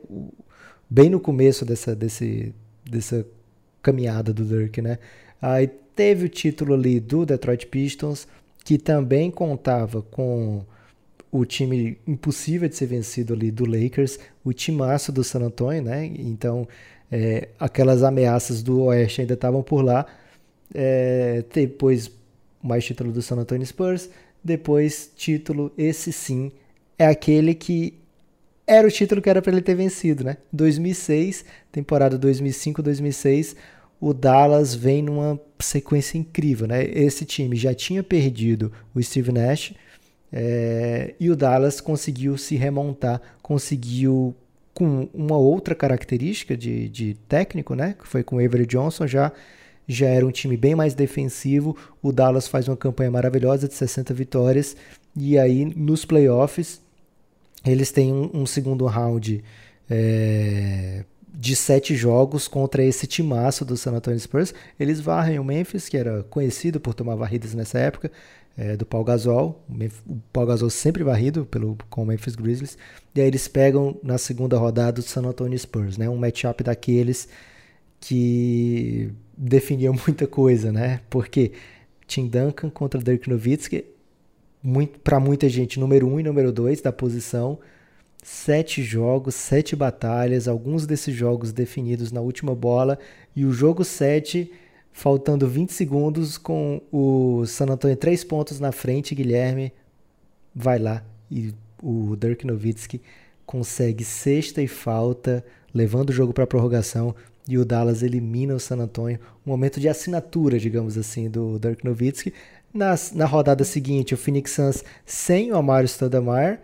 bem 0.88 1.10
no 1.10 1.20
começo 1.20 1.64
dessa, 1.64 1.94
desse, 1.94 2.54
dessa 2.88 3.26
caminhada 3.82 4.32
do 4.32 4.44
Dirk, 4.44 4.80
né? 4.80 4.98
Aí 5.40 5.68
teve 5.94 6.26
o 6.26 6.28
título 6.28 6.74
ali 6.74 7.00
do 7.00 7.24
Detroit 7.26 7.66
Pistons, 7.66 8.26
que 8.64 8.78
também 8.78 9.30
contava 9.30 10.02
com 10.02 10.64
o 11.30 11.44
time 11.44 11.98
impossível 12.06 12.68
de 12.68 12.76
ser 12.76 12.86
vencido 12.86 13.34
ali 13.34 13.50
do 13.50 13.64
Lakers, 13.64 14.18
o 14.44 14.52
timaço 14.52 15.12
do 15.12 15.22
San 15.22 15.40
Antonio, 15.40 15.82
né? 15.82 16.04
Então, 16.06 16.66
é, 17.10 17.48
aquelas 17.58 18.02
ameaças 18.02 18.62
do 18.62 18.82
Oeste 18.84 19.20
ainda 19.22 19.34
estavam 19.34 19.62
por 19.62 19.82
lá. 19.82 20.06
É, 20.74 21.44
depois 21.52 22.10
mais 22.62 22.84
título 22.84 23.10
do 23.12 23.22
San 23.22 23.36
Antonio 23.36 23.66
Spurs, 23.66 24.10
depois 24.42 25.10
título, 25.16 25.72
esse 25.76 26.12
sim, 26.12 26.52
é 26.98 27.06
aquele 27.06 27.54
que 27.54 27.99
era 28.70 28.86
o 28.86 28.90
título 28.90 29.20
que 29.20 29.28
era 29.28 29.42
para 29.42 29.50
ele 29.50 29.62
ter 29.62 29.74
vencido, 29.74 30.22
né? 30.22 30.36
2006, 30.52 31.44
temporada 31.72 32.16
2005-2006, 32.16 33.56
o 34.00 34.14
Dallas 34.14 34.76
vem 34.76 35.02
numa 35.02 35.40
sequência 35.58 36.16
incrível, 36.16 36.68
né? 36.68 36.84
Esse 36.84 37.24
time 37.24 37.56
já 37.56 37.74
tinha 37.74 38.00
perdido 38.00 38.70
o 38.94 39.02
Steve 39.02 39.32
Nash 39.32 39.74
é, 40.32 41.14
e 41.18 41.28
o 41.28 41.34
Dallas 41.34 41.80
conseguiu 41.80 42.38
se 42.38 42.54
remontar, 42.54 43.20
conseguiu 43.42 44.36
com 44.72 45.08
uma 45.12 45.36
outra 45.36 45.74
característica 45.74 46.56
de, 46.56 46.88
de 46.88 47.14
técnico, 47.28 47.74
né? 47.74 47.96
Que 48.00 48.06
foi 48.06 48.22
com 48.22 48.36
o 48.36 48.38
Avery 48.44 48.66
Johnson 48.66 49.04
já 49.06 49.32
já 49.88 50.06
era 50.06 50.24
um 50.24 50.30
time 50.30 50.56
bem 50.56 50.76
mais 50.76 50.94
defensivo. 50.94 51.76
O 52.00 52.12
Dallas 52.12 52.46
faz 52.46 52.68
uma 52.68 52.76
campanha 52.76 53.10
maravilhosa 53.10 53.66
de 53.66 53.74
60 53.74 54.14
vitórias. 54.14 54.76
E 55.16 55.36
aí, 55.36 55.64
nos 55.64 56.04
playoffs, 56.04 56.80
eles 57.64 57.90
têm 57.92 58.12
um, 58.12 58.30
um 58.32 58.46
segundo 58.46 58.86
round 58.86 59.42
é, 59.88 61.04
de 61.32 61.54
sete 61.56 61.94
jogos 61.94 62.48
contra 62.48 62.82
esse 62.82 63.06
timaço 63.06 63.64
do 63.64 63.76
San 63.76 63.92
Antonio 63.92 64.18
Spurs. 64.18 64.54
Eles 64.78 65.00
varrem 65.00 65.38
o 65.38 65.44
Memphis, 65.44 65.88
que 65.88 65.96
era 65.96 66.22
conhecido 66.24 66.80
por 66.80 66.94
tomar 66.94 67.14
varridas 67.16 67.54
nessa 67.54 67.78
época, 67.78 68.10
é, 68.56 68.76
do 68.76 68.86
Paul 68.86 69.04
Gasol. 69.04 69.64
O 70.06 70.16
Paul 70.32 70.46
Gasol 70.46 70.70
sempre 70.70 71.02
varrido 71.02 71.46
pelo, 71.46 71.76
com 71.88 72.02
o 72.02 72.06
Memphis 72.06 72.34
Grizzlies. 72.34 72.78
E 73.14 73.20
aí 73.20 73.26
eles 73.26 73.48
pegam 73.48 73.98
na 74.02 74.18
segunda 74.18 74.56
rodada 74.58 75.00
o 75.00 75.02
San 75.02 75.22
Antonio 75.22 75.58
Spurs, 75.58 75.96
né? 75.96 76.08
um 76.08 76.16
matchup 76.16 76.62
daqueles 76.62 77.28
que 78.00 79.12
definia 79.36 79.92
muita 80.06 80.26
coisa, 80.26 80.72
né? 80.72 81.00
Porque 81.10 81.52
Tim 82.06 82.26
Duncan 82.26 82.70
contra 82.70 83.00
Dirk 83.00 83.28
Nowitzki, 83.28 83.84
para 85.02 85.18
muita 85.18 85.48
gente, 85.48 85.80
número 85.80 86.06
1 86.06 86.12
um 86.12 86.20
e 86.20 86.22
número 86.22 86.52
2 86.52 86.80
da 86.80 86.92
posição. 86.92 87.58
Sete 88.22 88.82
jogos, 88.82 89.34
sete 89.34 89.74
batalhas, 89.74 90.46
alguns 90.46 90.86
desses 90.86 91.14
jogos 91.14 91.52
definidos 91.52 92.12
na 92.12 92.20
última 92.20 92.54
bola. 92.54 92.98
E 93.34 93.44
o 93.44 93.52
jogo 93.52 93.84
7, 93.84 94.50
faltando 94.92 95.48
20 95.48 95.72
segundos, 95.72 96.36
com 96.36 96.82
o 96.92 97.46
San 97.46 97.66
Antonio 97.66 97.96
3 97.96 98.22
pontos 98.24 98.60
na 98.60 98.72
frente, 98.72 99.14
Guilherme 99.14 99.72
vai 100.54 100.78
lá 100.78 101.02
e 101.30 101.54
o 101.82 102.16
Dirk 102.16 102.46
Nowitzki 102.46 103.00
consegue 103.46 104.04
sexta 104.04 104.60
e 104.60 104.68
falta, 104.68 105.44
levando 105.72 106.10
o 106.10 106.12
jogo 106.12 106.32
para 106.32 106.44
a 106.44 106.46
prorrogação 106.46 107.14
e 107.48 107.58
o 107.58 107.64
Dallas 107.64 108.02
elimina 108.02 108.54
o 108.54 108.60
San 108.60 108.76
Antonio. 108.76 109.18
Um 109.44 109.50
momento 109.50 109.80
de 109.80 109.88
assinatura, 109.88 110.58
digamos 110.58 110.96
assim, 110.96 111.28
do 111.28 111.58
Dirk 111.58 111.84
Nowitzki. 111.84 112.32
Nas, 112.72 113.12
na 113.12 113.26
rodada 113.26 113.64
seguinte, 113.64 114.14
o 114.14 114.16
Phoenix 114.16 114.52
Suns 114.52 114.84
sem 115.04 115.50
o 115.52 115.56
Amaro 115.56 115.86
Stoudemire, 115.86 116.58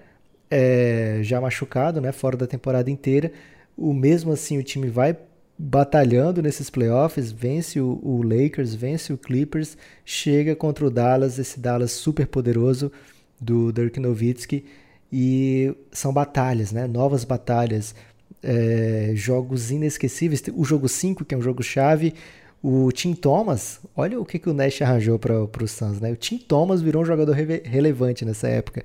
é, 0.50 1.18
já 1.22 1.40
machucado, 1.40 2.00
né, 2.00 2.12
fora 2.12 2.36
da 2.36 2.46
temporada 2.46 2.90
inteira. 2.90 3.32
O 3.76 3.92
mesmo 3.92 4.32
assim, 4.32 4.58
o 4.58 4.62
time 4.62 4.88
vai 4.88 5.16
batalhando 5.58 6.42
nesses 6.42 6.70
playoffs, 6.70 7.32
vence 7.32 7.80
o, 7.80 7.98
o, 8.02 8.22
Lakers, 8.22 8.74
vence 8.74 9.12
o 9.12 9.18
Clippers, 9.18 9.76
chega 10.04 10.54
contra 10.54 10.86
o 10.86 10.90
Dallas, 10.90 11.38
esse 11.38 11.58
Dallas 11.58 11.92
super 11.92 12.26
poderoso 12.26 12.92
do 13.40 13.72
Dirk 13.72 13.98
Nowitzki 13.98 14.64
e 15.12 15.74
são 15.90 16.12
batalhas, 16.12 16.72
né? 16.72 16.86
Novas 16.86 17.24
batalhas 17.24 17.94
é, 18.42 19.12
jogos 19.14 19.70
inesquecíveis. 19.70 20.42
O 20.54 20.64
jogo 20.64 20.88
5, 20.88 21.24
que 21.24 21.34
é 21.34 21.38
um 21.38 21.42
jogo 21.42 21.62
chave, 21.62 22.14
o 22.62 22.90
Tim 22.92 23.14
Thomas, 23.14 23.80
olha 23.94 24.18
o 24.20 24.24
que, 24.24 24.38
que 24.38 24.48
o 24.48 24.54
Nash 24.54 24.82
arranjou 24.82 25.18
para 25.18 25.34
o 25.40 25.68
Suns, 25.68 26.00
né? 26.00 26.10
O 26.10 26.16
Tim 26.16 26.38
Thomas 26.38 26.82
virou 26.82 27.02
um 27.02 27.04
jogador 27.04 27.32
re 27.32 27.62
relevante 27.64 28.24
nessa 28.24 28.48
época. 28.48 28.84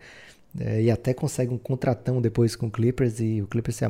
É, 0.59 0.81
e 0.81 0.91
até 0.91 1.13
consegue 1.13 1.53
um 1.53 1.57
contratão 1.57 2.21
depois 2.21 2.55
com 2.55 2.67
o 2.67 2.71
Clippers 2.71 3.21
e 3.21 3.41
o 3.41 3.47
Clippers 3.47 3.77
se 3.77 3.85
é, 3.85 3.87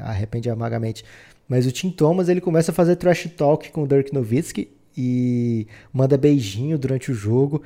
arrepende 0.00 0.50
amargamente. 0.50 1.04
Mas 1.48 1.66
o 1.66 1.72
Tim 1.72 1.90
Thomas 1.90 2.28
ele 2.28 2.40
começa 2.40 2.70
a 2.70 2.74
fazer 2.74 2.96
trash 2.96 3.30
talk 3.36 3.70
com 3.70 3.84
o 3.84 3.86
Dirk 3.86 4.12
Nowitzki 4.12 4.68
e 4.96 5.66
manda 5.92 6.16
beijinho 6.16 6.78
durante 6.78 7.10
o 7.10 7.14
jogo. 7.14 7.62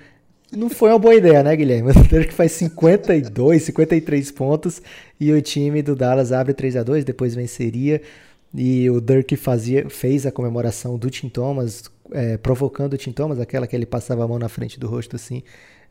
Não 0.52 0.68
foi 0.68 0.90
uma 0.90 0.98
boa 0.98 1.14
ideia, 1.14 1.42
né, 1.42 1.54
Guilherme? 1.56 1.90
O 1.96 2.08
Dirk 2.08 2.32
faz 2.32 2.52
52, 2.52 3.62
53 3.62 4.30
pontos 4.32 4.82
e 5.18 5.32
o 5.32 5.40
time 5.40 5.82
do 5.82 5.96
Dallas 5.96 6.32
abre 6.32 6.52
3 6.54 6.76
a 6.76 6.82
2 6.82 7.04
depois 7.04 7.34
venceria. 7.34 8.00
E 8.54 8.90
o 8.90 9.00
Dirk 9.00 9.36
fazia, 9.36 9.88
fez 9.88 10.26
a 10.26 10.32
comemoração 10.32 10.98
do 10.98 11.08
Tim 11.08 11.28
Thomas, 11.28 11.84
é, 12.12 12.36
provocando 12.36 12.94
o 12.94 12.96
Tim 12.96 13.12
Thomas, 13.12 13.38
aquela 13.38 13.66
que 13.66 13.76
ele 13.76 13.86
passava 13.86 14.24
a 14.24 14.28
mão 14.28 14.38
na 14.38 14.48
frente 14.48 14.78
do 14.78 14.88
rosto 14.88 15.16
assim. 15.16 15.42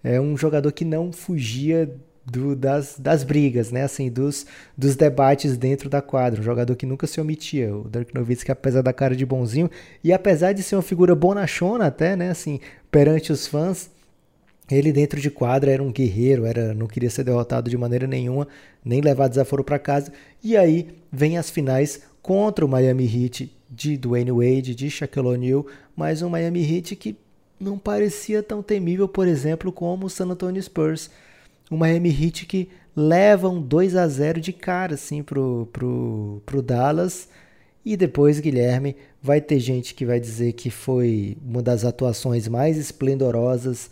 É 0.04 0.20
um 0.20 0.38
jogador 0.38 0.72
que 0.72 0.84
não 0.84 1.12
fugia 1.12 1.90
do, 2.26 2.56
das, 2.56 2.98
das 3.00 3.24
brigas, 3.24 3.72
né? 3.72 3.84
Assim, 3.84 4.10
dos, 4.10 4.46
dos 4.78 4.96
debates 4.96 5.58
dentro 5.58 5.90
da 5.90 6.02
quadra. 6.02 6.40
Um 6.40 6.44
jogador 6.44 6.76
que 6.76 6.86
nunca 6.86 7.08
se 7.08 7.20
omitia. 7.20 7.76
O 7.76 7.90
Dirk 7.90 8.14
Nowitzki, 8.14 8.52
apesar 8.52 8.82
da 8.82 8.94
cara 8.94 9.16
de 9.16 9.26
bonzinho 9.26 9.70
e 10.04 10.14
apesar 10.14 10.54
de 10.54 10.64
ser 10.64 10.76
uma 10.76 10.82
figura 10.82 11.16
bonachona 11.16 11.88
até, 11.88 12.16
né? 12.16 12.30
Assim, 12.30 12.60
perante 12.92 13.32
os 13.32 13.48
fãs, 13.48 13.90
ele 14.70 14.92
dentro 14.92 15.20
de 15.20 15.32
quadra 15.32 15.72
era 15.72 15.84
um 15.84 15.92
guerreiro, 15.92 16.46
era 16.46 16.74
não 16.74 16.88
queria 16.88 17.10
ser 17.10 17.24
derrotado 17.24 17.70
de 17.70 17.78
maneira 17.78 18.06
nenhuma, 18.06 18.48
nem 18.86 19.02
levar 19.02 19.28
desaforo 19.28 19.64
para 19.64 19.80
casa. 19.80 20.12
E 20.44 20.56
aí 20.56 20.90
vem 21.12 21.38
as 21.38 21.50
finais 21.50 22.02
contra 22.30 22.64
o 22.64 22.70
Miami 22.70 23.06
Heat 23.06 23.52
de 23.68 23.98
Dwayne 23.98 24.32
Wade, 24.32 24.76
de 24.76 24.88
Shaquille 24.88 25.30
O'Neal, 25.30 25.66
mas 25.96 26.22
um 26.22 26.30
Miami 26.30 26.62
Heat 26.62 26.96
que 26.96 27.18
não 27.60 27.76
parecia 27.76 28.44
tão 28.44 28.62
temível, 28.62 29.08
por 29.08 29.28
exemplo, 29.28 29.72
como 29.72 30.06
o 30.06 30.10
San 30.12 30.28
Antonio 30.28 30.62
Spurs. 30.62 31.10
Um 31.72 31.78
Miami 31.78 32.10
Heat 32.10 32.46
que 32.46 32.70
leva 32.96 33.50
um 33.50 33.60
2 33.60 33.96
a 33.96 34.08
0 34.08 34.40
de 34.40 34.54
cara 34.54 34.94
assim 34.94 35.24
pro, 35.24 35.68
pro, 35.74 36.40
pro 36.46 36.62
Dallas. 36.62 37.30
E 37.84 37.98
depois, 37.98 38.40
Guilherme, 38.40 38.96
vai 39.20 39.42
ter 39.42 39.60
gente 39.60 39.96
que 39.96 40.06
vai 40.06 40.20
dizer 40.20 40.54
que 40.54 40.70
foi 40.70 41.36
uma 41.44 41.64
das 41.64 41.84
atuações 41.84 42.48
mais 42.48 42.78
esplendorosas 42.78 43.90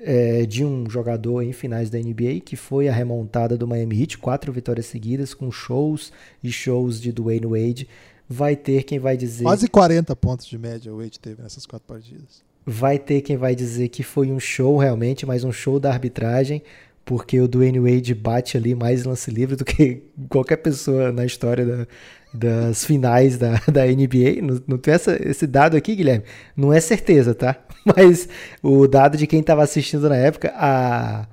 é, 0.00 0.46
de 0.46 0.64
um 0.64 0.88
jogador 0.88 1.42
em 1.42 1.52
finais 1.52 1.90
da 1.90 1.98
NBA, 1.98 2.40
que 2.44 2.56
foi 2.56 2.88
a 2.88 2.92
remontada 2.92 3.56
do 3.56 3.68
Miami 3.68 4.00
Heat, 4.00 4.18
quatro 4.18 4.52
vitórias 4.52 4.86
seguidas, 4.86 5.34
com 5.34 5.50
shows 5.50 6.12
e 6.42 6.50
shows 6.50 7.00
de 7.00 7.12
Dwayne 7.12 7.46
Wade. 7.46 7.88
Vai 8.28 8.56
ter 8.56 8.84
quem 8.84 8.98
vai 8.98 9.16
dizer. 9.16 9.44
Quase 9.44 9.68
40 9.68 10.14
pontos 10.16 10.46
de 10.46 10.56
média 10.56 10.92
o 10.92 10.98
Wade 10.98 11.18
teve 11.18 11.42
nessas 11.42 11.66
quatro 11.66 11.86
partidas. 11.86 12.42
vai 12.64 12.98
ter 12.98 13.20
quem 13.22 13.36
vai 13.36 13.54
dizer 13.54 13.88
que 13.88 14.02
foi 14.02 14.30
um 14.30 14.38
show 14.38 14.78
realmente, 14.78 15.26
mas 15.26 15.42
um 15.42 15.52
show 15.52 15.80
da 15.80 15.90
arbitragem, 15.90 16.62
porque 17.04 17.40
o 17.40 17.48
Dwayne 17.48 17.80
Wade 17.80 18.14
bate 18.14 18.56
ali 18.56 18.74
mais 18.74 19.04
lance 19.04 19.30
livre 19.30 19.56
do 19.56 19.64
que 19.64 20.04
qualquer 20.30 20.58
pessoa 20.58 21.10
na 21.10 21.26
história 21.26 21.66
da, 21.66 21.86
das 22.32 22.84
finais 22.84 23.36
da, 23.36 23.60
da 23.70 23.84
NBA. 23.84 24.40
Não, 24.42 24.62
não 24.66 24.78
tem 24.78 24.94
essa, 24.94 25.18
esse 25.20 25.46
dado 25.46 25.76
aqui, 25.76 25.96
Guilherme. 25.96 26.24
Não 26.56 26.72
é 26.72 26.80
certeza, 26.80 27.34
tá? 27.34 27.60
Mas 27.96 28.28
o 28.62 28.86
dado 28.86 29.16
de 29.16 29.26
quem 29.26 29.40
estava 29.40 29.62
assistindo 29.62 30.08
na 30.08 30.16
época, 30.16 30.52
a, 30.54 31.26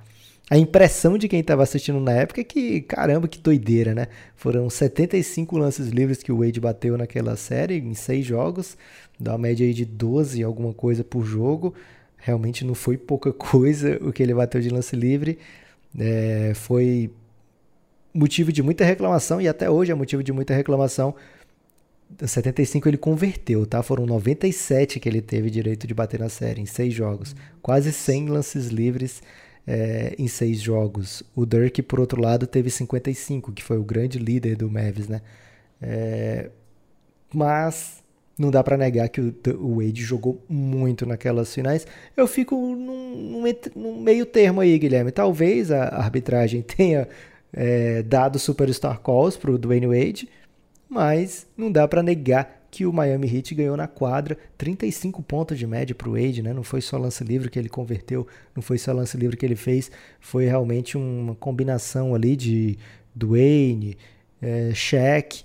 a 0.50 0.56
impressão 0.56 1.18
de 1.18 1.28
quem 1.28 1.40
estava 1.40 1.62
assistindo 1.62 2.00
na 2.00 2.12
época 2.12 2.40
é 2.40 2.44
que, 2.44 2.80
caramba, 2.82 3.28
que 3.28 3.38
doideira, 3.38 3.94
né? 3.94 4.08
Foram 4.34 4.68
75 4.70 5.58
lances 5.58 5.88
livres 5.88 6.22
que 6.22 6.32
o 6.32 6.38
Wade 6.38 6.60
bateu 6.60 6.96
naquela 6.96 7.36
série, 7.36 7.78
em 7.78 7.94
seis 7.94 8.24
jogos, 8.24 8.76
dá 9.20 9.32
uma 9.32 9.38
média 9.38 9.66
aí 9.66 9.74
de 9.74 9.84
12 9.84 10.42
alguma 10.42 10.72
coisa 10.72 11.04
por 11.04 11.24
jogo. 11.24 11.74
Realmente 12.16 12.64
não 12.64 12.74
foi 12.74 12.96
pouca 12.96 13.32
coisa 13.34 13.98
o 14.00 14.12
que 14.12 14.22
ele 14.22 14.34
bateu 14.34 14.60
de 14.60 14.70
lance 14.70 14.96
livre. 14.96 15.38
É, 15.98 16.52
foi 16.54 17.10
motivo 18.14 18.52
de 18.52 18.62
muita 18.62 18.84
reclamação 18.84 19.40
e 19.40 19.48
até 19.48 19.70
hoje 19.70 19.92
é 19.92 19.94
motivo 19.94 20.22
de 20.22 20.32
muita 20.32 20.54
reclamação. 20.54 21.14
75 22.26 22.88
ele 22.88 22.96
converteu, 22.96 23.66
tá? 23.66 23.82
Foram 23.82 24.06
97 24.06 24.98
que 24.98 25.08
ele 25.08 25.20
teve 25.20 25.50
direito 25.50 25.86
de 25.86 25.94
bater 25.94 26.20
na 26.20 26.28
série 26.28 26.60
em 26.60 26.66
seis 26.66 26.92
jogos, 26.92 27.36
quase 27.62 27.92
100 27.92 28.28
lances 28.28 28.68
livres 28.68 29.22
é, 29.66 30.14
em 30.18 30.26
seis 30.26 30.60
jogos. 30.60 31.22
O 31.36 31.44
Dirk, 31.44 31.82
por 31.82 32.00
outro 32.00 32.20
lado, 32.20 32.46
teve 32.46 32.70
55, 32.70 33.52
que 33.52 33.62
foi 33.62 33.76
o 33.76 33.84
grande 33.84 34.18
líder 34.18 34.56
do 34.56 34.70
Mavis, 34.70 35.08
né? 35.08 35.20
É, 35.80 36.50
mas 37.32 38.02
não 38.38 38.50
dá 38.50 38.62
para 38.62 38.76
negar 38.76 39.08
que 39.08 39.20
o, 39.20 39.76
Wade 39.76 40.02
jogou 40.02 40.42
muito 40.48 41.04
naquelas 41.04 41.52
finais. 41.52 41.86
Eu 42.16 42.26
fico 42.26 42.54
num, 42.56 43.42
num, 43.74 44.00
meio 44.00 44.24
termo 44.24 44.60
aí, 44.60 44.78
Guilherme. 44.78 45.10
Talvez 45.10 45.70
a 45.70 45.88
arbitragem 45.88 46.62
tenha 46.66 47.08
é, 47.52 48.02
dado 48.02 48.38
superstar 48.38 49.00
calls 49.00 49.36
para 49.36 49.50
o 49.50 49.58
Dwayne 49.58 49.86
Wade, 49.86 50.28
mas 50.88 51.46
não 51.56 51.70
dá 51.70 51.86
para 51.86 52.02
negar 52.02 52.66
que 52.70 52.84
o 52.84 52.92
Miami 52.92 53.34
Heat 53.34 53.54
ganhou 53.54 53.76
na 53.76 53.86
quadra, 53.86 54.36
35 54.56 55.22
pontos 55.22 55.58
de 55.58 55.66
média 55.66 55.94
para 55.94 56.08
o 56.08 56.12
Wade, 56.12 56.42
né? 56.42 56.52
Não 56.52 56.62
foi 56.62 56.80
só 56.80 56.98
lance 56.98 57.24
livre 57.24 57.50
que 57.50 57.58
ele 57.58 57.68
converteu, 57.68 58.26
não 58.54 58.62
foi 58.62 58.78
só 58.78 58.92
lance 58.92 59.16
livre 59.16 59.36
que 59.36 59.46
ele 59.46 59.56
fez, 59.56 59.90
foi 60.20 60.44
realmente 60.44 60.96
uma 60.96 61.34
combinação 61.34 62.14
ali 62.14 62.36
de 62.36 62.78
Dwayne, 63.14 63.96
é, 64.40 64.72
Shaq, 64.74 65.44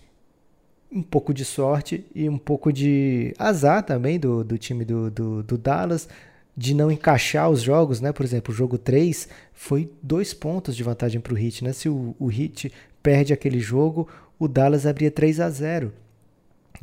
um 0.91 1.02
pouco 1.02 1.34
de 1.34 1.44
sorte 1.44 2.06
e 2.14 2.30
um 2.30 2.38
pouco 2.38 2.72
de 2.72 3.34
azar 3.40 3.84
também 3.84 4.20
do, 4.20 4.44
do 4.44 4.57
time 4.57 4.86
do, 4.86 5.10
do, 5.10 5.44
do 5.44 5.57
Dallas 5.57 6.07
de 6.56 6.76
não 6.76 6.91
encaixar 6.91 7.49
os 7.49 7.61
jogos, 7.61 7.99
né? 7.99 8.11
Por 8.11 8.24
exemplo, 8.24 8.53
o 8.53 8.56
jogo 8.56 8.78
3 8.78 9.28
foi 9.52 9.90
dois 10.03 10.34
pontos 10.34 10.76
de 10.76 10.84
vantagem 10.84 11.20
para 11.20 11.34
o 11.34 11.38
Heat, 11.38 11.64
né? 11.64 11.74
Se 11.74 11.90
o, 11.90 12.15
o 12.20 12.32
Heat 12.32 12.72
perde 13.02 13.34
aquele 13.34 13.60
jogo, 13.60 14.07
o 14.44 14.48
Dallas 14.48 14.86
abria 14.86 15.10
3 15.10 15.40
a 15.40 15.49
0. 15.49 15.94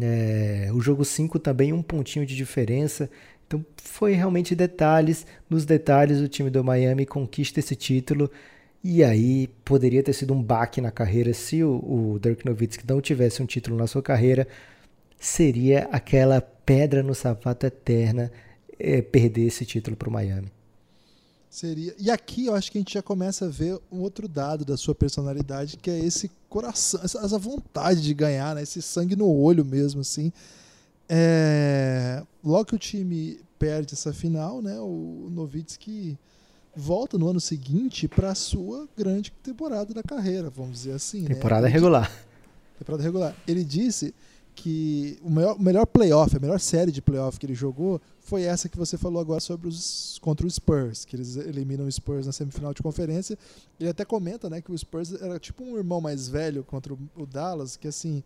É, 0.00 0.70
o 0.72 0.80
jogo 0.80 1.04
5 1.04 1.38
também 1.38 1.72
um 1.72 1.82
pontinho 1.82 2.24
de 2.24 2.34
diferença. 2.34 3.10
Então 3.46 3.64
foi 3.76 4.12
realmente 4.12 4.54
detalhes. 4.54 5.26
Nos 5.48 5.64
detalhes, 5.64 6.20
o 6.20 6.28
time 6.28 6.48
do 6.48 6.64
Miami 6.64 7.04
conquista 7.04 7.60
esse 7.60 7.76
título. 7.76 8.30
E 8.82 9.04
aí 9.04 9.48
poderia 9.62 10.02
ter 10.02 10.14
sido 10.14 10.32
um 10.32 10.42
baque 10.42 10.80
na 10.80 10.90
carreira 10.90 11.34
se 11.34 11.62
o, 11.62 12.14
o 12.14 12.18
Dirk 12.18 12.46
Nowitzki 12.46 12.84
não 12.88 13.00
tivesse 13.00 13.42
um 13.42 13.46
título 13.46 13.76
na 13.76 13.86
sua 13.86 14.02
carreira. 14.02 14.48
Seria 15.18 15.86
aquela 15.92 16.40
pedra 16.40 17.02
no 17.02 17.14
sapato 17.14 17.66
eterna 17.66 18.32
é, 18.78 19.02
perder 19.02 19.48
esse 19.48 19.66
título 19.66 19.96
para 19.96 20.08
o 20.08 20.12
Miami. 20.12 20.50
Seria. 21.50 21.92
E 21.98 22.08
aqui 22.08 22.46
eu 22.46 22.54
acho 22.54 22.70
que 22.70 22.78
a 22.78 22.80
gente 22.80 22.94
já 22.94 23.02
começa 23.02 23.46
a 23.46 23.48
ver 23.48 23.76
um 23.90 23.98
outro 23.98 24.28
dado 24.28 24.64
da 24.64 24.76
sua 24.76 24.94
personalidade, 24.94 25.76
que 25.76 25.90
é 25.90 25.98
esse 25.98 26.30
coração, 26.48 27.00
essa 27.02 27.38
vontade 27.38 28.00
de 28.02 28.14
ganhar, 28.14 28.54
né? 28.54 28.62
esse 28.62 28.80
sangue 28.80 29.16
no 29.16 29.28
olho 29.28 29.64
mesmo, 29.64 30.00
assim. 30.00 30.32
É... 31.08 32.22
Logo 32.44 32.66
que 32.66 32.76
o 32.76 32.78
time 32.78 33.40
perde 33.58 33.94
essa 33.94 34.12
final, 34.12 34.62
né? 34.62 34.78
O 34.78 35.28
Novitsky 35.28 36.16
volta 36.74 37.18
no 37.18 37.28
ano 37.28 37.40
seguinte 37.40 38.06
para 38.06 38.30
a 38.30 38.34
sua 38.36 38.88
grande 38.96 39.32
temporada 39.42 39.92
da 39.92 40.04
carreira, 40.04 40.48
vamos 40.50 40.78
dizer 40.78 40.92
assim. 40.92 41.22
Né? 41.22 41.34
Temporada 41.34 41.66
né? 41.66 41.72
regular. 41.72 42.10
Temporada 42.78 43.02
regular. 43.02 43.36
Ele 43.46 43.64
disse 43.64 44.14
que 44.60 45.18
o 45.22 45.30
melhor, 45.30 45.56
o 45.56 45.62
melhor 45.62 45.86
playoff, 45.86 46.36
a 46.36 46.38
melhor 46.38 46.60
série 46.60 46.92
de 46.92 47.00
playoff 47.00 47.38
que 47.40 47.46
ele 47.46 47.54
jogou 47.54 47.98
foi 48.20 48.42
essa 48.42 48.68
que 48.68 48.76
você 48.76 48.98
falou 48.98 49.18
agora 49.18 49.40
sobre 49.40 49.66
os 49.66 50.18
contra 50.20 50.46
o 50.46 50.50
Spurs, 50.50 51.06
que 51.06 51.16
eles 51.16 51.36
eliminam 51.36 51.86
o 51.86 51.90
Spurs 51.90 52.26
na 52.26 52.32
semifinal 52.32 52.74
de 52.74 52.82
conferência. 52.82 53.38
Ele 53.78 53.88
até 53.88 54.04
comenta, 54.04 54.50
né, 54.50 54.60
que 54.60 54.70
o 54.70 54.76
Spurs 54.76 55.14
era 55.14 55.38
tipo 55.38 55.64
um 55.64 55.78
irmão 55.78 55.98
mais 55.98 56.28
velho 56.28 56.62
contra 56.62 56.92
o 56.92 57.24
Dallas, 57.24 57.74
que 57.74 57.88
assim, 57.88 58.22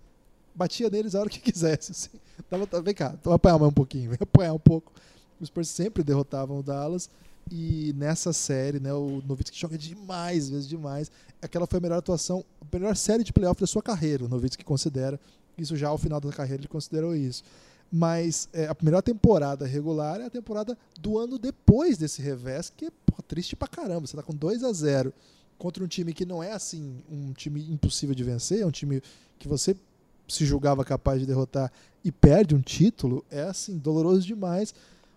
batia 0.52 0.90
neles 0.90 1.14
a 1.14 1.20
hora 1.20 1.30
que 1.30 1.38
quisesse, 1.52 1.92
assim. 1.92 2.18
Tava, 2.50 2.82
vem 2.82 2.94
cá, 2.94 3.16
vou 3.22 3.32
apanhar 3.32 3.56
mais 3.56 3.70
um 3.70 3.74
pouquinho, 3.74 4.10
vem 4.10 4.18
apanhar 4.20 4.54
um 4.54 4.58
pouco. 4.58 4.92
Os 5.40 5.46
Spurs 5.46 5.68
sempre 5.68 6.02
derrotavam 6.02 6.58
o 6.58 6.62
Dallas 6.64 7.08
e 7.48 7.94
nessa 7.96 8.32
série, 8.32 8.80
né, 8.80 8.92
o 8.92 9.22
Nowitzki 9.24 9.56
joga 9.56 9.78
demais, 9.78 10.50
vezes 10.50 10.68
demais. 10.68 11.12
Aquela 11.40 11.66
foi 11.66 11.78
a 11.78 11.82
melhor 11.82 11.98
atuação, 11.98 12.44
a 12.60 12.76
melhor 12.76 12.96
série 12.96 13.22
de 13.22 13.32
playoff 13.32 13.60
da 13.60 13.68
sua 13.68 13.82
carreira, 13.82 14.24
o 14.24 14.28
Nowitzki 14.28 14.64
considera. 14.64 15.20
Isso 15.56 15.76
já 15.76 15.88
ao 15.88 15.98
final 15.98 16.20
da 16.20 16.30
carreira 16.30 16.62
ele 16.62 16.68
considerou 16.68 17.14
isso. 17.14 17.42
Mas 17.90 18.48
é, 18.52 18.66
a 18.66 18.76
melhor 18.82 19.02
temporada 19.02 19.66
regular 19.66 20.20
é 20.20 20.26
a 20.26 20.30
temporada 20.30 20.76
do 21.00 21.18
ano 21.18 21.38
depois 21.38 21.96
desse 21.96 22.20
revés, 22.20 22.72
que 22.74 22.86
é 22.86 22.90
pô, 23.06 23.22
triste 23.22 23.54
pra 23.54 23.68
caramba. 23.68 24.06
Você 24.06 24.16
tá 24.16 24.22
com 24.22 24.34
2 24.34 24.64
a 24.64 24.72
0 24.72 25.12
contra 25.58 25.84
um 25.84 25.86
time 25.86 26.12
que 26.12 26.26
não 26.26 26.42
é 26.42 26.52
assim 26.52 27.02
um 27.10 27.32
time 27.32 27.64
impossível 27.70 28.14
de 28.14 28.24
vencer, 28.24 28.60
é 28.60 28.66
um 28.66 28.70
time 28.70 29.00
que 29.38 29.46
você 29.46 29.76
se 30.26 30.44
julgava 30.44 30.84
capaz 30.84 31.20
de 31.20 31.26
derrotar 31.26 31.70
e 32.04 32.10
perde 32.10 32.54
um 32.54 32.60
título, 32.60 33.24
é 33.30 33.42
assim, 33.42 33.78
doloroso 33.78 34.26
demais. 34.26 34.74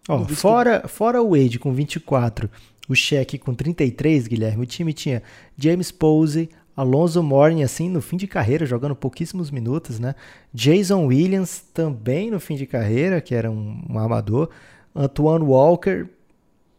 Oh, 0.07 0.25
fora, 0.25 0.81
que... 0.81 0.87
fora 0.87 1.21
o 1.21 1.31
Wade 1.31 1.59
com 1.59 1.73
24, 1.73 2.49
o 2.87 2.95
Cheque 2.95 3.37
com 3.37 3.53
33, 3.53 4.27
Guilherme, 4.27 4.63
o 4.63 4.67
time 4.67 4.93
tinha 4.93 5.21
James 5.57 5.91
Posey, 5.91 6.49
Alonso 6.77 7.23
Mourning, 7.23 7.63
assim, 7.63 7.89
no 7.89 7.99
fim 8.03 8.17
de 8.17 8.27
carreira, 8.27 8.63
jogando 8.63 8.95
pouquíssimos 8.95 9.49
minutos, 9.49 9.99
né? 9.99 10.13
Jason 10.53 11.07
Williams, 11.07 11.59
também 11.73 12.29
no 12.29 12.39
fim 12.39 12.55
de 12.55 12.67
carreira, 12.67 13.19
que 13.19 13.33
era 13.33 13.49
um, 13.49 13.83
um. 13.89 14.47
Antoine 14.95 15.43
Walker, 15.43 16.05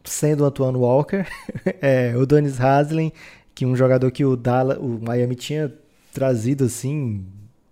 sendo 0.04 0.44
Antoine 0.44 0.78
Walker. 0.78 1.26
é, 1.82 2.16
o 2.16 2.24
Donis 2.24 2.60
Haslem, 2.60 3.12
que 3.52 3.66
um 3.66 3.74
jogador 3.74 4.12
que 4.12 4.24
o, 4.24 4.36
Dallas, 4.36 4.78
o 4.78 5.00
Miami 5.02 5.34
tinha 5.34 5.74
trazido, 6.14 6.66
assim, 6.66 7.26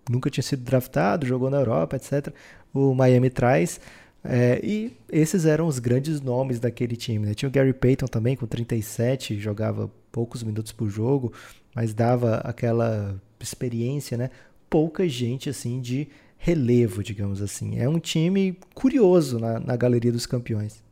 nunca 0.09 0.29
tinha 0.29 0.43
sido 0.43 0.63
draftado, 0.63 1.25
jogou 1.25 1.49
na 1.49 1.57
Europa, 1.57 1.95
etc. 1.95 2.33
O 2.73 2.93
Miami 2.93 3.29
traz. 3.29 3.79
É, 4.21 4.59
e 4.61 4.91
esses 5.09 5.45
eram 5.45 5.65
os 5.65 5.79
grandes 5.79 6.19
nomes 6.19 6.59
daquele 6.59 6.97
time. 6.97 7.27
Né? 7.27 7.33
Tinha 7.33 7.47
o 7.47 7.51
Gary 7.51 7.71
Payton 7.71 8.07
também, 8.07 8.35
com 8.35 8.45
37, 8.45 9.39
jogava 9.39 9.89
poucos 10.11 10.43
minutos 10.43 10.73
por 10.73 10.89
jogo 10.89 11.31
mas 11.77 11.93
dava 11.93 12.37
aquela 12.37 13.21
experiência, 13.39 14.17
né? 14.17 14.31
Pouca 14.67 15.07
gente 15.07 15.47
assim 15.47 15.79
de 15.79 16.07
relevo, 16.35 17.03
digamos 17.03 17.39
assim. 17.39 17.77
É 17.77 17.87
um 17.87 17.99
time 17.99 18.57
curioso 18.73 19.37
na, 19.37 19.59
na 19.59 19.75
galeria 19.75 20.11
dos 20.11 20.25
campeões. 20.25 20.83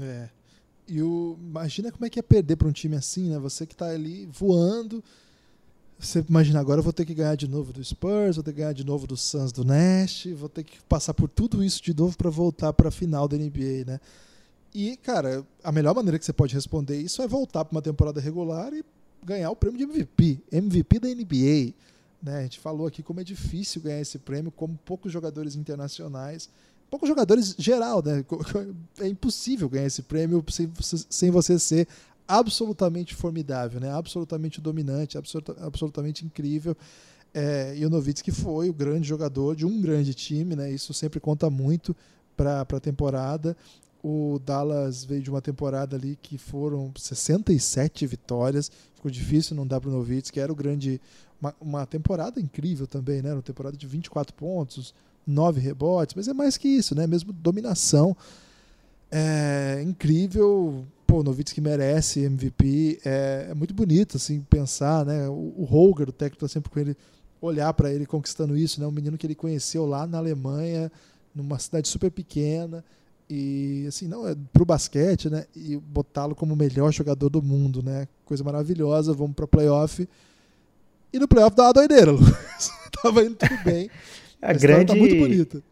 É. 0.00 0.30
E 0.88 1.02
o, 1.02 1.36
imagina 1.38 1.92
como 1.92 2.06
é 2.06 2.08
que 2.08 2.18
é 2.18 2.22
perder 2.22 2.56
para 2.56 2.66
um 2.66 2.72
time 2.72 2.96
assim, 2.96 3.28
né? 3.28 3.38
Você 3.38 3.66
que 3.66 3.74
está 3.74 3.90
ali 3.90 4.26
voando. 4.32 5.04
Você 5.98 6.24
imagina, 6.26 6.58
agora 6.58 6.78
eu 6.78 6.82
vou 6.82 6.92
ter 6.94 7.04
que 7.04 7.12
ganhar 7.12 7.34
de 7.34 7.46
novo 7.46 7.70
do 7.70 7.84
Spurs, 7.84 8.36
vou 8.36 8.42
ter 8.42 8.52
que 8.52 8.60
ganhar 8.60 8.72
de 8.72 8.82
novo 8.82 9.06
do 9.06 9.18
Suns 9.18 9.52
do 9.52 9.62
Nash, 9.62 10.26
vou 10.34 10.48
ter 10.48 10.64
que 10.64 10.78
passar 10.88 11.12
por 11.12 11.28
tudo 11.28 11.62
isso 11.62 11.82
de 11.82 11.94
novo 11.94 12.16
para 12.16 12.30
voltar 12.30 12.72
para 12.72 12.88
a 12.88 12.90
final 12.90 13.28
da 13.28 13.36
NBA, 13.36 13.84
né? 13.86 14.00
E, 14.74 14.96
cara, 14.96 15.46
a 15.62 15.70
melhor 15.70 15.94
maneira 15.94 16.18
que 16.18 16.24
você 16.24 16.32
pode 16.32 16.54
responder 16.54 16.96
isso 16.96 17.20
é 17.20 17.28
voltar 17.28 17.62
para 17.66 17.76
uma 17.76 17.82
temporada 17.82 18.22
regular 18.22 18.72
e 18.72 18.82
ganhar 19.24 19.50
o 19.50 19.56
prêmio 19.56 19.78
de 19.78 19.84
MVP, 19.84 20.40
MVP 20.52 20.98
da 21.00 21.08
NBA. 21.08 21.74
Né? 22.22 22.38
A 22.38 22.42
gente 22.42 22.60
falou 22.60 22.86
aqui 22.86 23.02
como 23.02 23.20
é 23.20 23.24
difícil 23.24 23.82
ganhar 23.82 24.00
esse 24.00 24.18
prêmio, 24.18 24.50
como 24.50 24.78
poucos 24.84 25.12
jogadores 25.12 25.56
internacionais, 25.56 26.48
poucos 26.90 27.08
jogadores 27.08 27.54
geral, 27.58 28.02
né? 28.04 28.24
É 29.00 29.08
impossível 29.08 29.68
ganhar 29.68 29.86
esse 29.86 30.02
prêmio 30.02 30.44
sem, 31.10 31.30
você 31.30 31.58
ser 31.58 31.88
absolutamente 32.26 33.14
formidável, 33.14 33.80
né? 33.80 33.90
Absolutamente 33.90 34.60
dominante, 34.60 35.18
absoluta, 35.18 35.56
absolutamente 35.60 36.24
incrível. 36.24 36.76
É, 37.34 37.74
e 37.76 37.84
o 37.84 37.90
Novitsky 37.90 38.30
foi 38.30 38.70
o 38.70 38.72
grande 38.72 39.08
jogador 39.08 39.56
de 39.56 39.66
um 39.66 39.80
grande 39.80 40.14
time, 40.14 40.54
né? 40.54 40.70
Isso 40.70 40.94
sempre 40.94 41.18
conta 41.18 41.50
muito 41.50 41.94
para 42.36 42.60
a 42.60 42.80
temporada. 42.80 43.56
O 44.06 44.38
Dallas 44.38 45.02
veio 45.02 45.22
de 45.22 45.30
uma 45.30 45.40
temporada 45.40 45.96
ali 45.96 46.18
que 46.20 46.36
foram 46.36 46.92
67 46.94 48.06
vitórias. 48.06 48.70
Ficou 48.94 49.10
difícil 49.10 49.56
não 49.56 49.66
dar 49.66 49.80
para 49.80 49.88
o 49.88 49.92
Novitz, 49.94 50.30
que 50.30 50.38
era 50.38 50.52
o 50.52 50.54
grande. 50.54 51.00
Uma, 51.40 51.54
uma, 51.58 51.86
temporada 51.86 52.38
incrível 52.38 52.86
também, 52.86 53.22
né? 53.22 53.32
Uma 53.32 53.40
temporada 53.40 53.78
de 53.78 53.86
24 53.86 54.34
pontos, 54.34 54.92
9 55.26 55.58
rebotes, 55.58 56.14
mas 56.14 56.28
é 56.28 56.34
mais 56.34 56.58
que 56.58 56.68
isso, 56.68 56.94
né? 56.94 57.06
Mesmo 57.06 57.32
dominação. 57.32 58.14
é 59.10 59.82
incrível. 59.82 60.84
Pô, 61.06 61.22
Novitsky 61.22 61.62
merece 61.62 62.24
MVP. 62.24 63.00
É, 63.06 63.46
é, 63.52 63.54
muito 63.54 63.72
bonito, 63.72 64.18
assim, 64.18 64.42
pensar, 64.42 65.06
né? 65.06 65.26
O, 65.30 65.54
o 65.56 65.64
Holger, 65.64 66.10
o 66.10 66.12
técnico, 66.12 66.40
tá 66.40 66.48
sempre 66.48 66.70
com 66.70 66.78
ele, 66.78 66.94
olhar 67.40 67.72
para 67.72 67.90
ele 67.90 68.04
conquistando 68.04 68.54
isso, 68.54 68.82
né? 68.82 68.86
Um 68.86 68.90
menino 68.90 69.16
que 69.16 69.26
ele 69.26 69.34
conheceu 69.34 69.86
lá 69.86 70.06
na 70.06 70.18
Alemanha, 70.18 70.92
numa 71.34 71.58
cidade 71.58 71.88
super 71.88 72.10
pequena. 72.10 72.84
E, 73.36 73.86
assim, 73.88 74.06
não, 74.06 74.28
é 74.28 74.36
pro 74.52 74.64
basquete, 74.64 75.28
né? 75.28 75.44
E 75.56 75.76
botá-lo 75.76 76.36
como 76.36 76.54
o 76.54 76.56
melhor 76.56 76.92
jogador 76.92 77.28
do 77.28 77.42
mundo, 77.42 77.82
né? 77.82 78.06
Coisa 78.24 78.44
maravilhosa. 78.44 79.12
Vamos 79.12 79.34
pra 79.34 79.46
playoff. 79.46 80.08
E 81.12 81.18
no 81.18 81.26
playoff 81.26 81.56
dá 81.56 81.64
uma 81.64 81.72
doideira, 81.72 82.10
Lucas. 82.12 82.70
Tava 83.02 83.24
indo 83.24 83.34
tudo 83.34 83.64
bem. 83.64 83.90
a, 84.40 84.50
a 84.50 84.52
grande... 84.52 84.92
tá 84.92 84.94
muito 84.94 85.16
bonita 85.16 85.62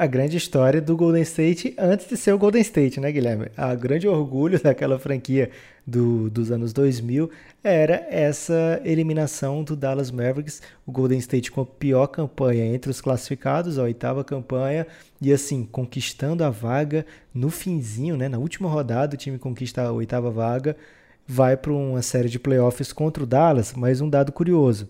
a 0.00 0.06
grande 0.06 0.38
história 0.38 0.80
do 0.80 0.96
Golden 0.96 1.20
State 1.20 1.74
antes 1.76 2.08
de 2.08 2.16
ser 2.16 2.32
o 2.32 2.38
Golden 2.38 2.62
State, 2.62 2.98
né, 2.98 3.12
Guilherme? 3.12 3.48
A 3.54 3.74
grande 3.74 4.08
orgulho 4.08 4.58
daquela 4.64 4.98
franquia 4.98 5.50
do, 5.86 6.30
dos 6.30 6.50
anos 6.50 6.72
2000 6.72 7.30
era 7.62 8.06
essa 8.08 8.80
eliminação 8.82 9.62
do 9.62 9.76
Dallas 9.76 10.10
Mavericks, 10.10 10.62
o 10.86 10.90
Golden 10.90 11.18
State 11.18 11.52
com 11.52 11.60
a 11.60 11.66
pior 11.66 12.06
campanha 12.06 12.64
entre 12.64 12.90
os 12.90 12.98
classificados, 12.98 13.78
a 13.78 13.82
oitava 13.82 14.24
campanha, 14.24 14.86
e 15.20 15.30
assim, 15.34 15.68
conquistando 15.70 16.42
a 16.44 16.48
vaga 16.48 17.04
no 17.34 17.50
finzinho, 17.50 18.16
né, 18.16 18.26
na 18.26 18.38
última 18.38 18.70
rodada, 18.70 19.16
o 19.16 19.18
time 19.18 19.36
conquista 19.36 19.82
a 19.82 19.92
oitava 19.92 20.30
vaga, 20.30 20.78
vai 21.26 21.58
para 21.58 21.74
uma 21.74 22.00
série 22.00 22.30
de 22.30 22.38
playoffs 22.38 22.90
contra 22.90 23.22
o 23.22 23.26
Dallas, 23.26 23.74
mas 23.76 24.00
um 24.00 24.08
dado 24.08 24.32
curioso. 24.32 24.88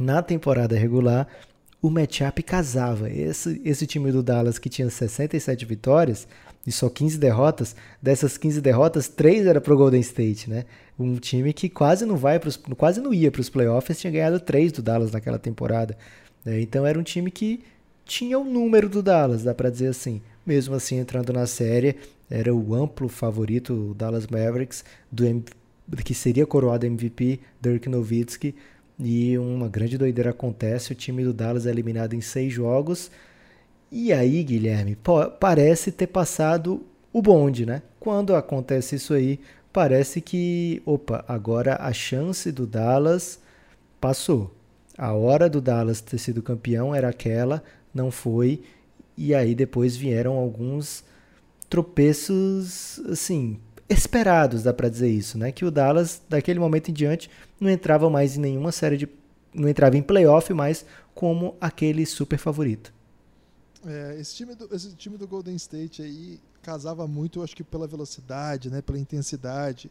Na 0.00 0.20
temporada 0.22 0.76
regular, 0.76 1.28
o 1.84 1.90
matchup 1.90 2.42
casava. 2.42 3.10
Esse, 3.10 3.60
esse 3.62 3.86
time 3.86 4.10
do 4.10 4.22
Dallas 4.22 4.58
que 4.58 4.70
tinha 4.70 4.88
67 4.88 5.66
vitórias 5.66 6.26
e 6.66 6.72
só 6.72 6.88
15 6.88 7.18
derrotas, 7.18 7.76
dessas 8.00 8.38
15 8.38 8.62
derrotas, 8.62 9.06
3 9.06 9.46
era 9.46 9.60
pro 9.60 9.76
Golden 9.76 10.00
State, 10.00 10.48
né? 10.48 10.64
Um 10.98 11.16
time 11.16 11.52
que 11.52 11.68
quase 11.68 12.06
não 12.06 12.16
vai 12.16 12.38
pros, 12.38 12.56
quase 12.56 13.02
não 13.02 13.12
ia 13.12 13.30
para 13.30 13.42
os 13.42 13.50
playoffs, 13.50 14.00
tinha 14.00 14.10
ganhado 14.10 14.40
3 14.40 14.72
do 14.72 14.80
Dallas 14.80 15.12
naquela 15.12 15.38
temporada. 15.38 15.94
Né? 16.42 16.62
Então 16.62 16.86
era 16.86 16.98
um 16.98 17.02
time 17.02 17.30
que 17.30 17.62
tinha 18.06 18.38
o 18.38 18.44
número 18.44 18.88
do 18.88 19.02
Dallas, 19.02 19.44
dá 19.44 19.54
para 19.54 19.68
dizer 19.68 19.88
assim. 19.88 20.22
Mesmo 20.46 20.74
assim, 20.74 20.96
entrando 20.96 21.34
na 21.34 21.46
série, 21.46 21.96
era 22.30 22.54
o 22.54 22.74
amplo 22.74 23.10
favorito, 23.10 23.90
o 23.90 23.94
Dallas 23.94 24.26
Mavericks, 24.26 24.86
do 25.12 25.44
que 26.02 26.14
seria 26.14 26.46
coroado 26.46 26.86
MVP, 26.86 27.40
Dirk 27.60 27.90
Nowitzki, 27.90 28.54
e 28.98 29.36
uma 29.38 29.68
grande 29.68 29.98
doideira 29.98 30.30
acontece, 30.30 30.92
o 30.92 30.94
time 30.94 31.24
do 31.24 31.32
Dallas 31.32 31.66
é 31.66 31.70
eliminado 31.70 32.14
em 32.14 32.20
seis 32.20 32.52
jogos. 32.52 33.10
E 33.90 34.12
aí, 34.12 34.42
Guilherme, 34.42 34.96
parece 35.40 35.92
ter 35.92 36.06
passado 36.06 36.84
o 37.12 37.22
bonde, 37.22 37.64
né? 37.64 37.82
Quando 37.98 38.34
acontece 38.34 38.96
isso 38.96 39.14
aí, 39.14 39.40
parece 39.72 40.20
que, 40.20 40.82
opa, 40.84 41.24
agora 41.26 41.76
a 41.80 41.92
chance 41.92 42.50
do 42.52 42.66
Dallas 42.66 43.38
passou. 44.00 44.54
A 44.96 45.12
hora 45.12 45.48
do 45.48 45.60
Dallas 45.60 46.00
ter 46.00 46.18
sido 46.18 46.42
campeão 46.42 46.94
era 46.94 47.08
aquela, 47.08 47.62
não 47.92 48.10
foi. 48.10 48.62
E 49.16 49.34
aí 49.34 49.54
depois 49.54 49.96
vieram 49.96 50.34
alguns 50.36 51.04
tropeços, 51.68 53.00
assim, 53.10 53.58
esperados, 53.88 54.62
dá 54.62 54.72
para 54.72 54.88
dizer 54.88 55.08
isso, 55.08 55.38
né? 55.38 55.52
Que 55.52 55.64
o 55.64 55.70
Dallas, 55.70 56.20
daquele 56.28 56.58
momento 56.58 56.90
em 56.90 56.94
diante, 56.94 57.30
não 57.60 57.70
entrava 57.70 58.08
mais 58.08 58.36
em 58.36 58.40
nenhuma 58.40 58.72
série 58.72 58.96
de. 58.96 59.08
não 59.52 59.68
entrava 59.68 59.96
em 59.96 60.02
playoff 60.02 60.52
mais 60.52 60.84
como 61.14 61.56
aquele 61.60 62.04
super 62.06 62.38
favorito. 62.38 62.92
É, 63.86 64.16
esse, 64.18 64.34
time 64.34 64.54
do, 64.54 64.74
esse 64.74 64.94
time 64.94 65.16
do 65.18 65.26
Golden 65.26 65.54
State 65.56 66.02
aí 66.02 66.40
casava 66.62 67.06
muito, 67.06 67.42
acho 67.42 67.54
que 67.54 67.62
pela 67.62 67.86
velocidade, 67.86 68.70
né? 68.70 68.80
Pela 68.80 68.98
intensidade. 68.98 69.90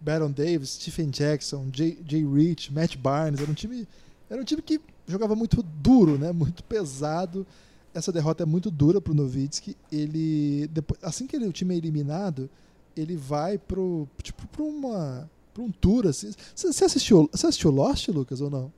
Baron 0.00 0.32
Davis, 0.32 0.70
Stephen 0.70 1.10
Jackson, 1.10 1.68
Jay, 1.72 1.96
Jay 2.04 2.26
Rich, 2.26 2.72
Matt 2.72 2.96
Barnes, 2.96 3.40
era 3.40 3.48
um 3.48 3.54
time 3.54 3.86
era 4.28 4.40
um 4.40 4.44
time 4.44 4.62
que 4.62 4.80
jogava 5.06 5.36
muito 5.36 5.62
duro, 5.62 6.16
né? 6.16 6.32
Muito 6.32 6.64
pesado. 6.64 7.46
Essa 7.92 8.10
derrota 8.10 8.44
é 8.44 8.46
muito 8.46 8.70
dura 8.70 8.98
para 8.98 9.12
o 9.12 9.14
Nowitzki. 9.14 9.76
Ele 9.90 10.66
depois, 10.68 10.98
assim 11.02 11.26
que 11.26 11.36
ele, 11.36 11.46
o 11.46 11.52
time 11.52 11.74
é 11.74 11.78
eliminado, 11.78 12.48
ele 12.96 13.16
vai 13.16 13.58
pro 13.58 14.08
tipo 14.22 14.46
para 14.46 14.62
uma 14.62 15.30
para 15.52 15.62
um 15.62 15.70
tour 15.70 16.06
assim. 16.06 16.32
Você 16.54 16.84
assistiu, 16.84 17.28
você 17.30 17.46
assistiu 17.46 17.70
Lost, 17.70 18.08
Lucas 18.08 18.40
ou 18.40 18.50
não? 18.50 18.72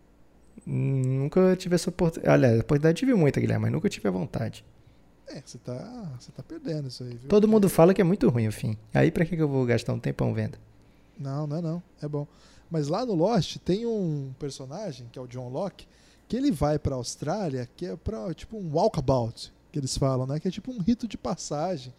Nunca 0.66 1.55
tive 1.57 1.74
essa 1.74 1.91
oportunidade. 1.91 2.35
Aliás, 2.35 2.57
a 2.57 2.61
oportunidade 2.62 2.99
tive 2.99 3.15
muita, 3.15 3.41
Guilherme, 3.41 3.62
mas 3.62 3.73
nunca 3.73 3.89
tive 3.89 4.09
a 4.09 4.11
vontade. 4.11 4.65
É, 5.27 5.41
você 5.45 5.59
tá, 5.59 6.12
você 6.19 6.31
tá 6.32 6.43
perdendo 6.43 6.89
isso 6.89 7.03
aí, 7.03 7.11
viu? 7.11 7.28
Todo 7.28 7.49
mundo 7.49 7.69
fala 7.69 7.95
que 7.95 8.01
é 8.01 8.05
muito 8.05 8.28
ruim 8.28 8.49
o 8.49 8.53
fim. 8.53 8.77
Aí 8.93 9.11
para 9.11 9.24
que, 9.24 9.36
que 9.36 9.43
eu 9.43 9.49
vou 9.49 9.65
gastar 9.65 9.93
um 9.93 9.99
tempão 9.99 10.35
vendo? 10.35 10.59
Não, 11.19 11.47
não 11.47 11.57
é 11.57 11.61
não. 11.62 11.82
É 12.03 12.09
bom. 12.09 12.27
Mas 12.70 12.89
lá 12.89 13.07
no 13.07 13.15
Lost 13.15 13.59
tem 13.59 13.86
um 13.86 14.32
personagem, 14.39 15.09
que 15.12 15.19
é 15.19 15.23
o 15.23 15.27
John 15.27 15.49
Locke, 15.49 15.86
que 16.28 16.36
ele 16.36 16.51
vai 16.51 16.78
pra 16.78 16.97
Austrália, 16.97 17.69
que 17.77 17.86
é 17.86 17.97
pra, 17.97 18.32
tipo 18.35 18.57
um 18.57 18.73
walkabout, 18.74 19.53
que 19.70 19.78
eles 19.78 19.97
falam, 19.97 20.27
né? 20.27 20.41
Que 20.41 20.49
é 20.49 20.51
tipo 20.51 20.73
um 20.73 20.81
rito 20.81 21.07
de 21.07 21.16
passagem 21.16 21.93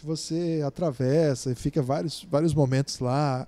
que 0.00 0.06
você 0.06 0.62
atravessa 0.66 1.52
e 1.52 1.54
fica 1.54 1.82
vários, 1.82 2.26
vários 2.30 2.54
momentos 2.54 2.98
lá 3.00 3.46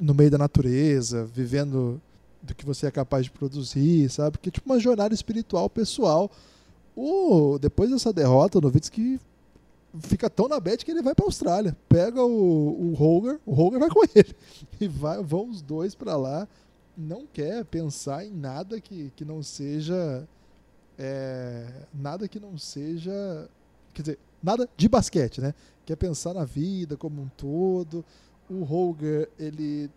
no 0.00 0.14
meio 0.14 0.30
da 0.30 0.38
natureza, 0.38 1.24
vivendo 1.26 2.00
do 2.42 2.54
que 2.54 2.64
você 2.64 2.86
é 2.86 2.90
capaz 2.90 3.26
de 3.26 3.30
produzir, 3.30 4.08
sabe? 4.10 4.38
Que 4.38 4.48
é 4.48 4.52
tipo 4.52 4.68
uma 4.70 4.80
jornada 4.80 5.14
espiritual 5.14 5.68
pessoal. 5.68 6.30
O, 6.96 7.58
depois 7.60 7.90
dessa 7.90 8.10
derrota, 8.10 8.56
o 8.56 8.60
Novitsky 8.62 9.20
fica 10.00 10.30
tão 10.30 10.48
na 10.48 10.58
bed 10.58 10.82
que 10.82 10.90
ele 10.90 11.02
vai 11.02 11.14
para 11.14 11.26
a 11.26 11.28
Austrália. 11.28 11.76
Pega 11.90 12.24
o, 12.24 12.90
o 12.90 12.94
Holger, 12.94 13.38
o 13.44 13.52
Holger 13.52 13.78
vai 13.78 13.88
com 13.92 14.02
ele. 14.14 14.34
E 14.80 14.88
vai, 14.88 15.22
vão 15.22 15.50
os 15.50 15.60
dois 15.60 15.94
para 15.94 16.16
lá. 16.16 16.48
Não 16.96 17.26
quer 17.26 17.66
pensar 17.66 18.24
em 18.24 18.30
nada 18.30 18.80
que, 18.80 19.12
que 19.14 19.26
não 19.26 19.42
seja. 19.42 20.26
É, 20.98 21.66
nada 21.92 22.26
que 22.26 22.40
não 22.40 22.56
seja. 22.56 23.46
Quer 23.92 24.02
dizer, 24.02 24.18
nada 24.42 24.68
de 24.74 24.88
basquete, 24.88 25.40
né? 25.40 25.54
Quer 25.84 25.96
pensar 25.96 26.34
na 26.34 26.44
vida 26.44 26.96
como 26.96 27.22
um 27.22 27.28
todo. 27.28 28.04
O 28.48 28.62
Holger, 28.64 29.28
ele 29.38 29.90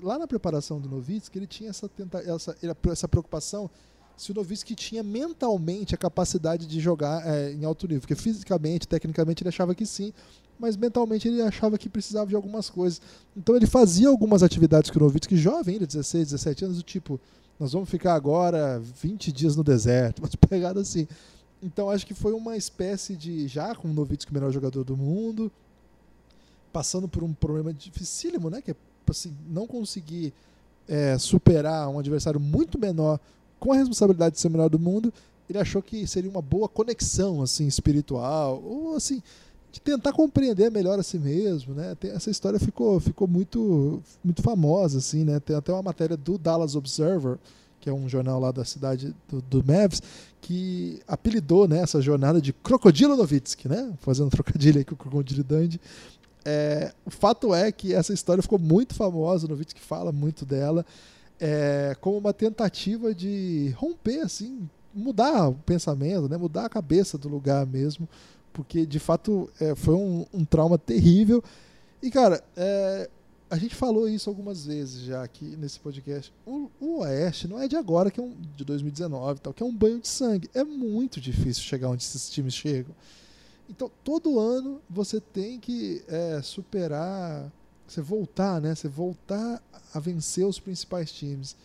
lá 0.00 0.18
na 0.18 0.26
preparação 0.26 0.80
do 0.80 0.88
Novitsky, 0.88 1.38
ele 1.38 1.46
tinha 1.46 1.70
essa, 1.70 1.88
tenta, 1.88 2.18
essa, 2.18 2.56
essa 2.90 3.08
preocupação 3.08 3.70
se 4.16 4.32
o 4.32 4.34
Novitsky 4.34 4.74
tinha 4.74 5.02
mentalmente 5.02 5.94
a 5.94 5.98
capacidade 5.98 6.66
de 6.66 6.80
jogar 6.80 7.26
é, 7.26 7.52
em 7.52 7.64
alto 7.64 7.86
nível, 7.86 8.00
porque 8.00 8.14
fisicamente, 8.14 8.88
tecnicamente 8.88 9.42
ele 9.42 9.50
achava 9.50 9.74
que 9.74 9.84
sim, 9.84 10.12
mas 10.58 10.74
mentalmente 10.74 11.28
ele 11.28 11.42
achava 11.42 11.76
que 11.76 11.86
precisava 11.86 12.26
de 12.26 12.34
algumas 12.34 12.70
coisas. 12.70 13.00
Então 13.36 13.54
ele 13.54 13.66
fazia 13.66 14.08
algumas 14.08 14.42
atividades 14.42 14.90
com 14.90 14.98
o 14.98 15.02
Novitsky, 15.02 15.36
jovem 15.36 15.74
ainda, 15.74 15.86
16, 15.86 16.30
17 16.30 16.64
anos, 16.64 16.76
do 16.78 16.82
tipo, 16.82 17.20
nós 17.60 17.72
vamos 17.72 17.90
ficar 17.90 18.14
agora 18.14 18.80
20 18.80 19.30
dias 19.30 19.54
no 19.54 19.62
deserto, 19.62 20.22
mas 20.22 20.34
pegada 20.34 20.80
assim. 20.80 21.06
Então 21.62 21.90
acho 21.90 22.06
que 22.06 22.14
foi 22.14 22.32
uma 22.32 22.56
espécie 22.56 23.16
de. 23.16 23.48
Já 23.48 23.74
com 23.74 23.88
o 23.88 23.92
Novitsky, 23.92 24.30
o 24.30 24.34
melhor 24.34 24.52
jogador 24.52 24.84
do 24.84 24.96
mundo, 24.96 25.50
passando 26.72 27.08
por 27.08 27.22
um 27.22 27.32
problema 27.32 27.72
dificílimo, 27.72 28.50
né? 28.50 28.60
Que 28.60 28.72
é 28.72 28.76
assim, 29.08 29.34
não 29.48 29.66
conseguir 29.66 30.32
é, 30.88 31.16
superar 31.18 31.88
um 31.88 31.98
adversário 31.98 32.40
muito 32.40 32.78
menor 32.78 33.18
com 33.58 33.72
a 33.72 33.76
responsabilidade 33.76 34.34
de 34.34 34.40
ser 34.40 34.48
o 34.48 34.50
melhor 34.50 34.68
do 34.68 34.78
mundo, 34.78 35.12
ele 35.48 35.58
achou 35.58 35.82
que 35.82 36.06
seria 36.06 36.30
uma 36.30 36.42
boa 36.42 36.68
conexão 36.68 37.42
assim 37.42 37.66
espiritual 37.66 38.62
ou 38.62 38.96
assim 38.96 39.22
de 39.72 39.80
tentar 39.80 40.12
compreender 40.12 40.70
melhor 40.70 40.98
a 40.98 41.02
si 41.02 41.18
mesmo, 41.18 41.74
né? 41.74 41.96
Essa 42.04 42.30
história 42.30 42.58
ficou, 42.58 42.98
ficou 42.98 43.28
muito 43.28 44.02
muito 44.24 44.42
famosa 44.42 44.98
assim, 44.98 45.24
né? 45.24 45.38
Tem 45.38 45.54
até 45.54 45.72
uma 45.72 45.82
matéria 45.82 46.16
do 46.16 46.38
Dallas 46.38 46.74
Observer 46.74 47.38
que 47.86 47.90
é 47.90 47.92
um 47.92 48.08
jornal 48.08 48.40
lá 48.40 48.50
da 48.50 48.64
cidade 48.64 49.14
do, 49.28 49.40
do 49.40 49.64
Mavs, 49.64 50.02
que 50.40 51.00
apelidou 51.06 51.68
né, 51.68 51.78
essa 51.78 52.02
jornada 52.02 52.40
de 52.40 52.52
Crocodilo 52.52 53.16
Novitsky, 53.16 53.68
né? 53.68 53.94
Fazendo 54.00 54.28
trocadilho 54.28 54.78
aí 54.78 54.84
com 54.84 54.96
o 54.96 54.98
Crocodilo 54.98 55.44
Dandy. 55.44 55.80
É, 56.44 56.92
o 57.04 57.10
fato 57.12 57.54
é 57.54 57.70
que 57.70 57.94
essa 57.94 58.12
história 58.12 58.42
ficou 58.42 58.58
muito 58.58 58.92
famosa, 58.92 59.46
o 59.46 59.48
Novitsky 59.48 59.80
fala 59.80 60.10
muito 60.10 60.44
dela, 60.44 60.84
é, 61.38 61.96
como 62.00 62.18
uma 62.18 62.32
tentativa 62.32 63.14
de 63.14 63.72
romper, 63.76 64.22
assim, 64.22 64.68
mudar 64.92 65.50
o 65.50 65.54
pensamento, 65.54 66.28
né? 66.28 66.36
mudar 66.36 66.64
a 66.64 66.68
cabeça 66.68 67.16
do 67.16 67.28
lugar 67.28 67.64
mesmo, 67.66 68.08
porque 68.52 68.84
de 68.84 68.98
fato 68.98 69.48
é, 69.60 69.76
foi 69.76 69.94
um, 69.94 70.26
um, 70.34 70.44
trauma 70.44 70.76
terrível. 70.76 71.40
E, 72.02 72.10
cara, 72.10 72.42
é, 72.56 73.08
a 73.48 73.56
gente 73.56 73.74
falou 73.74 74.08
isso 74.08 74.28
algumas 74.28 74.66
vezes 74.66 75.02
já 75.02 75.22
aqui 75.22 75.44
nesse 75.56 75.78
podcast. 75.78 76.32
O, 76.44 76.70
o, 76.80 76.98
Oeste 77.00 77.46
não 77.46 77.60
é 77.60 77.68
de 77.68 77.76
agora, 77.76 78.10
que 78.10 78.18
é 78.18 78.22
um, 78.22 78.34
de 78.56 78.64
2019 78.64 79.40
tal, 79.40 79.54
que 79.54 79.62
é 79.62 79.66
um 79.66 79.74
banho 79.74 80.00
de 80.00 80.08
sangue. 80.08 80.50
É 80.52 80.64
muito 80.64 81.20
difícil 81.20 81.62
chegar 81.62 81.88
onde 81.88 82.02
esses 82.02 82.28
times 82.28 82.54
chegam. 82.54 82.94
Então, 83.68 83.90
todo 84.02 84.38
ano 84.38 84.80
você 84.88 85.20
tem 85.20 85.60
que 85.60 86.02
é, 86.08 86.40
superar, 86.42 87.50
você 87.86 88.00
voltar, 88.00 88.60
né? 88.60 88.74
Você 88.74 88.88
voltar 88.88 89.62
a 89.94 90.00
vencer 90.00 90.44
os 90.44 90.58
principais 90.58 91.12
times. 91.12 91.56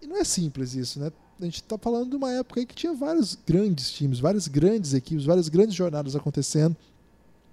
E 0.00 0.06
não 0.06 0.16
é 0.16 0.24
simples 0.24 0.74
isso, 0.74 0.98
né? 0.98 1.12
A 1.38 1.44
gente 1.44 1.56
está 1.56 1.76
falando 1.76 2.10
de 2.10 2.16
uma 2.16 2.32
época 2.32 2.60
aí 2.60 2.66
que 2.66 2.74
tinha 2.74 2.94
vários 2.94 3.36
grandes 3.46 3.90
times, 3.92 4.18
várias 4.18 4.48
grandes 4.48 4.94
equipes, 4.94 5.26
várias 5.26 5.50
grandes 5.50 5.74
jornadas 5.74 6.16
acontecendo. 6.16 6.74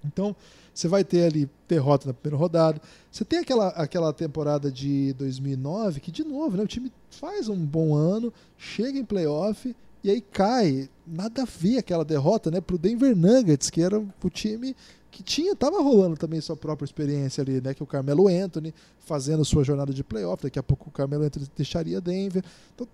Então, 0.06 0.36
você 0.74 0.88
vai 0.88 1.04
ter 1.04 1.26
ali 1.26 1.50
derrota 1.68 2.08
na 2.08 2.14
primeira 2.14 2.38
rodada. 2.38 2.82
Você 3.12 3.24
tem 3.24 3.40
aquela, 3.40 3.70
aquela 3.70 4.12
temporada 4.12 4.72
de 4.72 5.14
2009 5.14 6.00
que, 6.00 6.12
de 6.12 6.24
novo, 6.24 6.58
né, 6.58 6.64
o 6.64 6.68
time 6.68 6.92
faz 7.10 7.48
um 7.48 7.58
bom 7.58 7.96
ano, 7.96 8.34
chega 8.58 8.98
em 8.98 9.06
playoff 9.06 9.76
e 10.04 10.10
aí 10.10 10.22
cai. 10.22 10.90
Nada 11.06 11.44
a 11.44 11.46
ver 11.46 11.78
aquela 11.78 12.04
derrota 12.04 12.50
né, 12.50 12.62
para 12.62 12.76
o 12.76 12.80
Denver 12.80 13.16
Nuggets, 13.16 13.70
que 13.70 13.82
era 13.82 14.00
o 14.00 14.30
time 14.30 14.76
que 15.14 15.22
tinha, 15.22 15.56
tava 15.56 15.80
rolando 15.80 16.18
também 16.18 16.42
sua 16.42 16.58
própria 16.58 16.86
experiência 16.86 17.44
ali, 17.44 17.62
né? 17.62 17.74
Que 17.76 17.84
o 17.84 17.86
Carmelo 17.86 18.28
Anthony 18.28 18.74
fazendo 18.98 19.46
sua 19.46 19.64
jornada 19.64 19.94
de 19.94 20.04
playoff, 20.04 20.42
daqui 20.42 20.58
a 20.58 20.64
pouco 20.64 20.90
o 20.90 20.92
Carmelo 20.92 21.24
Anthony 21.24 21.46
deixaria 21.56 22.02
Denver. 22.02 22.44
Então, 22.74 22.88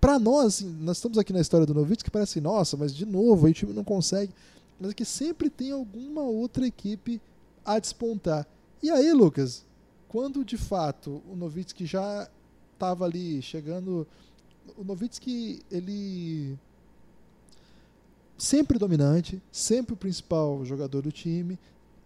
para 0.00 0.18
nós, 0.18 0.46
assim, 0.46 0.76
nós 0.80 0.96
estamos 0.96 1.18
aqui 1.18 1.34
na 1.34 1.40
história 1.40 1.66
do 1.66 1.74
Novitz 1.74 2.02
que 2.02 2.10
parece, 2.10 2.40
nossa, 2.40 2.78
mas 2.78 2.94
de 2.94 3.04
novo, 3.04 3.44
aí 3.44 3.52
o 3.52 3.54
time 3.54 3.74
não 3.74 3.84
consegue. 3.84 4.32
Mas 4.78 4.90
é 4.90 4.94
que 4.94 5.04
sempre 5.04 5.48
tem 5.48 5.72
alguma 5.72 6.22
outra 6.22 6.66
equipe 6.66 7.20
a 7.64 7.78
despontar. 7.78 8.46
E 8.82 8.90
aí, 8.90 9.12
Lucas, 9.12 9.64
quando 10.08 10.44
de 10.44 10.56
fato 10.56 11.22
o 11.30 11.34
Novitsky 11.34 11.86
já 11.86 12.28
estava 12.74 13.04
ali 13.04 13.40
chegando. 13.40 14.06
O 14.76 14.84
Novitsky, 14.84 15.62
ele 15.70 16.58
sempre 18.36 18.78
dominante, 18.78 19.40
sempre 19.50 19.94
o 19.94 19.96
principal 19.96 20.64
jogador 20.64 21.02
do 21.02 21.12
time, 21.12 21.58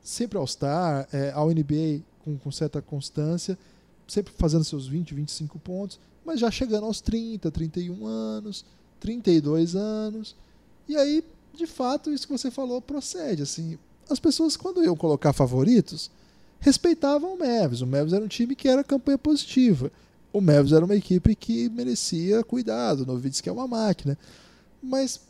sempre 0.02 0.38
All-Star, 0.38 1.08
é, 1.12 1.30
ao 1.32 1.50
NBA 1.50 2.02
com, 2.24 2.38
com, 2.38 2.50
certa 2.50 2.80
constância, 2.80 3.58
sempre 4.06 4.32
fazendo 4.36 4.64
seus 4.64 4.86
20, 4.86 5.14
25 5.14 5.58
pontos, 5.58 5.98
mas 6.24 6.40
já 6.40 6.50
chegando 6.50 6.84
aos 6.84 7.00
30, 7.00 7.50
31 7.50 8.06
anos, 8.06 8.64
32 9.00 9.74
anos. 9.74 10.36
E 10.88 10.96
aí, 10.96 11.24
de 11.54 11.66
fato, 11.66 12.12
isso 12.12 12.26
que 12.26 12.32
você 12.32 12.50
falou 12.50 12.80
procede. 12.80 13.42
Assim, 13.42 13.78
as 14.08 14.18
pessoas, 14.18 14.56
quando 14.56 14.82
iam 14.82 14.96
colocar 14.96 15.32
favoritos, 15.32 16.10
respeitavam 16.60 17.34
o 17.34 17.38
Mavs. 17.38 17.80
O 17.80 17.86
Mavs 17.86 18.12
era 18.12 18.24
um 18.24 18.28
time 18.28 18.54
que 18.54 18.68
era 18.68 18.84
campanha 18.84 19.18
positiva. 19.18 19.90
O 20.32 20.40
Mavs 20.40 20.72
era 20.72 20.84
uma 20.84 20.96
equipe 20.96 21.34
que 21.34 21.68
merecia 21.68 22.44
cuidado. 22.44 23.02
O 23.02 23.06
Novitsky 23.06 23.48
é 23.48 23.52
uma 23.52 23.66
máquina. 23.66 24.16
Mas 24.82 25.20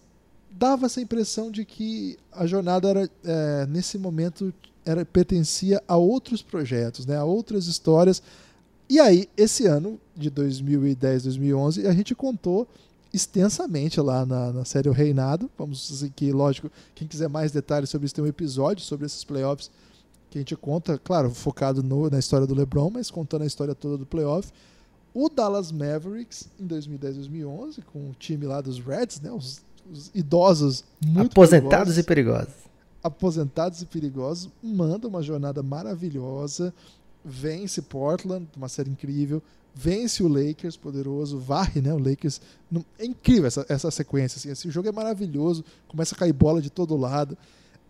dava 0.51 0.87
essa 0.87 1.01
impressão 1.01 1.51
de 1.51 1.65
que 1.65 2.19
a 2.33 2.47
jornada 2.47 2.89
era 2.89 3.11
é, 3.25 3.67
nesse 3.67 3.99
momento 3.99 4.53
era 4.85 5.05
pertencia 5.05 5.83
a 5.87 5.97
outros 5.97 6.41
projetos, 6.41 7.05
né, 7.05 7.17
a 7.17 7.25
outras 7.25 7.67
histórias. 7.67 8.23
E 8.89 8.99
aí, 8.99 9.29
esse 9.37 9.67
ano 9.67 10.01
de 10.17 10.31
2010, 10.31 11.25
2011, 11.25 11.87
a 11.87 11.93
gente 11.93 12.15
contou 12.15 12.67
extensamente 13.19 14.01
lá 14.01 14.25
na, 14.25 14.53
na 14.53 14.65
série 14.65 14.89
O 14.89 14.93
Reinado. 14.93 15.51
Vamos 15.59 15.89
dizer 15.89 16.11
que, 16.11 16.33
lógico, 16.33 16.71
quem 16.95 17.07
quiser 17.07 17.29
mais 17.29 17.53
detalhes 17.53 17.91
sobre 17.91 18.07
isso, 18.07 18.15
tem 18.15 18.25
um 18.25 18.29
episódio 18.29 18.85
sobre 18.85 19.07
esses 19.07 19.25
playoffs 19.25 19.71
que 20.31 20.39
a 20.39 20.41
gente 20.41 20.57
conta, 20.57 20.99
claro, 20.99 21.31
focado 21.31 21.83
no, 21.83 22.09
na 22.11 22.19
história 22.19 22.47
do 22.47 22.55
LeBron, 22.55 22.91
mas 22.91 23.11
contando 23.11 23.43
a 23.43 23.47
história 23.47 23.75
toda 23.75 23.97
do 23.97 24.07
playoff. 24.07 24.51
O 25.15 25.29
Dallas 25.29 25.73
Mavericks 25.73 26.49
em 26.61 26.67
2010, 26.67 27.17
2011, 27.17 27.83
com 27.83 28.11
o 28.11 28.15
time 28.19 28.47
lá 28.47 28.61
dos 28.61 28.79
Reds, 28.79 29.21
né, 29.21 29.33
os 29.33 29.63
os 29.91 30.11
idosos 30.15 30.85
muito 31.05 31.33
aposentados 31.33 31.95
perigosos, 31.95 31.99
e 31.99 32.03
perigosos. 32.03 32.55
Aposentados 33.03 33.83
e 33.83 33.87
perigosos, 33.87 34.51
manda 34.63 35.09
uma 35.09 35.23
jornada 35.23 35.63
maravilhosa, 35.63 36.75
vence 37.25 37.83
Portland, 37.83 38.47
uma 38.57 38.69
série 38.69 38.91
incrível, 38.91 39.43
vence 39.75 40.23
o 40.23 40.29
Lakers, 40.29 40.77
poderoso, 40.77 41.39
varre, 41.39 41.81
né? 41.81 41.93
O 41.93 41.99
Lakers. 41.99 42.41
É 42.99 43.05
incrível 43.05 43.47
essa, 43.47 43.65
essa 43.69 43.91
sequência. 43.91 44.39
Assim, 44.39 44.51
esse 44.51 44.71
jogo 44.71 44.89
é 44.89 44.93
maravilhoso, 44.93 45.65
começa 45.87 46.15
a 46.15 46.19
cair 46.19 46.33
bola 46.33 46.61
de 46.61 46.71
todo 46.71 46.97
lado. 46.97 47.37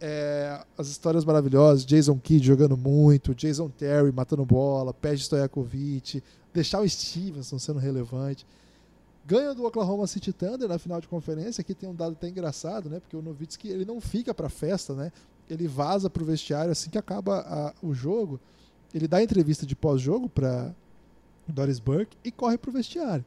É, 0.01 0.65
as 0.77 0.89
histórias 0.89 1.25
maravilhosas, 1.25 1.85
Jason 1.85 2.19
Kidd 2.19 2.47
jogando 2.47 2.77
muito, 2.77 3.35
Jason 3.35 3.69
Terry 3.69 4.13
matando 4.13 4.45
bola, 4.45 4.95
Pej 4.95 5.23
Stojakovic, 5.23 6.23
deixar 6.55 6.81
o 6.81 6.89
Stevenson 6.89 7.59
sendo 7.59 7.81
relevante. 7.81 8.47
Ganha 9.27 9.55
do 9.55 9.65
Oklahoma 9.65 10.07
City 10.07 10.33
Thunder 10.33 10.69
na 10.69 10.79
final 10.79 11.01
de 11.01 11.09
conferência. 11.09 11.61
Aqui 11.61 11.75
tem 11.75 11.89
um 11.89 11.95
dado 11.95 12.13
até 12.13 12.29
engraçado, 12.29 12.89
né? 12.89 12.99
Porque 13.01 13.17
o 13.17 13.21
Novitsky 13.21 13.69
ele 13.69 13.85
não 13.85 14.01
fica 14.01 14.33
para 14.33 14.49
festa, 14.49 14.95
né? 14.95 15.13
Ele 15.51 15.67
vaza 15.67 16.09
para 16.09 16.23
o 16.23 16.27
vestiário 16.27 16.73
assim 16.73 16.89
que 16.89 16.97
acaba 16.97 17.41
a, 17.41 17.75
o 17.83 17.93
jogo. 17.93 18.41
Ele 18.95 19.07
dá 19.07 19.23
entrevista 19.23 19.67
de 19.67 19.77
pós-jogo 19.77 20.31
para 20.31 20.75
Doris 21.53 21.79
Burke 21.79 22.17
e 22.25 22.31
corre 22.31 22.59
para 22.59 22.71
o 22.71 22.73
vestiário. 22.73 23.25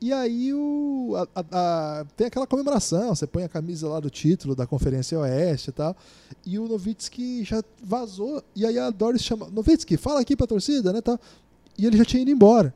E 0.00 0.14
aí 0.14 0.54
o, 0.54 1.14
a, 1.34 1.44
a, 1.52 2.04
tem 2.16 2.26
aquela 2.26 2.46
comemoração, 2.46 3.14
você 3.14 3.26
põe 3.26 3.44
a 3.44 3.48
camisa 3.48 3.86
lá 3.86 4.00
do 4.00 4.08
título 4.08 4.54
da 4.54 4.66
Conferência 4.66 5.18
Oeste 5.18 5.68
e 5.68 5.72
tal. 5.74 5.94
E 6.46 6.58
o 6.58 6.66
Novitsky 6.66 7.44
já 7.44 7.62
vazou. 7.82 8.42
E 8.56 8.64
aí 8.64 8.78
a 8.78 8.88
Doris 8.88 9.22
chama: 9.22 9.50
Novitsky, 9.50 9.98
fala 9.98 10.20
aqui 10.20 10.34
para 10.34 10.44
a 10.44 10.48
torcida, 10.48 10.90
né? 10.90 11.02
Tal. 11.02 11.20
E 11.76 11.86
ele 11.86 11.98
já 11.98 12.04
tinha 12.04 12.22
ido 12.22 12.30
embora. 12.30 12.72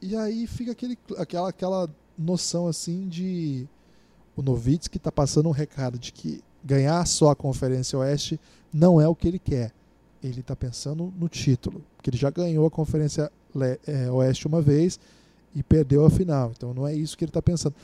E 0.00 0.14
aí 0.14 0.46
fica 0.46 0.70
aquele, 0.70 0.96
aquela, 1.18 1.48
aquela 1.48 1.90
noção 2.16 2.68
assim 2.68 3.08
de 3.08 3.66
o 4.36 4.42
Novitsky 4.42 4.96
está 4.96 5.10
passando 5.10 5.48
um 5.48 5.52
recado 5.52 5.98
de 5.98 6.12
que 6.12 6.40
ganhar 6.62 7.04
só 7.06 7.30
a 7.30 7.36
Conferência 7.36 7.98
Oeste 7.98 8.38
não 8.72 9.00
é 9.00 9.08
o 9.08 9.14
que 9.14 9.26
ele 9.26 9.40
quer. 9.40 9.72
Ele 10.22 10.40
está 10.40 10.54
pensando 10.54 11.12
no 11.18 11.28
título, 11.28 11.84
porque 11.96 12.10
ele 12.10 12.16
já 12.16 12.30
ganhou 12.30 12.64
a 12.64 12.70
Conferência 12.70 13.30
Oeste 14.12 14.46
uma 14.46 14.60
vez 14.60 14.98
e 15.54 15.62
perdeu 15.62 16.04
a 16.04 16.10
final. 16.10 16.52
Então 16.56 16.74
não 16.74 16.86
é 16.86 16.94
isso 16.94 17.16
que 17.16 17.24
ele 17.24 17.30
está 17.30 17.42
pensando. 17.42 17.74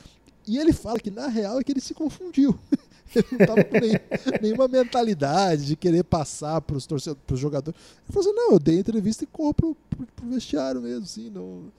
E 0.47 0.57
ele 0.57 0.73
fala 0.73 0.99
que 0.99 1.11
na 1.11 1.27
real 1.27 1.59
é 1.59 1.63
que 1.63 1.71
ele 1.71 1.81
se 1.81 1.93
confundiu. 1.93 2.57
ele 3.15 3.25
não 3.31 3.39
estava 3.39 3.63
com 3.63 3.79
nem, 3.79 3.93
nenhuma 4.41 4.67
mentalidade 4.67 5.65
de 5.65 5.75
querer 5.75 6.03
passar 6.03 6.61
para 6.61 6.75
os 6.75 7.39
jogadores. 7.39 7.79
Ele 7.79 8.13
falou 8.13 8.29
assim: 8.29 8.35
não, 8.35 8.51
eu 8.53 8.59
dei 8.59 8.79
entrevista 8.79 9.23
e 9.23 9.27
corro 9.27 9.53
para 9.53 9.67
o 9.67 10.29
vestiário 10.29 10.81
mesmo. 10.81 11.03
Assim, 11.03 11.29
não, 11.29 11.71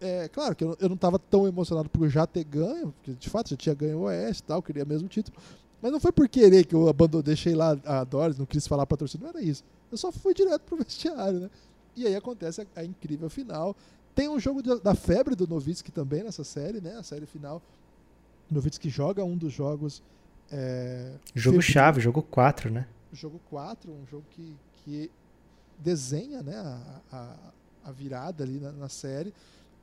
é, 0.00 0.28
claro 0.28 0.54
que 0.54 0.64
eu, 0.64 0.76
não 0.82 0.94
estava 0.94 1.18
tão 1.18 1.46
emocionado 1.46 1.88
por 1.88 2.08
já 2.08 2.26
ter 2.26 2.44
ganho, 2.44 2.92
porque 2.92 3.12
de 3.14 3.28
fato 3.28 3.50
já 3.50 3.56
tinha 3.56 3.74
ganho 3.74 3.98
o 3.98 4.02
Oeste 4.02 4.42
e 4.42 4.46
tal, 4.46 4.62
queria 4.62 4.84
mesmo 4.84 5.06
o 5.06 5.10
título. 5.10 5.36
Mas 5.80 5.92
não 5.92 6.00
foi 6.00 6.10
por 6.10 6.28
querer 6.28 6.64
que 6.64 6.74
eu 6.74 6.88
abandonei, 6.88 7.22
deixei 7.22 7.54
lá 7.54 7.78
a 7.84 8.02
Doris, 8.02 8.36
não 8.36 8.46
quis 8.46 8.66
falar 8.66 8.84
pra 8.84 8.96
torcida, 8.96 9.22
não 9.22 9.30
era 9.30 9.42
isso. 9.42 9.62
Eu 9.90 9.96
só 9.96 10.10
fui 10.10 10.34
direto 10.34 10.62
pro 10.62 10.76
vestiário, 10.76 11.40
né? 11.40 11.50
E 12.02 12.06
aí 12.06 12.16
acontece 12.16 12.62
a, 12.62 12.66
a 12.80 12.84
incrível 12.84 13.28
final. 13.28 13.76
Tem 14.14 14.28
um 14.28 14.38
jogo 14.38 14.62
de, 14.62 14.80
da 14.80 14.94
febre 14.94 15.34
do 15.34 15.46
Novitsky 15.46 15.92
também 15.92 16.22
nessa 16.22 16.44
série, 16.44 16.80
né? 16.80 16.96
A 16.96 17.02
série 17.02 17.26
final. 17.26 17.62
Novitsky 18.50 18.88
joga 18.88 19.24
um 19.24 19.36
dos 19.36 19.52
jogos. 19.52 20.02
É, 20.50 21.12
jogo 21.34 21.56
febril. 21.56 21.72
chave, 21.72 22.00
jogo 22.00 22.22
4, 22.22 22.70
né? 22.70 22.88
Jogo 23.12 23.40
4, 23.50 23.90
um 23.90 24.06
jogo 24.06 24.24
que, 24.30 24.56
que 24.76 25.10
desenha 25.78 26.42
né, 26.42 26.56
a, 26.56 27.00
a, 27.12 27.36
a 27.84 27.92
virada 27.92 28.44
ali 28.44 28.58
na, 28.58 28.72
na 28.72 28.88
série 28.88 29.32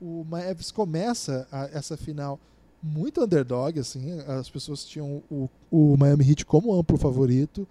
o 0.01 0.25
Mavis 0.29 0.71
começa 0.71 1.47
a, 1.51 1.65
essa 1.65 1.95
final 1.95 2.39
muito 2.81 3.23
underdog, 3.23 3.79
assim, 3.79 4.19
as 4.21 4.49
pessoas 4.49 4.85
tinham 4.85 5.23
o, 5.29 5.49
o 5.71 5.97
Miami 5.97 6.29
Heat 6.29 6.45
como 6.45 6.73
amplo 6.73 6.97
favorito. 6.97 7.67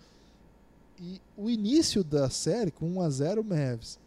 E 1.01 1.21
o 1.37 1.49
início 1.49 2.03
da 2.03 2.29
série 2.31 2.71
com 2.71 2.87
1 2.97 3.01
a 3.01 3.11
0 3.11 3.45
Mavs, 3.45 3.99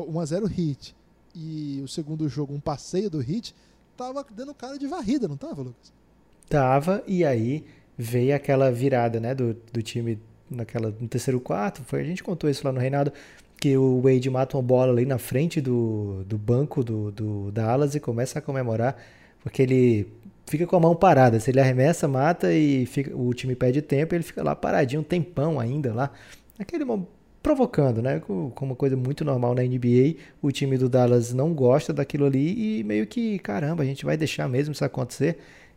1 0.00 0.20
a 0.20 0.24
0 0.24 0.46
Heat 0.46 0.94
e 1.34 1.80
o 1.82 1.88
segundo 1.88 2.28
jogo 2.28 2.54
um 2.54 2.60
passeio 2.60 3.10
do 3.10 3.20
Heat, 3.20 3.54
tava 3.96 4.24
dando 4.30 4.54
cara 4.54 4.78
de 4.78 4.86
varrida, 4.86 5.26
não 5.26 5.36
tava, 5.36 5.62
Lucas? 5.62 5.92
Tava, 6.48 7.02
e 7.06 7.24
aí 7.24 7.64
veio 7.96 8.34
aquela 8.34 8.70
virada, 8.70 9.18
né, 9.18 9.34
do, 9.34 9.56
do 9.72 9.82
time 9.82 10.18
naquela 10.50 10.94
no 11.00 11.08
terceiro 11.08 11.40
quarto, 11.40 11.82
foi 11.84 12.00
a 12.00 12.04
gente 12.04 12.22
contou 12.22 12.48
isso 12.48 12.64
lá 12.64 12.72
no 12.72 12.78
Reinado, 12.78 13.12
que 13.56 13.76
o 13.76 14.00
Wade 14.02 14.28
mata 14.28 14.56
uma 14.56 14.62
bola 14.62 14.92
ali 14.92 15.06
na 15.06 15.18
frente 15.18 15.60
do, 15.60 16.22
do 16.26 16.36
banco 16.36 16.84
do, 16.84 17.10
do 17.10 17.50
Dallas 17.50 17.94
e 17.94 18.00
começa 18.00 18.38
a 18.38 18.42
comemorar, 18.42 18.96
porque 19.42 19.62
ele 19.62 20.12
fica 20.46 20.66
com 20.66 20.76
a 20.76 20.80
mão 20.80 20.94
parada. 20.94 21.40
Se 21.40 21.50
ele 21.50 21.60
arremessa, 21.60 22.06
mata 22.06 22.52
e 22.52 22.84
fica, 22.86 23.16
o 23.16 23.32
time 23.32 23.54
perde 23.54 23.80
tempo, 23.80 24.14
ele 24.14 24.22
fica 24.22 24.42
lá 24.42 24.54
paradinho 24.54 25.00
um 25.00 25.04
tempão 25.04 25.58
ainda 25.58 25.94
lá. 25.94 26.10
Aquele 26.58 26.84
provocando, 27.44 28.00
né? 28.00 28.20
Com 28.20 28.50
uma 28.62 28.74
coisa 28.74 28.96
muito 28.96 29.22
normal 29.22 29.54
na 29.54 29.62
NBA. 29.62 30.16
O 30.40 30.50
time 30.50 30.78
do 30.78 30.88
Dallas 30.88 31.34
não 31.34 31.52
gosta 31.52 31.92
daquilo 31.92 32.24
ali 32.24 32.80
e 32.80 32.82
meio 32.82 33.06
que, 33.06 33.38
caramba, 33.38 33.82
a 33.82 33.86
gente 33.86 34.02
vai 34.02 34.16
deixar 34.16 34.48
mesmo 34.48 34.72
isso 34.72 34.82
acontecer. 34.82 35.36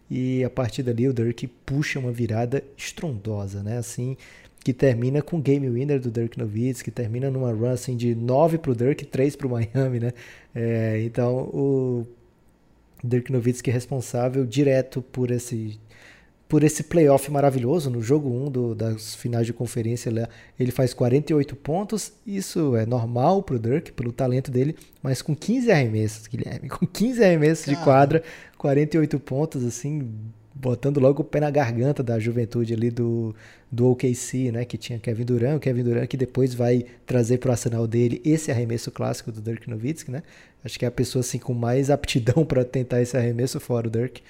E 0.10 0.45
a 0.45 0.49
partir 0.49 0.81
dali 0.81 1.10
o 1.10 1.14
Dirk 1.14 1.45
puxa 1.65 1.99
uma 1.99 2.11
virada 2.11 2.64
estrondosa, 2.77 3.61
né? 3.61 3.77
Assim, 3.77 4.15
que 4.64 4.72
termina 4.72 5.22
com 5.22 5.41
game 5.41 5.69
winner 5.69 5.99
do 5.99 6.10
Dirk 6.10 6.39
Nowitzki, 6.39 6.85
que 6.85 6.91
termina 6.91 7.30
numa 7.30 7.52
run 7.52 7.69
assim, 7.69 7.98
de 7.98 8.15
9 8.15 8.60
para 8.60 8.72
o 8.72 8.76
Dirk 8.76 9.03
e 9.03 9.07
3 9.07 9.35
para 9.35 9.48
o 9.48 9.49
Miami, 9.49 9.99
né? 9.99 10.14
É, 10.56 11.02
então 11.03 11.35
o 11.35 12.07
Dirk 13.03 13.30
Nowitzki 13.30 13.69
é 13.69 13.73
responsável 13.73 14.45
direto 14.45 15.02
por 15.02 15.31
esse 15.31 15.77
por 16.48 16.64
esse 16.64 16.84
playoff 16.84 17.30
maravilhoso 17.32 17.90
no 17.90 18.02
jogo 18.02 18.30
1 18.30 18.52
do, 18.52 18.76
das 18.76 19.15
finais 19.15 19.45
de 19.45 19.53
conferência 19.53 20.11
ele 20.60 20.72
faz 20.72 20.94
48 20.94 21.56
pontos 21.56 22.14
isso 22.26 22.76
é 22.76 22.86
normal 22.86 23.44
para 23.44 23.56
o 23.56 23.60
Dirk 23.60 23.91
pelo 23.91 24.11
talento 24.11 24.49
dele 24.49 24.76
mas 25.02 25.22
com 25.22 25.36
15 25.36 25.72
arremessos 25.72 26.28
Guilherme 26.28 26.69
com 26.69 26.86
15 26.86 27.24
arremessos 27.24 27.65
Cara. 27.65 27.78
de 27.78 27.84
quadra 27.84 28.24
48 28.57 29.19
pontos 29.19 29.65
assim 29.65 30.10
botando 30.57 30.99
logo 30.99 31.22
o 31.22 31.26
pé 31.26 31.40
na 31.40 31.52
garganta 31.52 32.02
da 32.03 32.19
juventude 32.19 32.74
ali 32.74 32.90
do, 32.90 33.36
do 33.72 33.90
OKC, 33.91 34.52
né? 34.52 34.65
Que 34.65 34.78
tinha 34.78 34.99
Kevin 34.99 35.24
Durant, 35.24 35.57
o 35.57 35.60
Kevin 35.60 35.84
Durant 35.84 36.07
que 36.07 36.18
depois 36.18 36.53
vai 36.53 36.86
trazer 37.06 37.38
para 37.38 37.49
o 37.49 37.52
arsenal 37.52 37.88
dele 37.88 38.22
esse 38.26 38.52
arremesso 38.52 38.91
clássico 38.91 39.32
do 39.32 39.41
Dirk 39.41 39.69
Nowitzki, 39.69 40.11
né? 40.11 40.24
Acho 40.64 40.78
que 40.78 40.86
é 40.86 40.88
a 40.88 40.91
pessoa 40.91 41.22
assim 41.22 41.38
com 41.38 41.53
mais 41.53 41.90
aptidão 41.90 42.44
para 42.45 42.65
tentar 42.65 43.02
esse 43.02 43.15
arremesso 43.15 43.60
fora 43.60 43.88
o 43.88 43.91
Dirk. 43.91 44.22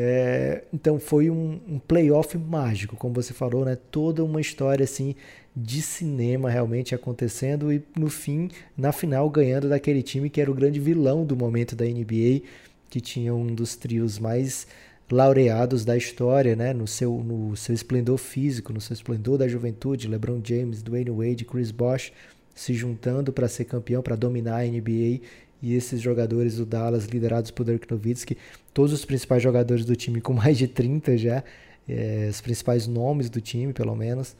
É, 0.00 0.62
então 0.72 1.00
foi 1.00 1.28
um, 1.28 1.58
um 1.66 1.76
playoff 1.80 2.38
mágico, 2.38 2.94
como 2.94 3.12
você 3.12 3.34
falou, 3.34 3.64
né? 3.64 3.76
Toda 3.90 4.22
uma 4.22 4.40
história 4.40 4.84
assim 4.84 5.16
de 5.56 5.82
cinema 5.82 6.48
realmente 6.48 6.94
acontecendo 6.94 7.72
e 7.72 7.82
no 7.98 8.08
fim, 8.08 8.48
na 8.76 8.92
final, 8.92 9.28
ganhando 9.28 9.68
daquele 9.68 10.00
time 10.00 10.30
que 10.30 10.40
era 10.40 10.48
o 10.48 10.54
grande 10.54 10.78
vilão 10.78 11.24
do 11.24 11.34
momento 11.34 11.74
da 11.74 11.84
NBA, 11.84 12.42
que 12.88 13.00
tinha 13.00 13.34
um 13.34 13.52
dos 13.52 13.74
trios 13.74 14.20
mais 14.20 14.68
laureados 15.10 15.84
da 15.84 15.96
história, 15.96 16.54
né? 16.54 16.72
No 16.72 16.86
seu, 16.86 17.12
no 17.24 17.56
seu 17.56 17.74
esplendor 17.74 18.18
físico, 18.18 18.72
no 18.72 18.80
seu 18.80 18.94
esplendor 18.94 19.36
da 19.36 19.48
juventude, 19.48 20.06
LeBron 20.06 20.40
James, 20.44 20.80
Dwayne 20.80 21.10
Wade, 21.10 21.44
Chris 21.44 21.72
Bosh 21.72 22.12
se 22.54 22.74
juntando 22.74 23.32
para 23.32 23.48
ser 23.48 23.64
campeão, 23.64 24.02
para 24.02 24.16
dominar 24.16 24.58
a 24.58 24.64
NBA 24.64 25.20
e 25.62 25.74
esses 25.74 26.00
jogadores 26.00 26.56
do 26.56 26.66
Dallas 26.66 27.06
liderados 27.06 27.50
por 27.50 27.64
Dirk 27.64 27.90
Nowitzki, 27.90 28.36
todos 28.72 28.92
os 28.92 29.04
principais 29.04 29.42
jogadores 29.42 29.84
do 29.84 29.96
time 29.96 30.20
com 30.20 30.32
mais 30.34 30.56
de 30.56 30.68
30 30.68 31.16
já, 31.18 31.44
é, 31.88 32.28
os 32.30 32.40
principais 32.40 32.86
nomes 32.86 33.28
do 33.30 33.40
time, 33.40 33.72
pelo 33.72 33.94
menos, 33.96 34.36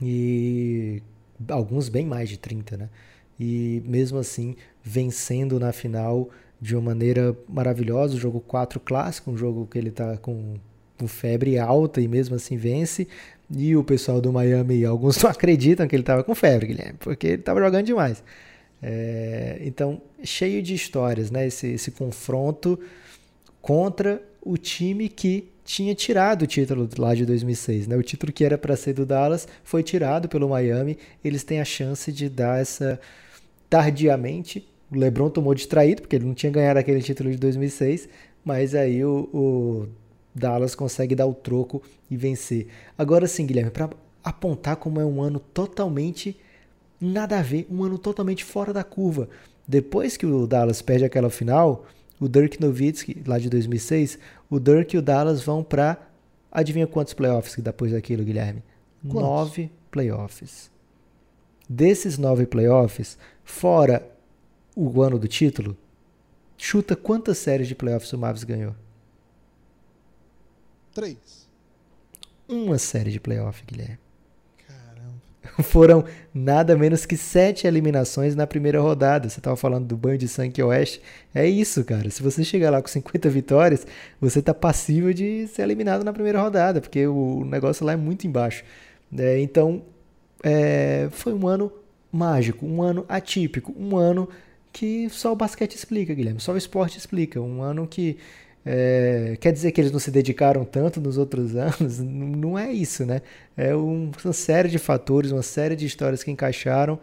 e 0.00 1.02
alguns 1.48 1.88
bem 1.88 2.06
mais 2.06 2.28
de 2.28 2.38
30, 2.38 2.76
né? 2.76 2.88
E 3.38 3.82
mesmo 3.86 4.18
assim, 4.18 4.54
vencendo 4.82 5.58
na 5.58 5.72
final 5.72 6.28
de 6.60 6.76
uma 6.76 6.82
maneira 6.82 7.34
maravilhosa. 7.48 8.14
O 8.14 8.18
jogo 8.18 8.40
4 8.40 8.78
clássico, 8.80 9.30
um 9.30 9.36
jogo 9.36 9.66
que 9.66 9.78
ele 9.78 9.88
está 9.88 10.16
com, 10.18 10.56
com 10.98 11.08
febre 11.08 11.58
alta 11.58 12.00
e 12.00 12.08
mesmo 12.08 12.36
assim 12.36 12.56
vence. 12.56 13.08
E 13.50 13.74
o 13.74 13.82
pessoal 13.82 14.20
do 14.20 14.32
Miami, 14.32 14.84
alguns 14.84 15.20
não 15.22 15.30
acreditam 15.30 15.88
que 15.88 15.96
ele 15.96 16.02
estava 16.02 16.22
com 16.22 16.34
febre, 16.34 16.66
Guilherme, 16.66 16.98
porque 17.00 17.26
ele 17.26 17.36
estava 17.36 17.60
jogando 17.60 17.86
demais. 17.86 18.22
É, 18.82 19.58
então, 19.62 20.00
cheio 20.22 20.62
de 20.62 20.74
histórias, 20.74 21.30
né? 21.30 21.46
Esse, 21.46 21.68
esse 21.68 21.90
confronto 21.90 22.78
contra 23.60 24.22
o 24.42 24.56
time 24.56 25.08
que 25.08 25.48
tinha 25.64 25.94
tirado 25.94 26.42
o 26.42 26.46
título 26.46 26.88
lá 26.98 27.14
de 27.14 27.24
2006, 27.26 27.86
né? 27.86 27.96
O 27.96 28.02
título 28.02 28.32
que 28.32 28.44
era 28.44 28.58
para 28.58 28.76
ser 28.76 28.94
do 28.94 29.06
Dallas 29.06 29.46
foi 29.62 29.82
tirado 29.82 30.28
pelo 30.28 30.48
Miami. 30.48 30.98
Eles 31.22 31.44
têm 31.44 31.60
a 31.60 31.64
chance 31.64 32.10
de 32.10 32.28
dar 32.28 32.60
essa 32.60 32.98
tardiamente 33.68 34.66
o 34.90 34.98
LeBron 34.98 35.30
tomou 35.30 35.54
distraído, 35.54 36.02
porque 36.02 36.16
ele 36.16 36.24
não 36.24 36.34
tinha 36.34 36.50
ganhado 36.50 36.78
aquele 36.78 37.00
título 37.00 37.30
de 37.30 37.36
2006, 37.36 38.08
mas 38.44 38.74
aí 38.74 39.04
o, 39.04 39.28
o 39.32 39.88
Dallas 40.34 40.74
consegue 40.74 41.14
dar 41.14 41.26
o 41.26 41.34
troco 41.34 41.80
e 42.10 42.16
vencer. 42.16 42.66
Agora 42.98 43.28
sim, 43.28 43.46
Guilherme, 43.46 43.70
para 43.70 43.88
apontar 44.22 44.76
como 44.76 45.00
é 45.00 45.04
um 45.04 45.22
ano 45.22 45.38
totalmente 45.38 46.36
nada 47.00 47.38
a 47.38 47.42
ver, 47.42 47.66
um 47.70 47.82
ano 47.82 47.98
totalmente 47.98 48.44
fora 48.44 48.72
da 48.72 48.84
curva. 48.84 49.28
Depois 49.66 50.16
que 50.16 50.26
o 50.26 50.46
Dallas 50.46 50.82
perde 50.82 51.04
aquela 51.04 51.30
final, 51.30 51.86
o 52.18 52.28
Dirk 52.28 52.60
Nowitzki, 52.60 53.22
lá 53.26 53.38
de 53.38 53.48
2006, 53.48 54.18
o 54.50 54.60
Dirk 54.60 54.94
e 54.94 54.98
o 54.98 55.02
Dallas 55.02 55.42
vão 55.42 55.62
para 55.62 55.96
adivinha 56.50 56.86
quantos 56.86 57.14
playoffs 57.14 57.54
que 57.54 57.62
depois 57.62 57.92
daquilo, 57.92 58.24
Guilherme? 58.24 58.62
Quantos? 59.02 59.22
Nove 59.22 59.70
playoffs. 59.90 60.70
Desses 61.68 62.18
nove 62.18 62.46
playoffs, 62.46 63.16
fora 63.44 64.06
o 64.74 65.00
ano 65.02 65.18
do 65.18 65.28
título, 65.28 65.76
chuta 66.56 66.96
quantas 66.96 67.38
séries 67.38 67.68
de 67.68 67.74
playoffs 67.74 68.12
o 68.12 68.18
Mavs 68.18 68.44
ganhou? 68.44 68.74
Três. 70.92 71.48
Uma 72.48 72.78
série 72.78 73.12
de 73.12 73.20
playoff, 73.20 73.64
Guilherme. 73.64 74.09
Foram 75.62 76.04
nada 76.34 76.76
menos 76.76 77.06
que 77.06 77.16
sete 77.16 77.66
eliminações 77.66 78.36
na 78.36 78.46
primeira 78.46 78.80
rodada. 78.80 79.28
Você 79.28 79.40
estava 79.40 79.56
falando 79.56 79.86
do 79.86 79.96
banho 79.96 80.18
de 80.18 80.28
sangue 80.28 80.62
oeste. 80.62 81.00
É 81.34 81.48
isso, 81.48 81.84
cara. 81.84 82.10
Se 82.10 82.22
você 82.22 82.44
chegar 82.44 82.70
lá 82.70 82.80
com 82.80 82.88
50 82.88 83.28
vitórias, 83.28 83.86
você 84.20 84.40
está 84.40 84.52
passível 84.52 85.12
de 85.12 85.46
ser 85.48 85.62
eliminado 85.62 86.04
na 86.04 86.12
primeira 86.12 86.40
rodada, 86.40 86.80
porque 86.80 87.06
o 87.06 87.44
negócio 87.44 87.84
lá 87.84 87.92
é 87.92 87.96
muito 87.96 88.26
embaixo. 88.26 88.64
É, 89.16 89.40
então, 89.40 89.82
é, 90.42 91.08
foi 91.10 91.32
um 91.32 91.48
ano 91.48 91.72
mágico, 92.12 92.66
um 92.66 92.82
ano 92.82 93.04
atípico, 93.08 93.74
um 93.78 93.96
ano 93.96 94.28
que 94.72 95.08
só 95.10 95.32
o 95.32 95.36
basquete 95.36 95.74
explica, 95.74 96.14
Guilherme, 96.14 96.40
só 96.40 96.52
o 96.52 96.56
esporte 96.56 96.98
explica. 96.98 97.40
Um 97.40 97.62
ano 97.62 97.86
que 97.86 98.18
é, 98.64 99.36
quer 99.40 99.52
dizer 99.52 99.72
que 99.72 99.80
eles 99.80 99.90
não 99.92 99.98
se 99.98 100.10
dedicaram 100.10 100.64
tanto 100.64 101.00
nos 101.00 101.16
outros 101.16 101.54
anos? 101.56 101.98
Não 101.98 102.58
é 102.58 102.72
isso, 102.72 103.04
né? 103.06 103.22
É 103.56 103.74
um, 103.74 104.10
uma 104.24 104.32
série 104.32 104.68
de 104.68 104.78
fatores, 104.78 105.32
uma 105.32 105.42
série 105.42 105.76
de 105.76 105.86
histórias 105.86 106.22
que 106.22 106.30
encaixaram 106.30 106.98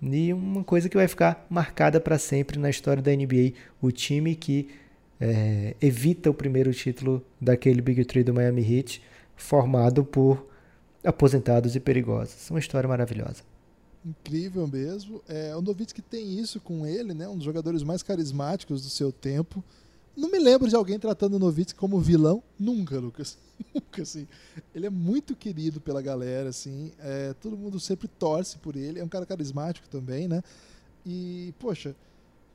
e 0.00 0.32
uma 0.32 0.64
coisa 0.64 0.88
que 0.88 0.96
vai 0.96 1.06
ficar 1.08 1.46
marcada 1.48 2.00
para 2.00 2.18
sempre 2.18 2.58
na 2.58 2.70
história 2.70 3.02
da 3.02 3.12
NBA. 3.12 3.52
O 3.80 3.90
time 3.90 4.34
que 4.34 4.68
é, 5.20 5.74
evita 5.80 6.30
o 6.30 6.34
primeiro 6.34 6.72
título 6.72 7.24
daquele 7.40 7.80
Big 7.80 8.04
Three 8.04 8.24
do 8.24 8.34
Miami 8.34 8.62
Heat, 8.62 9.02
formado 9.36 10.04
por 10.04 10.48
aposentados 11.04 11.76
e 11.76 11.80
perigosos. 11.80 12.50
Uma 12.50 12.58
história 12.58 12.88
maravilhosa 12.88 13.42
incrível 14.04 14.66
mesmo. 14.66 15.22
É, 15.28 15.54
o 15.54 15.62
Novitsky 15.62 16.02
tem 16.02 16.38
isso 16.38 16.60
com 16.60 16.84
ele, 16.86 17.14
né? 17.14 17.28
Um 17.28 17.36
dos 17.36 17.44
jogadores 17.44 17.82
mais 17.82 18.02
carismáticos 18.02 18.82
do 18.82 18.90
seu 18.90 19.12
tempo. 19.12 19.62
Não 20.16 20.30
me 20.30 20.38
lembro 20.38 20.68
de 20.68 20.76
alguém 20.76 20.98
tratando 20.98 21.34
o 21.34 21.38
Novitsky 21.38 21.78
como 21.78 21.98
vilão. 21.98 22.42
Nunca, 22.58 22.98
Lucas. 22.98 23.38
Nunca, 23.74 24.02
assim. 24.02 24.26
Ele 24.74 24.86
é 24.86 24.90
muito 24.90 25.34
querido 25.34 25.80
pela 25.80 26.02
galera, 26.02 26.50
assim. 26.50 26.92
É, 26.98 27.34
todo 27.40 27.56
mundo 27.56 27.80
sempre 27.80 28.06
torce 28.06 28.58
por 28.58 28.76
ele. 28.76 29.00
É 29.00 29.04
um 29.04 29.08
cara 29.08 29.24
carismático 29.24 29.88
também, 29.88 30.28
né? 30.28 30.42
E, 31.06 31.54
poxa, 31.58 31.94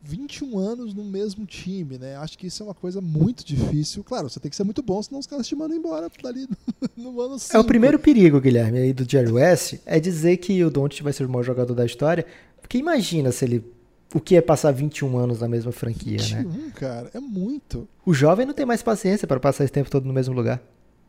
21 0.01 0.57
anos 0.57 0.93
no 0.93 1.03
mesmo 1.03 1.45
time, 1.45 1.97
né? 1.97 2.15
Acho 2.17 2.37
que 2.37 2.47
isso 2.47 2.61
é 2.61 2.65
uma 2.65 2.75
coisa 2.75 3.01
muito 3.01 3.43
difícil. 3.43 4.03
Claro, 4.03 4.29
você 4.29 4.39
tem 4.39 4.49
que 4.49 4.55
ser 4.55 4.63
muito 4.63 4.81
bom, 4.81 5.01
senão 5.01 5.19
os 5.19 5.27
caras 5.27 5.47
te 5.47 5.55
mandam 5.55 5.77
embora 5.77 6.09
dali 6.21 6.47
no 6.95 7.19
ano 7.21 7.39
cinco. 7.39 7.57
É 7.57 7.59
o 7.59 7.63
primeiro 7.63 7.97
perigo, 7.97 8.39
Guilherme, 8.39 8.79
aí 8.79 8.93
do 8.93 9.09
Jerry 9.09 9.31
West, 9.31 9.75
é 9.85 9.99
dizer 9.99 10.37
que 10.37 10.63
o 10.63 10.69
Doncic 10.69 11.03
vai 11.03 11.13
ser 11.13 11.25
o 11.25 11.29
maior 11.29 11.43
jogador 11.43 11.73
da 11.73 11.85
história, 11.85 12.25
porque 12.61 12.77
imagina 12.77 13.31
se 13.31 13.45
ele 13.45 13.76
o 14.13 14.19
que 14.19 14.35
é 14.35 14.41
passar 14.41 14.71
21 14.71 15.17
anos 15.17 15.41
na 15.41 15.47
mesma 15.47 15.71
franquia, 15.71 16.17
21, 16.17 16.49
né? 16.49 16.71
cara, 16.75 17.11
é 17.13 17.19
muito. 17.19 17.87
O 18.05 18.13
jovem 18.13 18.45
não 18.45 18.53
tem 18.53 18.65
mais 18.65 18.81
paciência 18.81 19.27
para 19.27 19.39
passar 19.39 19.63
esse 19.63 19.73
tempo 19.73 19.89
todo 19.89 20.05
no 20.05 20.13
mesmo 20.13 20.33
lugar. 20.33 20.61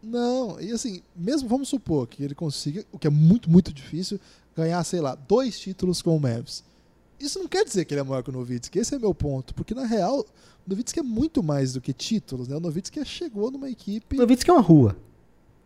Não, 0.02 0.60
e 0.60 0.70
assim, 0.70 1.02
mesmo 1.14 1.48
vamos 1.48 1.68
supor 1.68 2.06
que 2.06 2.22
ele 2.22 2.34
consiga, 2.34 2.84
o 2.92 2.98
que 2.98 3.06
é 3.06 3.10
muito, 3.10 3.50
muito 3.50 3.72
difícil, 3.72 4.20
ganhar, 4.56 4.82
sei 4.84 5.00
lá, 5.00 5.14
dois 5.14 5.58
títulos 5.58 6.02
com 6.02 6.16
o 6.16 6.20
Mavs 6.20 6.62
isso 7.18 7.38
não 7.38 7.48
quer 7.48 7.64
dizer 7.64 7.84
que 7.84 7.94
ele 7.94 8.00
é 8.00 8.04
maior 8.04 8.22
que 8.22 8.30
o 8.30 8.32
Novitsky, 8.32 8.78
esse 8.78 8.94
é 8.94 8.98
meu 8.98 9.14
ponto. 9.14 9.54
Porque, 9.54 9.74
na 9.74 9.84
real, 9.84 10.20
o 10.20 10.24
Novitsky 10.66 11.00
é 11.00 11.02
muito 11.02 11.42
mais 11.42 11.72
do 11.72 11.80
que 11.80 11.92
títulos, 11.92 12.48
né? 12.48 12.56
O 12.56 12.60
Novitsky 12.60 13.04
chegou 13.04 13.50
numa 13.50 13.68
equipe... 13.68 14.16
O 14.16 14.20
Novitsky 14.20 14.50
é 14.50 14.52
uma 14.52 14.62
rua. 14.62 14.96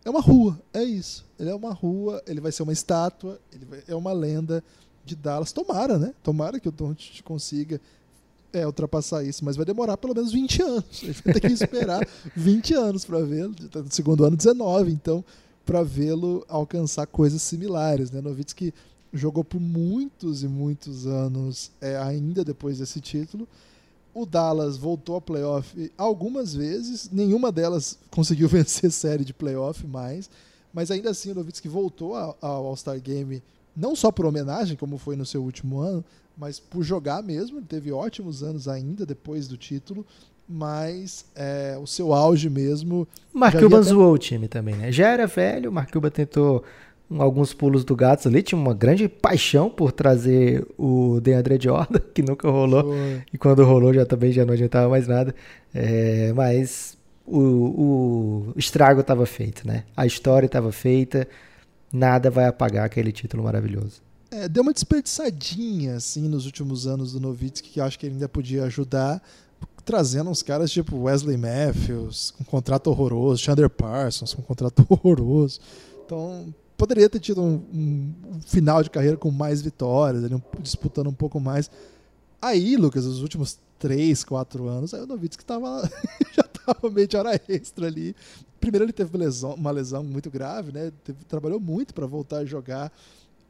É 0.04 0.10
uma 0.10 0.20
rua, 0.20 0.60
é 0.72 0.82
isso. 0.82 1.26
Ele 1.38 1.50
é 1.50 1.54
uma 1.54 1.72
rua, 1.72 2.22
ele 2.26 2.40
vai 2.40 2.50
ser 2.50 2.62
uma 2.62 2.72
estátua, 2.72 3.38
ele 3.52 3.64
vai, 3.64 3.82
é 3.86 3.94
uma 3.94 4.12
lenda 4.12 4.64
de 5.04 5.16
Dallas. 5.16 5.52
Tomara, 5.52 5.98
né? 5.98 6.14
Tomara 6.22 6.60
que 6.60 6.68
o 6.68 6.72
Doncic 6.72 7.22
consiga 7.22 7.80
é, 8.52 8.66
ultrapassar 8.66 9.24
isso, 9.24 9.44
mas 9.44 9.56
vai 9.56 9.64
demorar 9.64 9.96
pelo 9.96 10.14
menos 10.14 10.32
20 10.32 10.62
anos. 10.62 11.02
Ele 11.02 11.12
vai 11.12 11.34
ter 11.34 11.40
que 11.40 11.52
esperar 11.52 12.06
20 12.36 12.74
anos 12.74 13.04
para 13.04 13.20
vê-lo. 13.20 13.54
Segundo 13.90 14.24
ano, 14.24 14.36
19, 14.36 14.92
então, 14.92 15.24
para 15.64 15.82
vê-lo 15.82 16.44
alcançar 16.48 17.06
coisas 17.06 17.40
similares, 17.42 18.10
né? 18.10 18.20
Novitsky 18.20 18.74
jogou 19.12 19.44
por 19.44 19.60
muitos 19.60 20.42
e 20.42 20.48
muitos 20.48 21.06
anos 21.06 21.70
é, 21.80 21.96
ainda 21.96 22.44
depois 22.44 22.78
desse 22.78 23.00
título. 23.00 23.46
O 24.14 24.26
Dallas 24.26 24.76
voltou 24.76 25.16
a 25.16 25.20
playoff 25.20 25.90
algumas 25.96 26.54
vezes, 26.54 27.08
nenhuma 27.10 27.50
delas 27.50 27.98
conseguiu 28.10 28.48
vencer 28.48 28.90
série 28.90 29.24
de 29.24 29.32
playoff 29.32 29.86
mais, 29.86 30.28
mas 30.72 30.90
ainda 30.90 31.10
assim 31.10 31.30
o 31.30 31.34
Nowitzki 31.34 31.68
voltou 31.68 32.14
ao 32.14 32.36
All-Star 32.40 33.00
Game 33.00 33.42
não 33.76 33.96
só 33.96 34.10
por 34.10 34.26
homenagem, 34.26 34.76
como 34.76 34.98
foi 34.98 35.16
no 35.16 35.24
seu 35.24 35.42
último 35.42 35.80
ano, 35.80 36.04
mas 36.36 36.58
por 36.58 36.82
jogar 36.82 37.22
mesmo. 37.22 37.58
Ele 37.58 37.66
teve 37.66 37.92
ótimos 37.92 38.42
anos 38.42 38.68
ainda 38.68 39.04
depois 39.06 39.48
do 39.48 39.56
título, 39.56 40.06
mas 40.48 41.24
é, 41.34 41.78
o 41.80 41.86
seu 41.86 42.12
auge 42.12 42.48
mesmo. 42.50 43.06
Mark 43.32 43.58
Cuban 43.58 43.80
até... 43.80 43.88
zoou 43.88 44.14
o 44.14 44.18
time 44.18 44.48
também, 44.48 44.74
né? 44.74 44.92
Já 44.92 45.08
era 45.08 45.26
velho, 45.26 45.70
o 45.70 45.72
Mark 45.72 45.90
Cuban 45.90 46.10
tentou 46.10 46.62
alguns 47.18 47.52
pulos 47.52 47.84
do 47.84 47.94
gato 47.94 48.28
ali, 48.28 48.42
tinha 48.42 48.58
uma 48.58 48.74
grande 48.74 49.08
paixão 49.08 49.68
por 49.68 49.92
trazer 49.92 50.66
o 50.78 51.20
DeAndre 51.20 51.58
Jordan, 51.60 51.98
que 52.14 52.22
nunca 52.22 52.48
rolou, 52.48 52.84
Foi. 52.84 53.22
e 53.32 53.38
quando 53.38 53.64
rolou 53.64 53.92
já 53.92 54.06
também 54.06 54.32
já 54.32 54.44
não 54.44 54.54
adiantava 54.54 54.88
mais 54.88 55.06
nada, 55.06 55.34
é, 55.74 56.32
mas 56.32 56.96
o, 57.26 57.38
o 57.38 58.52
estrago 58.56 59.00
estava 59.00 59.26
feito, 59.26 59.66
né? 59.66 59.84
A 59.96 60.06
história 60.06 60.46
estava 60.46 60.72
feita, 60.72 61.28
nada 61.93 62.31
vai 62.31 62.47
apagar 62.47 62.86
aquele 62.86 63.12
título 63.12 63.43
maravilhoso. 63.43 64.01
É, 64.31 64.48
deu 64.48 64.62
uma 64.62 64.73
desperdiçadinha 64.73 65.97
assim 65.97 66.27
nos 66.27 66.47
últimos 66.47 66.86
anos 66.86 67.12
do 67.12 67.20
Novitsky, 67.20 67.69
que 67.69 67.81
acho 67.81 67.98
que 67.98 68.06
ele 68.06 68.14
ainda 68.14 68.28
podia 68.28 68.64
ajudar. 68.64 69.23
trazendo 69.85 70.31
uns 70.31 70.43
caras 70.43 70.70
tipo 70.70 70.97
Wesley 71.02 71.36
Matthews, 71.36 72.31
com 72.31 72.43
um 72.43 72.47
contrato 72.47 72.89
horroroso, 72.89 73.43
Chandler 73.43 73.69
Parsons, 73.69 74.32
com 74.32 74.40
um 74.40 74.44
contrato 74.44 74.86
horroroso. 74.89 75.60
Então, 76.05 76.55
poderia 76.78 77.10
ter 77.10 77.20
tido 77.20 77.43
um, 77.43 77.62
um, 77.74 78.40
final 78.47 78.82
de 78.82 78.90
carreira 78.90 79.16
com 79.16 79.31
mais 79.31 79.60
vitórias, 79.60 80.24
ele 80.24 80.43
disputando 80.60 81.09
um 81.09 81.12
pouco 81.14 81.39
mais. 81.39 81.70
Aí, 82.40 82.77
Lucas, 82.77 83.05
os 83.05 83.20
últimos 83.20 83.59
3, 83.78 84.24
4 84.24 84.66
anos, 84.66 84.94
aí 84.94 85.02
o 85.02 85.06
Novitsky 85.06 85.44
tava, 85.44 85.82
já 86.32 86.43
estava 86.43 86.90
meio 86.90 87.06
de 87.06 87.16
hora 87.16 87.40
extra 87.48 87.86
ali. 87.86 88.16
Primeiro 88.62 88.84
ele 88.84 88.93
teve 88.93 89.10
uma 89.10 89.24
lesão, 89.24 89.55
uma 89.55 89.70
lesão 89.72 90.05
muito 90.05 90.30
grave, 90.30 90.70
né? 90.70 90.93
Teve, 91.02 91.24
trabalhou 91.24 91.59
muito 91.59 91.93
para 91.93 92.06
voltar 92.06 92.39
a 92.39 92.44
jogar, 92.44 92.93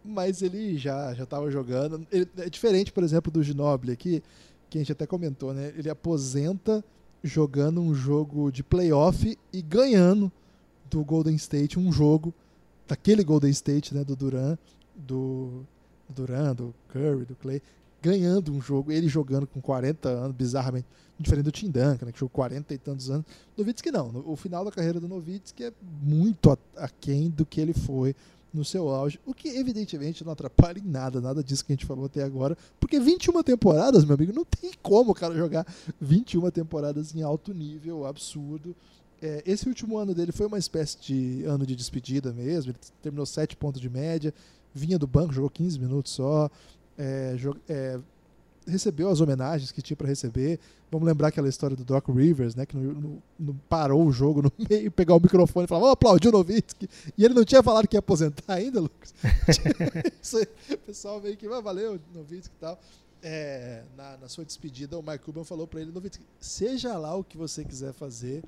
mas 0.02 0.40
ele 0.40 0.78
já 0.78 1.12
já 1.12 1.24
estava 1.24 1.50
jogando. 1.50 2.06
Ele, 2.10 2.26
é 2.38 2.48
diferente, 2.48 2.90
por 2.90 3.04
exemplo, 3.04 3.30
do 3.30 3.42
Ginobili 3.42 3.92
aqui, 3.92 4.22
que 4.70 4.78
a 4.78 4.80
gente 4.80 4.90
até 4.90 5.06
comentou, 5.06 5.52
né? 5.52 5.70
Ele 5.76 5.90
aposenta 5.90 6.82
jogando 7.22 7.82
um 7.82 7.94
jogo 7.94 8.50
de 8.50 8.62
playoff 8.62 9.38
e 9.52 9.60
ganhando 9.60 10.32
do 10.90 11.04
Golden 11.04 11.36
State 11.36 11.78
um 11.78 11.92
jogo 11.92 12.32
daquele 12.88 13.22
Golden 13.22 13.50
State, 13.50 13.94
né, 13.94 14.02
do 14.02 14.16
Duran, 14.16 14.56
do 14.96 15.62
Duran, 16.08 16.54
do 16.54 16.74
Curry, 16.88 17.26
do 17.26 17.36
Clay, 17.36 17.60
ganhando 18.02 18.52
um 18.52 18.60
jogo, 18.60 18.90
ele 18.90 19.08
jogando 19.08 19.46
com 19.46 19.60
40 19.60 20.08
anos, 20.08 20.36
bizarramente, 20.36 20.86
diferente 21.18 21.44
do 21.44 21.52
Tim 21.52 21.66
Duncan, 21.66 22.06
né, 22.06 22.12
que 22.12 22.18
jogou 22.18 22.30
40 22.30 22.74
e 22.74 22.78
tantos 22.78 23.08
anos. 23.08 23.24
Novitsky 23.56 23.92
não, 23.92 24.24
o 24.26 24.34
final 24.34 24.64
da 24.64 24.72
carreira 24.72 24.98
do 24.98 25.06
Novitsky 25.06 25.64
é 25.64 25.72
muito 26.02 26.58
aquém 26.76 27.30
do 27.30 27.46
que 27.46 27.60
ele 27.60 27.72
foi 27.72 28.14
no 28.52 28.64
seu 28.64 28.88
auge, 28.90 29.18
o 29.24 29.32
que 29.32 29.48
evidentemente 29.48 30.24
não 30.24 30.32
atrapalha 30.32 30.78
em 30.78 30.86
nada, 30.86 31.20
nada 31.20 31.42
disso 31.42 31.64
que 31.64 31.72
a 31.72 31.76
gente 31.76 31.86
falou 31.86 32.04
até 32.04 32.22
agora, 32.22 32.58
porque 32.78 33.00
21 33.00 33.42
temporadas, 33.42 34.04
meu 34.04 34.14
amigo, 34.14 34.32
não 34.32 34.44
tem 34.44 34.72
como 34.82 35.12
o 35.12 35.14
cara 35.14 35.34
jogar 35.34 35.66
21 35.98 36.50
temporadas 36.50 37.14
em 37.14 37.22
alto 37.22 37.54
nível, 37.54 38.04
absurdo. 38.04 38.76
É, 39.22 39.42
esse 39.46 39.66
último 39.68 39.96
ano 39.96 40.14
dele 40.14 40.32
foi 40.32 40.46
uma 40.46 40.58
espécie 40.58 40.98
de 41.00 41.44
ano 41.44 41.64
de 41.64 41.74
despedida 41.74 42.30
mesmo, 42.32 42.72
ele 42.72 42.78
terminou 43.00 43.24
7 43.24 43.56
pontos 43.56 43.80
de 43.80 43.88
média, 43.88 44.34
vinha 44.74 44.98
do 44.98 45.06
banco, 45.06 45.32
jogou 45.32 45.48
15 45.48 45.78
minutos 45.78 46.12
só, 46.12 46.50
é, 46.98 47.36
é, 47.68 47.98
recebeu 48.66 49.08
as 49.08 49.20
homenagens 49.20 49.72
que 49.72 49.82
tinha 49.82 49.96
para 49.96 50.06
receber. 50.06 50.58
Vamos 50.90 51.06
lembrar 51.06 51.28
aquela 51.28 51.48
história 51.48 51.76
do 51.76 51.84
Doc 51.84 52.08
Rivers, 52.08 52.54
né, 52.54 52.66
que 52.66 52.76
no, 52.76 53.22
parou 53.68 54.04
o 54.06 54.12
jogo 54.12 54.42
no 54.42 54.52
meio, 54.68 54.90
pegar 54.90 55.14
o 55.14 55.20
microfone 55.20 55.64
e 55.64 55.68
falar, 55.68 55.80
vamos 55.80 55.94
aplaudir 55.94 56.28
o 56.28 56.32
Novitsky. 56.32 56.88
E 57.16 57.24
ele 57.24 57.34
não 57.34 57.44
tinha 57.44 57.62
falado 57.62 57.88
que 57.88 57.96
ia 57.96 58.00
aposentar 58.00 58.44
ainda, 58.54 58.80
Lucas. 58.80 59.14
o 60.70 60.78
pessoal 60.78 61.20
meio 61.20 61.36
que, 61.36 61.46
ah, 61.46 61.60
valeu, 61.60 61.98
Novitsky 62.14 62.54
e 62.54 62.60
tal. 62.60 62.78
É, 63.24 63.84
na, 63.96 64.16
na, 64.16 64.28
sua 64.28 64.44
despedida, 64.44 64.98
o 64.98 65.02
Mike 65.02 65.24
Cuban 65.24 65.44
falou 65.44 65.66
para 65.66 65.80
ele, 65.80 65.92
Novitsky, 65.92 66.24
seja 66.40 66.96
lá 66.98 67.14
o 67.14 67.22
que 67.22 67.36
você 67.36 67.64
quiser 67.64 67.92
fazer, 67.92 68.42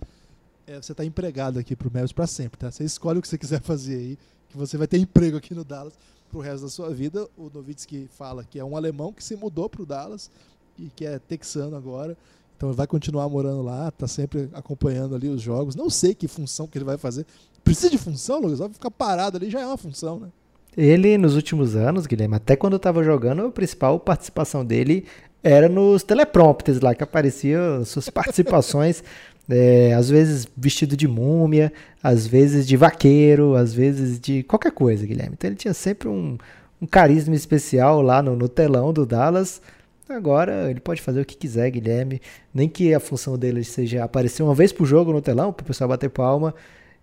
é, 0.67 0.81
você 0.83 0.93
está 0.93 1.05
empregado 1.05 1.59
aqui 1.59 1.77
para 1.77 1.87
o 1.87 1.91
Mavericks 1.91 2.13
para 2.13 2.27
sempre, 2.27 2.59
tá? 2.59 2.71
Você 2.71 2.83
escolhe 2.83 3.21
o 3.21 3.23
que 3.23 3.29
você 3.29 3.39
quiser 3.39 3.61
fazer 3.61 3.97
aí, 3.97 4.19
que 4.49 4.57
você 4.57 4.77
vai 4.77 4.89
ter 4.89 4.99
emprego 4.99 5.37
aqui 5.37 5.55
no 5.55 5.65
Dallas 5.65 5.95
para 6.35 6.39
o 6.41 6.43
resto 6.43 6.65
da 6.65 6.69
sua 6.69 6.91
vida. 6.91 7.29
O 7.37 7.49
Novitsky 7.53 8.09
fala 8.11 8.43
que 8.43 8.59
é 8.59 8.65
um 8.65 8.77
alemão 8.77 9.13
que 9.13 9.23
se 9.23 9.37
mudou 9.37 9.71
para 9.71 9.83
o 9.83 9.87
Dallas 9.87 10.31
e 10.77 10.91
que 10.97 11.07
é 11.07 11.21
texano 11.21 11.77
agora. 11.77 12.17
Então 12.57 12.71
ele 12.71 12.77
vai 12.77 12.87
continuar 12.89 13.29
morando 13.29 13.63
lá, 13.63 13.91
tá 13.93 14.09
sempre 14.09 14.49
acompanhando 14.53 15.15
ali 15.15 15.29
os 15.29 15.41
jogos. 15.41 15.77
Não 15.77 15.89
sei 15.89 16.13
que 16.13 16.27
função 16.27 16.67
que 16.67 16.77
ele 16.77 16.85
vai 16.85 16.99
fazer. 16.99 17.25
Precisa 17.63 17.89
de 17.89 17.99
função, 17.99 18.41
Lucas? 18.41 18.59
Vai 18.59 18.69
ficar 18.69 18.91
parado 18.91 19.37
ali 19.37 19.49
já 19.49 19.61
é 19.61 19.67
uma 19.67 19.77
função, 19.77 20.19
né? 20.19 20.29
Ele, 20.77 21.17
nos 21.17 21.37
últimos 21.37 21.77
anos, 21.77 22.05
Guilherme, 22.05 22.35
até 22.35 22.57
quando 22.57 22.73
eu 22.73 22.79
estava 22.79 23.05
jogando, 23.05 23.47
a 23.47 23.51
principal 23.51 24.01
participação 24.01 24.65
dele 24.65 25.07
era 25.41 25.69
nos 25.69 26.03
teleprompters 26.03 26.81
lá, 26.81 26.95
que 26.97 27.05
apareciam 27.05 27.85
suas 27.85 28.11
participações 28.11 29.05
é, 29.49 29.93
às 29.95 30.09
vezes 30.09 30.49
vestido 30.57 30.97
de 30.97 31.07
múmia, 31.07 31.73
às 32.03 32.27
vezes 32.27 32.67
de 32.67 32.77
vaqueiro, 32.77 33.55
às 33.55 33.75
vezes 33.75 34.19
de 34.19 34.43
qualquer 34.43 34.73
coisa, 34.73 35.07
Guilherme. 35.07 35.35
Então 35.35 35.49
ele 35.49 35.57
tinha 35.57 35.75
sempre 35.75 36.09
um, 36.09 36.39
um 36.81 36.87
carisma 36.87 37.35
especial 37.35 38.01
lá 38.01 38.23
no, 38.23 38.37
no, 38.37 38.49
telão 38.49 38.93
do 38.93 39.05
Dallas. 39.05 39.61
Agora 40.09 40.71
ele 40.71 40.81
pode 40.81 41.03
fazer 41.03 41.21
o 41.21 41.25
que 41.25 41.37
quiser, 41.37 41.71
Guilherme. 41.71 42.21
Nem 42.53 42.69
que 42.69 42.95
a 42.95 43.01
função 43.01 43.39
dele 43.39 43.65
seja 43.65 44.05
aparecer 44.05 44.43
uma 44.43 44.55
vez 44.55 44.73
por 44.73 44.87
jogo 44.87 45.13
no 45.13 45.21
telão, 45.21 45.53
para 45.53 45.65
o 45.65 45.67
pessoal 45.67 45.89
bater 45.89 46.11
palma. 46.11 46.55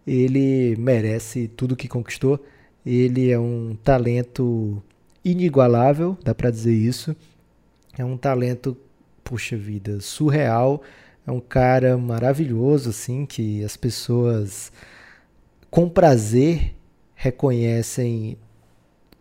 Ele 0.05 0.75
merece 0.77 1.47
tudo 1.47 1.75
que 1.75 1.87
conquistou. 1.87 2.43
Ele 2.83 3.29
é 3.29 3.39
um 3.39 3.77
talento 3.83 4.81
inigualável, 5.23 6.17
dá 6.23 6.33
para 6.33 6.49
dizer 6.49 6.73
isso. 6.73 7.15
É 7.97 8.03
um 8.03 8.17
talento, 8.17 8.75
puxa 9.23 9.55
vida, 9.55 9.99
surreal 9.99 10.81
é 11.25 11.31
um 11.31 11.39
cara 11.39 11.97
maravilhoso, 11.97 12.89
assim, 12.89 13.25
que 13.25 13.63
as 13.63 13.77
pessoas 13.77 14.71
com 15.69 15.87
prazer 15.87 16.73
reconhecem 17.15 18.37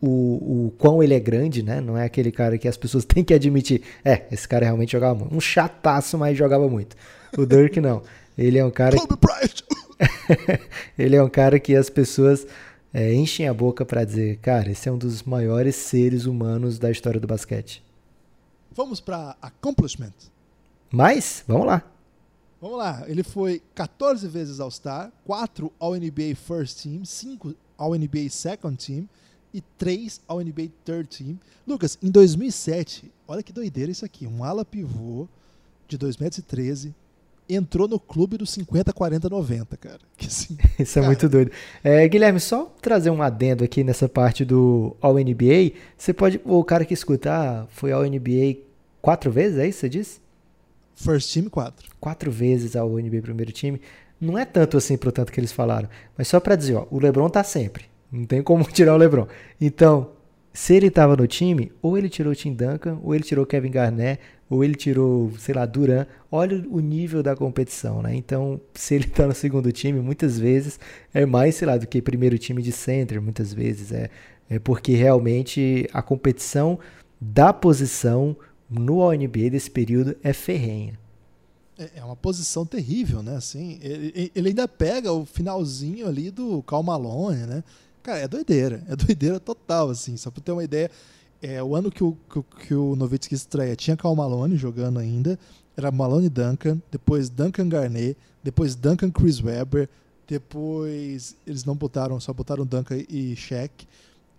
o, 0.00 0.66
o 0.66 0.70
quão 0.78 1.02
ele 1.02 1.14
é 1.14 1.20
grande, 1.20 1.62
né? 1.62 1.80
Não 1.80 1.96
é 1.96 2.04
aquele 2.04 2.32
cara 2.32 2.56
que 2.56 2.66
as 2.66 2.76
pessoas 2.76 3.04
têm 3.06 3.22
que 3.22 3.34
admitir. 3.34 3.82
É, 4.04 4.24
esse 4.32 4.48
cara 4.48 4.64
realmente 4.64 4.92
jogava 4.92 5.14
muito. 5.14 5.34
Um 5.34 5.40
chataço, 5.40 6.16
mas 6.16 6.36
jogava 6.36 6.68
muito. 6.68 6.96
O 7.36 7.44
Dirk 7.44 7.80
não. 7.80 8.02
Ele 8.36 8.58
é 8.58 8.64
um 8.64 8.70
cara. 8.70 8.96
ele 10.98 11.16
é 11.16 11.22
um 11.22 11.28
cara 11.28 11.60
que 11.60 11.76
as 11.76 11.90
pessoas 11.90 12.46
é, 12.92 13.12
enchem 13.12 13.46
a 13.46 13.54
boca 13.54 13.84
para 13.84 14.04
dizer, 14.04 14.38
cara, 14.38 14.70
esse 14.70 14.88
é 14.88 14.92
um 14.92 14.98
dos 14.98 15.22
maiores 15.22 15.76
seres 15.76 16.24
humanos 16.24 16.78
da 16.78 16.90
história 16.90 17.20
do 17.20 17.26
basquete. 17.26 17.84
Vamos 18.72 19.00
para 19.00 19.36
accomplishment. 19.42 20.14
Mas, 20.90 21.44
vamos 21.46 21.66
lá. 21.66 21.82
Vamos 22.60 22.78
lá. 22.78 23.04
Ele 23.06 23.22
foi 23.22 23.62
14 23.74 24.26
vezes 24.28 24.60
All-Star, 24.60 25.12
4 25.24 25.72
All-NBA 25.78 26.34
First 26.36 26.82
Team, 26.82 27.04
5 27.04 27.54
All-NBA 27.78 28.28
Second 28.28 28.76
Team 28.76 29.08
e 29.54 29.60
3 29.60 30.20
All-NBA 30.28 30.68
Third 30.84 31.08
Team. 31.08 31.38
Lucas, 31.66 31.96
em 32.02 32.10
2007, 32.10 33.10
olha 33.26 33.42
que 33.42 33.52
doideira 33.52 33.90
isso 33.90 34.04
aqui. 34.04 34.26
Um 34.26 34.44
ala 34.44 34.64
pivô 34.64 35.26
de 35.88 35.98
2,13 35.98 36.20
metros 36.20 36.94
entrou 37.48 37.88
no 37.88 37.98
clube 37.98 38.36
dos 38.36 38.50
50, 38.50 38.92
40, 38.92 39.28
90, 39.28 39.76
cara. 39.76 39.98
Que, 40.16 40.26
assim, 40.26 40.56
Isso 40.78 40.94
cara... 40.94 41.06
é 41.06 41.08
muito 41.08 41.28
doido. 41.28 41.50
É, 41.82 42.06
Guilherme, 42.08 42.38
só 42.40 42.72
trazer 42.80 43.10
um 43.10 43.22
adendo 43.22 43.64
aqui 43.64 43.82
nessa 43.82 44.08
parte 44.08 44.44
do 44.44 44.96
All-NBA. 45.00 45.72
Você 45.96 46.12
pode. 46.12 46.40
O 46.44 46.62
cara 46.62 46.84
que 46.84 46.94
escutar 46.94 47.64
ah, 47.64 47.66
foi 47.70 47.92
All-NBA 47.92 48.58
quatro 49.00 49.30
vezes, 49.30 49.58
é 49.58 49.66
isso 49.66 49.78
que 49.78 49.80
você 49.80 49.88
disse? 49.88 50.19
First 51.02 51.32
Team, 51.32 51.48
quatro. 51.48 51.88
Quatro 51.98 52.30
vezes 52.30 52.76
ao 52.76 52.90
NBA 52.90 53.22
primeiro 53.22 53.52
time. 53.52 53.80
Não 54.20 54.36
é 54.36 54.44
tanto 54.44 54.76
assim 54.76 54.96
pro 54.96 55.10
tanto 55.10 55.32
que 55.32 55.40
eles 55.40 55.52
falaram. 55.52 55.88
Mas 56.16 56.28
só 56.28 56.38
para 56.38 56.56
dizer, 56.56 56.74
ó, 56.74 56.86
o 56.90 56.98
LeBron 56.98 57.28
tá 57.28 57.42
sempre. 57.42 57.84
Não 58.12 58.24
tem 58.24 58.42
como 58.42 58.64
tirar 58.70 58.94
o 58.94 58.98
LeBron. 58.98 59.26
Então, 59.60 60.10
se 60.52 60.74
ele 60.74 60.90
tava 60.90 61.16
no 61.16 61.26
time, 61.26 61.72
ou 61.80 61.96
ele 61.96 62.08
tirou 62.08 62.32
o 62.32 62.36
Tim 62.36 62.52
Duncan, 62.52 62.98
ou 63.02 63.14
ele 63.14 63.24
tirou 63.24 63.46
Kevin 63.46 63.70
Garnett, 63.70 64.20
ou 64.48 64.64
ele 64.64 64.74
tirou, 64.74 65.32
sei 65.38 65.54
lá, 65.54 65.64
Duran. 65.64 66.06
Olha 66.30 66.62
o 66.68 66.80
nível 66.80 67.22
da 67.22 67.36
competição, 67.36 68.02
né? 68.02 68.14
Então, 68.14 68.60
se 68.74 68.94
ele 68.94 69.04
tá 69.08 69.26
no 69.26 69.34
segundo 69.34 69.72
time, 69.72 70.00
muitas 70.00 70.38
vezes 70.38 70.78
é 71.14 71.24
mais, 71.24 71.54
sei 71.54 71.66
lá, 71.66 71.76
do 71.76 71.86
que 71.86 72.02
primeiro 72.02 72.36
time 72.36 72.60
de 72.60 72.72
center, 72.72 73.22
muitas 73.22 73.54
vezes. 73.54 73.92
É, 73.92 74.10
é 74.50 74.58
porque 74.58 74.92
realmente 74.92 75.88
a 75.92 76.02
competição 76.02 76.78
da 77.20 77.52
posição 77.52 78.36
no 78.70 79.10
NBA 79.10 79.50
desse 79.50 79.70
período 79.70 80.16
é 80.22 80.32
ferrenha. 80.32 80.98
É, 81.76 81.90
é 81.96 82.04
uma 82.04 82.14
posição 82.14 82.64
terrível, 82.64 83.22
né? 83.22 83.36
Assim, 83.36 83.78
ele, 83.82 84.30
ele 84.34 84.48
ainda 84.48 84.68
pega 84.68 85.12
o 85.12 85.26
finalzinho 85.26 86.06
ali 86.06 86.30
do 86.30 86.62
Cal 86.62 86.82
Malone, 86.82 87.46
né? 87.46 87.64
Cara, 88.02 88.20
é 88.20 88.28
doideira, 88.28 88.84
é 88.88 88.94
doideira 88.94 89.40
total, 89.40 89.90
assim. 89.90 90.16
Só 90.16 90.30
pra 90.30 90.42
ter 90.42 90.52
uma 90.52 90.62
ideia, 90.62 90.90
é, 91.42 91.62
o 91.62 91.74
ano 91.74 91.90
que 91.90 92.04
o, 92.04 92.16
que, 92.32 92.66
que 92.66 92.74
o 92.74 92.94
Nowitzki 92.94 93.34
estreia 93.34 93.74
tinha 93.74 93.96
Cal 93.96 94.14
Malone 94.14 94.56
jogando 94.56 94.98
ainda, 94.98 95.38
era 95.76 95.90
Malone 95.90 96.28
Duncan, 96.28 96.80
depois 96.90 97.28
Duncan 97.28 97.68
Garnett, 97.68 98.16
depois 98.42 98.74
Duncan 98.74 99.10
Chris 99.10 99.42
Webber, 99.42 99.88
depois 100.28 101.34
eles 101.46 101.64
não 101.64 101.74
botaram, 101.74 102.20
só 102.20 102.32
botaram 102.32 102.64
Duncan 102.64 103.02
e 103.08 103.34
Shaq, 103.34 103.86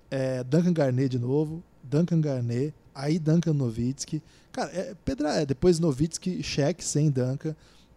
é, 0.09 0.43
Duncan 0.43 0.73
Garnett 0.73 1.09
de 1.09 1.19
novo, 1.19 1.63
Duncan 1.83 2.21
Garnett, 2.21 2.73
aí 2.93 3.19
Duncan 3.19 3.53
Nowitzki. 3.53 4.21
Cara, 4.51 4.71
é, 4.71 4.95
Pedra, 5.05 5.41
é, 5.41 5.45
depois 5.45 5.79
Nowitzki, 5.79 6.41
Shaq 6.43 6.83
sem 6.83 7.09
Duncan. 7.09 7.55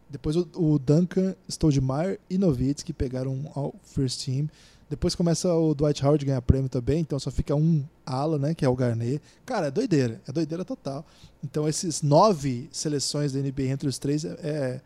Depois 0.08 0.36
o, 0.36 0.48
o 0.54 0.78
Duncan, 0.78 1.34
Stoudemire 1.48 2.20
e 2.28 2.38
Nowitzki 2.38 2.92
pegaram 2.92 3.50
ao 3.54 3.74
first 3.82 4.24
team. 4.24 4.48
Depois 4.88 5.14
começa 5.14 5.52
o 5.52 5.74
Dwight 5.74 6.04
Howard 6.04 6.24
ganhar 6.24 6.42
prêmio 6.42 6.68
também, 6.68 7.00
então 7.00 7.18
só 7.18 7.30
fica 7.30 7.54
um 7.54 7.82
ala, 8.04 8.38
né, 8.38 8.54
que 8.54 8.64
é 8.64 8.68
o 8.68 8.76
Garnet. 8.76 9.20
Cara, 9.44 9.68
é 9.68 9.70
doideira, 9.70 10.20
é 10.28 10.32
doideira 10.32 10.64
total. 10.64 11.04
Então 11.42 11.66
esses 11.66 12.02
nove 12.02 12.68
seleções 12.70 13.32
da 13.32 13.40
NBA 13.40 13.64
entre 13.64 13.88
os 13.88 13.98
três 13.98 14.24
é, 14.24 14.36
é 14.42 14.80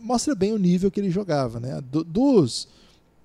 mostra 0.00 0.34
bem 0.34 0.52
o 0.52 0.58
nível 0.58 0.90
que 0.90 1.00
ele 1.00 1.10
jogava, 1.10 1.58
né? 1.58 1.80
Do, 1.80 2.04
dos 2.04 2.68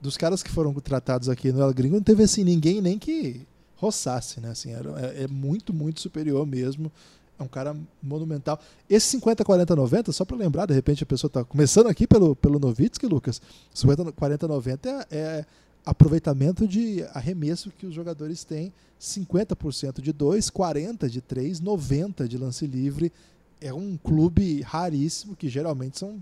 dos 0.02 0.18
caras 0.18 0.44
que 0.44 0.50
foram 0.50 0.74
tratados 0.74 1.30
aqui 1.30 1.52
no 1.52 1.62
El 1.62 1.74
Gringo, 1.74 1.96
não 1.96 2.04
teve 2.04 2.24
assim 2.24 2.44
ninguém 2.44 2.82
nem 2.82 3.00
que 3.00 3.48
roçasse, 3.84 4.40
né? 4.40 4.52
Assim, 4.52 4.72
era, 4.72 4.90
é, 5.00 5.24
é 5.24 5.28
muito, 5.28 5.74
muito 5.74 6.00
superior 6.00 6.46
mesmo. 6.46 6.92
É 7.38 7.44
um 7.44 7.48
cara 7.48 7.76
monumental. 8.02 8.60
Esse 8.90 9.08
50, 9.08 9.44
40, 9.44 9.76
90, 9.76 10.12
só 10.12 10.24
para 10.24 10.38
lembrar, 10.38 10.66
de 10.66 10.74
repente 10.74 11.04
a 11.04 11.06
pessoa 11.06 11.28
está 11.28 11.44
começando 11.44 11.88
aqui 11.88 12.08
pelo, 12.08 12.36
pelo 12.36 12.60
Novitsky, 12.60 13.06
Lucas. 13.08 13.42
50, 13.74 14.12
40, 14.12 14.48
90 14.48 14.90
é, 14.90 15.06
é 15.12 15.46
aproveitamento 15.86 16.68
de 16.68 17.04
arremesso 17.14 17.72
que 17.72 17.86
os 17.86 17.94
jogadores 17.94 18.44
têm. 18.44 18.72
50% 19.00 20.00
de 20.00 20.14
2, 20.14 20.50
40% 20.50 21.10
de 21.10 21.20
3, 21.20 21.60
90% 21.60 22.28
de 22.28 22.38
lance 22.38 22.66
livre. 22.66 23.12
É 23.60 23.74
um 23.74 23.98
clube 23.98 24.62
raríssimo, 24.62 25.36
que 25.36 25.50
geralmente 25.50 26.00
são 26.00 26.22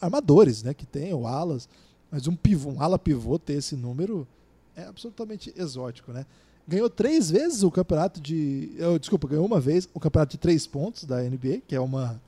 armadores, 0.00 0.62
né? 0.62 0.74
Que 0.74 0.84
tem, 0.84 1.12
ou 1.14 1.26
alas. 1.26 1.68
Mas 2.10 2.26
um, 2.26 2.36
pivô, 2.36 2.70
um 2.70 2.82
ala 2.82 2.98
pivô 2.98 3.38
ter 3.38 3.54
esse 3.54 3.74
número 3.74 4.26
é 4.76 4.84
absolutamente 4.84 5.52
exótico, 5.56 6.12
né? 6.12 6.26
Ganhou 6.66 6.88
três 6.88 7.30
vezes 7.30 7.62
o 7.62 7.70
campeonato 7.70 8.20
de. 8.20 8.72
Eu, 8.76 8.98
desculpa, 8.98 9.28
ganhou 9.28 9.44
uma 9.44 9.60
vez 9.60 9.88
o 9.92 10.00
campeonato 10.00 10.32
de 10.32 10.38
três 10.38 10.66
pontos 10.66 11.04
da 11.04 11.22
NBA, 11.22 11.62
que 11.68 11.74
é 11.74 11.80
uma, 11.80 12.20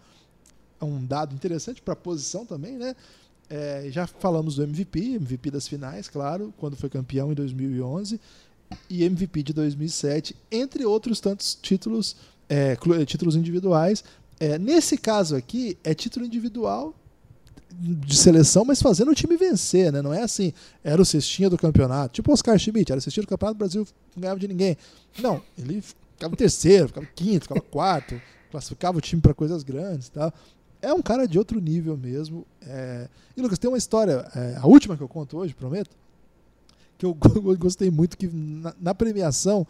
é 0.80 0.84
um 0.84 1.04
dado 1.04 1.34
interessante 1.34 1.80
para 1.80 1.94
a 1.94 1.96
posição 1.96 2.44
também, 2.44 2.76
né? 2.76 2.94
É, 3.48 3.88
já 3.90 4.06
falamos 4.06 4.56
do 4.56 4.62
MVP, 4.62 5.14
MVP 5.14 5.50
das 5.50 5.68
finais, 5.68 6.08
claro, 6.08 6.52
quando 6.58 6.76
foi 6.76 6.90
campeão 6.90 7.30
em 7.30 7.34
2011, 7.34 8.20
e 8.90 9.04
MVP 9.04 9.42
de 9.42 9.52
2007, 9.52 10.36
entre 10.50 10.84
outros 10.84 11.20
tantos 11.20 11.54
títulos, 11.54 12.16
é, 12.48 12.76
títulos 13.06 13.36
individuais. 13.36 14.04
É, 14.38 14.58
nesse 14.58 14.98
caso 14.98 15.34
aqui, 15.34 15.78
é 15.82 15.94
título 15.94 16.26
individual 16.26 16.94
de 17.78 18.16
seleção, 18.16 18.64
mas 18.64 18.80
fazendo 18.80 19.10
o 19.10 19.14
time 19.14 19.36
vencer, 19.36 19.92
né? 19.92 20.00
Não 20.00 20.12
é 20.12 20.22
assim, 20.22 20.52
era 20.82 21.00
o 21.00 21.04
cestinha 21.04 21.50
do 21.50 21.58
campeonato. 21.58 22.14
Tipo 22.14 22.30
o 22.30 22.34
Oscar 22.34 22.58
Schmidt, 22.58 22.90
era 22.90 22.98
o 22.98 23.02
cestinha 23.02 23.22
do 23.22 23.28
campeonato, 23.28 23.56
o 23.56 23.58
Brasil 23.58 23.86
não 24.14 24.22
ganhava 24.22 24.40
de 24.40 24.48
ninguém. 24.48 24.76
Não, 25.18 25.42
ele 25.58 25.82
ficava 25.82 26.32
em 26.32 26.36
terceiro, 26.36 26.88
ficava 26.88 27.06
em 27.06 27.14
quinto, 27.14 27.42
ficava 27.42 27.58
em 27.58 27.70
quarto, 27.70 28.20
classificava 28.50 28.98
o 28.98 29.00
time 29.00 29.20
para 29.20 29.34
coisas 29.34 29.62
grandes 29.62 30.08
tá? 30.08 30.32
É 30.80 30.92
um 30.92 31.02
cara 31.02 31.26
de 31.26 31.38
outro 31.38 31.60
nível 31.60 31.96
mesmo. 31.96 32.46
É... 32.62 33.08
E 33.36 33.40
Lucas, 33.40 33.58
tem 33.58 33.68
uma 33.68 33.78
história, 33.78 34.26
é, 34.34 34.56
a 34.56 34.66
última 34.66 34.96
que 34.96 35.02
eu 35.02 35.08
conto 35.08 35.36
hoje, 35.38 35.54
prometo, 35.54 35.90
que 36.98 37.04
eu 37.04 37.14
gostei 37.58 37.90
muito, 37.90 38.16
que 38.16 38.28
na, 38.28 38.74
na 38.80 38.94
premiação 38.94 39.66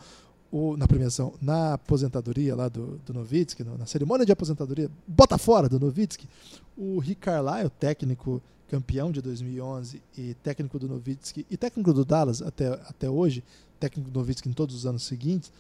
o, 0.51 0.77
na 0.77 0.87
premiação, 0.87 1.35
na 1.41 1.75
aposentadoria 1.75 2.55
lá 2.55 2.69
do, 2.69 2.99
do 3.05 3.13
Novitsky, 3.13 3.65
na 3.65 3.87
cerimônia 3.87 4.25
de 4.25 4.33
aposentadoria, 4.33 4.91
bota 5.07 5.37
fora 5.39 5.69
do 5.69 5.79
Novitsky, 5.79 6.29
o 6.77 6.99
Rick 6.99 7.23
Carlisle, 7.23 7.71
técnico 7.71 8.43
campeão 8.69 9.13
de 9.13 9.23
2011 9.23 10.03
e 10.17 10.35
técnico 10.35 10.79
do 10.79 10.89
Novitsky 10.89 11.47
e 11.51 11.57
técnico 11.57 11.93
do 11.93 12.05
Dallas 12.05 12.43
até, 12.43 12.69
até 12.69 13.09
hoje, 13.09 13.45
técnico 13.79 14.11
do 14.11 14.19
Novitsky 14.19 14.49
em 14.49 14.53
todos 14.53 14.75
os 14.75 14.87
anos 14.87 15.05
seguintes, 15.05 15.53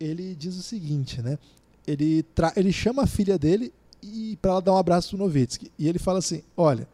ele 0.00 0.34
diz 0.34 0.56
o 0.56 0.62
seguinte, 0.62 1.22
né? 1.22 1.38
Ele, 1.86 2.22
tra 2.22 2.52
ele 2.56 2.72
chama 2.72 3.04
a 3.04 3.06
filha 3.06 3.38
dele 3.38 3.72
e 4.02 4.36
para 4.40 4.52
ela 4.52 4.62
dar 4.62 4.72
um 4.72 4.76
abraço 4.76 5.10
pro 5.10 5.18
Novitsky. 5.18 5.72
E 5.78 5.88
ele 5.88 5.98
fala 5.98 6.18
assim: 6.18 6.42
"Olha, 6.56 6.86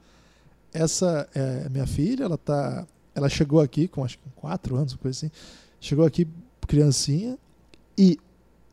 essa 0.73 1.29
é 1.35 1.69
minha 1.69 1.87
filha, 1.87 2.25
ela 2.25 2.39
tá 2.39 2.87
ela 3.15 3.29
chegou 3.29 3.61
aqui 3.61 3.87
com 3.87 4.05
acho 4.05 4.19
que 4.19 4.29
quatro 4.35 4.77
anos, 4.77 4.95
coisa 4.95 5.17
assim. 5.17 5.31
Chegou 5.81 6.05
aqui 6.05 6.27
criancinha, 6.67 7.39
e 7.97 8.19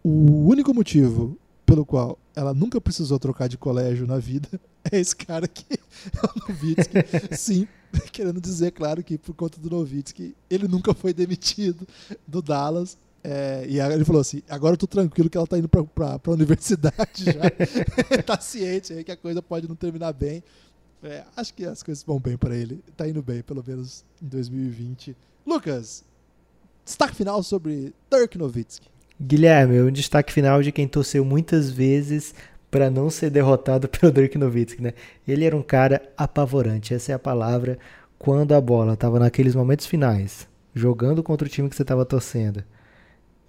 o 0.04 0.48
único 0.48 0.74
motivo 0.74 1.38
pelo 1.66 1.86
qual 1.86 2.18
ela 2.36 2.54
nunca 2.54 2.82
precisou 2.82 3.20
trocar 3.20 3.48
de 3.48 3.58
colégio 3.58 4.08
na 4.08 4.18
vida 4.18 4.48
é 4.92 5.00
esse 5.00 5.16
cara 5.16 5.46
aqui, 5.46 5.78
o 6.24 6.50
Novitsky. 6.50 6.98
Sim, 7.38 7.68
querendo 8.12 8.42
dizer, 8.42 8.72
claro, 8.72 9.04
que 9.04 9.18
por 9.18 9.34
conta 9.36 9.60
do 9.60 9.70
Novitsky, 9.70 10.36
ele 10.50 10.68
nunca 10.68 10.94
foi 10.94 11.14
demitido 11.14 11.88
do 12.28 12.42
Dallas. 12.42 12.98
É, 13.24 13.66
e 13.70 13.80
ele 13.80 14.04
falou 14.04 14.22
assim: 14.22 14.42
agora 14.50 14.74
eu 14.74 14.78
tô 14.78 14.88
tranquilo 14.88 15.30
que 15.30 15.38
ela 15.38 15.46
tá 15.46 15.58
indo 15.58 15.70
pra, 15.70 15.84
pra, 15.84 16.18
pra 16.18 16.32
universidade 16.32 17.26
já. 17.26 18.24
tá 18.26 18.42
ciente 18.42 18.94
aí 18.94 19.04
que 19.04 19.12
a 19.12 19.18
coisa 19.18 19.44
pode 19.44 19.68
não 19.68 19.76
terminar 19.76 20.12
bem. 20.12 20.44
É, 21.04 21.24
acho 21.36 21.54
que 21.54 21.66
as 21.66 21.82
coisas 21.84 22.04
vão 22.04 22.20
bem 22.20 22.36
para 22.36 22.56
ele. 22.56 22.84
Tá 22.98 23.08
indo 23.08 23.22
bem, 23.22 23.42
pelo 23.44 23.64
menos 23.66 24.04
em 24.22 24.28
2020. 24.28 25.16
Lucas, 25.46 26.04
Destaque 26.86 27.16
final 27.16 27.42
sobre 27.44 27.94
Dirk 28.12 28.38
Nowitzki. 28.38 28.88
Guilherme, 29.20 29.82
um 29.82 29.92
destaque 29.92 30.34
final 30.34 30.64
de 30.64 30.72
quem 30.72 30.88
torceu 30.88 31.24
muitas 31.24 31.70
vezes 31.70 32.34
para 32.72 32.90
não 32.90 33.10
ser 33.10 33.30
derrotado 33.30 33.88
pelo 33.90 34.12
Dirk 34.12 34.38
Nowitzki, 34.38 34.82
né? 34.82 34.94
Ele 35.28 35.46
era 35.46 35.56
um 35.56 35.62
cara 35.62 36.02
apavorante, 36.18 36.94
essa 36.94 37.12
é 37.12 37.16
a 37.16 37.20
palavra, 37.20 37.78
quando 38.18 38.54
a 38.54 38.62
bola 38.62 38.94
estava 38.94 39.20
naqueles 39.20 39.54
momentos 39.54 39.86
finais, 39.86 40.48
jogando 40.74 41.22
contra 41.22 41.48
o 41.48 41.52
time 41.52 41.70
que 41.70 41.76
você 41.76 41.82
estava 41.82 42.06
torcendo, 42.06 42.64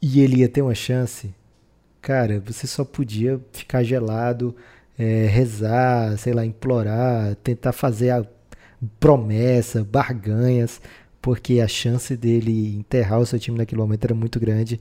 e 0.00 0.20
ele 0.20 0.38
ia 0.38 0.48
ter 0.48 0.62
uma 0.62 0.74
chance, 0.74 1.32
cara, 2.00 2.42
você 2.44 2.66
só 2.66 2.84
podia 2.84 3.40
ficar 3.52 3.82
gelado, 3.82 4.54
é, 4.98 5.26
rezar, 5.26 6.18
sei 6.18 6.32
lá, 6.32 6.44
implorar, 6.44 7.36
tentar 7.36 7.72
fazer 7.72 8.10
a 8.10 8.26
promessa, 8.98 9.84
barganhas, 9.84 10.80
porque 11.22 11.60
a 11.60 11.68
chance 11.68 12.16
dele 12.16 12.74
enterrar 12.76 13.20
o 13.20 13.26
seu 13.26 13.38
time 13.38 13.56
naquele 13.56 13.80
momento 13.80 14.04
era 14.04 14.14
muito 14.14 14.40
grande. 14.40 14.80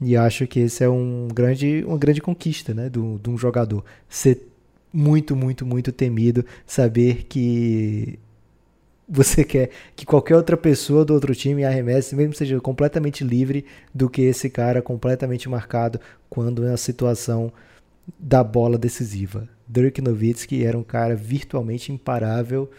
E 0.00 0.16
acho 0.16 0.46
que 0.46 0.60
esse 0.60 0.84
é 0.84 0.88
um 0.88 1.28
grande, 1.32 1.84
uma 1.86 1.96
grande 1.96 2.20
conquista 2.20 2.74
né, 2.74 2.90
do, 2.90 3.18
de 3.22 3.30
um 3.30 3.38
jogador. 3.38 3.84
Ser 4.08 4.48
muito, 4.92 5.36
muito, 5.36 5.64
muito 5.64 5.92
temido, 5.92 6.44
saber 6.66 7.24
que 7.28 8.18
você 9.08 9.44
quer 9.46 9.70
que 9.94 10.04
qualquer 10.04 10.36
outra 10.36 10.56
pessoa 10.56 11.04
do 11.04 11.14
outro 11.14 11.34
time 11.34 11.64
arremesse, 11.64 12.16
mesmo 12.16 12.34
seja 12.34 12.60
completamente 12.60 13.22
livre 13.22 13.64
do 13.94 14.10
que 14.10 14.22
esse 14.22 14.50
cara 14.50 14.82
completamente 14.82 15.48
marcado 15.48 16.00
quando 16.28 16.66
é 16.66 16.72
a 16.72 16.76
situação 16.76 17.52
da 18.18 18.42
bola 18.42 18.76
decisiva. 18.76 19.48
Dirk 19.68 20.00
Nowitzki 20.02 20.64
era 20.64 20.76
um 20.76 20.82
cara 20.82 21.14
virtualmente 21.14 21.92
imparável 21.92 22.70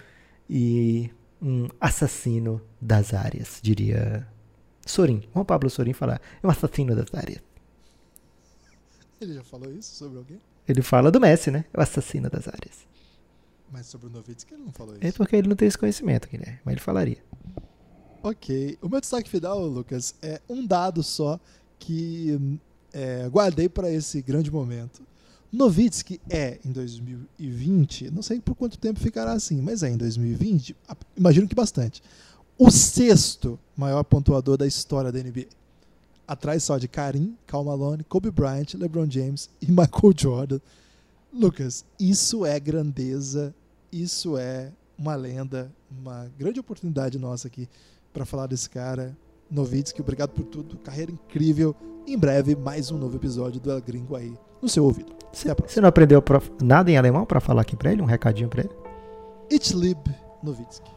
e 0.49 1.09
um 1.41 1.67
assassino 1.79 2.61
das 2.81 3.13
áreas, 3.13 3.59
diria 3.61 4.27
Sorin. 4.85 5.27
Juan 5.33 5.45
Pablo 5.45 5.69
Sorin 5.69 5.93
falar, 5.93 6.21
é 6.41 6.47
um 6.47 6.49
assassino 6.49 6.95
das 6.95 7.13
áreas. 7.13 7.41
Ele 9.19 9.33
já 9.33 9.43
falou 9.43 9.71
isso 9.71 9.95
sobre 9.95 10.17
alguém? 10.17 10.39
Ele 10.67 10.81
fala 10.81 11.11
do 11.11 11.19
Messi, 11.19 11.49
né? 11.49 11.65
É 11.73 11.79
o 11.79 11.81
assassino 11.81 12.29
das 12.29 12.47
áreas. 12.47 12.87
Mas 13.71 13.87
sobre 13.87 14.07
o 14.07 14.09
Novitsky 14.09 14.53
ele 14.53 14.63
não 14.63 14.71
falou 14.71 14.95
isso. 14.95 15.05
É 15.05 15.11
porque 15.11 15.35
ele 15.35 15.47
não 15.47 15.55
tem 15.55 15.67
esse 15.67 15.77
conhecimento, 15.77 16.29
Guilherme, 16.29 16.59
mas 16.63 16.73
ele 16.73 16.81
falaria. 16.81 17.17
Ok. 18.23 18.77
O 18.81 18.89
meu 18.89 19.01
destaque 19.01 19.29
final, 19.29 19.59
Lucas, 19.65 20.15
é 20.21 20.41
um 20.49 20.65
dado 20.65 21.03
só 21.03 21.39
que 21.79 22.59
é, 22.93 23.27
guardei 23.29 23.69
para 23.69 23.91
esse 23.91 24.21
grande 24.21 24.51
momento. 24.51 25.01
Novitsky 25.51 26.19
é 26.29 26.59
em 26.65 26.71
2020, 26.71 28.11
não 28.11 28.21
sei 28.21 28.39
por 28.41 28.53
quanto 28.53 28.77
tempo 28.77 28.99
ficará 28.99 29.31
assim, 29.31 29.61
mas 29.61 29.81
é 29.81 29.89
em 29.89 29.97
2020, 29.97 30.75
imagino 31.15 31.47
que 31.47 31.55
bastante, 31.55 32.03
o 32.57 32.69
sexto 32.69 33.57
maior 33.75 34.03
pontuador 34.03 34.57
da 34.57 34.67
história 34.67 35.11
da 35.11 35.19
NBA. 35.19 35.45
Atrás 36.27 36.63
só 36.63 36.77
de 36.77 36.89
Karim, 36.89 37.37
Cal 37.45 37.63
Malone, 37.63 38.03
Kobe 38.03 38.29
Bryant, 38.29 38.73
LeBron 38.73 39.09
James 39.09 39.49
e 39.61 39.67
Michael 39.71 40.13
Jordan. 40.17 40.59
Lucas, 41.31 41.85
isso 41.97 42.45
é 42.45 42.59
grandeza, 42.59 43.55
isso 43.91 44.37
é 44.37 44.73
uma 44.97 45.15
lenda, 45.15 45.71
uma 45.89 46.29
grande 46.37 46.59
oportunidade 46.59 47.17
nossa 47.17 47.47
aqui 47.47 47.69
para 48.11 48.25
falar 48.25 48.47
desse 48.47 48.69
cara. 48.69 49.17
Novitsky, 49.49 50.01
obrigado 50.01 50.31
por 50.31 50.43
tudo, 50.43 50.77
carreira 50.77 51.11
incrível. 51.11 51.73
Em 52.05 52.17
breve, 52.17 52.55
mais 52.55 52.91
um 52.91 52.97
novo 52.97 53.15
episódio 53.15 53.61
do 53.61 53.71
El 53.71 53.81
Gringo 53.81 54.15
aí 54.15 54.33
no 54.61 54.69
seu 54.69 54.83
ouvido. 54.83 55.15
Você 55.31 55.81
não 55.81 55.89
aprendeu 55.89 56.23
nada 56.61 56.89
em 56.89 56.97
alemão 56.97 57.25
para 57.25 57.39
falar 57.39 57.61
aqui 57.61 57.75
para 57.75 57.91
ele? 57.91 58.01
Um 58.01 58.05
recadinho 58.05 58.49
para 58.49 58.61
ele? 58.61 58.71
Ich 59.51 59.73
liebe 59.73 60.15
Nowitzki. 60.41 60.96